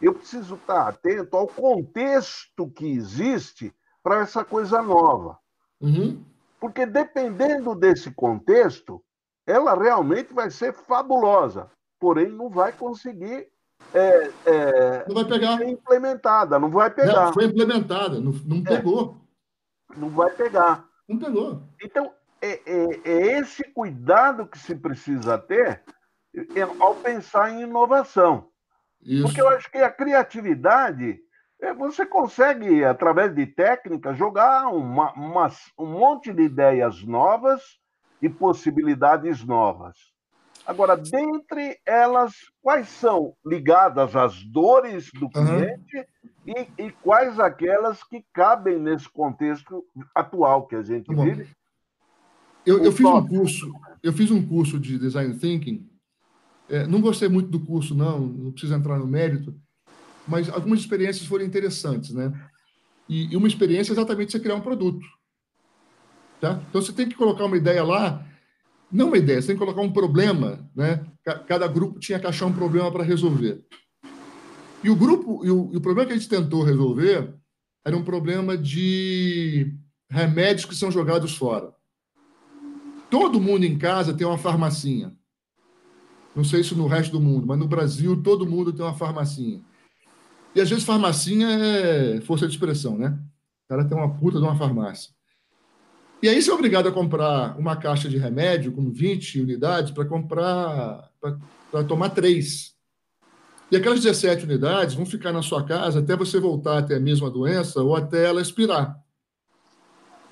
eu 0.00 0.14
preciso 0.14 0.54
estar 0.54 0.88
atento 0.88 1.36
ao 1.36 1.46
contexto 1.46 2.70
que 2.70 2.86
existe 2.86 3.74
para 4.02 4.20
essa 4.20 4.44
coisa 4.44 4.80
nova. 4.80 5.38
Uhum. 5.80 6.22
Porque 6.60 6.84
dependendo 6.84 7.74
desse 7.74 8.10
contexto, 8.10 9.02
ela 9.46 9.74
realmente 9.74 10.32
vai 10.32 10.50
ser 10.50 10.72
fabulosa, 10.72 11.70
porém 11.98 12.28
não 12.28 12.50
vai 12.50 12.72
conseguir 12.72 13.48
é, 13.94 14.30
é, 14.46 15.04
não 15.08 15.14
vai 15.14 15.24
pegar. 15.24 15.58
ser 15.58 15.68
implementada, 15.68 16.58
não 16.58 16.70
vai 16.70 16.90
pegar. 16.90 17.26
Não, 17.26 17.32
foi 17.32 17.44
implementada, 17.46 18.20
não, 18.20 18.32
não 18.44 18.58
é. 18.58 18.76
pegou. 18.76 19.16
Não 19.96 20.08
vai 20.10 20.30
pegar. 20.30 20.86
Não 21.08 21.18
pegou. 21.18 21.62
Então, 21.82 22.12
é, 22.40 22.60
é, 22.64 23.00
é 23.04 23.38
esse 23.38 23.64
cuidado 23.64 24.46
que 24.46 24.58
se 24.58 24.74
precisa 24.76 25.36
ter 25.38 25.82
é, 26.34 26.62
ao 26.78 26.94
pensar 26.96 27.50
em 27.50 27.62
inovação. 27.62 28.48
Isso. 29.02 29.24
Porque 29.24 29.40
eu 29.40 29.48
acho 29.48 29.70
que 29.70 29.78
a 29.78 29.90
criatividade 29.90 31.20
você 31.76 32.06
consegue, 32.06 32.84
através 32.84 33.34
de 33.34 33.46
técnica, 33.46 34.14
jogar 34.14 34.68
uma, 34.68 35.12
uma, 35.12 35.48
um 35.78 35.86
monte 35.86 36.32
de 36.32 36.42
ideias 36.42 37.02
novas 37.04 37.62
e 38.22 38.28
possibilidades 38.28 39.44
novas. 39.44 39.96
Agora, 40.66 40.96
dentre 40.96 41.78
elas, 41.84 42.32
quais 42.62 42.88
são 42.88 43.34
ligadas 43.44 44.14
às 44.14 44.42
dores 44.44 45.10
do 45.12 45.28
cliente 45.28 45.96
uhum. 45.96 46.54
e, 46.78 46.84
e, 46.84 46.92
quais 47.02 47.38
aquelas 47.38 48.02
que 48.04 48.24
cabem 48.32 48.78
nesse 48.78 49.08
contexto 49.08 49.84
atual 50.14 50.66
que 50.66 50.76
a 50.76 50.82
gente 50.82 51.06
tá 51.06 51.22
vive? 51.22 51.48
Eu, 52.64 52.84
eu 52.84 52.92
fiz 52.92 53.06
um 53.06 53.26
curso, 53.26 53.72
eu 54.02 54.12
fiz 54.12 54.30
um 54.30 54.46
curso 54.46 54.78
de 54.78 54.98
design 54.98 55.34
thinking. 55.38 55.88
É, 56.68 56.86
não 56.86 57.00
gostei 57.00 57.28
muito 57.28 57.48
do 57.50 57.60
curso, 57.64 57.94
não. 57.94 58.20
Não 58.20 58.52
preciso 58.52 58.74
entrar 58.74 58.98
no 58.98 59.06
mérito 59.06 59.54
mas 60.30 60.48
algumas 60.48 60.78
experiências 60.80 61.26
foram 61.26 61.44
interessantes, 61.44 62.14
né? 62.14 62.32
E, 63.08 63.32
e 63.32 63.36
uma 63.36 63.48
experiência 63.48 63.92
é 63.92 63.94
exatamente 63.94 64.30
você 64.30 64.38
criar 64.38 64.54
um 64.54 64.60
produto. 64.60 65.04
Tá? 66.40 66.62
Então 66.68 66.80
você 66.80 66.92
tem 66.92 67.08
que 67.08 67.16
colocar 67.16 67.44
uma 67.44 67.56
ideia 67.56 67.82
lá, 67.82 68.24
não 68.90 69.08
uma 69.08 69.18
ideia, 69.18 69.42
você 69.42 69.48
tem 69.48 69.56
que 69.56 69.64
colocar 69.64 69.82
um 69.82 69.92
problema, 69.92 70.70
né? 70.74 71.04
Cada 71.46 71.66
grupo 71.66 71.98
tinha 71.98 72.18
que 72.18 72.26
achar 72.26 72.46
um 72.46 72.52
problema 72.52 72.90
para 72.90 73.02
resolver. 73.02 73.62
E 74.82 74.88
o 74.88 74.96
grupo, 74.96 75.44
e 75.44 75.50
o, 75.50 75.70
e 75.72 75.76
o 75.76 75.80
problema 75.80 76.06
que 76.06 76.14
a 76.14 76.16
gente 76.16 76.28
tentou 76.28 76.62
resolver 76.62 77.34
era 77.84 77.96
um 77.96 78.04
problema 78.04 78.56
de 78.56 79.74
remédios 80.08 80.64
que 80.64 80.74
são 80.74 80.90
jogados 80.90 81.36
fora. 81.36 81.74
Todo 83.10 83.40
mundo 83.40 83.64
em 83.64 83.76
casa 83.76 84.14
tem 84.14 84.26
uma 84.26 84.38
farmacinha. 84.38 85.14
Não 86.34 86.44
sei 86.44 86.62
se 86.62 86.74
no 86.74 86.86
resto 86.86 87.12
do 87.12 87.20
mundo, 87.20 87.46
mas 87.46 87.58
no 87.58 87.66
Brasil 87.66 88.22
todo 88.22 88.46
mundo 88.46 88.72
tem 88.72 88.84
uma 88.84 88.94
farmacinha. 88.94 89.62
E 90.54 90.60
às 90.60 90.68
vezes 90.68 90.84
farmacinha 90.84 91.48
é 91.48 92.20
força 92.22 92.46
de 92.46 92.54
expressão, 92.54 92.98
né? 92.98 93.18
O 93.64 93.68
cara 93.68 93.84
tem 93.84 93.96
uma 93.96 94.14
puta 94.14 94.38
de 94.38 94.44
uma 94.44 94.56
farmácia. 94.56 95.12
E 96.22 96.28
aí 96.28 96.42
você 96.42 96.50
é 96.50 96.54
obrigado 96.54 96.88
a 96.88 96.92
comprar 96.92 97.58
uma 97.58 97.76
caixa 97.76 98.08
de 98.08 98.18
remédio 98.18 98.72
com 98.72 98.90
20 98.90 99.40
unidades 99.40 99.90
para 99.90 100.04
comprar, 100.04 101.10
para 101.70 101.84
tomar 101.84 102.10
três. 102.10 102.74
E 103.70 103.76
aquelas 103.76 104.02
17 104.02 104.44
unidades 104.44 104.94
vão 104.94 105.06
ficar 105.06 105.32
na 105.32 105.42
sua 105.42 105.64
casa 105.64 106.00
até 106.00 106.16
você 106.16 106.38
voltar 106.38 106.78
até 106.78 106.96
a 106.96 107.00
mesma 107.00 107.30
doença 107.30 107.82
ou 107.82 107.94
até 107.94 108.26
ela 108.26 108.42
expirar. 108.42 108.98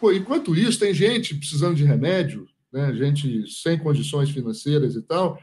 Pô, 0.01 0.13
enquanto 0.13 0.55
isso, 0.55 0.79
tem 0.79 0.93
gente 0.93 1.35
precisando 1.35 1.77
de 1.77 1.85
remédio, 1.85 2.47
né? 2.73 2.93
gente 2.93 3.49
sem 3.51 3.79
condições 3.79 4.31
financeiras 4.31 4.95
e 4.95 5.03
tal. 5.03 5.41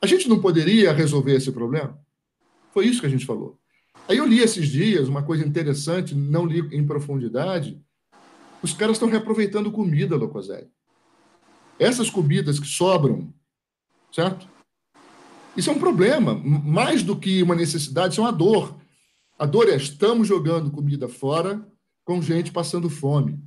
A 0.00 0.06
gente 0.06 0.28
não 0.28 0.40
poderia 0.40 0.92
resolver 0.92 1.34
esse 1.34 1.52
problema? 1.52 1.98
Foi 2.72 2.86
isso 2.86 3.00
que 3.00 3.06
a 3.06 3.10
gente 3.10 3.26
falou. 3.26 3.58
Aí 4.08 4.18
eu 4.18 4.26
li 4.26 4.40
esses 4.40 4.68
dias 4.68 5.08
uma 5.08 5.22
coisa 5.22 5.46
interessante, 5.46 6.14
não 6.14 6.46
li 6.46 6.60
em 6.76 6.86
profundidade. 6.86 7.80
Os 8.62 8.72
caras 8.72 8.96
estão 8.96 9.08
reaproveitando 9.08 9.72
comida, 9.72 10.16
Locoselli. 10.16 10.68
Essas 11.78 12.10
comidas 12.10 12.58
que 12.58 12.66
sobram, 12.66 13.32
certo? 14.12 14.48
Isso 15.56 15.70
é 15.70 15.72
um 15.72 15.78
problema, 15.78 16.34
mais 16.34 17.02
do 17.02 17.16
que 17.16 17.42
uma 17.42 17.54
necessidade, 17.54 18.14
isso 18.14 18.20
é 18.20 18.24
uma 18.24 18.32
dor. 18.32 18.76
A 19.38 19.46
dor 19.46 19.68
é 19.68 19.76
estamos 19.76 20.28
jogando 20.28 20.70
comida 20.70 21.08
fora 21.08 21.66
com 22.04 22.20
gente 22.20 22.52
passando 22.52 22.90
fome. 22.90 23.42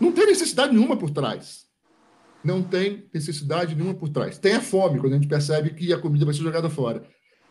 Não 0.00 0.12
tem 0.12 0.26
necessidade 0.26 0.72
nenhuma 0.72 0.96
por 0.96 1.10
trás. 1.10 1.64
Não 2.42 2.62
tem 2.62 3.08
necessidade 3.12 3.74
nenhuma 3.74 3.94
por 3.94 4.08
trás. 4.08 4.38
Tem 4.38 4.54
a 4.54 4.60
fome, 4.60 5.00
quando 5.00 5.14
a 5.14 5.16
gente 5.16 5.28
percebe 5.28 5.70
que 5.70 5.92
a 5.92 5.98
comida 5.98 6.24
vai 6.24 6.34
ser 6.34 6.42
jogada 6.42 6.68
fora. 6.68 7.06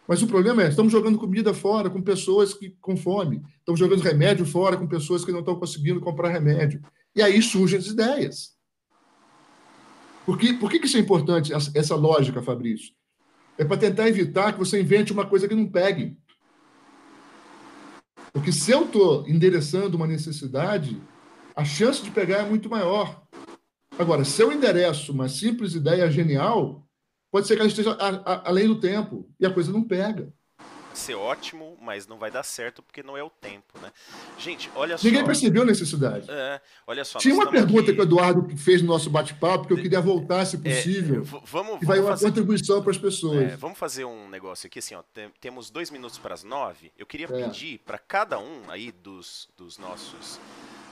Mas 0.08 0.22
o 0.22 0.28
problema 0.28 0.64
é, 0.64 0.68
estamos 0.68 0.91
jogando 0.91 1.18
comida 1.18 1.54
fora 1.54 1.89
com 1.89 2.01
pessoas 2.01 2.54
que 2.54 2.72
com 2.82 2.97
fome. 2.97 3.41
Estamos 3.60 3.80
jogando 3.80 4.01
remédio 4.01 4.45
fora 4.45 4.76
com 4.76 4.88
pessoas 4.88 5.24
que 5.24 5.32
não 5.32 5.39
estão 5.39 5.56
conseguindo 5.56 6.01
comprar 6.01 6.30
remédio. 6.30 6.82
E 7.16 7.22
aí 7.22 7.41
surgem 7.41 7.80
as 7.80 7.88
ideias. 7.88 8.54
Por 10.26 10.38
que, 10.38 10.54
por 10.54 10.70
que 10.70 10.78
isso 10.78 10.97
é 10.97 10.99
importante, 10.99 11.54
essa 11.54 11.95
lógica, 11.95 12.41
Fabrício? 12.41 12.93
É 13.58 13.64
para 13.64 13.78
tentar 13.78 14.08
evitar 14.08 14.54
que 14.54 14.60
você 14.60 14.82
invente 14.82 15.14
uma 15.14 15.26
coisa 15.26 15.47
que 15.47 15.56
não 15.56 15.68
pegue. 15.68 16.18
Porque 18.32 18.51
se 18.51 18.72
eu 18.72 18.86
estou 18.86 19.28
endereçando 19.28 19.95
uma 19.95 20.08
necessidade, 20.08 20.99
a 21.56 21.64
chance 21.64 22.01
de 22.01 22.10
pegar 22.10 22.39
é 22.39 22.49
muito 22.49 22.70
maior. 22.70 23.22
Agora, 23.97 24.26
se 24.26 24.41
eu 24.41 24.51
endereço 24.51 25.12
uma 25.12 25.30
simples 25.30 25.76
ideia 25.76 26.10
genial, 26.10 26.84
pode 27.34 27.47
ser 27.47 27.55
que 27.55 27.61
ela 27.61 27.67
esteja 27.67 27.93
a, 27.93 28.09
a, 28.09 28.49
além 28.49 28.67
do 28.67 28.79
tempo 28.79 29.27
e 29.39 29.45
a 29.45 29.51
coisa 29.51 29.71
não 29.71 29.84
pega 29.84 30.31
ser 30.97 31.15
ótimo, 31.15 31.75
mas 31.81 32.07
não 32.07 32.17
vai 32.17 32.29
dar 32.29 32.43
certo 32.43 32.81
porque 32.81 33.01
não 33.01 33.17
é 33.17 33.23
o 33.23 33.29
tempo, 33.29 33.79
né? 33.81 33.91
Gente, 34.38 34.69
olha 34.75 34.95
só. 34.95 35.05
Ninguém 35.05 35.25
percebeu 35.25 35.63
a 35.63 35.65
necessidade. 35.65 36.29
É, 36.29 36.61
olha 36.86 37.03
só. 37.03 37.19
Tinha 37.19 37.34
uma 37.34 37.49
pergunta 37.49 37.81
aqui... 37.81 37.93
que 37.93 37.99
o 37.99 38.03
Eduardo 38.03 38.57
fez 38.57 38.81
no 38.81 38.88
nosso 38.88 39.09
bate-papo 39.09 39.67
que 39.67 39.73
eu 39.73 39.77
queria 39.77 39.99
voltar, 39.99 40.45
se 40.45 40.55
é, 40.57 40.59
possível. 40.59 41.23
É, 41.23 41.39
vamos, 41.45 41.81
e 41.81 41.86
vai 41.86 41.99
uma 41.99 42.11
fazer... 42.11 42.27
contribuição 42.27 42.81
para 42.81 42.91
as 42.91 42.97
pessoas. 42.97 43.53
É, 43.53 43.55
vamos 43.55 43.77
fazer 43.77 44.05
um 44.05 44.29
negócio 44.29 44.67
aqui, 44.67 44.79
assim, 44.79 44.95
ó. 44.95 45.03
Temos 45.41 45.69
dois 45.69 45.89
minutos 45.89 46.19
para 46.19 46.34
as 46.34 46.43
nove. 46.43 46.91
Eu 46.97 47.05
queria 47.05 47.27
é. 47.27 47.43
pedir 47.43 47.79
para 47.79 47.97
cada 47.97 48.39
um 48.39 48.69
aí 48.69 48.91
dos, 48.91 49.49
dos 49.57 49.77
nossos 49.77 50.39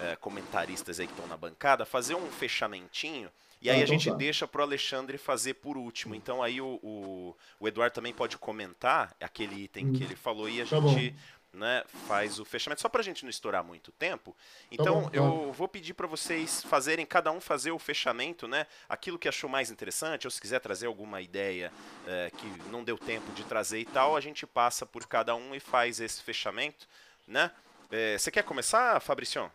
é, 0.02 0.16
comentaristas 0.16 1.00
aí 1.00 1.08
que 1.08 1.14
estão 1.14 1.28
na 1.28 1.38
bancada 1.38 1.86
fazer 1.86 2.16
um 2.16 2.32
fechamentinho 2.32 3.30
e 3.62 3.70
aí 3.70 3.78
ah, 3.78 3.80
a 3.80 3.84
então 3.84 3.94
gente 3.94 4.10
tá. 4.10 4.16
deixa 4.16 4.48
para 4.48 4.62
o 4.62 4.64
Alexandre 4.64 5.20
fazer 5.20 5.54
por 5.56 5.78
último. 5.78 6.16
Então 6.16 6.42
aí 6.42 6.60
o, 6.60 6.80
o, 6.82 7.36
o, 7.60 7.68
Eduardo 7.68 7.94
também 7.94 8.12
pode 8.12 8.36
comentar 8.38 9.16
aquele 9.22 9.64
item 9.64 9.88
hum. 9.88 9.94
que 9.94 10.04
ele 10.04 10.16
falou 10.16 10.50
e 10.50 10.60
a 10.60 10.66
tá 10.66 10.78
gente 10.78 11.16
né, 11.54 11.84
faz 12.08 12.40
o 12.40 12.46
fechamento. 12.46 12.82
Só 12.82 12.90
para 12.90 13.02
a 13.02 13.04
gente 13.04 13.24
não 13.24 13.30
estourar 13.30 13.64
muito 13.64 13.92
tempo. 13.92 14.32
Tá 14.32 14.68
então 14.72 15.04
tá 15.04 15.10
bom, 15.10 15.12
eu 15.14 15.52
vou 15.54 15.68
pedir 15.68 15.94
para 15.94 16.08
vocês 16.08 16.64
fazerem, 16.64 17.06
cada 17.06 17.32
um 17.32 17.40
fazer 17.40 17.72
o 17.72 17.78
fechamento, 17.78 18.48
né? 18.48 18.66
Aquilo 18.90 19.20
que 19.20 19.28
achou 19.28 19.50
mais 19.50 19.70
interessante, 19.70 20.26
ou 20.26 20.32
se 20.32 20.42
quiser 20.42 20.60
trazer 20.60 20.88
alguma 20.88 21.22
ideia 21.22 21.72
é, 22.08 22.32
que 22.36 22.48
não 22.72 22.84
deu 22.84 22.98
tempo 22.98 23.32
de 23.34 23.44
trazer 23.44 23.80
e 23.80 23.86
tal, 23.86 24.16
a 24.16 24.22
gente 24.22 24.48
passa 24.48 24.88
por 24.88 25.06
cada 25.06 25.36
um 25.36 25.54
e 25.54 25.60
faz 25.60 26.00
esse 26.00 26.24
fechamento, 26.24 26.88
né? 27.28 27.52
É, 27.92 28.18
você 28.18 28.32
quer 28.32 28.44
começar, 28.44 29.00
Fabricião? 29.02 29.52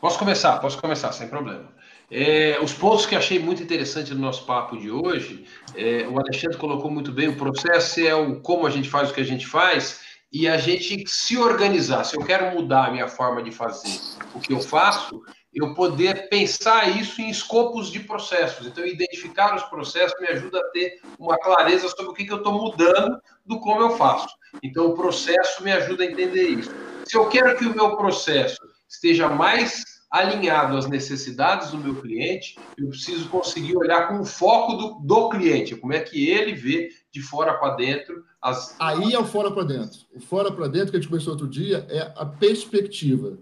Posso 0.00 0.18
começar, 0.18 0.58
posso 0.58 0.80
começar, 0.80 1.10
sem 1.12 1.28
problema. 1.28 1.68
É, 2.10 2.58
os 2.62 2.72
pontos 2.72 3.04
que 3.04 3.16
achei 3.16 3.38
muito 3.38 3.62
interessante 3.62 4.14
no 4.14 4.20
nosso 4.20 4.46
papo 4.46 4.76
de 4.76 4.90
hoje, 4.90 5.44
é, 5.74 6.06
o 6.08 6.18
Alexandre 6.18 6.56
colocou 6.56 6.90
muito 6.90 7.12
bem, 7.12 7.28
o 7.28 7.36
processo 7.36 8.00
é 8.00 8.14
o 8.14 8.40
como 8.40 8.66
a 8.66 8.70
gente 8.70 8.88
faz 8.88 9.10
o 9.10 9.14
que 9.14 9.20
a 9.20 9.24
gente 9.24 9.46
faz 9.46 10.00
e 10.32 10.46
a 10.46 10.56
gente 10.56 11.04
se 11.06 11.36
organizar. 11.36 12.04
Se 12.04 12.16
eu 12.16 12.24
quero 12.24 12.54
mudar 12.54 12.86
a 12.86 12.90
minha 12.90 13.08
forma 13.08 13.42
de 13.42 13.50
fazer 13.50 13.98
o 14.34 14.40
que 14.40 14.52
eu 14.52 14.60
faço, 14.60 15.20
eu 15.52 15.74
poder 15.74 16.28
pensar 16.28 16.96
isso 16.96 17.20
em 17.20 17.28
escopos 17.28 17.90
de 17.90 18.00
processos. 18.00 18.66
Então, 18.66 18.86
identificar 18.86 19.56
os 19.56 19.64
processos 19.64 20.18
me 20.20 20.28
ajuda 20.28 20.60
a 20.60 20.70
ter 20.70 21.00
uma 21.18 21.36
clareza 21.38 21.88
sobre 21.88 22.12
o 22.12 22.14
que, 22.14 22.24
que 22.24 22.32
eu 22.32 22.38
estou 22.38 22.52
mudando 22.52 23.20
do 23.44 23.58
como 23.58 23.80
eu 23.80 23.96
faço. 23.96 24.28
Então, 24.62 24.86
o 24.86 24.94
processo 24.94 25.64
me 25.64 25.72
ajuda 25.72 26.04
a 26.04 26.06
entender 26.06 26.48
isso. 26.48 26.70
Se 27.04 27.16
eu 27.16 27.28
quero 27.28 27.56
que 27.56 27.66
o 27.66 27.74
meu 27.74 27.96
processo 27.96 28.58
esteja 28.88 29.28
mais 29.28 29.84
alinhado 30.10 30.76
às 30.76 30.88
necessidades 30.88 31.70
do 31.70 31.78
meu 31.78 31.94
cliente, 32.00 32.56
eu 32.78 32.88
preciso 32.88 33.28
conseguir 33.28 33.76
olhar 33.76 34.08
com 34.08 34.20
o 34.20 34.24
foco 34.24 34.74
do, 34.74 35.00
do 35.00 35.28
cliente, 35.28 35.76
como 35.76 35.92
é 35.92 36.00
que 36.00 36.28
ele 36.28 36.54
vê 36.54 36.90
de 37.12 37.20
fora 37.20 37.54
para 37.54 37.74
dentro. 37.74 38.24
As... 38.40 38.74
Aí 38.80 39.12
é 39.12 39.18
o 39.18 39.24
fora 39.24 39.50
para 39.50 39.64
dentro. 39.64 39.98
O 40.14 40.20
fora 40.20 40.50
para 40.50 40.66
dentro 40.66 40.90
que 40.90 40.96
a 40.96 41.00
gente 41.00 41.10
começou 41.10 41.32
outro 41.32 41.48
dia 41.48 41.86
é 41.90 42.12
a 42.16 42.24
perspectiva. 42.24 43.38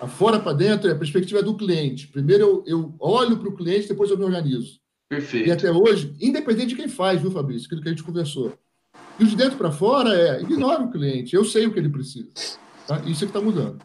A 0.00 0.08
fora 0.08 0.40
para 0.40 0.52
dentro 0.52 0.88
é 0.90 0.92
a 0.92 0.98
perspectiva 0.98 1.42
do 1.42 1.56
cliente. 1.56 2.08
Primeiro 2.08 2.44
eu, 2.44 2.64
eu 2.66 2.94
olho 2.98 3.38
para 3.38 3.48
o 3.48 3.56
cliente, 3.56 3.88
depois 3.88 4.10
eu 4.10 4.18
me 4.18 4.24
organizo. 4.24 4.80
Perfeito. 5.08 5.48
E 5.48 5.52
até 5.52 5.70
hoje, 5.70 6.14
independente 6.20 6.68
de 6.68 6.76
quem 6.76 6.88
faz, 6.88 7.20
viu, 7.20 7.30
Fabrício? 7.30 7.66
Aquilo 7.66 7.80
que 7.80 7.88
a 7.88 7.92
gente 7.92 8.02
conversou. 8.02 8.58
E 9.18 9.24
o 9.24 9.26
de 9.26 9.36
dentro 9.36 9.56
para 9.56 9.70
fora 9.70 10.12
é 10.12 10.42
ignora 10.42 10.82
o 10.82 10.90
cliente, 10.90 11.34
eu 11.34 11.44
sei 11.44 11.66
o 11.66 11.72
que 11.72 11.78
ele 11.78 11.88
precisa. 11.88 12.28
Tá? 12.86 13.00
Isso 13.06 13.24
é 13.24 13.26
que 13.26 13.36
está 13.36 13.40
mudando. 13.40 13.78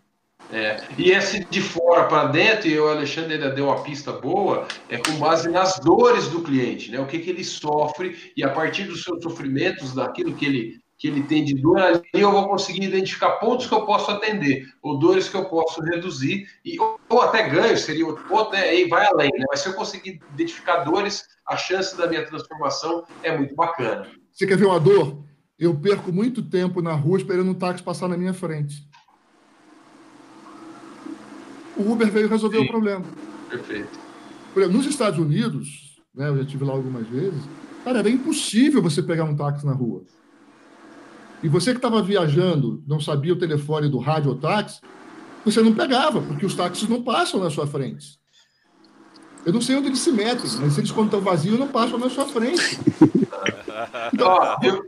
É, 0.52 0.84
e 0.98 1.12
esse 1.12 1.46
de 1.46 1.62
fora 1.62 2.08
para 2.08 2.28
dentro, 2.28 2.68
e 2.68 2.78
o 2.78 2.90
Alexandre 2.90 3.36
ainda 3.36 3.50
deu 3.50 3.68
uma 3.68 3.82
pista 3.84 4.12
boa, 4.12 4.68
é 4.90 4.98
com 4.98 5.14
base 5.14 5.50
nas 5.50 5.80
dores 5.80 6.28
do 6.28 6.42
cliente, 6.42 6.92
né? 6.92 7.00
O 7.00 7.08
que, 7.08 7.20
que 7.20 7.30
ele 7.30 7.44
sofre, 7.44 8.34
e 8.36 8.44
a 8.44 8.50
partir 8.50 8.84
dos 8.84 9.04
seus 9.04 9.24
sofrimentos, 9.24 9.94
daquilo 9.94 10.34
que 10.34 10.46
ele, 10.46 10.82
que 10.98 11.08
ele 11.08 11.24
tem 11.24 11.46
de 11.46 11.56
dor, 11.56 11.80
ali 11.80 12.02
eu 12.14 12.32
vou 12.32 12.50
conseguir 12.50 12.84
identificar 12.84 13.32
pontos 13.38 13.66
que 13.66 13.74
eu 13.74 13.86
posso 13.86 14.12
atender, 14.12 14.68
ou 14.82 15.00
dores 15.00 15.30
que 15.30 15.38
eu 15.38 15.46
posso 15.46 15.82
reduzir, 15.82 16.46
e, 16.66 16.78
ou, 16.78 17.00
ou 17.08 17.22
até 17.22 17.48
ganho, 17.48 17.78
seria 17.78 18.06
outro 18.06 18.26
ponto, 18.26 18.52
né? 18.52 18.76
E 18.76 18.90
vai 18.90 19.06
além, 19.06 19.30
né? 19.34 19.46
Mas 19.50 19.62
se 19.62 19.70
eu 19.70 19.74
conseguir 19.74 20.20
identificar 20.34 20.84
dores, 20.84 21.24
a 21.48 21.56
chance 21.56 21.96
da 21.98 22.08
minha 22.08 22.26
transformação 22.26 23.06
é 23.24 23.38
muito 23.38 23.56
bacana. 23.56 24.06
Você 24.34 24.46
quer 24.46 24.58
ver 24.58 24.66
uma 24.66 24.80
dor? 24.82 25.24
Eu 25.58 25.80
perco 25.80 26.12
muito 26.12 26.42
tempo 26.42 26.82
na 26.82 26.94
rua 26.94 27.20
esperando 27.20 27.52
um 27.52 27.54
táxi 27.54 27.84
passar 27.84 28.10
na 28.10 28.18
minha 28.18 28.34
frente 28.34 28.91
o 31.82 31.92
Uber 31.92 32.10
veio 32.12 32.28
resolver 32.28 32.60
Sim. 32.60 32.66
o 32.66 32.68
problema. 32.68 33.06
Perfeito. 33.50 34.00
Por 34.54 34.62
exemplo, 34.62 34.78
nos 34.78 34.88
Estados 34.88 35.20
Unidos, 35.20 36.02
né, 36.14 36.30
eu 36.30 36.38
já 36.38 36.44
estive 36.44 36.64
lá 36.64 36.74
algumas 36.74 37.08
vezes, 37.08 37.42
cara, 37.84 38.00
era 38.00 38.10
impossível 38.10 38.82
você 38.82 39.02
pegar 39.02 39.24
um 39.24 39.36
táxi 39.36 39.66
na 39.66 39.74
rua. 39.74 40.04
E 41.44 41.50
você 41.50 41.72
que 41.72 41.78
estava 41.78 42.02
viajando, 42.02 42.84
não 42.88 43.00
sabia 43.00 43.34
o 43.34 43.40
telefone 43.40 43.90
do 43.90 43.98
rádio 43.98 44.32
ou 44.32 44.38
táxi, 44.38 44.80
você 45.44 45.62
não 45.62 45.74
pegava, 45.74 46.22
porque 46.22 46.46
os 46.46 46.54
táxis 46.54 46.88
não 46.88 47.02
passam 47.02 47.40
na 47.40 47.50
sua 47.50 47.66
frente. 47.66 48.20
Eu 49.44 49.52
não 49.52 49.62
sei 49.62 49.76
onde 49.76 49.88
eles 49.88 50.00
se 50.00 50.12
metem, 50.12 50.50
mas 50.60 50.78
eles, 50.78 50.92
quando 50.92 51.08
estão 51.08 51.22
vazios, 51.22 51.58
não 51.58 51.68
passam 51.68 51.98
na 51.98 52.10
sua 52.10 52.26
frente. 52.26 52.80
Então, 54.14 54.38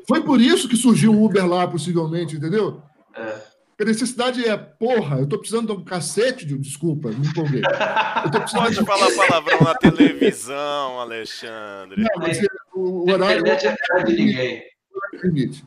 foi 0.08 0.22
por 0.22 0.40
isso 0.40 0.70
que 0.70 0.76
surgiu 0.76 1.14
o 1.14 1.26
Uber 1.26 1.48
lá, 1.48 1.68
possivelmente, 1.68 2.36
entendeu? 2.36 2.82
É. 3.16 3.42
A 3.80 3.86
necessidade 3.86 4.48
é, 4.48 4.56
porra, 4.56 5.20
eu 5.20 5.28
tô 5.28 5.38
precisando 5.38 5.74
de 5.74 5.82
um 5.82 5.84
cacete 5.84 6.46
de. 6.46 6.58
Desculpa, 6.58 7.10
me 7.10 7.28
empolguei. 7.28 7.62
Pode 8.54 8.76
de... 8.76 8.86
falar 8.86 9.12
palavrão 9.16 9.62
na 9.62 9.76
televisão, 9.76 11.00
Alexandre. 11.00 12.02
Não, 12.02 12.22
mas 12.22 12.38
é, 12.38 12.48
o, 12.74 13.10
horário. 13.12 13.44
é 13.48 14.04
de 14.04 14.14
ninguém. 14.14 14.64
Limite. 15.24 15.66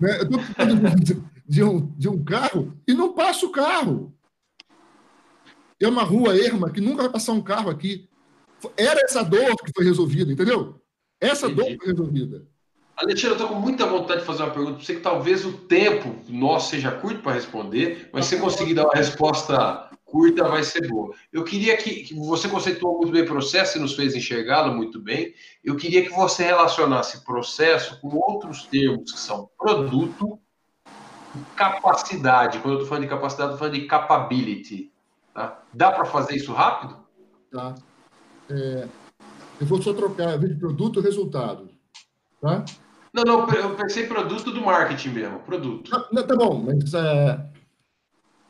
Né? 0.00 0.20
Eu 0.20 0.30
tô 0.30 0.38
precisando 0.38 1.00
de, 1.00 1.22
de, 1.46 1.64
um, 1.64 1.92
de 1.96 2.08
um 2.08 2.24
carro 2.24 2.76
e 2.86 2.94
não 2.94 3.12
passa 3.12 3.46
o 3.46 3.50
carro. 3.52 4.14
É 5.80 5.88
uma 5.88 6.02
rua 6.02 6.36
erma 6.36 6.70
que 6.70 6.80
nunca 6.80 7.02
vai 7.02 7.12
passar 7.12 7.32
um 7.32 7.42
carro 7.42 7.68
aqui. 7.68 8.08
Era 8.76 9.00
essa 9.02 9.22
dor 9.22 9.56
que 9.56 9.72
foi 9.74 9.84
resolvida, 9.84 10.32
entendeu? 10.32 10.80
Essa 11.20 11.46
Entendi. 11.46 11.76
dor 11.76 11.78
foi 11.78 11.86
resolvida. 11.88 12.46
Alexandre, 12.96 13.30
eu 13.30 13.32
estou 13.32 13.48
com 13.48 13.54
muita 13.54 13.86
vontade 13.86 14.20
de 14.20 14.26
fazer 14.26 14.44
uma 14.44 14.52
pergunta 14.52 14.76
para 14.76 14.84
você, 14.84 14.94
que 14.94 15.00
talvez 15.00 15.44
o 15.44 15.52
tempo 15.52 16.14
nosso 16.28 16.70
seja 16.70 16.92
curto 16.92 17.20
para 17.22 17.32
responder, 17.32 18.08
mas 18.12 18.26
se 18.26 18.36
você 18.36 18.42
conseguir 18.42 18.74
dar 18.74 18.84
uma 18.84 18.94
resposta 18.94 19.90
curta, 20.04 20.48
vai 20.48 20.62
ser 20.62 20.88
boa. 20.88 21.12
Eu 21.32 21.42
queria 21.42 21.76
que, 21.76 22.04
que 22.04 22.14
você 22.14 22.48
conceituou 22.48 22.98
muito 22.98 23.12
bem 23.12 23.22
o 23.22 23.26
processo 23.26 23.76
e 23.76 23.80
nos 23.80 23.94
fez 23.94 24.14
enxergá-lo 24.14 24.72
muito 24.72 25.00
bem. 25.00 25.34
Eu 25.62 25.74
queria 25.74 26.04
que 26.04 26.10
você 26.10 26.44
relacionasse 26.44 27.24
processo 27.24 28.00
com 28.00 28.16
outros 28.16 28.62
termos 28.64 29.10
que 29.10 29.18
são 29.18 29.50
produto, 29.58 30.38
capacidade. 31.56 32.60
Quando 32.60 32.74
eu 32.74 32.82
estou 32.82 32.88
falando 32.88 33.02
de 33.02 33.10
capacidade, 33.10 33.52
estou 33.54 33.58
falando 33.58 33.80
de 33.80 33.86
capability. 33.88 34.92
Tá? 35.34 35.60
Dá 35.72 35.90
para 35.90 36.04
fazer 36.04 36.36
isso 36.36 36.52
rápido? 36.52 36.96
Tá. 37.50 37.74
É, 38.48 38.86
eu 39.60 39.66
vou 39.66 39.82
só 39.82 39.92
trocar, 39.92 40.38
de 40.38 40.54
produto 40.54 41.00
e 41.00 41.02
resultado. 41.02 41.70
Tá? 42.40 42.64
Não, 43.14 43.22
não, 43.22 43.48
eu 43.50 43.76
pensei 43.76 44.08
produto 44.08 44.50
do 44.50 44.60
marketing 44.60 45.10
mesmo, 45.10 45.38
produto. 45.38 45.88
Não, 45.88 46.04
não, 46.10 46.26
tá 46.26 46.34
bom, 46.34 46.64
mas 46.66 46.92
é, 46.92 47.46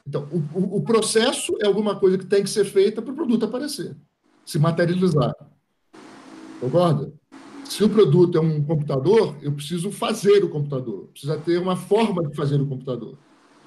então 0.09 0.27
o, 0.33 0.79
o, 0.79 0.83
processo 0.83 1.55
é 1.63 1.67
alguma 1.67 1.97
coisa 1.97 2.17
que 2.17 2.25
tem 2.25 2.43
que 2.43 2.49
ser 2.49 2.65
feita 2.65 3.03
para 3.03 3.13
o 3.13 3.15
produto 3.15 3.45
aparecer, 3.45 3.95
se 4.45 4.59
materializar. 4.59 5.35
Concorda? 6.61 7.13
Se 7.67 7.85
o 7.85 7.91
produto 7.91 8.39
é 8.39 8.41
um 8.41 8.65
computador, 8.65 9.37
eu 9.43 9.53
preciso 9.53 9.93
fazer 9.93 10.43
o 10.43 10.49
computador, 10.49 11.09
precisa 11.09 11.37
ter 11.39 11.59
uma 11.59 11.77
forma 11.77 12.27
de 12.27 12.35
fazer 12.35 12.59
o 12.59 12.67
computador. 12.67 13.19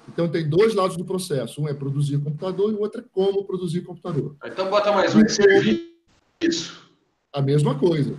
Então 0.08 0.28
tem 0.28 0.48
dois 0.48 0.74
lados 0.74 0.96
do 0.96 1.04
processo, 1.04 1.62
um 1.62 1.68
é 1.68 1.74
produzir 1.74 2.16
o 2.16 2.22
computador 2.22 2.72
e 2.72 2.74
o 2.74 2.80
outro 2.80 3.02
é 3.02 3.04
como 3.12 3.44
produzir 3.44 3.80
o 3.80 3.84
computador. 3.84 4.34
Então 4.44 4.68
bota 4.68 4.90
mais 4.90 5.14
um, 5.14 5.22
serviço. 5.28 6.88
A 7.32 7.40
mesma 7.40 7.78
coisa, 7.78 8.16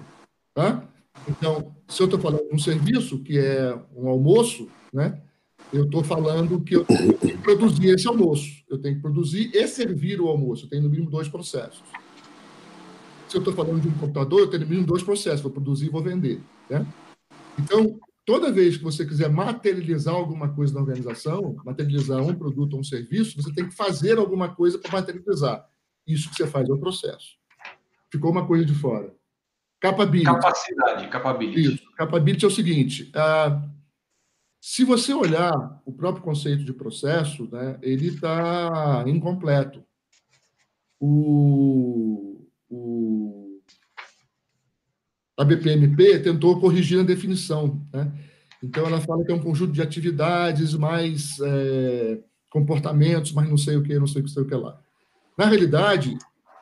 tá? 0.53 0.83
Então, 1.27 1.75
se 1.89 2.01
eu 2.01 2.05
estou 2.05 2.19
falando 2.19 2.47
de 2.47 2.55
um 2.55 2.59
serviço 2.59 3.19
que 3.19 3.37
é 3.37 3.75
um 3.95 4.07
almoço, 4.07 4.69
né? 4.93 5.19
Eu 5.73 5.85
estou 5.85 6.03
falando 6.03 6.61
que 6.61 6.75
eu 6.75 6.85
tenho 6.85 7.17
que 7.17 7.37
produzir 7.39 7.87
esse 7.89 8.07
almoço. 8.07 8.63
Eu 8.69 8.77
tenho 8.77 8.95
que 8.95 9.01
produzir 9.01 9.51
e 9.53 9.67
servir 9.67 10.21
o 10.21 10.27
almoço. 10.27 10.65
Eu 10.65 10.69
tenho 10.69 10.83
no 10.83 10.89
mínimo 10.89 11.09
dois 11.09 11.27
processos. 11.27 11.83
Se 13.27 13.35
eu 13.35 13.39
estou 13.39 13.53
falando 13.53 13.81
de 13.81 13.87
um 13.87 13.93
computador, 13.93 14.41
eu 14.41 14.47
tenho 14.47 14.63
no 14.63 14.69
mínimo 14.69 14.87
dois 14.87 15.03
processos. 15.03 15.41
Vou 15.41 15.51
produzir 15.51 15.87
e 15.87 15.89
vou 15.89 16.01
vender. 16.01 16.41
Né? 16.69 16.85
Então, 17.57 17.99
toda 18.25 18.51
vez 18.51 18.77
que 18.77 18.83
você 18.83 19.05
quiser 19.05 19.29
materializar 19.29 20.13
alguma 20.13 20.49
coisa 20.49 20.73
na 20.73 20.79
organização, 20.79 21.55
materializar 21.65 22.21
um 22.21 22.35
produto 22.35 22.73
ou 22.73 22.79
um 22.79 22.83
serviço, 22.83 23.41
você 23.41 23.51
tem 23.53 23.67
que 23.67 23.75
fazer 23.75 24.17
alguma 24.17 24.55
coisa 24.55 24.79
para 24.79 24.91
materializar. 24.91 25.67
Isso 26.07 26.29
que 26.29 26.35
você 26.35 26.47
faz 26.47 26.67
é 26.69 26.73
o 26.73 26.79
processo. 26.79 27.37
Ficou 28.11 28.31
uma 28.31 28.47
coisa 28.47 28.65
de 28.65 28.73
fora. 28.73 29.13
Capability. 29.79 30.25
Capacidade, 30.25 31.07
capability. 31.07 31.73
Isso. 31.73 31.91
Capability 31.95 32.43
é 32.43 32.47
o 32.47 32.51
seguinte: 32.51 33.11
uh, 33.15 33.69
se 34.59 34.83
você 34.83 35.13
olhar 35.13 35.81
o 35.85 35.93
próprio 35.93 36.23
conceito 36.23 36.65
de 36.65 36.73
processo, 36.73 37.47
né, 37.51 37.79
ele 37.81 38.07
está 38.07 39.03
incompleto. 39.07 39.83
O, 40.99 42.45
o, 42.69 43.61
a 45.37 45.45
BPMP 45.45 46.19
tentou 46.19 46.59
corrigir 46.59 46.99
a 46.99 47.03
definição. 47.03 47.81
Né? 47.93 48.11
Então, 48.61 48.85
ela 48.85 48.99
fala 48.99 49.23
que 49.23 49.31
é 49.31 49.35
um 49.35 49.41
conjunto 49.41 49.71
de 49.71 49.81
atividades, 49.81 50.73
mais 50.73 51.39
é, 51.39 52.19
comportamentos, 52.49 53.31
mais 53.31 53.47
não 53.47 53.57
sei 53.57 53.77
o 53.77 53.83
que, 53.83 53.97
não 53.97 54.07
sei 54.07 54.21
o 54.21 54.25
que, 54.25 54.31
sei 54.31 54.43
o 54.43 54.45
que 54.45 54.55
lá. 54.55 54.77
Na 55.37 55.45
realidade, 55.45 56.17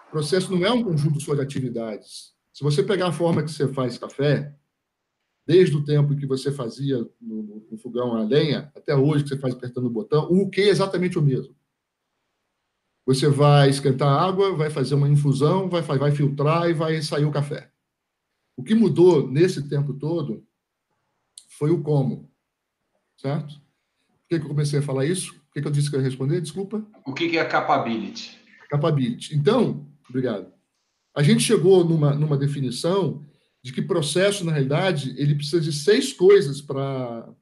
o 0.08 0.12
processo 0.12 0.56
não 0.56 0.64
é 0.64 0.72
um 0.72 0.84
conjunto 0.84 1.20
só 1.20 1.34
de 1.34 1.42
atividades 1.42 2.37
se 2.58 2.64
você 2.64 2.82
pegar 2.82 3.10
a 3.10 3.14
forma 3.14 3.44
que 3.44 3.52
você 3.52 3.72
faz 3.72 4.00
café, 4.00 4.52
desde 5.46 5.76
o 5.76 5.86
tempo 5.86 6.16
que 6.16 6.26
você 6.26 6.52
fazia 6.52 7.08
no, 7.22 7.64
no 7.70 7.78
fogão 7.78 8.16
a 8.16 8.24
lenha, 8.24 8.72
até 8.76 8.96
hoje 8.96 9.24
que 9.24 9.30
você 9.30 9.38
faz 9.38 9.54
apertando 9.54 9.86
o 9.86 9.92
botão, 9.92 10.24
o 10.24 10.50
que 10.50 10.62
é 10.62 10.70
exatamente 10.70 11.20
o 11.20 11.22
mesmo. 11.22 11.56
Você 13.06 13.30
vai 13.30 13.70
esquentar 13.70 14.10
água, 14.10 14.56
vai 14.56 14.72
fazer 14.72 14.96
uma 14.96 15.08
infusão, 15.08 15.70
vai, 15.70 15.84
vai 15.84 16.10
filtrar 16.10 16.68
e 16.68 16.74
vai 16.74 17.00
sair 17.04 17.26
o 17.26 17.32
café. 17.32 17.72
O 18.56 18.64
que 18.64 18.74
mudou 18.74 19.30
nesse 19.30 19.70
tempo 19.70 19.94
todo 19.94 20.44
foi 21.60 21.70
o 21.70 21.84
como, 21.84 22.28
certo? 23.18 23.54
Por 23.54 24.28
que, 24.30 24.40
que 24.40 24.46
eu 24.46 24.50
comecei 24.50 24.80
a 24.80 24.82
falar 24.82 25.06
isso? 25.06 25.32
Por 25.32 25.54
que, 25.54 25.62
que 25.62 25.68
eu 25.68 25.72
disse 25.72 25.92
que 25.92 25.96
eu 25.96 26.00
ia 26.00 26.08
responder? 26.08 26.42
Desculpa. 26.42 26.84
O 27.06 27.14
que, 27.14 27.30
que 27.30 27.38
é 27.38 27.46
capability? 27.46 28.36
Capability. 28.68 29.36
Então, 29.36 29.88
obrigado. 30.10 30.57
A 31.18 31.24
gente 31.24 31.42
chegou 31.42 31.84
numa, 31.84 32.14
numa 32.14 32.38
definição 32.38 33.26
de 33.64 33.74
que 33.74 33.82
processo, 33.82 34.46
na 34.46 34.52
realidade, 34.52 35.16
ele 35.18 35.34
precisa 35.34 35.60
de 35.60 35.74
seis 35.74 36.14
coisas 36.14 36.62
para 36.62 37.34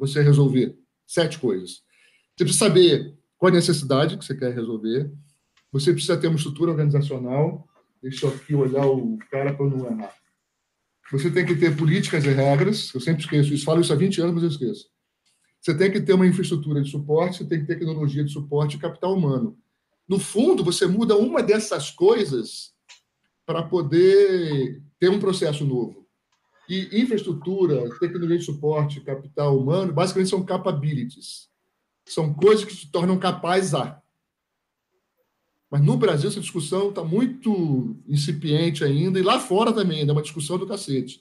você 0.00 0.20
resolver. 0.20 0.76
Sete 1.06 1.38
coisas. 1.38 1.80
Você 2.36 2.44
precisa 2.44 2.58
saber 2.58 3.16
qual 3.38 3.52
a 3.52 3.54
necessidade 3.54 4.18
que 4.18 4.24
você 4.24 4.34
quer 4.34 4.52
resolver. 4.52 5.12
Você 5.70 5.92
precisa 5.92 6.16
ter 6.16 6.26
uma 6.26 6.34
estrutura 6.34 6.72
organizacional. 6.72 7.68
Deixa 8.02 8.26
eu 8.26 8.30
aqui 8.30 8.52
olhar 8.52 8.84
o 8.84 9.16
cara 9.30 9.54
para 9.54 9.64
não 9.64 9.86
errar. 9.86 10.12
Você 11.12 11.30
tem 11.30 11.46
que 11.46 11.54
ter 11.54 11.76
políticas 11.76 12.24
e 12.24 12.30
regras. 12.30 12.92
Eu 12.92 13.00
sempre 13.00 13.22
esqueço 13.22 13.54
isso. 13.54 13.64
Falo 13.64 13.80
isso 13.80 13.92
há 13.92 13.96
20 13.96 14.20
anos, 14.22 14.34
mas 14.34 14.42
eu 14.42 14.48
esqueço. 14.48 14.88
Você 15.60 15.72
tem 15.72 15.88
que 15.88 16.00
ter 16.00 16.14
uma 16.14 16.26
infraestrutura 16.26 16.82
de 16.82 16.90
suporte, 16.90 17.38
você 17.38 17.44
tem 17.44 17.60
que 17.60 17.66
ter 17.66 17.76
tecnologia 17.76 18.24
de 18.24 18.32
suporte 18.32 18.76
e 18.76 18.80
capital 18.80 19.14
humano. 19.14 19.56
No 20.08 20.18
fundo, 20.18 20.64
você 20.64 20.84
muda 20.84 21.16
uma 21.16 21.40
dessas 21.40 21.88
coisas 21.88 22.71
para 23.52 23.62
poder 23.64 24.82
ter 24.98 25.10
um 25.10 25.20
processo 25.20 25.62
novo. 25.62 26.06
E 26.66 27.02
infraestrutura, 27.02 27.86
tecnologia 27.98 28.38
de 28.38 28.44
suporte, 28.44 29.02
capital 29.02 29.58
humano, 29.58 29.92
basicamente 29.92 30.30
são 30.30 30.42
capabilities. 30.42 31.50
São 32.06 32.32
coisas 32.32 32.64
que 32.64 32.74
se 32.74 32.90
tornam 32.90 33.18
capazes 33.18 33.74
a. 33.74 34.00
Mas 35.70 35.82
no 35.82 35.98
Brasil 35.98 36.30
essa 36.30 36.40
discussão 36.40 36.88
está 36.88 37.04
muito 37.04 37.94
incipiente 38.08 38.84
ainda, 38.84 39.18
e 39.18 39.22
lá 39.22 39.38
fora 39.38 39.70
também, 39.70 40.00
ainda 40.00 40.12
é 40.12 40.14
uma 40.14 40.22
discussão 40.22 40.56
do 40.56 40.66
cacete. 40.66 41.20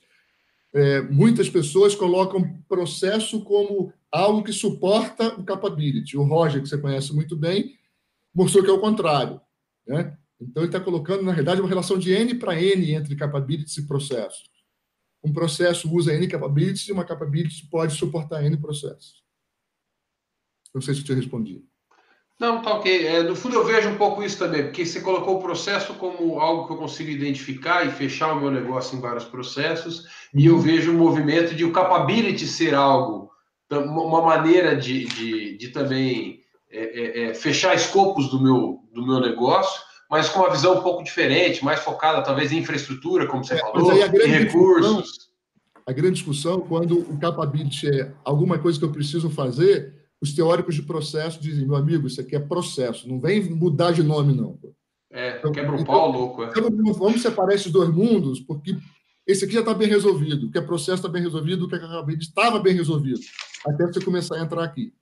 É, 0.73 1.01
muitas 1.01 1.49
pessoas 1.49 1.93
colocam 1.93 2.63
processo 2.69 3.41
como 3.43 3.91
algo 4.09 4.41
que 4.41 4.53
suporta 4.53 5.37
o 5.37 5.43
capability. 5.43 6.15
O 6.15 6.23
Roger, 6.23 6.61
que 6.61 6.69
você 6.69 6.77
conhece 6.77 7.13
muito 7.13 7.35
bem, 7.35 7.77
mostrou 8.33 8.63
que 8.63 8.69
é 8.69 8.73
o 8.73 8.79
contrário. 8.79 9.41
Né? 9.85 10.17
Então, 10.41 10.63
ele 10.63 10.69
está 10.69 10.79
colocando, 10.79 11.21
na 11.21 11.31
realidade, 11.31 11.61
uma 11.61 11.69
relação 11.69 11.97
de 11.97 12.11
N 12.11 12.35
para 12.35 12.59
N 12.59 12.93
entre 12.93 13.15
capabilities 13.15 13.77
e 13.77 13.87
processos. 13.87 14.49
Um 15.23 15.31
processo 15.31 15.93
usa 15.93 16.13
N 16.13 16.27
capabilities 16.27 16.87
e 16.87 16.91
uma 16.91 17.05
capability 17.05 17.67
pode 17.69 17.93
suportar 17.93 18.43
N 18.43 18.57
processos. 18.57 19.21
Não 20.73 20.81
sei 20.81 20.95
se 20.95 21.01
eu 21.01 21.05
te 21.05 21.13
respondi. 21.13 21.63
Não, 22.39 22.59
tá 22.59 22.73
ok. 22.73 23.05
É, 23.05 23.21
no 23.21 23.35
fundo, 23.35 23.55
eu 23.55 23.63
vejo 23.63 23.87
um 23.87 23.97
pouco 23.97 24.23
isso 24.23 24.39
também, 24.39 24.63
porque 24.63 24.83
você 24.83 24.99
colocou 24.99 25.37
o 25.37 25.41
processo 25.41 25.93
como 25.93 26.39
algo 26.39 26.65
que 26.65 26.73
eu 26.73 26.77
consigo 26.77 27.11
identificar 27.11 27.85
e 27.85 27.91
fechar 27.91 28.33
o 28.33 28.39
meu 28.39 28.49
negócio 28.49 28.97
em 28.97 29.01
vários 29.01 29.25
processos, 29.25 30.07
e 30.33 30.47
eu 30.47 30.57
vejo 30.57 30.91
o 30.91 30.97
movimento 30.97 31.53
de 31.53 31.63
o 31.63 31.71
capability 31.71 32.47
ser 32.47 32.73
algo, 32.73 33.29
uma 33.69 34.23
maneira 34.23 34.75
de, 34.75 35.05
de, 35.05 35.55
de 35.57 35.67
também 35.67 36.41
é, 36.71 36.79
é, 36.79 37.23
é, 37.25 37.33
fechar 37.35 37.75
escopos 37.75 38.31
do 38.31 38.41
meu, 38.41 38.79
do 38.91 39.05
meu 39.05 39.19
negócio, 39.19 39.90
mas 40.11 40.27
com 40.27 40.41
uma 40.41 40.51
visão 40.51 40.77
um 40.77 40.83
pouco 40.83 41.01
diferente, 41.01 41.63
mais 41.63 41.79
focada 41.79 42.21
talvez 42.21 42.51
em 42.51 42.57
infraestrutura, 42.57 43.25
como 43.27 43.45
você 43.45 43.53
é, 43.53 43.57
falou, 43.57 43.93
em 43.93 44.27
recursos. 44.27 45.31
A 45.87 45.93
grande 45.93 46.15
discussão, 46.15 46.59
quando 46.59 46.99
o 46.99 47.17
capability 47.17 47.87
é 47.87 48.13
alguma 48.25 48.59
coisa 48.59 48.77
que 48.77 48.83
eu 48.83 48.91
preciso 48.91 49.29
fazer, 49.29 49.93
os 50.21 50.33
teóricos 50.33 50.75
de 50.75 50.83
processo 50.83 51.41
dizem, 51.41 51.65
meu 51.65 51.77
amigo, 51.77 52.07
isso 52.07 52.19
aqui 52.19 52.35
é 52.35 52.39
processo, 52.39 53.07
não 53.07 53.21
vem 53.21 53.41
mudar 53.49 53.93
de 53.93 54.03
nome, 54.03 54.35
não. 54.35 54.59
É, 55.09 55.37
então, 55.37 55.51
quebra 55.53 55.77
o 55.77 55.85
pau, 55.85 56.11
louco. 56.11 56.43
É. 56.43 56.49
Então, 56.49 56.69
vamos 56.93 57.21
separar 57.21 57.53
esses 57.53 57.71
dois 57.71 57.89
mundos, 57.89 58.41
porque 58.41 58.77
esse 59.25 59.45
aqui 59.45 59.53
já 59.53 59.61
está 59.61 59.73
bem 59.73 59.87
resolvido, 59.87 60.47
o 60.47 60.51
que 60.51 60.57
é 60.57 60.61
processo 60.61 60.97
está 60.97 61.07
bem 61.07 61.23
resolvido, 61.23 61.65
o 61.65 61.69
que 61.69 61.75
é 61.75 61.79
capability 61.79 62.25
estava 62.25 62.59
bem 62.59 62.75
resolvido, 62.75 63.21
até 63.65 63.87
você 63.87 64.03
começar 64.03 64.35
a 64.35 64.41
entrar 64.41 64.63
aqui. 64.65 64.93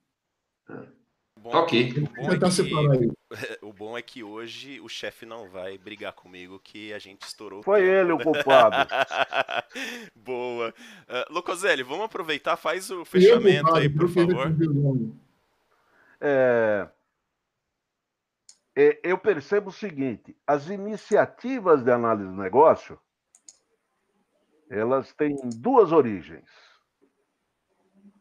É. 0.70 0.99
Bom, 1.42 1.56
ok. 1.56 1.94
O 1.96 2.22
bom, 2.22 2.36
é 2.36 2.38
que, 2.38 3.08
o 3.64 3.72
bom 3.72 3.98
é 3.98 4.02
que 4.02 4.22
hoje 4.22 4.78
o 4.80 4.88
chefe 4.88 5.24
não 5.24 5.48
vai 5.48 5.78
brigar 5.78 6.12
comigo 6.12 6.60
que 6.62 6.92
a 6.92 6.98
gente 6.98 7.22
estourou. 7.22 7.62
Foi 7.62 7.82
ele 7.82 8.12
o 8.12 8.18
culpado. 8.18 8.76
Boa. 10.14 10.68
Uh, 11.08 11.32
Locoselli, 11.32 11.82
vamos 11.82 12.04
aproveitar, 12.04 12.56
faz 12.56 12.90
o 12.90 13.06
fechamento 13.06 13.70
eu, 13.70 13.74
aí, 13.74 13.88
por 13.88 14.08
favor. 14.10 14.52
É, 16.20 16.88
é, 18.76 19.00
eu 19.02 19.16
percebo 19.16 19.70
o 19.70 19.72
seguinte: 19.72 20.36
as 20.46 20.68
iniciativas 20.68 21.82
de 21.82 21.90
análise 21.90 22.28
do 22.28 22.36
negócio 22.36 23.00
elas 24.68 25.12
têm 25.14 25.36
duas 25.56 25.90
origens. 25.90 26.48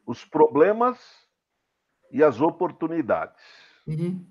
Os 0.06 0.26
problemas 0.26 1.29
e 2.12 2.24
as 2.24 2.42
oportunidades. 2.42 3.42
Uhum. 3.88 4.26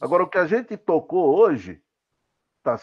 Agora, 0.00 0.24
o 0.24 0.28
que 0.28 0.38
a 0.38 0.46
gente 0.46 0.76
tocou 0.76 1.36
hoje 1.36 1.82
está 2.58 2.78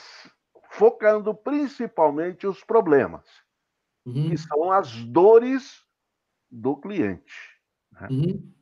focando 0.71 1.33
principalmente 1.33 2.47
os 2.47 2.63
problemas, 2.63 3.25
uhum. 4.05 4.29
que 4.29 4.37
são 4.37 4.71
as 4.71 4.95
dores 5.05 5.85
do 6.49 6.75
cliente. 6.75 7.59
Né? 7.91 8.07
Uhum. 8.09 8.53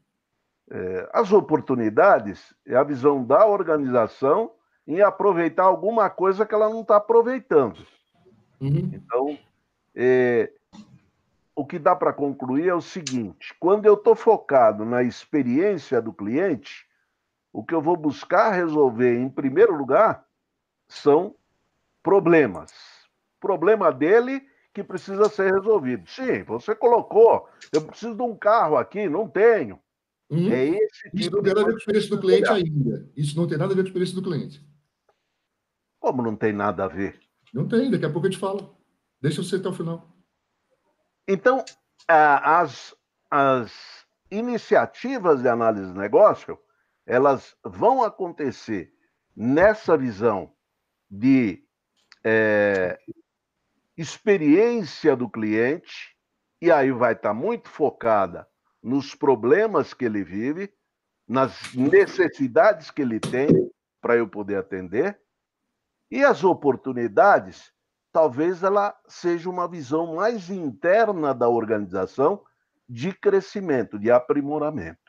É, 0.71 1.09
as 1.13 1.31
oportunidades 1.31 2.53
é 2.65 2.75
a 2.75 2.83
visão 2.83 3.25
da 3.25 3.45
organização 3.45 4.51
em 4.87 5.01
aproveitar 5.01 5.63
alguma 5.63 6.09
coisa 6.09 6.45
que 6.45 6.53
ela 6.53 6.69
não 6.69 6.81
está 6.81 6.97
aproveitando. 6.97 7.85
Uhum. 8.59 8.91
Então, 8.93 9.39
é, 9.95 10.51
o 11.59 11.65
que 11.65 11.77
dá 11.77 11.93
para 11.93 12.13
concluir 12.13 12.69
é 12.69 12.73
o 12.73 12.79
seguinte: 12.79 13.53
quando 13.59 13.85
eu 13.85 13.95
estou 13.95 14.15
focado 14.15 14.85
na 14.85 15.03
experiência 15.03 16.01
do 16.01 16.13
cliente, 16.13 16.87
o 17.51 17.65
que 17.65 17.75
eu 17.75 17.81
vou 17.81 17.97
buscar 17.97 18.51
resolver, 18.51 19.19
em 19.19 19.27
primeiro 19.27 19.75
lugar, 19.75 20.25
são 20.87 21.35
problemas. 22.01 22.71
Problema 23.41 23.91
dele 23.91 24.41
que 24.73 24.81
precisa 24.81 25.27
ser 25.27 25.53
resolvido. 25.53 26.09
Sim, 26.09 26.43
você 26.43 26.73
colocou. 26.73 27.49
Eu 27.73 27.81
preciso 27.81 28.15
de 28.15 28.21
um 28.21 28.37
carro 28.37 28.77
aqui, 28.77 29.09
não 29.09 29.27
tenho. 29.27 29.77
Uhum. 30.29 30.49
É 30.53 30.65
esse 30.65 31.09
Isso 31.13 31.23
tipo 31.23 31.35
não 31.35 31.43
tem 31.43 31.53
nada 31.53 31.61
a 31.61 31.65
ver 31.65 31.71
com 31.71 31.75
a 31.75 31.79
experiência 31.79 32.09
do 32.09 32.21
cliente 32.21 32.49
ainda. 32.49 33.11
Isso 33.17 33.35
não 33.35 33.47
tem 33.47 33.57
nada 33.57 33.73
a 33.73 33.75
ver 33.75 33.81
com 33.81 33.87
a 33.87 33.89
experiência 33.89 34.15
do 34.15 34.23
cliente. 34.23 34.65
Como 35.99 36.21
não 36.21 36.37
tem 36.37 36.53
nada 36.53 36.85
a 36.85 36.87
ver? 36.87 37.19
Não 37.53 37.67
tem, 37.67 37.91
daqui 37.91 38.05
a 38.05 38.09
pouco 38.09 38.27
eu 38.27 38.31
te 38.31 38.37
falo. 38.37 38.77
Deixa 39.19 39.43
você 39.43 39.57
até 39.57 39.67
o 39.67 39.73
final. 39.73 40.18
Então, 41.31 41.63
as, 42.07 42.95
as 43.29 43.71
iniciativas 44.31 45.43
de 45.43 45.47
análise 45.47 45.93
de 45.93 45.97
negócio, 45.97 46.57
elas 47.05 47.55
vão 47.63 48.01
acontecer 48.01 48.91
nessa 49.35 49.95
visão 49.95 50.51
de 51.07 51.63
é, 52.23 52.99
experiência 53.95 55.15
do 55.15 55.29
cliente, 55.29 56.17
e 56.59 56.71
aí 56.71 56.91
vai 56.91 57.13
estar 57.13 57.35
muito 57.35 57.69
focada 57.69 58.47
nos 58.81 59.13
problemas 59.13 59.93
que 59.93 60.05
ele 60.05 60.23
vive, 60.23 60.73
nas 61.27 61.75
necessidades 61.75 62.89
que 62.89 63.03
ele 63.03 63.19
tem 63.19 63.49
para 64.01 64.15
eu 64.15 64.27
poder 64.27 64.57
atender, 64.57 65.21
e 66.09 66.23
as 66.23 66.43
oportunidades, 66.43 67.71
talvez 68.19 68.63
ela 68.63 68.93
seja 69.07 69.49
uma 69.49 69.65
visão 69.65 70.15
mais 70.15 70.49
interna 70.49 71.33
da 71.33 71.47
organização 71.47 72.41
de 72.87 73.13
crescimento, 73.13 73.97
de 73.97 74.11
aprimoramento. 74.11 74.99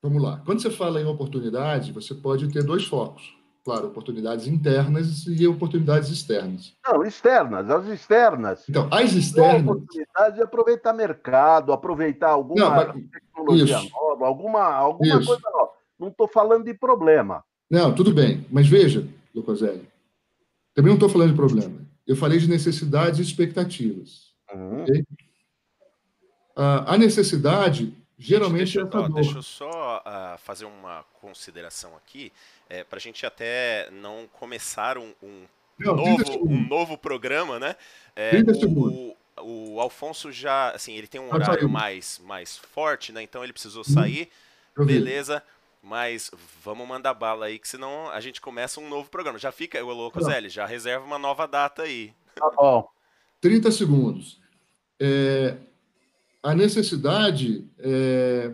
Vamos 0.00 0.22
lá. 0.22 0.40
Quando 0.46 0.62
você 0.62 0.70
fala 0.70 1.00
em 1.00 1.04
oportunidade, 1.04 1.90
você 1.90 2.14
pode 2.14 2.46
ter 2.52 2.62
dois 2.62 2.84
focos. 2.84 3.36
Claro, 3.64 3.88
oportunidades 3.88 4.46
internas 4.46 5.26
e 5.26 5.48
oportunidades 5.48 6.10
externas. 6.10 6.76
Não, 6.86 7.02
externas, 7.02 7.68
as 7.68 7.86
externas. 7.86 8.64
Então, 8.68 8.88
as 8.92 9.12
externas. 9.14 9.66
A 9.66 9.72
oportunidade 9.72 10.36
de 10.36 10.42
aproveitar 10.42 10.92
mercado, 10.92 11.72
aproveitar 11.72 12.30
alguma 12.30 12.60
Não, 12.60 12.70
mas... 12.70 13.10
tecnologia 13.10 13.78
Isso. 13.80 13.90
nova, 13.90 14.26
alguma, 14.28 14.62
alguma 14.62 15.16
coisa 15.16 15.50
nova. 15.52 15.72
Não 15.98 16.06
estou 16.06 16.28
falando 16.28 16.66
de 16.66 16.74
problema. 16.74 17.42
Não, 17.68 17.92
tudo 17.92 18.14
bem. 18.14 18.46
Mas 18.48 18.68
veja, 18.68 19.04
Lucoselli, 19.34 19.88
também 20.78 20.90
não 20.90 20.94
estou 20.94 21.08
falando 21.08 21.30
de 21.30 21.34
problema. 21.34 21.84
Eu 22.06 22.14
falei 22.14 22.38
de 22.38 22.48
necessidades 22.48 23.18
e 23.18 23.22
expectativas. 23.22 24.32
Uhum. 24.54 24.82
Okay? 24.82 25.04
a 26.86 26.96
necessidade 26.96 27.94
geralmente 28.18 28.74
deixa, 28.74 28.80
é 28.80 28.84
ó, 28.96 29.08
deixa 29.08 29.38
eu 29.38 29.42
só 29.42 30.02
uh, 30.04 30.38
fazer 30.38 30.64
uma 30.64 31.04
consideração 31.20 31.96
aqui, 31.96 32.32
é, 32.68 32.82
para 32.82 32.96
a 32.96 33.00
gente 33.00 33.24
até 33.24 33.88
não 33.92 34.28
começar 34.32 34.98
um, 34.98 35.12
um 35.22 35.44
não, 35.78 35.94
novo, 35.94 36.44
um 36.48 36.68
novo 36.68 36.98
programa, 36.98 37.60
né? 37.60 37.76
É, 38.16 38.32
o, 38.66 39.16
o 39.40 39.80
Alfonso 39.80 40.32
já, 40.32 40.70
assim, 40.70 40.94
ele 40.94 41.06
tem 41.06 41.20
um 41.20 41.32
horário 41.32 41.68
mais, 41.68 42.20
mais 42.24 42.56
forte, 42.56 43.12
né? 43.12 43.22
Então 43.22 43.44
ele 43.44 43.52
precisou 43.52 43.82
hum, 43.82 43.92
sair, 43.92 44.28
beleza. 44.76 45.42
Mas 45.88 46.30
vamos 46.62 46.86
mandar 46.86 47.14
bala 47.14 47.46
aí, 47.46 47.58
que 47.58 47.66
senão 47.66 48.10
a 48.10 48.20
gente 48.20 48.42
começa 48.42 48.78
um 48.78 48.90
novo 48.90 49.08
programa. 49.08 49.38
Já 49.38 49.50
fica, 49.50 49.82
o 49.82 49.88
Louco 49.94 50.22
Zé, 50.22 50.46
já 50.46 50.66
reserva 50.66 51.06
uma 51.06 51.18
nova 51.18 51.48
data 51.48 51.82
aí. 51.82 52.12
Tá 52.34 52.50
bom. 52.54 52.86
30 53.40 53.72
segundos. 53.72 54.38
É, 55.00 55.56
a 56.42 56.54
necessidade 56.54 57.66
é, 57.78 58.52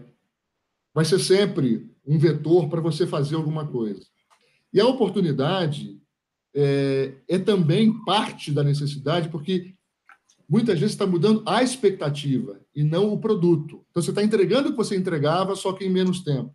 vai 0.95 1.05
ser 1.05 1.19
sempre 1.19 1.91
um 2.07 2.21
vetor 2.21 2.69
para 2.69 2.81
você 2.81 3.05
fazer 3.05 3.35
alguma 3.35 3.67
coisa. 3.67 4.07
E 4.73 4.81
a 4.81 4.87
oportunidade 4.87 6.01
é, 6.55 7.15
é 7.27 7.37
também 7.37 7.93
parte 8.05 8.53
da 8.53 8.63
necessidade, 8.63 9.29
porque 9.29 9.75
muitas 10.49 10.79
vezes 10.79 10.95
está 10.95 11.05
mudando 11.05 11.43
a 11.47 11.65
expectativa 11.65 12.61
e 12.73 12.85
não 12.85 13.13
o 13.13 13.19
produto. 13.19 13.85
Então, 13.91 14.01
você 14.01 14.11
está 14.11 14.23
entregando 14.23 14.69
o 14.69 14.71
que 14.71 14.79
você 14.79 14.97
entregava, 14.97 15.57
só 15.57 15.73
que 15.73 15.85
em 15.85 15.91
menos 15.91 16.21
tempo. 16.21 16.55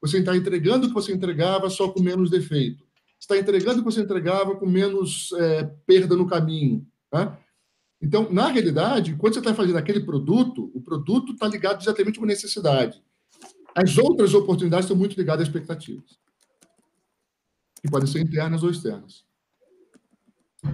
Você 0.00 0.18
está 0.18 0.36
entregando 0.36 0.86
o 0.86 0.88
que 0.88 0.94
você 0.94 1.12
entregava, 1.12 1.70
só 1.70 1.88
com 1.88 2.02
menos 2.02 2.30
defeito. 2.30 2.84
Você 3.18 3.32
está 3.32 3.38
entregando 3.38 3.80
o 3.80 3.84
que 3.84 3.90
você 3.90 4.00
entregava 4.02 4.56
com 4.56 4.66
menos 4.66 5.32
é, 5.32 5.64
perda 5.86 6.14
no 6.14 6.26
caminho. 6.26 6.86
Tá? 7.10 7.38
Então, 8.02 8.30
na 8.30 8.48
realidade, 8.48 9.16
quando 9.16 9.32
você 9.32 9.40
está 9.40 9.54
fazendo 9.54 9.78
aquele 9.78 10.00
produto, 10.00 10.70
o 10.74 10.80
produto 10.80 11.32
está 11.32 11.48
ligado 11.48 11.80
exatamente 11.80 12.18
com 12.18 12.26
necessidade. 12.26 13.02
As 13.74 13.96
outras 13.96 14.34
oportunidades 14.34 14.84
estão 14.84 14.96
muito 14.96 15.16
ligadas 15.16 15.46
a 15.46 15.48
expectativas. 15.48 16.18
Que 17.80 17.90
podem 17.90 18.06
ser 18.06 18.20
internas 18.20 18.62
ou 18.62 18.70
externas. 18.70 19.24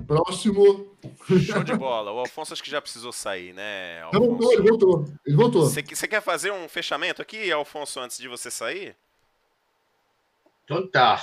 Próximo. 0.07 0.97
Show 1.41 1.65
de 1.65 1.77
bola. 1.77 2.13
O 2.13 2.19
Alfonso 2.19 2.53
acho 2.53 2.63
que 2.63 2.71
já 2.71 2.81
precisou 2.81 3.13
sair, 3.13 3.53
né? 3.53 4.03
Alfonso? 4.03 4.21
Não, 4.21 4.31
voltou, 4.31 4.53
ele 4.53 4.63
voltou. 4.69 5.05
Ele 5.27 5.37
voltou. 5.37 5.63
Você 5.69 5.83
quer 5.83 6.21
fazer 6.21 6.53
um 6.53 6.69
fechamento 6.69 7.23
aqui, 7.23 7.51
Alfonso, 7.51 8.01
antes 8.01 8.19
de 8.19 8.29
você 8.29 8.51
sair? 8.51 8.97
Então 10.71 10.87
tá. 10.87 11.21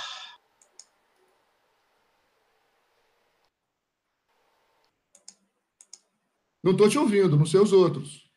Não 6.62 6.72
estou 6.72 6.86
te 6.86 6.98
ouvindo, 6.98 7.34
não 7.34 7.46
sei 7.46 7.58
os 7.58 7.72
outros. 7.72 8.28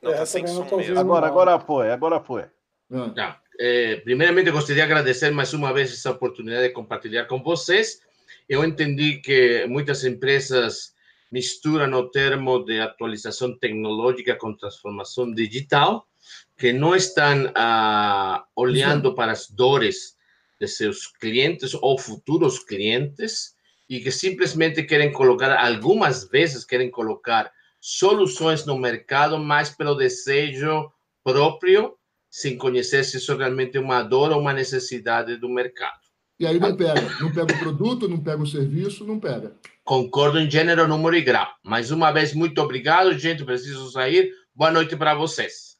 Não, 0.00 0.12
tá 0.12 0.24
sem 0.24 0.46
som 0.46 0.64
mesmo. 0.78 0.98
Agora, 0.98 1.26
agora 1.26 1.60
foi, 1.60 1.90
agora 1.90 2.20
foi. 2.20 2.46
Ah. 2.90 3.10
Tá. 3.14 3.42
É, 3.58 3.96
primeiramente, 3.96 4.50
gostaria 4.50 4.76
de 4.76 4.80
agradecer 4.80 5.30
mais 5.30 5.52
uma 5.52 5.74
vez 5.74 5.92
essa 5.92 6.10
oportunidade 6.10 6.68
de 6.68 6.72
compartilhar 6.72 7.26
com 7.26 7.42
vocês. 7.42 8.00
Eu 8.48 8.64
entendi 8.64 9.18
que 9.18 9.66
muitas 9.66 10.06
empresas 10.06 10.94
misturam 11.30 11.92
o 11.92 12.08
termo 12.08 12.64
de 12.64 12.80
atualização 12.80 13.58
tecnológica 13.58 14.34
com 14.36 14.56
transformação 14.56 15.30
digital, 15.34 16.08
que 16.56 16.72
não 16.72 16.96
estão 16.96 17.52
ah, 17.54 18.46
olhando 18.56 19.14
para 19.14 19.32
as 19.32 19.46
dores 19.46 20.18
de 20.60 20.68
seus 20.68 21.06
clientes 21.06 21.74
ou 21.74 21.98
futuros 21.98 22.58
clientes, 22.58 23.54
e 23.88 23.98
que 23.98 24.12
simplesmente 24.12 24.82
querem 24.84 25.10
colocar, 25.10 25.56
algumas 25.58 26.28
vezes 26.28 26.64
querem 26.64 26.90
colocar 26.90 27.50
soluções 27.80 28.64
no 28.66 28.78
mercado, 28.78 29.38
mas 29.38 29.70
pelo 29.70 29.94
desejo 29.94 30.92
próprio, 31.24 31.96
sem 32.30 32.56
conhecer 32.56 33.04
se 33.04 33.16
isso 33.16 33.36
realmente 33.36 33.78
é 33.78 33.80
uma 33.80 34.02
dor 34.02 34.30
ou 34.30 34.40
uma 34.40 34.52
necessidade 34.52 35.36
do 35.38 35.48
mercado. 35.48 35.98
E 36.38 36.46
aí 36.46 36.58
não 36.58 36.76
pega, 36.76 37.00
não 37.20 37.32
pega 37.32 37.54
o 37.54 37.58
produto, 37.58 38.08
não 38.08 38.20
pega 38.20 38.42
o 38.42 38.46
serviço, 38.46 39.04
não 39.04 39.18
pega. 39.18 39.56
Concordo 39.84 40.38
em 40.38 40.50
gênero, 40.50 40.86
número 40.86 41.16
e 41.16 41.20
grau. 41.20 41.48
Mais 41.64 41.90
uma 41.90 42.12
vez, 42.12 42.32
muito 42.32 42.62
obrigado, 42.62 43.18
gente. 43.18 43.44
Preciso 43.44 43.90
sair. 43.90 44.32
Boa 44.54 44.70
noite 44.70 44.96
para 44.96 45.14
vocês. 45.14 45.76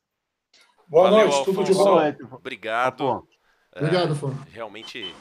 Boa 0.89 1.11
Valeu, 1.11 1.28
noite, 1.28 1.45
tudo 1.45 1.64
de 1.64 1.72
bom. 1.72 2.14
Obrigado. 2.33 3.26
Obrigado, 3.75 4.14
Fon. 4.14 4.31
É, 4.31 4.55
realmente 4.55 5.14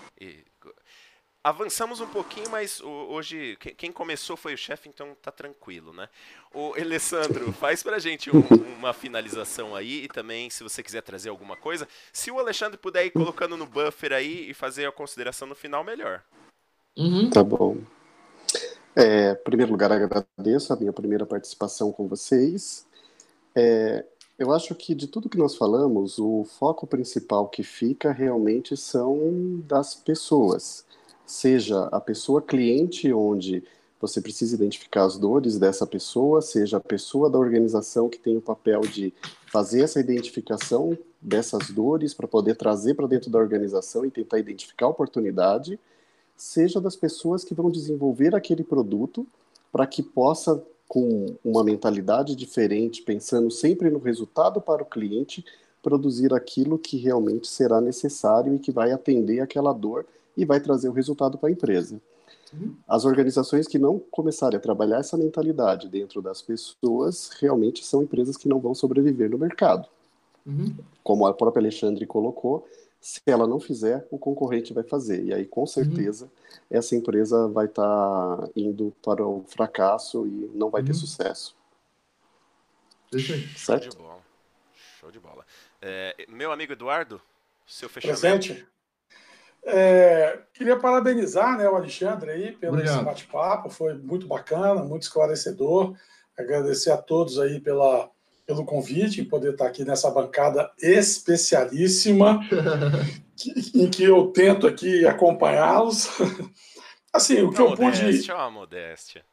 avançamos 1.44 2.02
um 2.02 2.08
pouquinho, 2.08 2.50
mas 2.50 2.82
hoje 2.82 3.58
quem 3.78 3.92
começou 3.92 4.36
foi 4.36 4.54
o 4.54 4.58
chefe, 4.58 4.90
então 4.90 5.16
tá 5.22 5.32
tranquilo, 5.32 5.94
né? 5.94 6.10
O 6.54 6.74
Alessandro, 6.74 7.52
faz 7.54 7.82
pra 7.82 8.00
gente 8.00 8.30
um, 8.30 8.42
uma 8.78 8.94
finalização 8.94 9.76
aí 9.76 10.04
e 10.04 10.08
também, 10.08 10.50
se 10.50 10.64
você 10.64 10.84
quiser 10.84 11.02
trazer 11.02 11.30
alguma 11.30 11.56
coisa, 11.56 11.88
se 12.12 12.30
o 12.30 12.40
Alexandre 12.40 12.78
puder 12.78 13.06
ir 13.06 13.12
colocando 13.12 13.56
no 13.56 13.66
buffer 13.66 14.14
aí 14.14 14.50
e 14.50 14.54
fazer 14.54 14.86
a 14.86 14.92
consideração 14.92 15.48
no 15.48 15.56
final, 15.56 15.84
melhor. 15.84 16.22
Uhum. 16.98 17.30
Tá 17.30 17.44
bom. 17.44 17.78
É, 18.96 19.32
em 19.32 19.44
primeiro 19.44 19.72
lugar, 19.72 19.92
agradeço 19.92 20.74
a 20.74 20.76
minha 20.76 20.92
primeira 20.92 21.26
participação 21.26 21.92
com 21.92 22.08
vocês. 22.08 22.86
É, 23.56 24.06
eu 24.40 24.54
acho 24.54 24.74
que 24.74 24.96
de 24.96 25.06
tudo 25.06 25.30
que 25.30 25.38
nós 25.38 25.56
falamos, 25.56 26.18
o 26.18 26.46
foco 26.46 26.88
principal 26.88 27.50
que 27.50 27.62
fica 27.62 28.12
realmente 28.12 28.78
são 28.78 29.62
das 29.68 29.94
pessoas. 29.94 30.86
Seja 31.26 31.84
a 31.92 32.00
pessoa 32.00 32.42
cliente, 32.42 33.12
onde 33.12 33.64
você 34.00 34.22
precisa 34.22 34.56
identificar 34.56 35.04
as 35.04 35.18
dores 35.18 35.60
dessa 35.60 35.86
pessoa, 35.86 36.42
seja 36.42 36.78
a 36.78 36.80
pessoa 36.80 37.30
da 37.30 37.38
organização 37.38 38.08
que 38.08 38.18
tem 38.18 38.38
o 38.38 38.42
papel 38.42 38.80
de 38.82 39.14
fazer 39.52 39.82
essa 39.84 40.00
identificação 40.00 40.98
dessas 41.22 41.70
dores 41.70 42.14
para 42.14 42.28
poder 42.28 42.56
trazer 42.56 42.94
para 42.94 43.08
dentro 43.08 43.30
da 43.30 43.38
organização 43.38 44.06
e 44.06 44.10
tentar 44.10 44.40
identificar 44.40 44.86
a 44.86 44.90
oportunidade, 44.90 45.78
seja 46.38 46.80
das 46.80 46.96
pessoas 46.96 47.44
que 47.44 47.54
vão 47.54 47.70
desenvolver 47.70 48.34
aquele 48.34 48.64
produto 48.64 49.28
para 49.70 49.86
que 49.86 50.02
possa, 50.02 50.64
com 50.90 51.28
uma 51.46 51.64
mentalidade 51.64 52.36
diferente, 52.36 53.04
pensando 53.04 53.52
sempre 53.52 53.92
no 53.92 54.00
resultado 54.00 54.60
para 54.60 54.82
o 54.82 54.86
cliente, 54.86 55.46
produzir 55.84 56.34
aquilo 56.34 56.80
que 56.80 56.98
realmente 56.98 57.48
será 57.48 57.80
necessário 57.80 58.56
e 58.56 58.60
que 58.60 58.72
vai 58.72 58.92
atender 58.92 59.40
aquela 59.40 59.72
dor 59.72 60.04
e 60.36 60.44
vai 60.44 60.60
trazer 60.60 60.90
o 60.90 60.92
resultado 60.92 61.38
para 61.38 61.48
a 61.48 61.52
empresa. 61.52 62.02
Uhum. 62.52 62.74
As 62.88 63.06
organizações 63.06 63.68
que 63.68 63.78
não 63.78 64.00
começarem 64.10 64.58
a 64.58 64.62
trabalhar 64.62 64.98
essa 64.98 65.16
mentalidade 65.16 65.88
dentro 65.88 66.24
das 66.24 66.42
pessoas 66.42 67.30
realmente 67.40 67.86
são 67.86 68.02
empresas 68.02 68.36
que 68.36 68.50
não 68.50 68.60
vão 68.60 68.74
sobreviver 68.74 69.30
no 69.30 69.38
mercado. 69.38 69.88
Uhum. 70.44 70.74
Como 71.04 71.28
a 71.28 71.34
própria 71.36 71.62
Alexandre 71.62 72.08
colocou, 72.08 72.68
Se 73.02 73.22
ela 73.26 73.48
não 73.48 73.60
fizer, 73.60 74.06
o 74.12 74.20
concorrente 74.20 74.74
vai 74.74 74.84
fazer. 74.84 75.24
E 75.24 75.34
aí, 75.34 75.46
com 75.46 75.66
certeza, 75.66 76.26
uhum. 76.26 76.58
essa 76.70 76.96
empresa 76.96 77.48
vai 77.48 77.66
estar 77.66 78.38
tá 78.38 78.50
indo 78.56 78.94
para 79.02 79.26
o 79.26 79.46
fracasso 79.48 80.28
e 80.28 80.52
não 80.54 80.70
vai 80.70 80.82
uhum. 80.82 80.88
ter 80.88 80.94
sucesso. 80.94 81.56
Show 83.18 83.80
de 83.80 83.90
bola. 83.90 84.22
Show 85.00 85.12
de 85.12 85.20
bola. 85.20 85.46
É, 85.82 86.26
meu 86.28 86.52
amigo 86.52 86.74
Eduardo, 86.74 87.22
seu 87.66 87.88
fechamento. 87.88 88.20
Presente. 88.20 88.68
É, 89.64 90.42
queria 90.54 90.78
parabenizar 90.78 91.58
né, 91.58 91.68
o 91.68 91.76
Alexandre 91.76 92.32
aí 92.32 92.52
pelo 92.52 92.74
Obrigado. 92.74 92.96
esse 92.96 93.06
bate-papo, 93.06 93.70
foi 93.70 93.94
muito 93.94 94.28
bacana, 94.28 94.84
muito 94.84 95.04
esclarecedor. 95.04 95.96
Agradecer 96.38 96.92
a 96.92 96.98
todos 96.98 97.40
aí 97.40 97.60
pela, 97.60 98.10
pelo 98.50 98.66
convite, 98.66 99.22
em 99.22 99.26
poder 99.26 99.52
estar 99.52 99.68
aqui 99.68 99.86
nessa 99.86 100.10
bancada 100.10 100.72
especialíssima, 100.82 102.40
que, 103.38 103.54
em 103.76 103.88
que 103.88 104.04
eu 104.04 104.32
tento 104.32 104.66
aqui 104.66 105.06
acompanhá-los. 105.06 106.10
Assim, 107.14 107.44
o 107.44 107.52
que 107.52 107.62
eu 107.62 107.76
pude. 107.76 108.32
Uma 108.32 108.50
modéstia. 108.50 109.24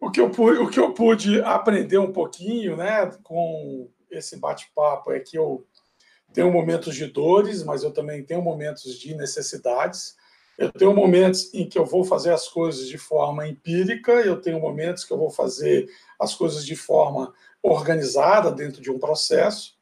O 0.00 0.10
que, 0.10 0.18
eu, 0.18 0.28
o 0.28 0.70
que 0.70 0.80
eu 0.80 0.94
pude 0.94 1.42
aprender 1.42 1.98
um 1.98 2.10
pouquinho 2.10 2.74
né, 2.78 3.10
com 3.22 3.90
esse 4.10 4.38
bate-papo 4.38 5.12
é 5.12 5.20
que 5.20 5.36
eu 5.36 5.66
tenho 6.32 6.50
momentos 6.50 6.94
de 6.94 7.06
dores, 7.06 7.62
mas 7.62 7.82
eu 7.82 7.92
também 7.92 8.24
tenho 8.24 8.40
momentos 8.40 8.98
de 8.98 9.14
necessidades. 9.14 10.16
Eu 10.56 10.72
tenho 10.72 10.94
momentos 10.94 11.52
em 11.52 11.68
que 11.68 11.78
eu 11.78 11.84
vou 11.84 12.04
fazer 12.04 12.32
as 12.32 12.48
coisas 12.48 12.88
de 12.88 12.96
forma 12.96 13.46
empírica, 13.46 14.12
eu 14.12 14.40
tenho 14.40 14.58
momentos 14.58 15.04
que 15.04 15.12
eu 15.12 15.18
vou 15.18 15.30
fazer 15.30 15.90
as 16.18 16.34
coisas 16.34 16.64
de 16.64 16.74
forma 16.74 17.34
organizada 17.62 18.50
dentro 18.50 18.82
de 18.82 18.90
um 18.90 18.98
processo. 18.98 19.74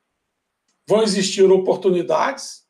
Vão 0.87 1.03
existir 1.03 1.43
oportunidades, 1.45 2.65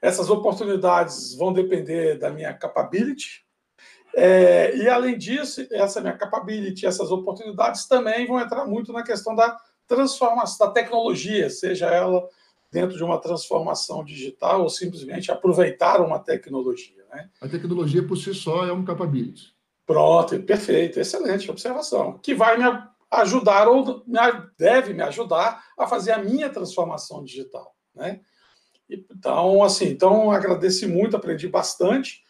essas 0.00 0.30
oportunidades 0.30 1.34
vão 1.34 1.52
depender 1.52 2.18
da 2.18 2.30
minha 2.30 2.52
capability. 2.54 3.46
É, 4.14 4.74
e, 4.76 4.88
além 4.88 5.18
disso, 5.18 5.66
essa 5.70 6.00
minha 6.00 6.16
capability, 6.16 6.86
essas 6.86 7.10
oportunidades 7.10 7.86
também 7.86 8.26
vão 8.26 8.40
entrar 8.40 8.64
muito 8.64 8.92
na 8.92 9.02
questão 9.02 9.34
da 9.34 9.56
transformação, 9.86 10.66
da 10.66 10.72
tecnologia, 10.72 11.48
seja 11.50 11.86
ela 11.86 12.26
dentro 12.70 12.96
de 12.96 13.02
uma 13.02 13.18
transformação 13.18 14.04
digital 14.04 14.62
ou 14.62 14.68
simplesmente 14.68 15.30
aproveitar 15.30 16.00
uma 16.00 16.18
tecnologia. 16.18 17.04
Né? 17.12 17.28
A 17.40 17.48
tecnologia 17.48 18.06
por 18.06 18.16
si 18.16 18.34
só 18.34 18.66
é 18.66 18.72
um 18.72 18.84
capability. 18.84 19.54
Pronto, 19.86 20.38
perfeito, 20.40 21.00
excelente 21.00 21.50
observação. 21.50 22.18
Que 22.18 22.34
vai 22.34 22.58
me 22.58 22.64
ajudar 23.10 23.68
ou 23.68 24.04
deve 24.58 24.92
me 24.92 25.02
ajudar 25.02 25.64
a 25.78 25.86
fazer 25.86 26.12
a 26.12 26.18
minha 26.18 26.50
transformação 26.50 27.24
digital. 27.24 27.74
Né? 27.94 28.20
Então, 28.88 29.62
assim, 29.62 29.86
então 29.86 30.30
agradeci 30.30 30.86
muito, 30.86 31.16
aprendi 31.16 31.48
bastante. 31.48 32.22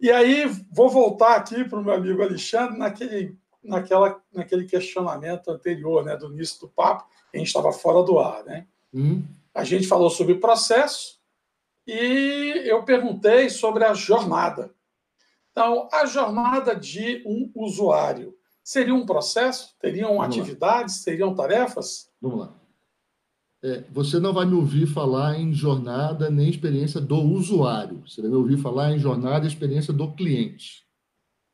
E 0.00 0.10
aí 0.10 0.44
vou 0.70 0.88
voltar 0.88 1.36
aqui 1.36 1.64
para 1.64 1.78
o 1.78 1.84
meu 1.84 1.94
amigo 1.94 2.22
Alexandre 2.22 2.76
naquele, 2.76 3.38
naquela, 3.62 4.20
naquele 4.32 4.64
questionamento 4.64 5.50
anterior, 5.50 6.04
né, 6.04 6.16
do 6.16 6.32
início 6.32 6.60
do 6.60 6.68
papo, 6.68 7.04
a 7.32 7.36
gente 7.36 7.46
estava 7.46 7.72
fora 7.72 8.04
do 8.04 8.18
ar, 8.18 8.44
né? 8.44 8.66
Hum 8.92 9.22
a 9.54 9.62
gente 9.62 9.86
falou 9.86 10.10
sobre 10.10 10.34
processo 10.34 11.20
e 11.86 12.62
eu 12.64 12.82
perguntei 12.84 13.48
sobre 13.48 13.84
a 13.84 13.94
jornada. 13.94 14.74
Então, 15.52 15.88
a 15.92 16.04
jornada 16.04 16.74
de 16.74 17.22
um 17.24 17.50
usuário 17.54 18.36
seria 18.64 18.94
um 18.94 19.04
processo? 19.04 19.74
Teriam 19.78 20.16
Vamos 20.16 20.24
atividades? 20.24 20.96
Lá. 20.96 21.02
Seriam 21.02 21.34
tarefas? 21.34 22.10
Vamos 22.20 22.40
lá. 22.40 22.60
É, 23.62 23.84
você 23.90 24.18
não 24.18 24.32
vai 24.32 24.44
me 24.44 24.54
ouvir 24.54 24.86
falar 24.86 25.38
em 25.38 25.52
jornada 25.52 26.28
nem 26.30 26.50
experiência 26.50 27.00
do 27.00 27.16
usuário. 27.16 28.02
Você 28.06 28.20
vai 28.20 28.30
me 28.30 28.36
ouvir 28.36 28.58
falar 28.58 28.92
em 28.92 28.98
jornada 28.98 29.44
e 29.44 29.48
experiência 29.48 29.92
do 29.92 30.12
cliente. 30.12 30.84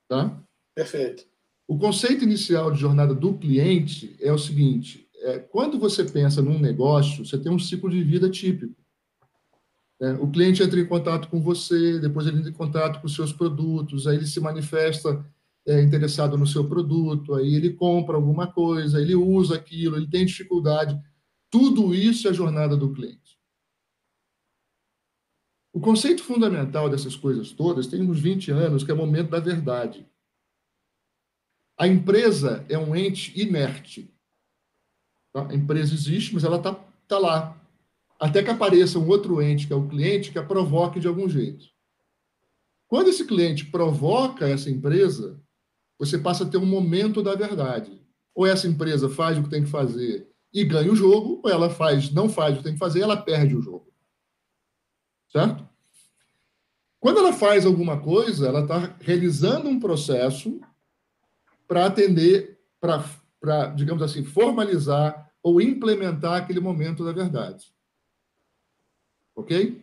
Tá? 0.09 0.43
Perfeito. 0.75 1.25
O 1.69 1.79
conceito 1.79 2.25
inicial 2.25 2.73
de 2.73 2.81
jornada 2.81 3.15
do 3.15 3.35
cliente 3.35 4.17
é 4.21 4.33
o 4.33 4.39
seguinte: 4.39 5.09
é, 5.21 5.39
quando 5.39 5.79
você 5.79 6.05
pensa 6.05 6.43
num 6.43 6.59
negócio, 6.59 7.25
você 7.25 7.39
tem 7.39 7.53
um 7.53 7.61
ciclo 7.61 7.89
de 7.89 8.03
vida 8.03 8.29
típico. 8.29 8.75
É, 10.01 10.13
o 10.15 10.29
cliente 10.29 10.63
entra 10.63 10.81
em 10.81 10.87
contato 10.87 11.29
com 11.29 11.41
você, 11.41 12.01
depois 12.01 12.27
ele 12.27 12.39
entra 12.39 12.51
em 12.51 12.55
contato 12.55 13.01
com 13.01 13.07
os 13.07 13.15
seus 13.15 13.33
produtos, 13.33 14.07
aí 14.07 14.17
ele 14.17 14.27
se 14.27 14.41
manifesta 14.41 15.25
é, 15.67 15.81
interessado 15.83 16.37
no 16.39 16.47
seu 16.47 16.69
produto, 16.69 17.35
aí 17.35 17.55
ele 17.55 17.73
compra 17.73 18.17
alguma 18.17 18.51
coisa, 18.51 19.01
ele 19.01 19.15
usa 19.15 19.55
aquilo, 19.55 19.97
ele 19.97 20.09
tem 20.09 20.25
dificuldade. 20.25 20.99
Tudo 21.51 21.95
isso 21.95 22.27
é 22.27 22.31
a 22.31 22.35
jornada 22.35 22.77
do 22.77 22.93
cliente. 22.93 23.39
O 25.73 25.81
conceito 25.81 26.23
fundamental 26.23 26.89
dessas 26.89 27.15
coisas 27.15 27.53
todas 27.53 27.87
tem 27.87 28.03
uns 28.03 28.21
20 28.21 28.51
anos, 28.51 28.83
que 28.83 28.91
é 28.91 28.95
o 28.95 28.97
momento 28.97 29.31
da 29.31 29.39
verdade. 29.39 30.07
A 31.79 31.87
empresa 31.87 32.65
é 32.69 32.77
um 32.77 32.95
ente 32.95 33.39
inerte. 33.41 34.13
Tá? 35.33 35.49
A 35.49 35.55
empresa 35.55 35.95
existe, 35.95 36.35
mas 36.35 36.45
ela 36.45 36.57
está 36.57 36.75
tá 37.07 37.19
lá. 37.19 37.57
Até 38.19 38.43
que 38.43 38.51
apareça 38.51 38.99
um 38.99 39.09
outro 39.09 39.41
ente, 39.41 39.67
que 39.67 39.73
é 39.73 39.77
o 39.77 39.89
cliente, 39.89 40.31
que 40.31 40.39
a 40.39 40.45
provoque 40.45 41.01
de 41.01 41.09
algum 41.09 41.29
jeito. 41.29 41.67
Quando 42.87 43.09
esse 43.09 43.25
cliente 43.25 43.65
provoca 43.67 44.49
essa 44.49 44.69
empresa, 44.69 45.41
você 46.01 46.19
passa 46.19 46.43
a 46.43 46.49
ter 46.49 46.57
um 46.57 46.67
momento 46.67 47.23
da 47.23 47.37
verdade. 47.37 48.03
Ou 48.35 48.47
essa 48.47 48.67
empresa 48.67 49.09
faz 49.09 49.39
o 49.39 49.45
que 49.45 49.51
tem 49.51 49.63
que 49.63 49.71
fazer 49.71 50.29
e 50.53 50.65
ganha 50.65 50.91
o 50.91 50.97
jogo, 50.97 51.41
ou 51.45 51.51
ela 51.51 51.71
faz, 51.71 52.11
não 52.11 52.29
faz 52.29 52.55
o 52.55 52.59
que 52.59 52.65
tem 52.65 52.73
que 52.73 52.79
fazer 52.79 53.03
ela 53.03 53.17
perde 53.17 53.55
o 53.55 53.63
jogo. 53.63 53.93
Certo? 55.31 55.69
Quando 56.99 57.19
ela 57.19 57.33
faz 57.33 57.65
alguma 57.65 58.01
coisa, 58.01 58.49
ela 58.49 58.63
está 58.63 58.97
realizando 59.01 59.69
um 59.69 59.79
processo 59.79 60.61
para 61.69 61.87
atender, 61.87 62.59
para 62.81 63.05
para, 63.41 63.69
digamos 63.69 64.03
assim, 64.03 64.23
formalizar 64.23 65.33
ou 65.43 65.61
implementar 65.61 66.35
aquele 66.35 66.61
momento 66.61 67.05
da 67.05 67.13
verdade. 67.13 67.73
Ok? 69.35 69.83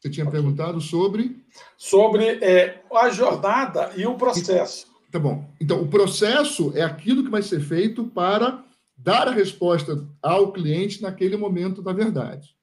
Você 0.00 0.10
tinha 0.10 0.26
okay. 0.26 0.40
perguntado 0.40 0.80
sobre. 0.80 1.44
Sobre 1.76 2.44
é, 2.44 2.82
a 2.92 3.08
jornada 3.10 3.92
e 3.96 4.04
o 4.04 4.16
processo. 4.16 4.88
Tá 5.10 5.18
bom. 5.18 5.50
Então, 5.60 5.82
o 5.82 5.88
processo 5.88 6.72
é 6.74 6.82
aquilo 6.82 7.24
que 7.24 7.30
vai 7.30 7.42
ser 7.42 7.60
feito 7.60 8.04
para 8.04 8.64
dar 8.96 9.28
a 9.28 9.32
resposta 9.32 10.06
ao 10.20 10.52
cliente 10.52 11.00
naquele 11.00 11.36
momento 11.36 11.80
da 11.80 11.92
verdade. 11.92 12.54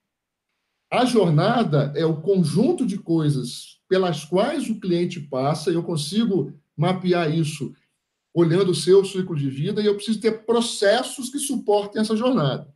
A 0.91 1.05
jornada 1.05 1.91
é 1.95 2.05
o 2.05 2.22
conjunto 2.22 2.85
de 2.85 2.97
coisas 2.97 3.80
pelas 3.89 4.26
quais 4.26 4.69
o 4.69 4.80
cliente 4.80 5.19
passa, 5.19 5.72
e 5.72 5.76
eu 5.76 5.84
consigo 5.84 6.53
mapear 6.77 7.34
isso 7.34 7.73
olhando 8.34 8.72
o 8.72 8.76
seu 8.76 9.03
ciclo 9.05 9.35
de 9.35 9.49
vida, 9.49 9.81
e 9.81 9.85
eu 9.85 9.95
preciso 9.95 10.19
ter 10.19 10.45
processos 10.45 11.30
que 11.30 11.39
suportem 11.39 12.01
essa 12.01 12.15
jornada. 12.15 12.67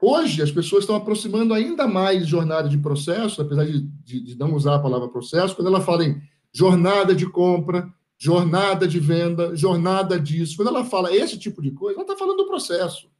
Hoje, 0.00 0.42
as 0.42 0.50
pessoas 0.50 0.82
estão 0.82 0.96
aproximando 0.96 1.54
ainda 1.54 1.88
mais 1.88 2.26
jornada 2.26 2.68
de 2.68 2.76
processo, 2.76 3.40
apesar 3.40 3.64
de, 3.64 3.80
de, 3.80 4.20
de 4.20 4.38
não 4.38 4.54
usar 4.54 4.74
a 4.74 4.80
palavra 4.80 5.08
processo, 5.08 5.56
quando 5.56 5.68
ela 5.68 5.80
fala 5.80 6.04
em 6.04 6.20
jornada 6.52 7.14
de 7.14 7.26
compra, 7.26 7.90
jornada 8.24 8.88
de 8.88 8.98
venda, 8.98 9.54
jornada 9.54 10.18
disso. 10.18 10.56
Quando 10.56 10.68
ela 10.68 10.82
fala 10.82 11.14
esse 11.14 11.38
tipo 11.38 11.60
de 11.60 11.70
coisa, 11.70 11.98
ela 11.98 12.04
está 12.04 12.16
falando 12.16 12.38
do 12.38 12.46
processo. 12.46 13.10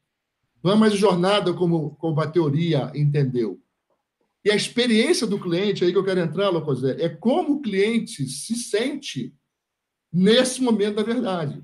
Não 0.62 0.72
é 0.72 0.76
mais 0.76 0.94
jornada 0.94 1.52
como, 1.52 1.94
como 1.96 2.18
a 2.22 2.26
teoria 2.26 2.90
entendeu. 2.94 3.60
E 4.42 4.50
a 4.50 4.56
experiência 4.56 5.26
do 5.26 5.38
cliente, 5.38 5.84
aí 5.84 5.92
que 5.92 5.98
eu 5.98 6.04
quero 6.04 6.20
entrar, 6.20 6.48
Locosé, 6.48 6.96
é 6.98 7.10
como 7.10 7.56
o 7.56 7.60
cliente 7.60 8.26
se 8.26 8.56
sente 8.56 9.34
nesse 10.10 10.62
momento 10.62 10.96
da 10.96 11.02
verdade. 11.02 11.62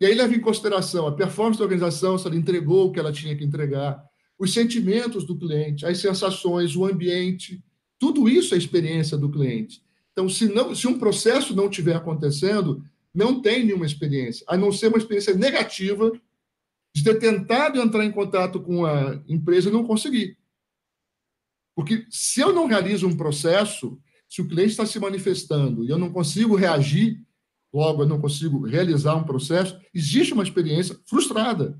E 0.00 0.06
aí 0.06 0.14
leva 0.14 0.34
em 0.34 0.40
consideração 0.40 1.06
a 1.06 1.12
performance 1.12 1.58
da 1.58 1.64
organização, 1.64 2.16
se 2.16 2.26
ela 2.26 2.36
entregou 2.36 2.86
o 2.88 2.92
que 2.92 2.98
ela 2.98 3.12
tinha 3.12 3.36
que 3.36 3.44
entregar, 3.44 4.02
os 4.38 4.54
sentimentos 4.54 5.26
do 5.26 5.38
cliente, 5.38 5.84
as 5.84 5.98
sensações, 5.98 6.74
o 6.74 6.86
ambiente, 6.86 7.62
tudo 7.98 8.30
isso 8.30 8.54
é 8.54 8.58
experiência 8.58 9.18
do 9.18 9.30
cliente. 9.30 9.83
Então, 10.14 10.28
se, 10.28 10.46
não, 10.46 10.72
se 10.74 10.86
um 10.86 10.96
processo 10.96 11.54
não 11.56 11.68
estiver 11.68 11.96
acontecendo, 11.96 12.84
não 13.12 13.42
tem 13.42 13.64
nenhuma 13.64 13.84
experiência, 13.84 14.46
a 14.48 14.56
não 14.56 14.70
ser 14.70 14.86
uma 14.86 14.98
experiência 14.98 15.34
negativa 15.34 16.12
de 16.94 17.02
ter 17.02 17.18
tentado 17.18 17.80
entrar 17.80 18.04
em 18.04 18.12
contato 18.12 18.60
com 18.60 18.86
a 18.86 19.20
empresa 19.28 19.68
e 19.68 19.72
não 19.72 19.84
conseguir. 19.84 20.38
Porque 21.74 22.06
se 22.08 22.40
eu 22.40 22.52
não 22.52 22.66
realizo 22.66 23.08
um 23.08 23.16
processo, 23.16 24.00
se 24.28 24.40
o 24.40 24.48
cliente 24.48 24.70
está 24.70 24.86
se 24.86 25.00
manifestando 25.00 25.84
e 25.84 25.90
eu 25.90 25.98
não 25.98 26.12
consigo 26.12 26.54
reagir, 26.54 27.20
logo 27.72 28.04
eu 28.04 28.06
não 28.06 28.20
consigo 28.20 28.64
realizar 28.64 29.16
um 29.16 29.24
processo, 29.24 29.76
existe 29.92 30.32
uma 30.32 30.44
experiência 30.44 30.96
frustrada. 31.04 31.76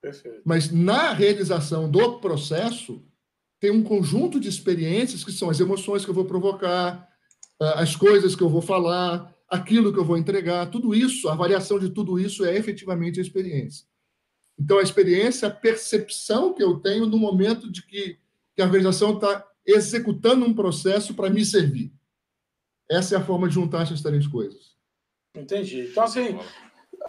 Perfeito. 0.00 0.40
Mas 0.44 0.72
na 0.72 1.12
realização 1.12 1.90
do 1.90 2.18
processo, 2.18 3.04
tem 3.62 3.70
um 3.70 3.84
conjunto 3.84 4.40
de 4.40 4.48
experiências 4.48 5.22
que 5.22 5.30
são 5.30 5.48
as 5.48 5.60
emoções 5.60 6.04
que 6.04 6.10
eu 6.10 6.14
vou 6.14 6.24
provocar, 6.24 7.08
as 7.76 7.94
coisas 7.94 8.34
que 8.34 8.42
eu 8.42 8.48
vou 8.48 8.60
falar, 8.60 9.32
aquilo 9.48 9.92
que 9.92 10.00
eu 10.00 10.04
vou 10.04 10.18
entregar, 10.18 10.66
tudo 10.66 10.92
isso, 10.92 11.28
a 11.28 11.36
variação 11.36 11.78
de 11.78 11.88
tudo 11.88 12.18
isso 12.18 12.44
é 12.44 12.56
efetivamente 12.56 13.20
a 13.20 13.22
experiência. 13.22 13.86
Então, 14.58 14.80
a 14.80 14.82
experiência 14.82 15.46
a 15.46 15.50
percepção 15.50 16.52
que 16.52 16.60
eu 16.60 16.80
tenho 16.80 17.06
no 17.06 17.16
momento 17.16 17.70
de 17.70 17.86
que 17.86 18.18
que 18.54 18.60
a 18.60 18.64
organização 18.64 19.14
está 19.14 19.46
executando 19.64 20.44
um 20.44 20.52
processo 20.52 21.14
para 21.14 21.30
me 21.30 21.44
servir. 21.44 21.92
Essa 22.90 23.14
é 23.14 23.18
a 23.18 23.24
forma 23.24 23.48
de 23.48 23.54
juntar 23.54 23.82
essas 23.82 24.02
três 24.02 24.26
coisas. 24.26 24.76
Entendi. 25.36 25.88
Então, 25.90 26.02
assim, 26.02 26.36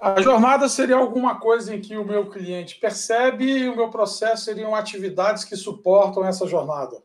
a 0.02 0.22
jornada 0.22 0.68
seria 0.68 0.96
alguma 0.96 1.40
coisa 1.40 1.76
em 1.76 1.82
que 1.82 1.96
o 1.96 2.06
meu 2.06 2.30
cliente 2.30 2.80
percebe 2.80 3.46
e 3.46 3.70
o 3.70 3.76
meu 3.76 3.90
processo 3.90 4.46
seriam 4.46 4.76
atividades 4.76 5.44
que 5.44 5.56
suportam 5.56 6.26
essa 6.26 6.48
jornada. 6.48 7.02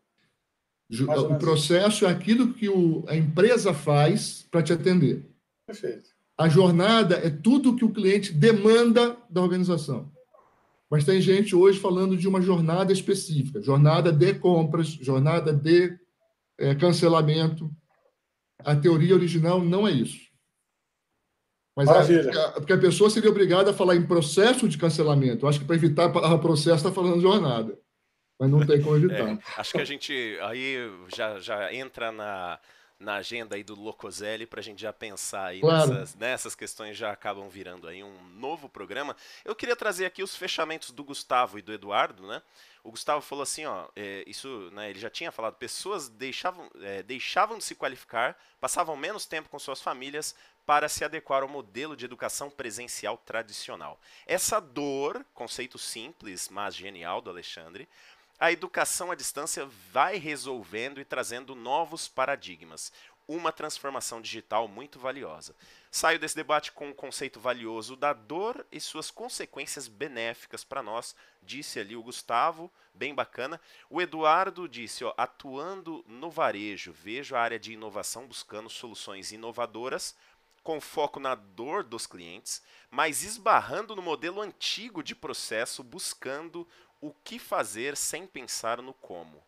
O 0.90 1.36
processo 1.36 2.06
é 2.06 2.10
aquilo 2.10 2.54
que 2.54 2.68
o, 2.68 3.04
a 3.06 3.14
empresa 3.14 3.74
faz 3.74 4.46
para 4.50 4.62
te 4.62 4.72
atender. 4.72 5.26
Perfeito. 5.66 6.10
A 6.36 6.48
jornada 6.48 7.16
é 7.16 7.28
tudo 7.28 7.76
que 7.76 7.84
o 7.84 7.92
cliente 7.92 8.32
demanda 8.32 9.16
da 9.28 9.42
organização. 9.42 10.10
Mas 10.90 11.04
tem 11.04 11.20
gente 11.20 11.54
hoje 11.54 11.78
falando 11.78 12.16
de 12.16 12.26
uma 12.26 12.40
jornada 12.40 12.92
específica, 12.92 13.60
jornada 13.60 14.10
de 14.10 14.34
compras, 14.34 14.88
jornada 14.88 15.52
de 15.52 15.98
é, 16.56 16.74
cancelamento. 16.74 17.70
A 18.60 18.74
teoria 18.74 19.14
original 19.14 19.60
não 19.60 19.86
é 19.86 19.90
isso. 19.92 20.27
Mas 21.78 21.88
a, 21.88 22.52
porque 22.52 22.72
a 22.72 22.78
pessoa 22.78 23.08
seria 23.08 23.30
obrigada 23.30 23.70
a 23.70 23.74
falar 23.74 23.94
em 23.94 24.04
processo 24.04 24.68
de 24.68 24.76
cancelamento. 24.76 25.46
Acho 25.46 25.60
que 25.60 25.64
para 25.64 25.76
evitar 25.76 26.06
a 26.06 26.38
processo 26.38 26.78
está 26.78 26.90
falando 26.90 27.20
jornada. 27.20 27.78
Mas 28.40 28.50
não 28.50 28.66
tem 28.66 28.82
como 28.82 28.96
evitar. 28.96 29.28
É, 29.28 29.38
acho 29.56 29.72
que 29.72 29.80
a 29.80 29.84
gente 29.84 30.38
aí 30.42 30.76
já, 31.14 31.38
já 31.38 31.72
entra 31.72 32.10
na, 32.10 32.58
na 32.98 33.14
agenda 33.14 33.54
aí 33.54 33.62
do 33.62 33.80
Locoselli 33.80 34.44
para 34.44 34.58
a 34.58 34.62
gente 34.62 34.82
já 34.82 34.92
pensar 34.92 35.46
aí 35.46 35.60
claro. 35.60 35.92
nessas, 35.92 36.14
nessas 36.16 36.54
questões 36.56 36.96
já 36.96 37.12
acabam 37.12 37.48
virando 37.48 37.86
aí 37.86 38.02
um 38.02 38.24
novo 38.36 38.68
programa. 38.68 39.14
Eu 39.44 39.54
queria 39.54 39.76
trazer 39.76 40.04
aqui 40.04 40.20
os 40.20 40.34
fechamentos 40.34 40.90
do 40.90 41.04
Gustavo 41.04 41.60
e 41.60 41.62
do 41.62 41.72
Eduardo, 41.72 42.26
né? 42.26 42.42
O 42.82 42.90
Gustavo 42.90 43.20
falou 43.20 43.42
assim, 43.42 43.66
ó, 43.66 43.86
é, 43.94 44.24
isso, 44.26 44.68
né, 44.72 44.90
ele 44.90 44.98
já 44.98 45.10
tinha 45.10 45.30
falado, 45.30 45.54
pessoas 45.54 46.08
deixavam, 46.08 46.68
é, 46.80 47.02
deixavam 47.02 47.58
de 47.58 47.64
se 47.64 47.74
qualificar, 47.74 48.36
passavam 48.60 48.96
menos 48.96 49.26
tempo 49.26 49.48
com 49.48 49.58
suas 49.58 49.80
famílias 49.80 50.34
para 50.68 50.86
se 50.86 51.02
adequar 51.02 51.42
ao 51.42 51.48
modelo 51.48 51.96
de 51.96 52.04
educação 52.04 52.50
presencial 52.50 53.16
tradicional. 53.16 53.98
Essa 54.26 54.60
dor, 54.60 55.24
conceito 55.32 55.78
simples, 55.78 56.50
mas 56.50 56.76
genial 56.76 57.22
do 57.22 57.30
Alexandre, 57.30 57.88
a 58.38 58.52
educação 58.52 59.10
à 59.10 59.14
distância 59.14 59.64
vai 59.90 60.18
resolvendo 60.18 61.00
e 61.00 61.06
trazendo 61.06 61.54
novos 61.54 62.06
paradigmas. 62.06 62.92
Uma 63.26 63.50
transformação 63.50 64.20
digital 64.20 64.68
muito 64.68 64.98
valiosa. 64.98 65.56
Saio 65.90 66.18
desse 66.18 66.36
debate 66.36 66.70
com 66.70 66.88
um 66.88 66.94
conceito 66.94 67.40
valioso 67.40 67.96
da 67.96 68.12
dor 68.12 68.66
e 68.70 68.78
suas 68.78 69.10
consequências 69.10 69.88
benéficas 69.88 70.64
para 70.64 70.82
nós, 70.82 71.16
disse 71.42 71.80
ali 71.80 71.96
o 71.96 72.02
Gustavo, 72.02 72.70
bem 72.92 73.14
bacana. 73.14 73.58
O 73.88 74.02
Eduardo 74.02 74.68
disse, 74.68 75.02
ó, 75.02 75.14
atuando 75.16 76.04
no 76.06 76.30
varejo, 76.30 76.92
vejo 76.92 77.34
a 77.34 77.40
área 77.40 77.58
de 77.58 77.72
inovação 77.72 78.26
buscando 78.26 78.68
soluções 78.68 79.32
inovadoras 79.32 80.14
com 80.68 80.82
foco 80.82 81.18
na 81.18 81.34
dor 81.34 81.82
dos 81.82 82.06
clientes, 82.06 82.62
mas 82.90 83.22
esbarrando 83.22 83.96
no 83.96 84.02
modelo 84.02 84.42
antigo 84.42 85.02
de 85.02 85.14
processo, 85.14 85.82
buscando 85.82 86.68
o 87.00 87.10
que 87.10 87.38
fazer 87.38 87.96
sem 87.96 88.26
pensar 88.26 88.82
no 88.82 88.92
como. 88.92 89.42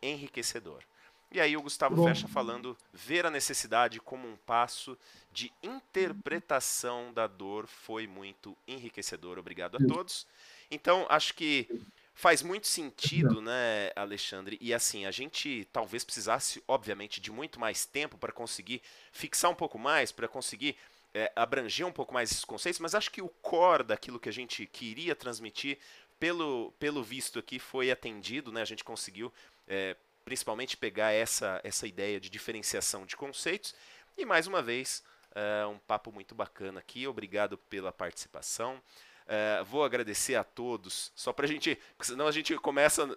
Enriquecedor. 0.00 0.82
E 1.30 1.38
aí 1.38 1.58
o 1.58 1.62
Gustavo 1.62 1.96
Bom. 1.96 2.04
fecha 2.04 2.26
falando 2.26 2.74
ver 2.90 3.26
a 3.26 3.30
necessidade 3.30 4.00
como 4.00 4.26
um 4.26 4.34
passo 4.46 4.96
de 5.30 5.52
interpretação 5.62 7.12
da 7.12 7.26
dor 7.26 7.66
foi 7.66 8.06
muito 8.06 8.56
enriquecedor. 8.66 9.38
Obrigado 9.38 9.76
a 9.76 9.86
todos. 9.86 10.26
Então, 10.70 11.04
acho 11.10 11.34
que 11.34 11.68
faz 12.14 12.42
muito 12.42 12.66
sentido, 12.66 13.40
né, 13.40 13.90
Alexandre? 13.96 14.58
E 14.60 14.72
assim, 14.72 15.06
a 15.06 15.10
gente 15.10 15.66
talvez 15.72 16.04
precisasse, 16.04 16.62
obviamente, 16.68 17.20
de 17.20 17.30
muito 17.32 17.58
mais 17.58 17.84
tempo 17.84 18.18
para 18.18 18.32
conseguir 18.32 18.82
fixar 19.12 19.50
um 19.50 19.54
pouco 19.54 19.78
mais, 19.78 20.12
para 20.12 20.28
conseguir 20.28 20.76
é, 21.14 21.30
abranger 21.36 21.86
um 21.86 21.92
pouco 21.92 22.12
mais 22.12 22.30
esses 22.30 22.44
conceitos, 22.44 22.80
mas 22.80 22.94
acho 22.94 23.10
que 23.10 23.22
o 23.22 23.28
core 23.28 23.84
daquilo 23.84 24.20
que 24.20 24.28
a 24.28 24.32
gente 24.32 24.66
queria 24.66 25.14
transmitir 25.14 25.78
pelo, 26.18 26.72
pelo 26.78 27.02
visto 27.02 27.38
aqui 27.38 27.58
foi 27.58 27.90
atendido, 27.90 28.52
né? 28.52 28.62
A 28.62 28.66
gente 28.66 28.84
conseguiu 28.84 29.32
é, 29.66 29.96
principalmente 30.24 30.76
pegar 30.76 31.10
essa, 31.12 31.60
essa 31.64 31.86
ideia 31.86 32.20
de 32.20 32.30
diferenciação 32.30 33.04
de 33.04 33.16
conceitos. 33.16 33.74
E 34.16 34.24
mais 34.24 34.46
uma 34.46 34.62
vez, 34.62 35.02
é, 35.34 35.66
um 35.66 35.78
papo 35.78 36.12
muito 36.12 36.34
bacana 36.34 36.80
aqui. 36.80 37.06
Obrigado 37.06 37.58
pela 37.58 37.92
participação. 37.92 38.80
É, 39.26 39.62
vou 39.64 39.84
agradecer 39.84 40.34
a 40.34 40.44
todos. 40.44 41.12
Só 41.14 41.32
para 41.32 41.46
a 41.46 41.48
gente. 41.48 41.78
Senão 42.00 42.26
a 42.26 42.32
gente 42.32 42.56
começa. 42.56 43.16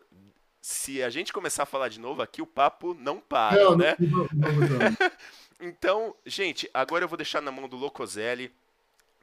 Se 0.61 1.03
a 1.03 1.09
gente 1.09 1.31
começar 1.31 1.63
a 1.63 1.67
falar 1.67 1.89
de 1.89 1.99
novo 1.99 2.21
aqui, 2.21 2.41
o 2.41 2.47
papo 2.47 2.95
não 2.95 3.19
para, 3.19 3.63
não, 3.63 3.77
né? 3.77 3.95
Não, 3.99 4.27
não, 4.33 4.97
então, 5.61 6.15
gente, 6.25 6.67
agora 6.73 7.03
eu 7.03 7.07
vou 7.07 7.17
deixar 7.17 7.39
na 7.39 7.51
mão 7.51 7.69
do 7.69 7.77
Locoselli 7.77 8.51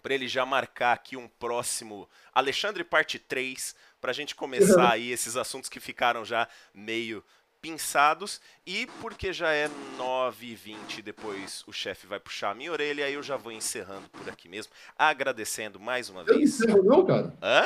para 0.02 0.14
ele 0.14 0.26
já 0.28 0.44
marcar 0.44 0.92
aqui 0.92 1.16
um 1.16 1.28
próximo 1.28 2.08
Alexandre 2.34 2.84
parte 2.84 3.18
3, 3.18 3.74
para 4.00 4.10
a 4.10 4.14
gente 4.14 4.34
começar 4.34 4.92
aí 4.92 5.10
esses 5.10 5.36
assuntos 5.36 5.70
que 5.70 5.78
ficaram 5.78 6.24
já 6.24 6.48
meio 6.74 7.24
pinçados 7.62 8.40
e 8.66 8.88
porque 9.00 9.32
já 9.32 9.52
é 9.52 9.70
9h20 9.96 11.00
depois 11.00 11.62
o 11.66 11.72
chefe 11.72 12.08
vai 12.08 12.18
puxar 12.18 12.50
a 12.50 12.54
minha 12.54 12.72
orelha 12.72 13.06
aí 13.06 13.14
eu 13.14 13.22
já 13.22 13.36
vou 13.36 13.52
encerrando 13.52 14.08
por 14.10 14.28
aqui 14.28 14.48
mesmo, 14.48 14.72
agradecendo 14.98 15.78
mais 15.78 16.10
uma 16.10 16.22
eu 16.22 16.36
vez. 16.38 16.60
Eu 16.60 16.66
não 16.66 16.74
encerro 16.74 16.82
não, 16.82 17.06
cara. 17.06 17.34
Hã? 17.40 17.64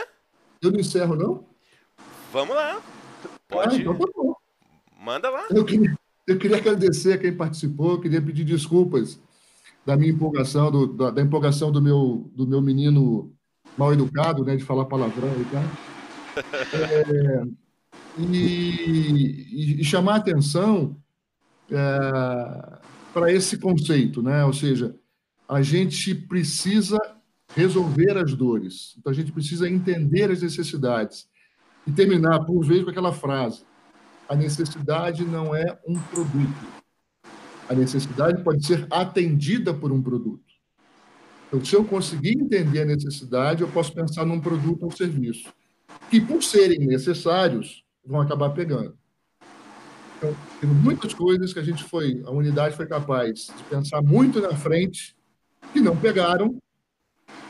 Eu 0.61 0.71
não 0.71 0.79
encerro 0.79 1.17
não? 1.17 1.47
Vamos 2.31 2.55
lá. 2.55 2.83
Pode. 3.49 3.77
Ah, 3.77 3.79
então 3.79 3.99
tá 3.99 4.07
bom. 4.15 4.37
Manda 5.01 5.31
lá. 5.31 5.47
Eu 5.51 5.65
queria, 5.65 5.97
eu 6.27 6.39
queria 6.39 6.59
agradecer 6.59 7.15
a 7.15 7.19
quem 7.19 7.35
participou, 7.35 8.01
queria 8.01 8.21
pedir 8.21 8.45
desculpas 8.45 9.19
da 9.87 9.97
minha 9.97 10.13
empolgação, 10.13 10.71
do, 10.71 10.87
da, 10.89 11.11
da, 11.11 11.23
empolgação 11.23 11.73
do 11.73 11.81
meu, 11.81 12.31
do 12.35 12.47
meu 12.47 12.61
menino 12.61 13.33
mal 13.79 13.93
educado, 13.93 14.45
né, 14.45 14.57
de 14.57 14.65
falar 14.65 14.85
palavrão 14.85 15.33
e 15.41 15.45
tal. 15.47 15.63
É, 16.75 17.66
e, 18.19 19.81
e, 19.81 19.85
chamar 19.85 20.17
atenção 20.17 20.97
é, 21.71 22.79
para 23.13 23.33
esse 23.33 23.59
conceito, 23.59 24.23
né? 24.23 24.45
Ou 24.45 24.53
seja, 24.53 24.95
a 25.49 25.63
gente 25.63 26.15
precisa 26.15 26.99
resolver 27.55 28.17
as 28.17 28.35
dores, 28.35 28.95
então 28.99 29.13
a 29.13 29.15
gente 29.15 29.33
precisa 29.33 29.69
entender 29.69 30.31
as 30.31 30.43
necessidades 30.43 31.29
e 31.87 31.93
terminar 31.93 32.45
por 32.45 32.65
vez 32.65 32.83
com 32.85 32.91
aquela 32.91 33.13
frase: 33.13 33.65
a 34.29 34.35
necessidade 34.35 35.25
não 35.25 35.55
é 35.55 35.79
um 35.87 35.99
produto, 35.99 36.67
a 37.69 37.75
necessidade 37.75 38.43
pode 38.43 38.65
ser 38.65 38.87
atendida 38.91 39.73
por 39.73 39.93
um 39.93 40.03
produto. 40.03 40.45
Então, 41.49 41.65
se 41.65 41.77
eu 41.77 41.85
conseguir 41.85 42.33
entender 42.33 42.83
a 42.83 42.85
necessidade, 42.85 43.63
eu 43.63 43.69
posso 43.69 43.93
pensar 43.93 44.25
num 44.25 44.41
produto 44.41 44.83
ou 44.83 44.91
serviço, 44.91 45.49
que, 46.11 46.21
por 46.21 46.43
serem 46.43 46.81
necessários, 46.81 47.86
vão 48.07 48.21
acabar 48.21 48.51
pegando. 48.51 48.97
Então, 50.17 50.35
tem 50.61 50.71
muitas 50.71 51.13
coisas 51.13 51.53
que 51.53 51.59
a 51.59 51.63
gente 51.63 51.85
foi, 51.85 52.23
a 52.25 52.31
unidade 52.31 52.77
foi 52.77 52.87
capaz 52.87 53.49
de 53.57 53.63
pensar 53.65 54.01
muito 54.03 54.41
na 54.41 54.55
frente, 54.57 55.15
que 55.73 55.81
não 55.81 55.97
pegaram, 55.97 56.57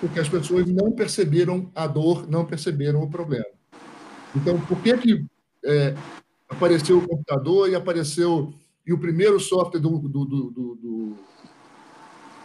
porque 0.01 0.19
as 0.19 0.29
pessoas 0.29 0.67
não 0.67 0.91
perceberam 0.91 1.71
a 1.75 1.87
dor, 1.87 2.29
não 2.29 2.45
perceberam 2.45 3.03
o 3.03 3.11
problema. 3.11 3.47
Então, 4.35 4.59
por 4.61 4.81
que 4.83 4.97
que 4.99 5.25
é, 5.65 5.95
apareceu 6.49 6.99
o 6.99 7.07
computador 7.07 7.69
e 7.69 7.75
apareceu 7.75 8.53
e 8.87 8.93
o 8.93 8.99
primeiro 8.99 9.41
software 9.41 9.81
do, 9.81 9.99
do, 9.99 10.25
do, 10.25 10.51
do, 10.51 11.17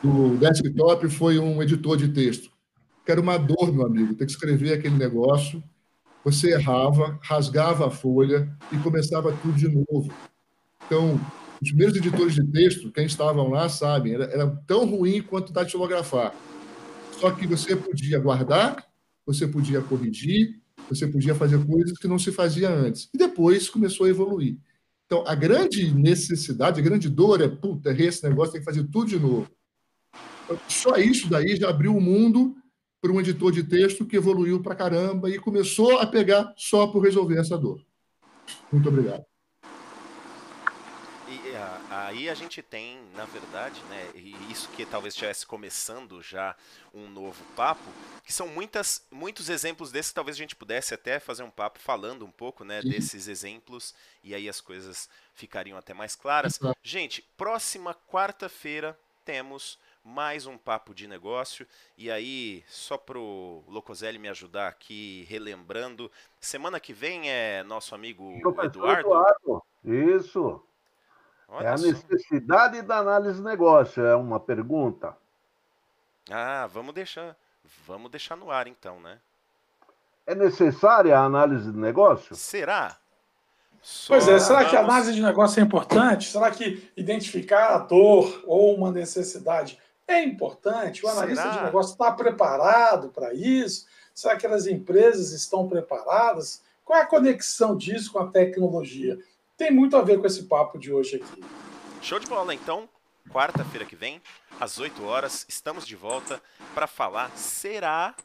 do 0.01 0.37
desktop 0.37 1.07
foi 1.09 1.37
um 1.37 1.61
editor 1.61 1.95
de 1.95 2.07
texto. 2.07 2.49
Que 3.05 3.11
era 3.11 3.21
uma 3.21 3.37
dor, 3.37 3.71
meu 3.71 3.85
amigo, 3.85 4.15
ter 4.15 4.25
que 4.25 4.31
escrever 4.31 4.73
aquele 4.73 4.97
negócio. 4.97 5.63
Você 6.23 6.51
errava, 6.51 7.19
rasgava 7.23 7.87
a 7.87 7.91
folha 7.91 8.49
e 8.71 8.77
começava 8.77 9.35
tudo 9.41 9.53
de 9.53 9.67
novo. 9.67 10.13
Então, 10.85 11.19
os 11.61 11.69
primeiros 11.69 11.95
editores 11.95 12.35
de 12.35 12.45
texto, 12.45 12.91
quem 12.91 13.05
estavam 13.05 13.49
lá 13.49 13.67
sabem, 13.69 14.13
era, 14.13 14.25
era 14.25 14.47
tão 14.67 14.85
ruim 14.85 15.21
quanto 15.21 15.53
datilografar. 15.53 16.33
Só 17.19 17.31
que 17.31 17.47
você 17.47 17.75
podia 17.75 18.19
guardar, 18.19 18.85
você 19.25 19.47
podia 19.47 19.81
corrigir, 19.81 20.59
você 20.89 21.07
podia 21.07 21.33
fazer 21.33 21.63
coisas 21.65 21.97
que 21.97 22.07
não 22.07 22.19
se 22.19 22.31
fazia 22.31 22.69
antes. 22.69 23.09
E 23.13 23.17
depois 23.17 23.69
começou 23.69 24.05
a 24.05 24.09
evoluir. 24.09 24.57
Então, 25.05 25.23
a 25.27 25.35
grande 25.35 25.93
necessidade, 25.93 26.79
a 26.79 26.83
grande 26.83 27.09
dor 27.09 27.41
é, 27.41 27.47
puta, 27.47 27.89
errei 27.89 28.07
esse 28.07 28.23
negócio, 28.23 28.53
tem 28.53 28.61
que 28.61 28.65
fazer 28.65 28.83
tudo 28.85 29.07
de 29.07 29.19
novo. 29.19 29.47
Então, 30.45 30.59
só 30.67 30.97
isso 30.97 31.29
daí 31.29 31.55
já 31.55 31.69
abriu 31.69 31.95
o 31.95 32.01
mundo 32.01 32.55
para 33.01 33.11
um 33.11 33.19
editor 33.19 33.51
de 33.51 33.63
texto 33.63 34.05
que 34.05 34.15
evoluiu 34.15 34.61
para 34.61 34.75
caramba 34.75 35.29
e 35.29 35.39
começou 35.39 35.97
a 35.97 36.05
pegar 36.05 36.53
só 36.55 36.85
por 36.87 37.03
resolver 37.03 37.39
essa 37.39 37.57
dor. 37.57 37.83
Muito 38.71 38.87
obrigado. 38.89 39.25
E, 41.27 41.55
aí 41.89 42.29
a 42.29 42.35
gente 42.35 42.61
tem, 42.61 42.99
na 43.15 43.25
verdade, 43.25 43.81
né, 43.89 44.11
isso 44.49 44.69
que 44.69 44.85
talvez 44.85 45.13
estivesse 45.13 45.45
começando 45.45 46.21
já 46.21 46.55
um 46.93 47.07
novo 47.07 47.41
papo, 47.55 47.89
que 48.23 48.33
são 48.33 48.47
muitas, 48.49 49.05
muitos 49.09 49.49
exemplos 49.49 49.91
desses 49.91 50.11
talvez 50.11 50.35
a 50.35 50.39
gente 50.39 50.55
pudesse 50.55 50.93
até 50.93 51.19
fazer 51.19 51.43
um 51.43 51.49
papo 51.49 51.79
falando 51.79 52.25
um 52.25 52.31
pouco, 52.31 52.65
né, 52.65 52.81
desses 52.81 53.29
exemplos, 53.29 53.95
e 54.23 54.35
aí 54.35 54.47
as 54.49 54.59
coisas 54.59 55.09
ficariam 55.33 55.77
até 55.77 55.93
mais 55.93 56.15
claras. 56.15 56.59
Gente, 56.83 57.23
próxima 57.37 57.95
quarta-feira 58.09 58.97
temos 59.23 59.79
mais 60.03 60.45
um 60.45 60.57
papo 60.57 60.93
de 60.93 61.07
negócio. 61.07 61.65
E 61.97 62.09
aí, 62.11 62.63
só 62.67 62.97
pro 62.97 63.63
Locoselli 63.67 64.17
me 64.17 64.29
ajudar 64.29 64.67
aqui, 64.67 65.25
relembrando, 65.29 66.11
semana 66.39 66.79
que 66.79 66.93
vem 66.93 67.29
é 67.29 67.63
nosso 67.63 67.93
amigo 67.93 68.33
Eduardo. 68.63 68.99
Eduardo. 68.99 69.63
Isso. 69.83 70.63
Olha 71.47 71.67
é 71.67 71.69
a 71.69 71.77
necessidade 71.77 72.81
da 72.81 72.97
análise 72.97 73.37
de 73.37 73.43
negócio, 73.43 74.05
é 74.05 74.15
uma 74.15 74.39
pergunta. 74.39 75.17
Ah, 76.29 76.67
vamos 76.71 76.93
deixar, 76.93 77.35
vamos 77.85 78.09
deixar 78.09 78.37
no 78.37 78.49
ar 78.49 78.67
então, 78.67 79.01
né? 79.01 79.19
É 80.25 80.33
necessária 80.33 81.17
a 81.17 81.25
análise 81.25 81.69
de 81.69 81.77
negócio? 81.77 82.35
Será? 82.35 82.95
Só 83.81 84.13
pois 84.13 84.27
é, 84.29 84.39
será 84.39 84.59
vamos... 84.59 84.69
que 84.69 84.77
a 84.77 84.79
análise 84.79 85.13
de 85.13 85.21
negócio 85.21 85.59
é 85.59 85.63
importante? 85.63 86.31
Será 86.31 86.51
que 86.51 86.89
identificar 86.95 87.75
a 87.75 87.79
dor 87.79 88.43
ou 88.45 88.73
uma 88.75 88.91
necessidade 88.91 89.77
é 90.07 90.23
importante? 90.23 91.05
O 91.05 91.09
analista 91.09 91.43
Será? 91.43 91.57
de 91.57 91.63
negócio 91.65 91.91
está 91.93 92.11
preparado 92.11 93.09
para 93.09 93.33
isso? 93.33 93.85
Será 94.13 94.35
que 94.35 94.45
as 94.45 94.67
empresas 94.67 95.31
estão 95.31 95.67
preparadas? 95.67 96.61
Qual 96.83 96.99
é 96.99 97.01
a 97.01 97.05
conexão 97.05 97.75
disso 97.77 98.11
com 98.11 98.19
a 98.19 98.27
tecnologia? 98.27 99.17
Tem 99.57 99.71
muito 99.71 99.95
a 99.95 100.01
ver 100.01 100.19
com 100.19 100.27
esse 100.27 100.43
papo 100.43 100.77
de 100.77 100.91
hoje 100.91 101.17
aqui. 101.17 101.43
Show 102.01 102.19
de 102.19 102.27
bola, 102.27 102.53
então. 102.53 102.89
Quarta-feira 103.29 103.85
que 103.85 103.95
vem, 103.95 104.21
às 104.59 104.79
8 104.79 105.05
horas, 105.05 105.45
estamos 105.47 105.85
de 105.85 105.95
volta 105.95 106.41
para 106.73 106.87
falar: 106.87 107.31
será 107.37 108.15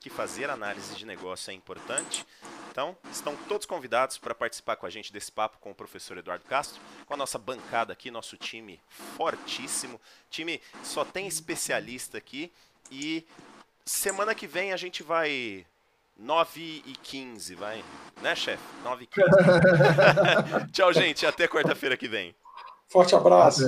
que 0.00 0.08
fazer 0.08 0.48
análise 0.48 0.94
de 0.94 1.04
negócio 1.04 1.50
é 1.50 1.54
importante? 1.54 2.26
Então, 2.70 2.96
estão 3.10 3.36
todos 3.48 3.66
convidados 3.66 4.16
para 4.16 4.34
participar 4.34 4.76
com 4.76 4.86
a 4.86 4.90
gente 4.90 5.12
desse 5.12 5.30
papo 5.30 5.58
com 5.60 5.72
o 5.72 5.74
professor 5.74 6.16
Eduardo 6.16 6.44
Castro, 6.44 6.80
com 7.04 7.14
a 7.14 7.16
nossa 7.16 7.36
bancada 7.36 7.92
aqui, 7.92 8.10
nosso 8.10 8.36
time 8.36 8.80
fortíssimo. 9.16 10.00
Time 10.30 10.60
só 10.84 11.04
tem 11.04 11.26
especialista 11.26 12.18
aqui 12.18 12.52
e 12.90 13.26
semana 13.84 14.34
que 14.34 14.46
vem 14.46 14.72
a 14.72 14.76
gente 14.76 15.02
vai 15.02 15.66
9 16.16 16.82
e 16.86 16.92
15, 17.02 17.54
vai. 17.56 17.84
Né, 18.22 18.36
chefe? 18.36 18.62
9 18.84 19.04
e 19.04 19.06
15. 19.06 19.28
Tchau, 20.72 20.92
gente. 20.92 21.26
Até 21.26 21.48
quarta-feira 21.48 21.96
que 21.96 22.06
vem. 22.06 22.34
Forte 22.86 23.16
abraço. 23.16 23.66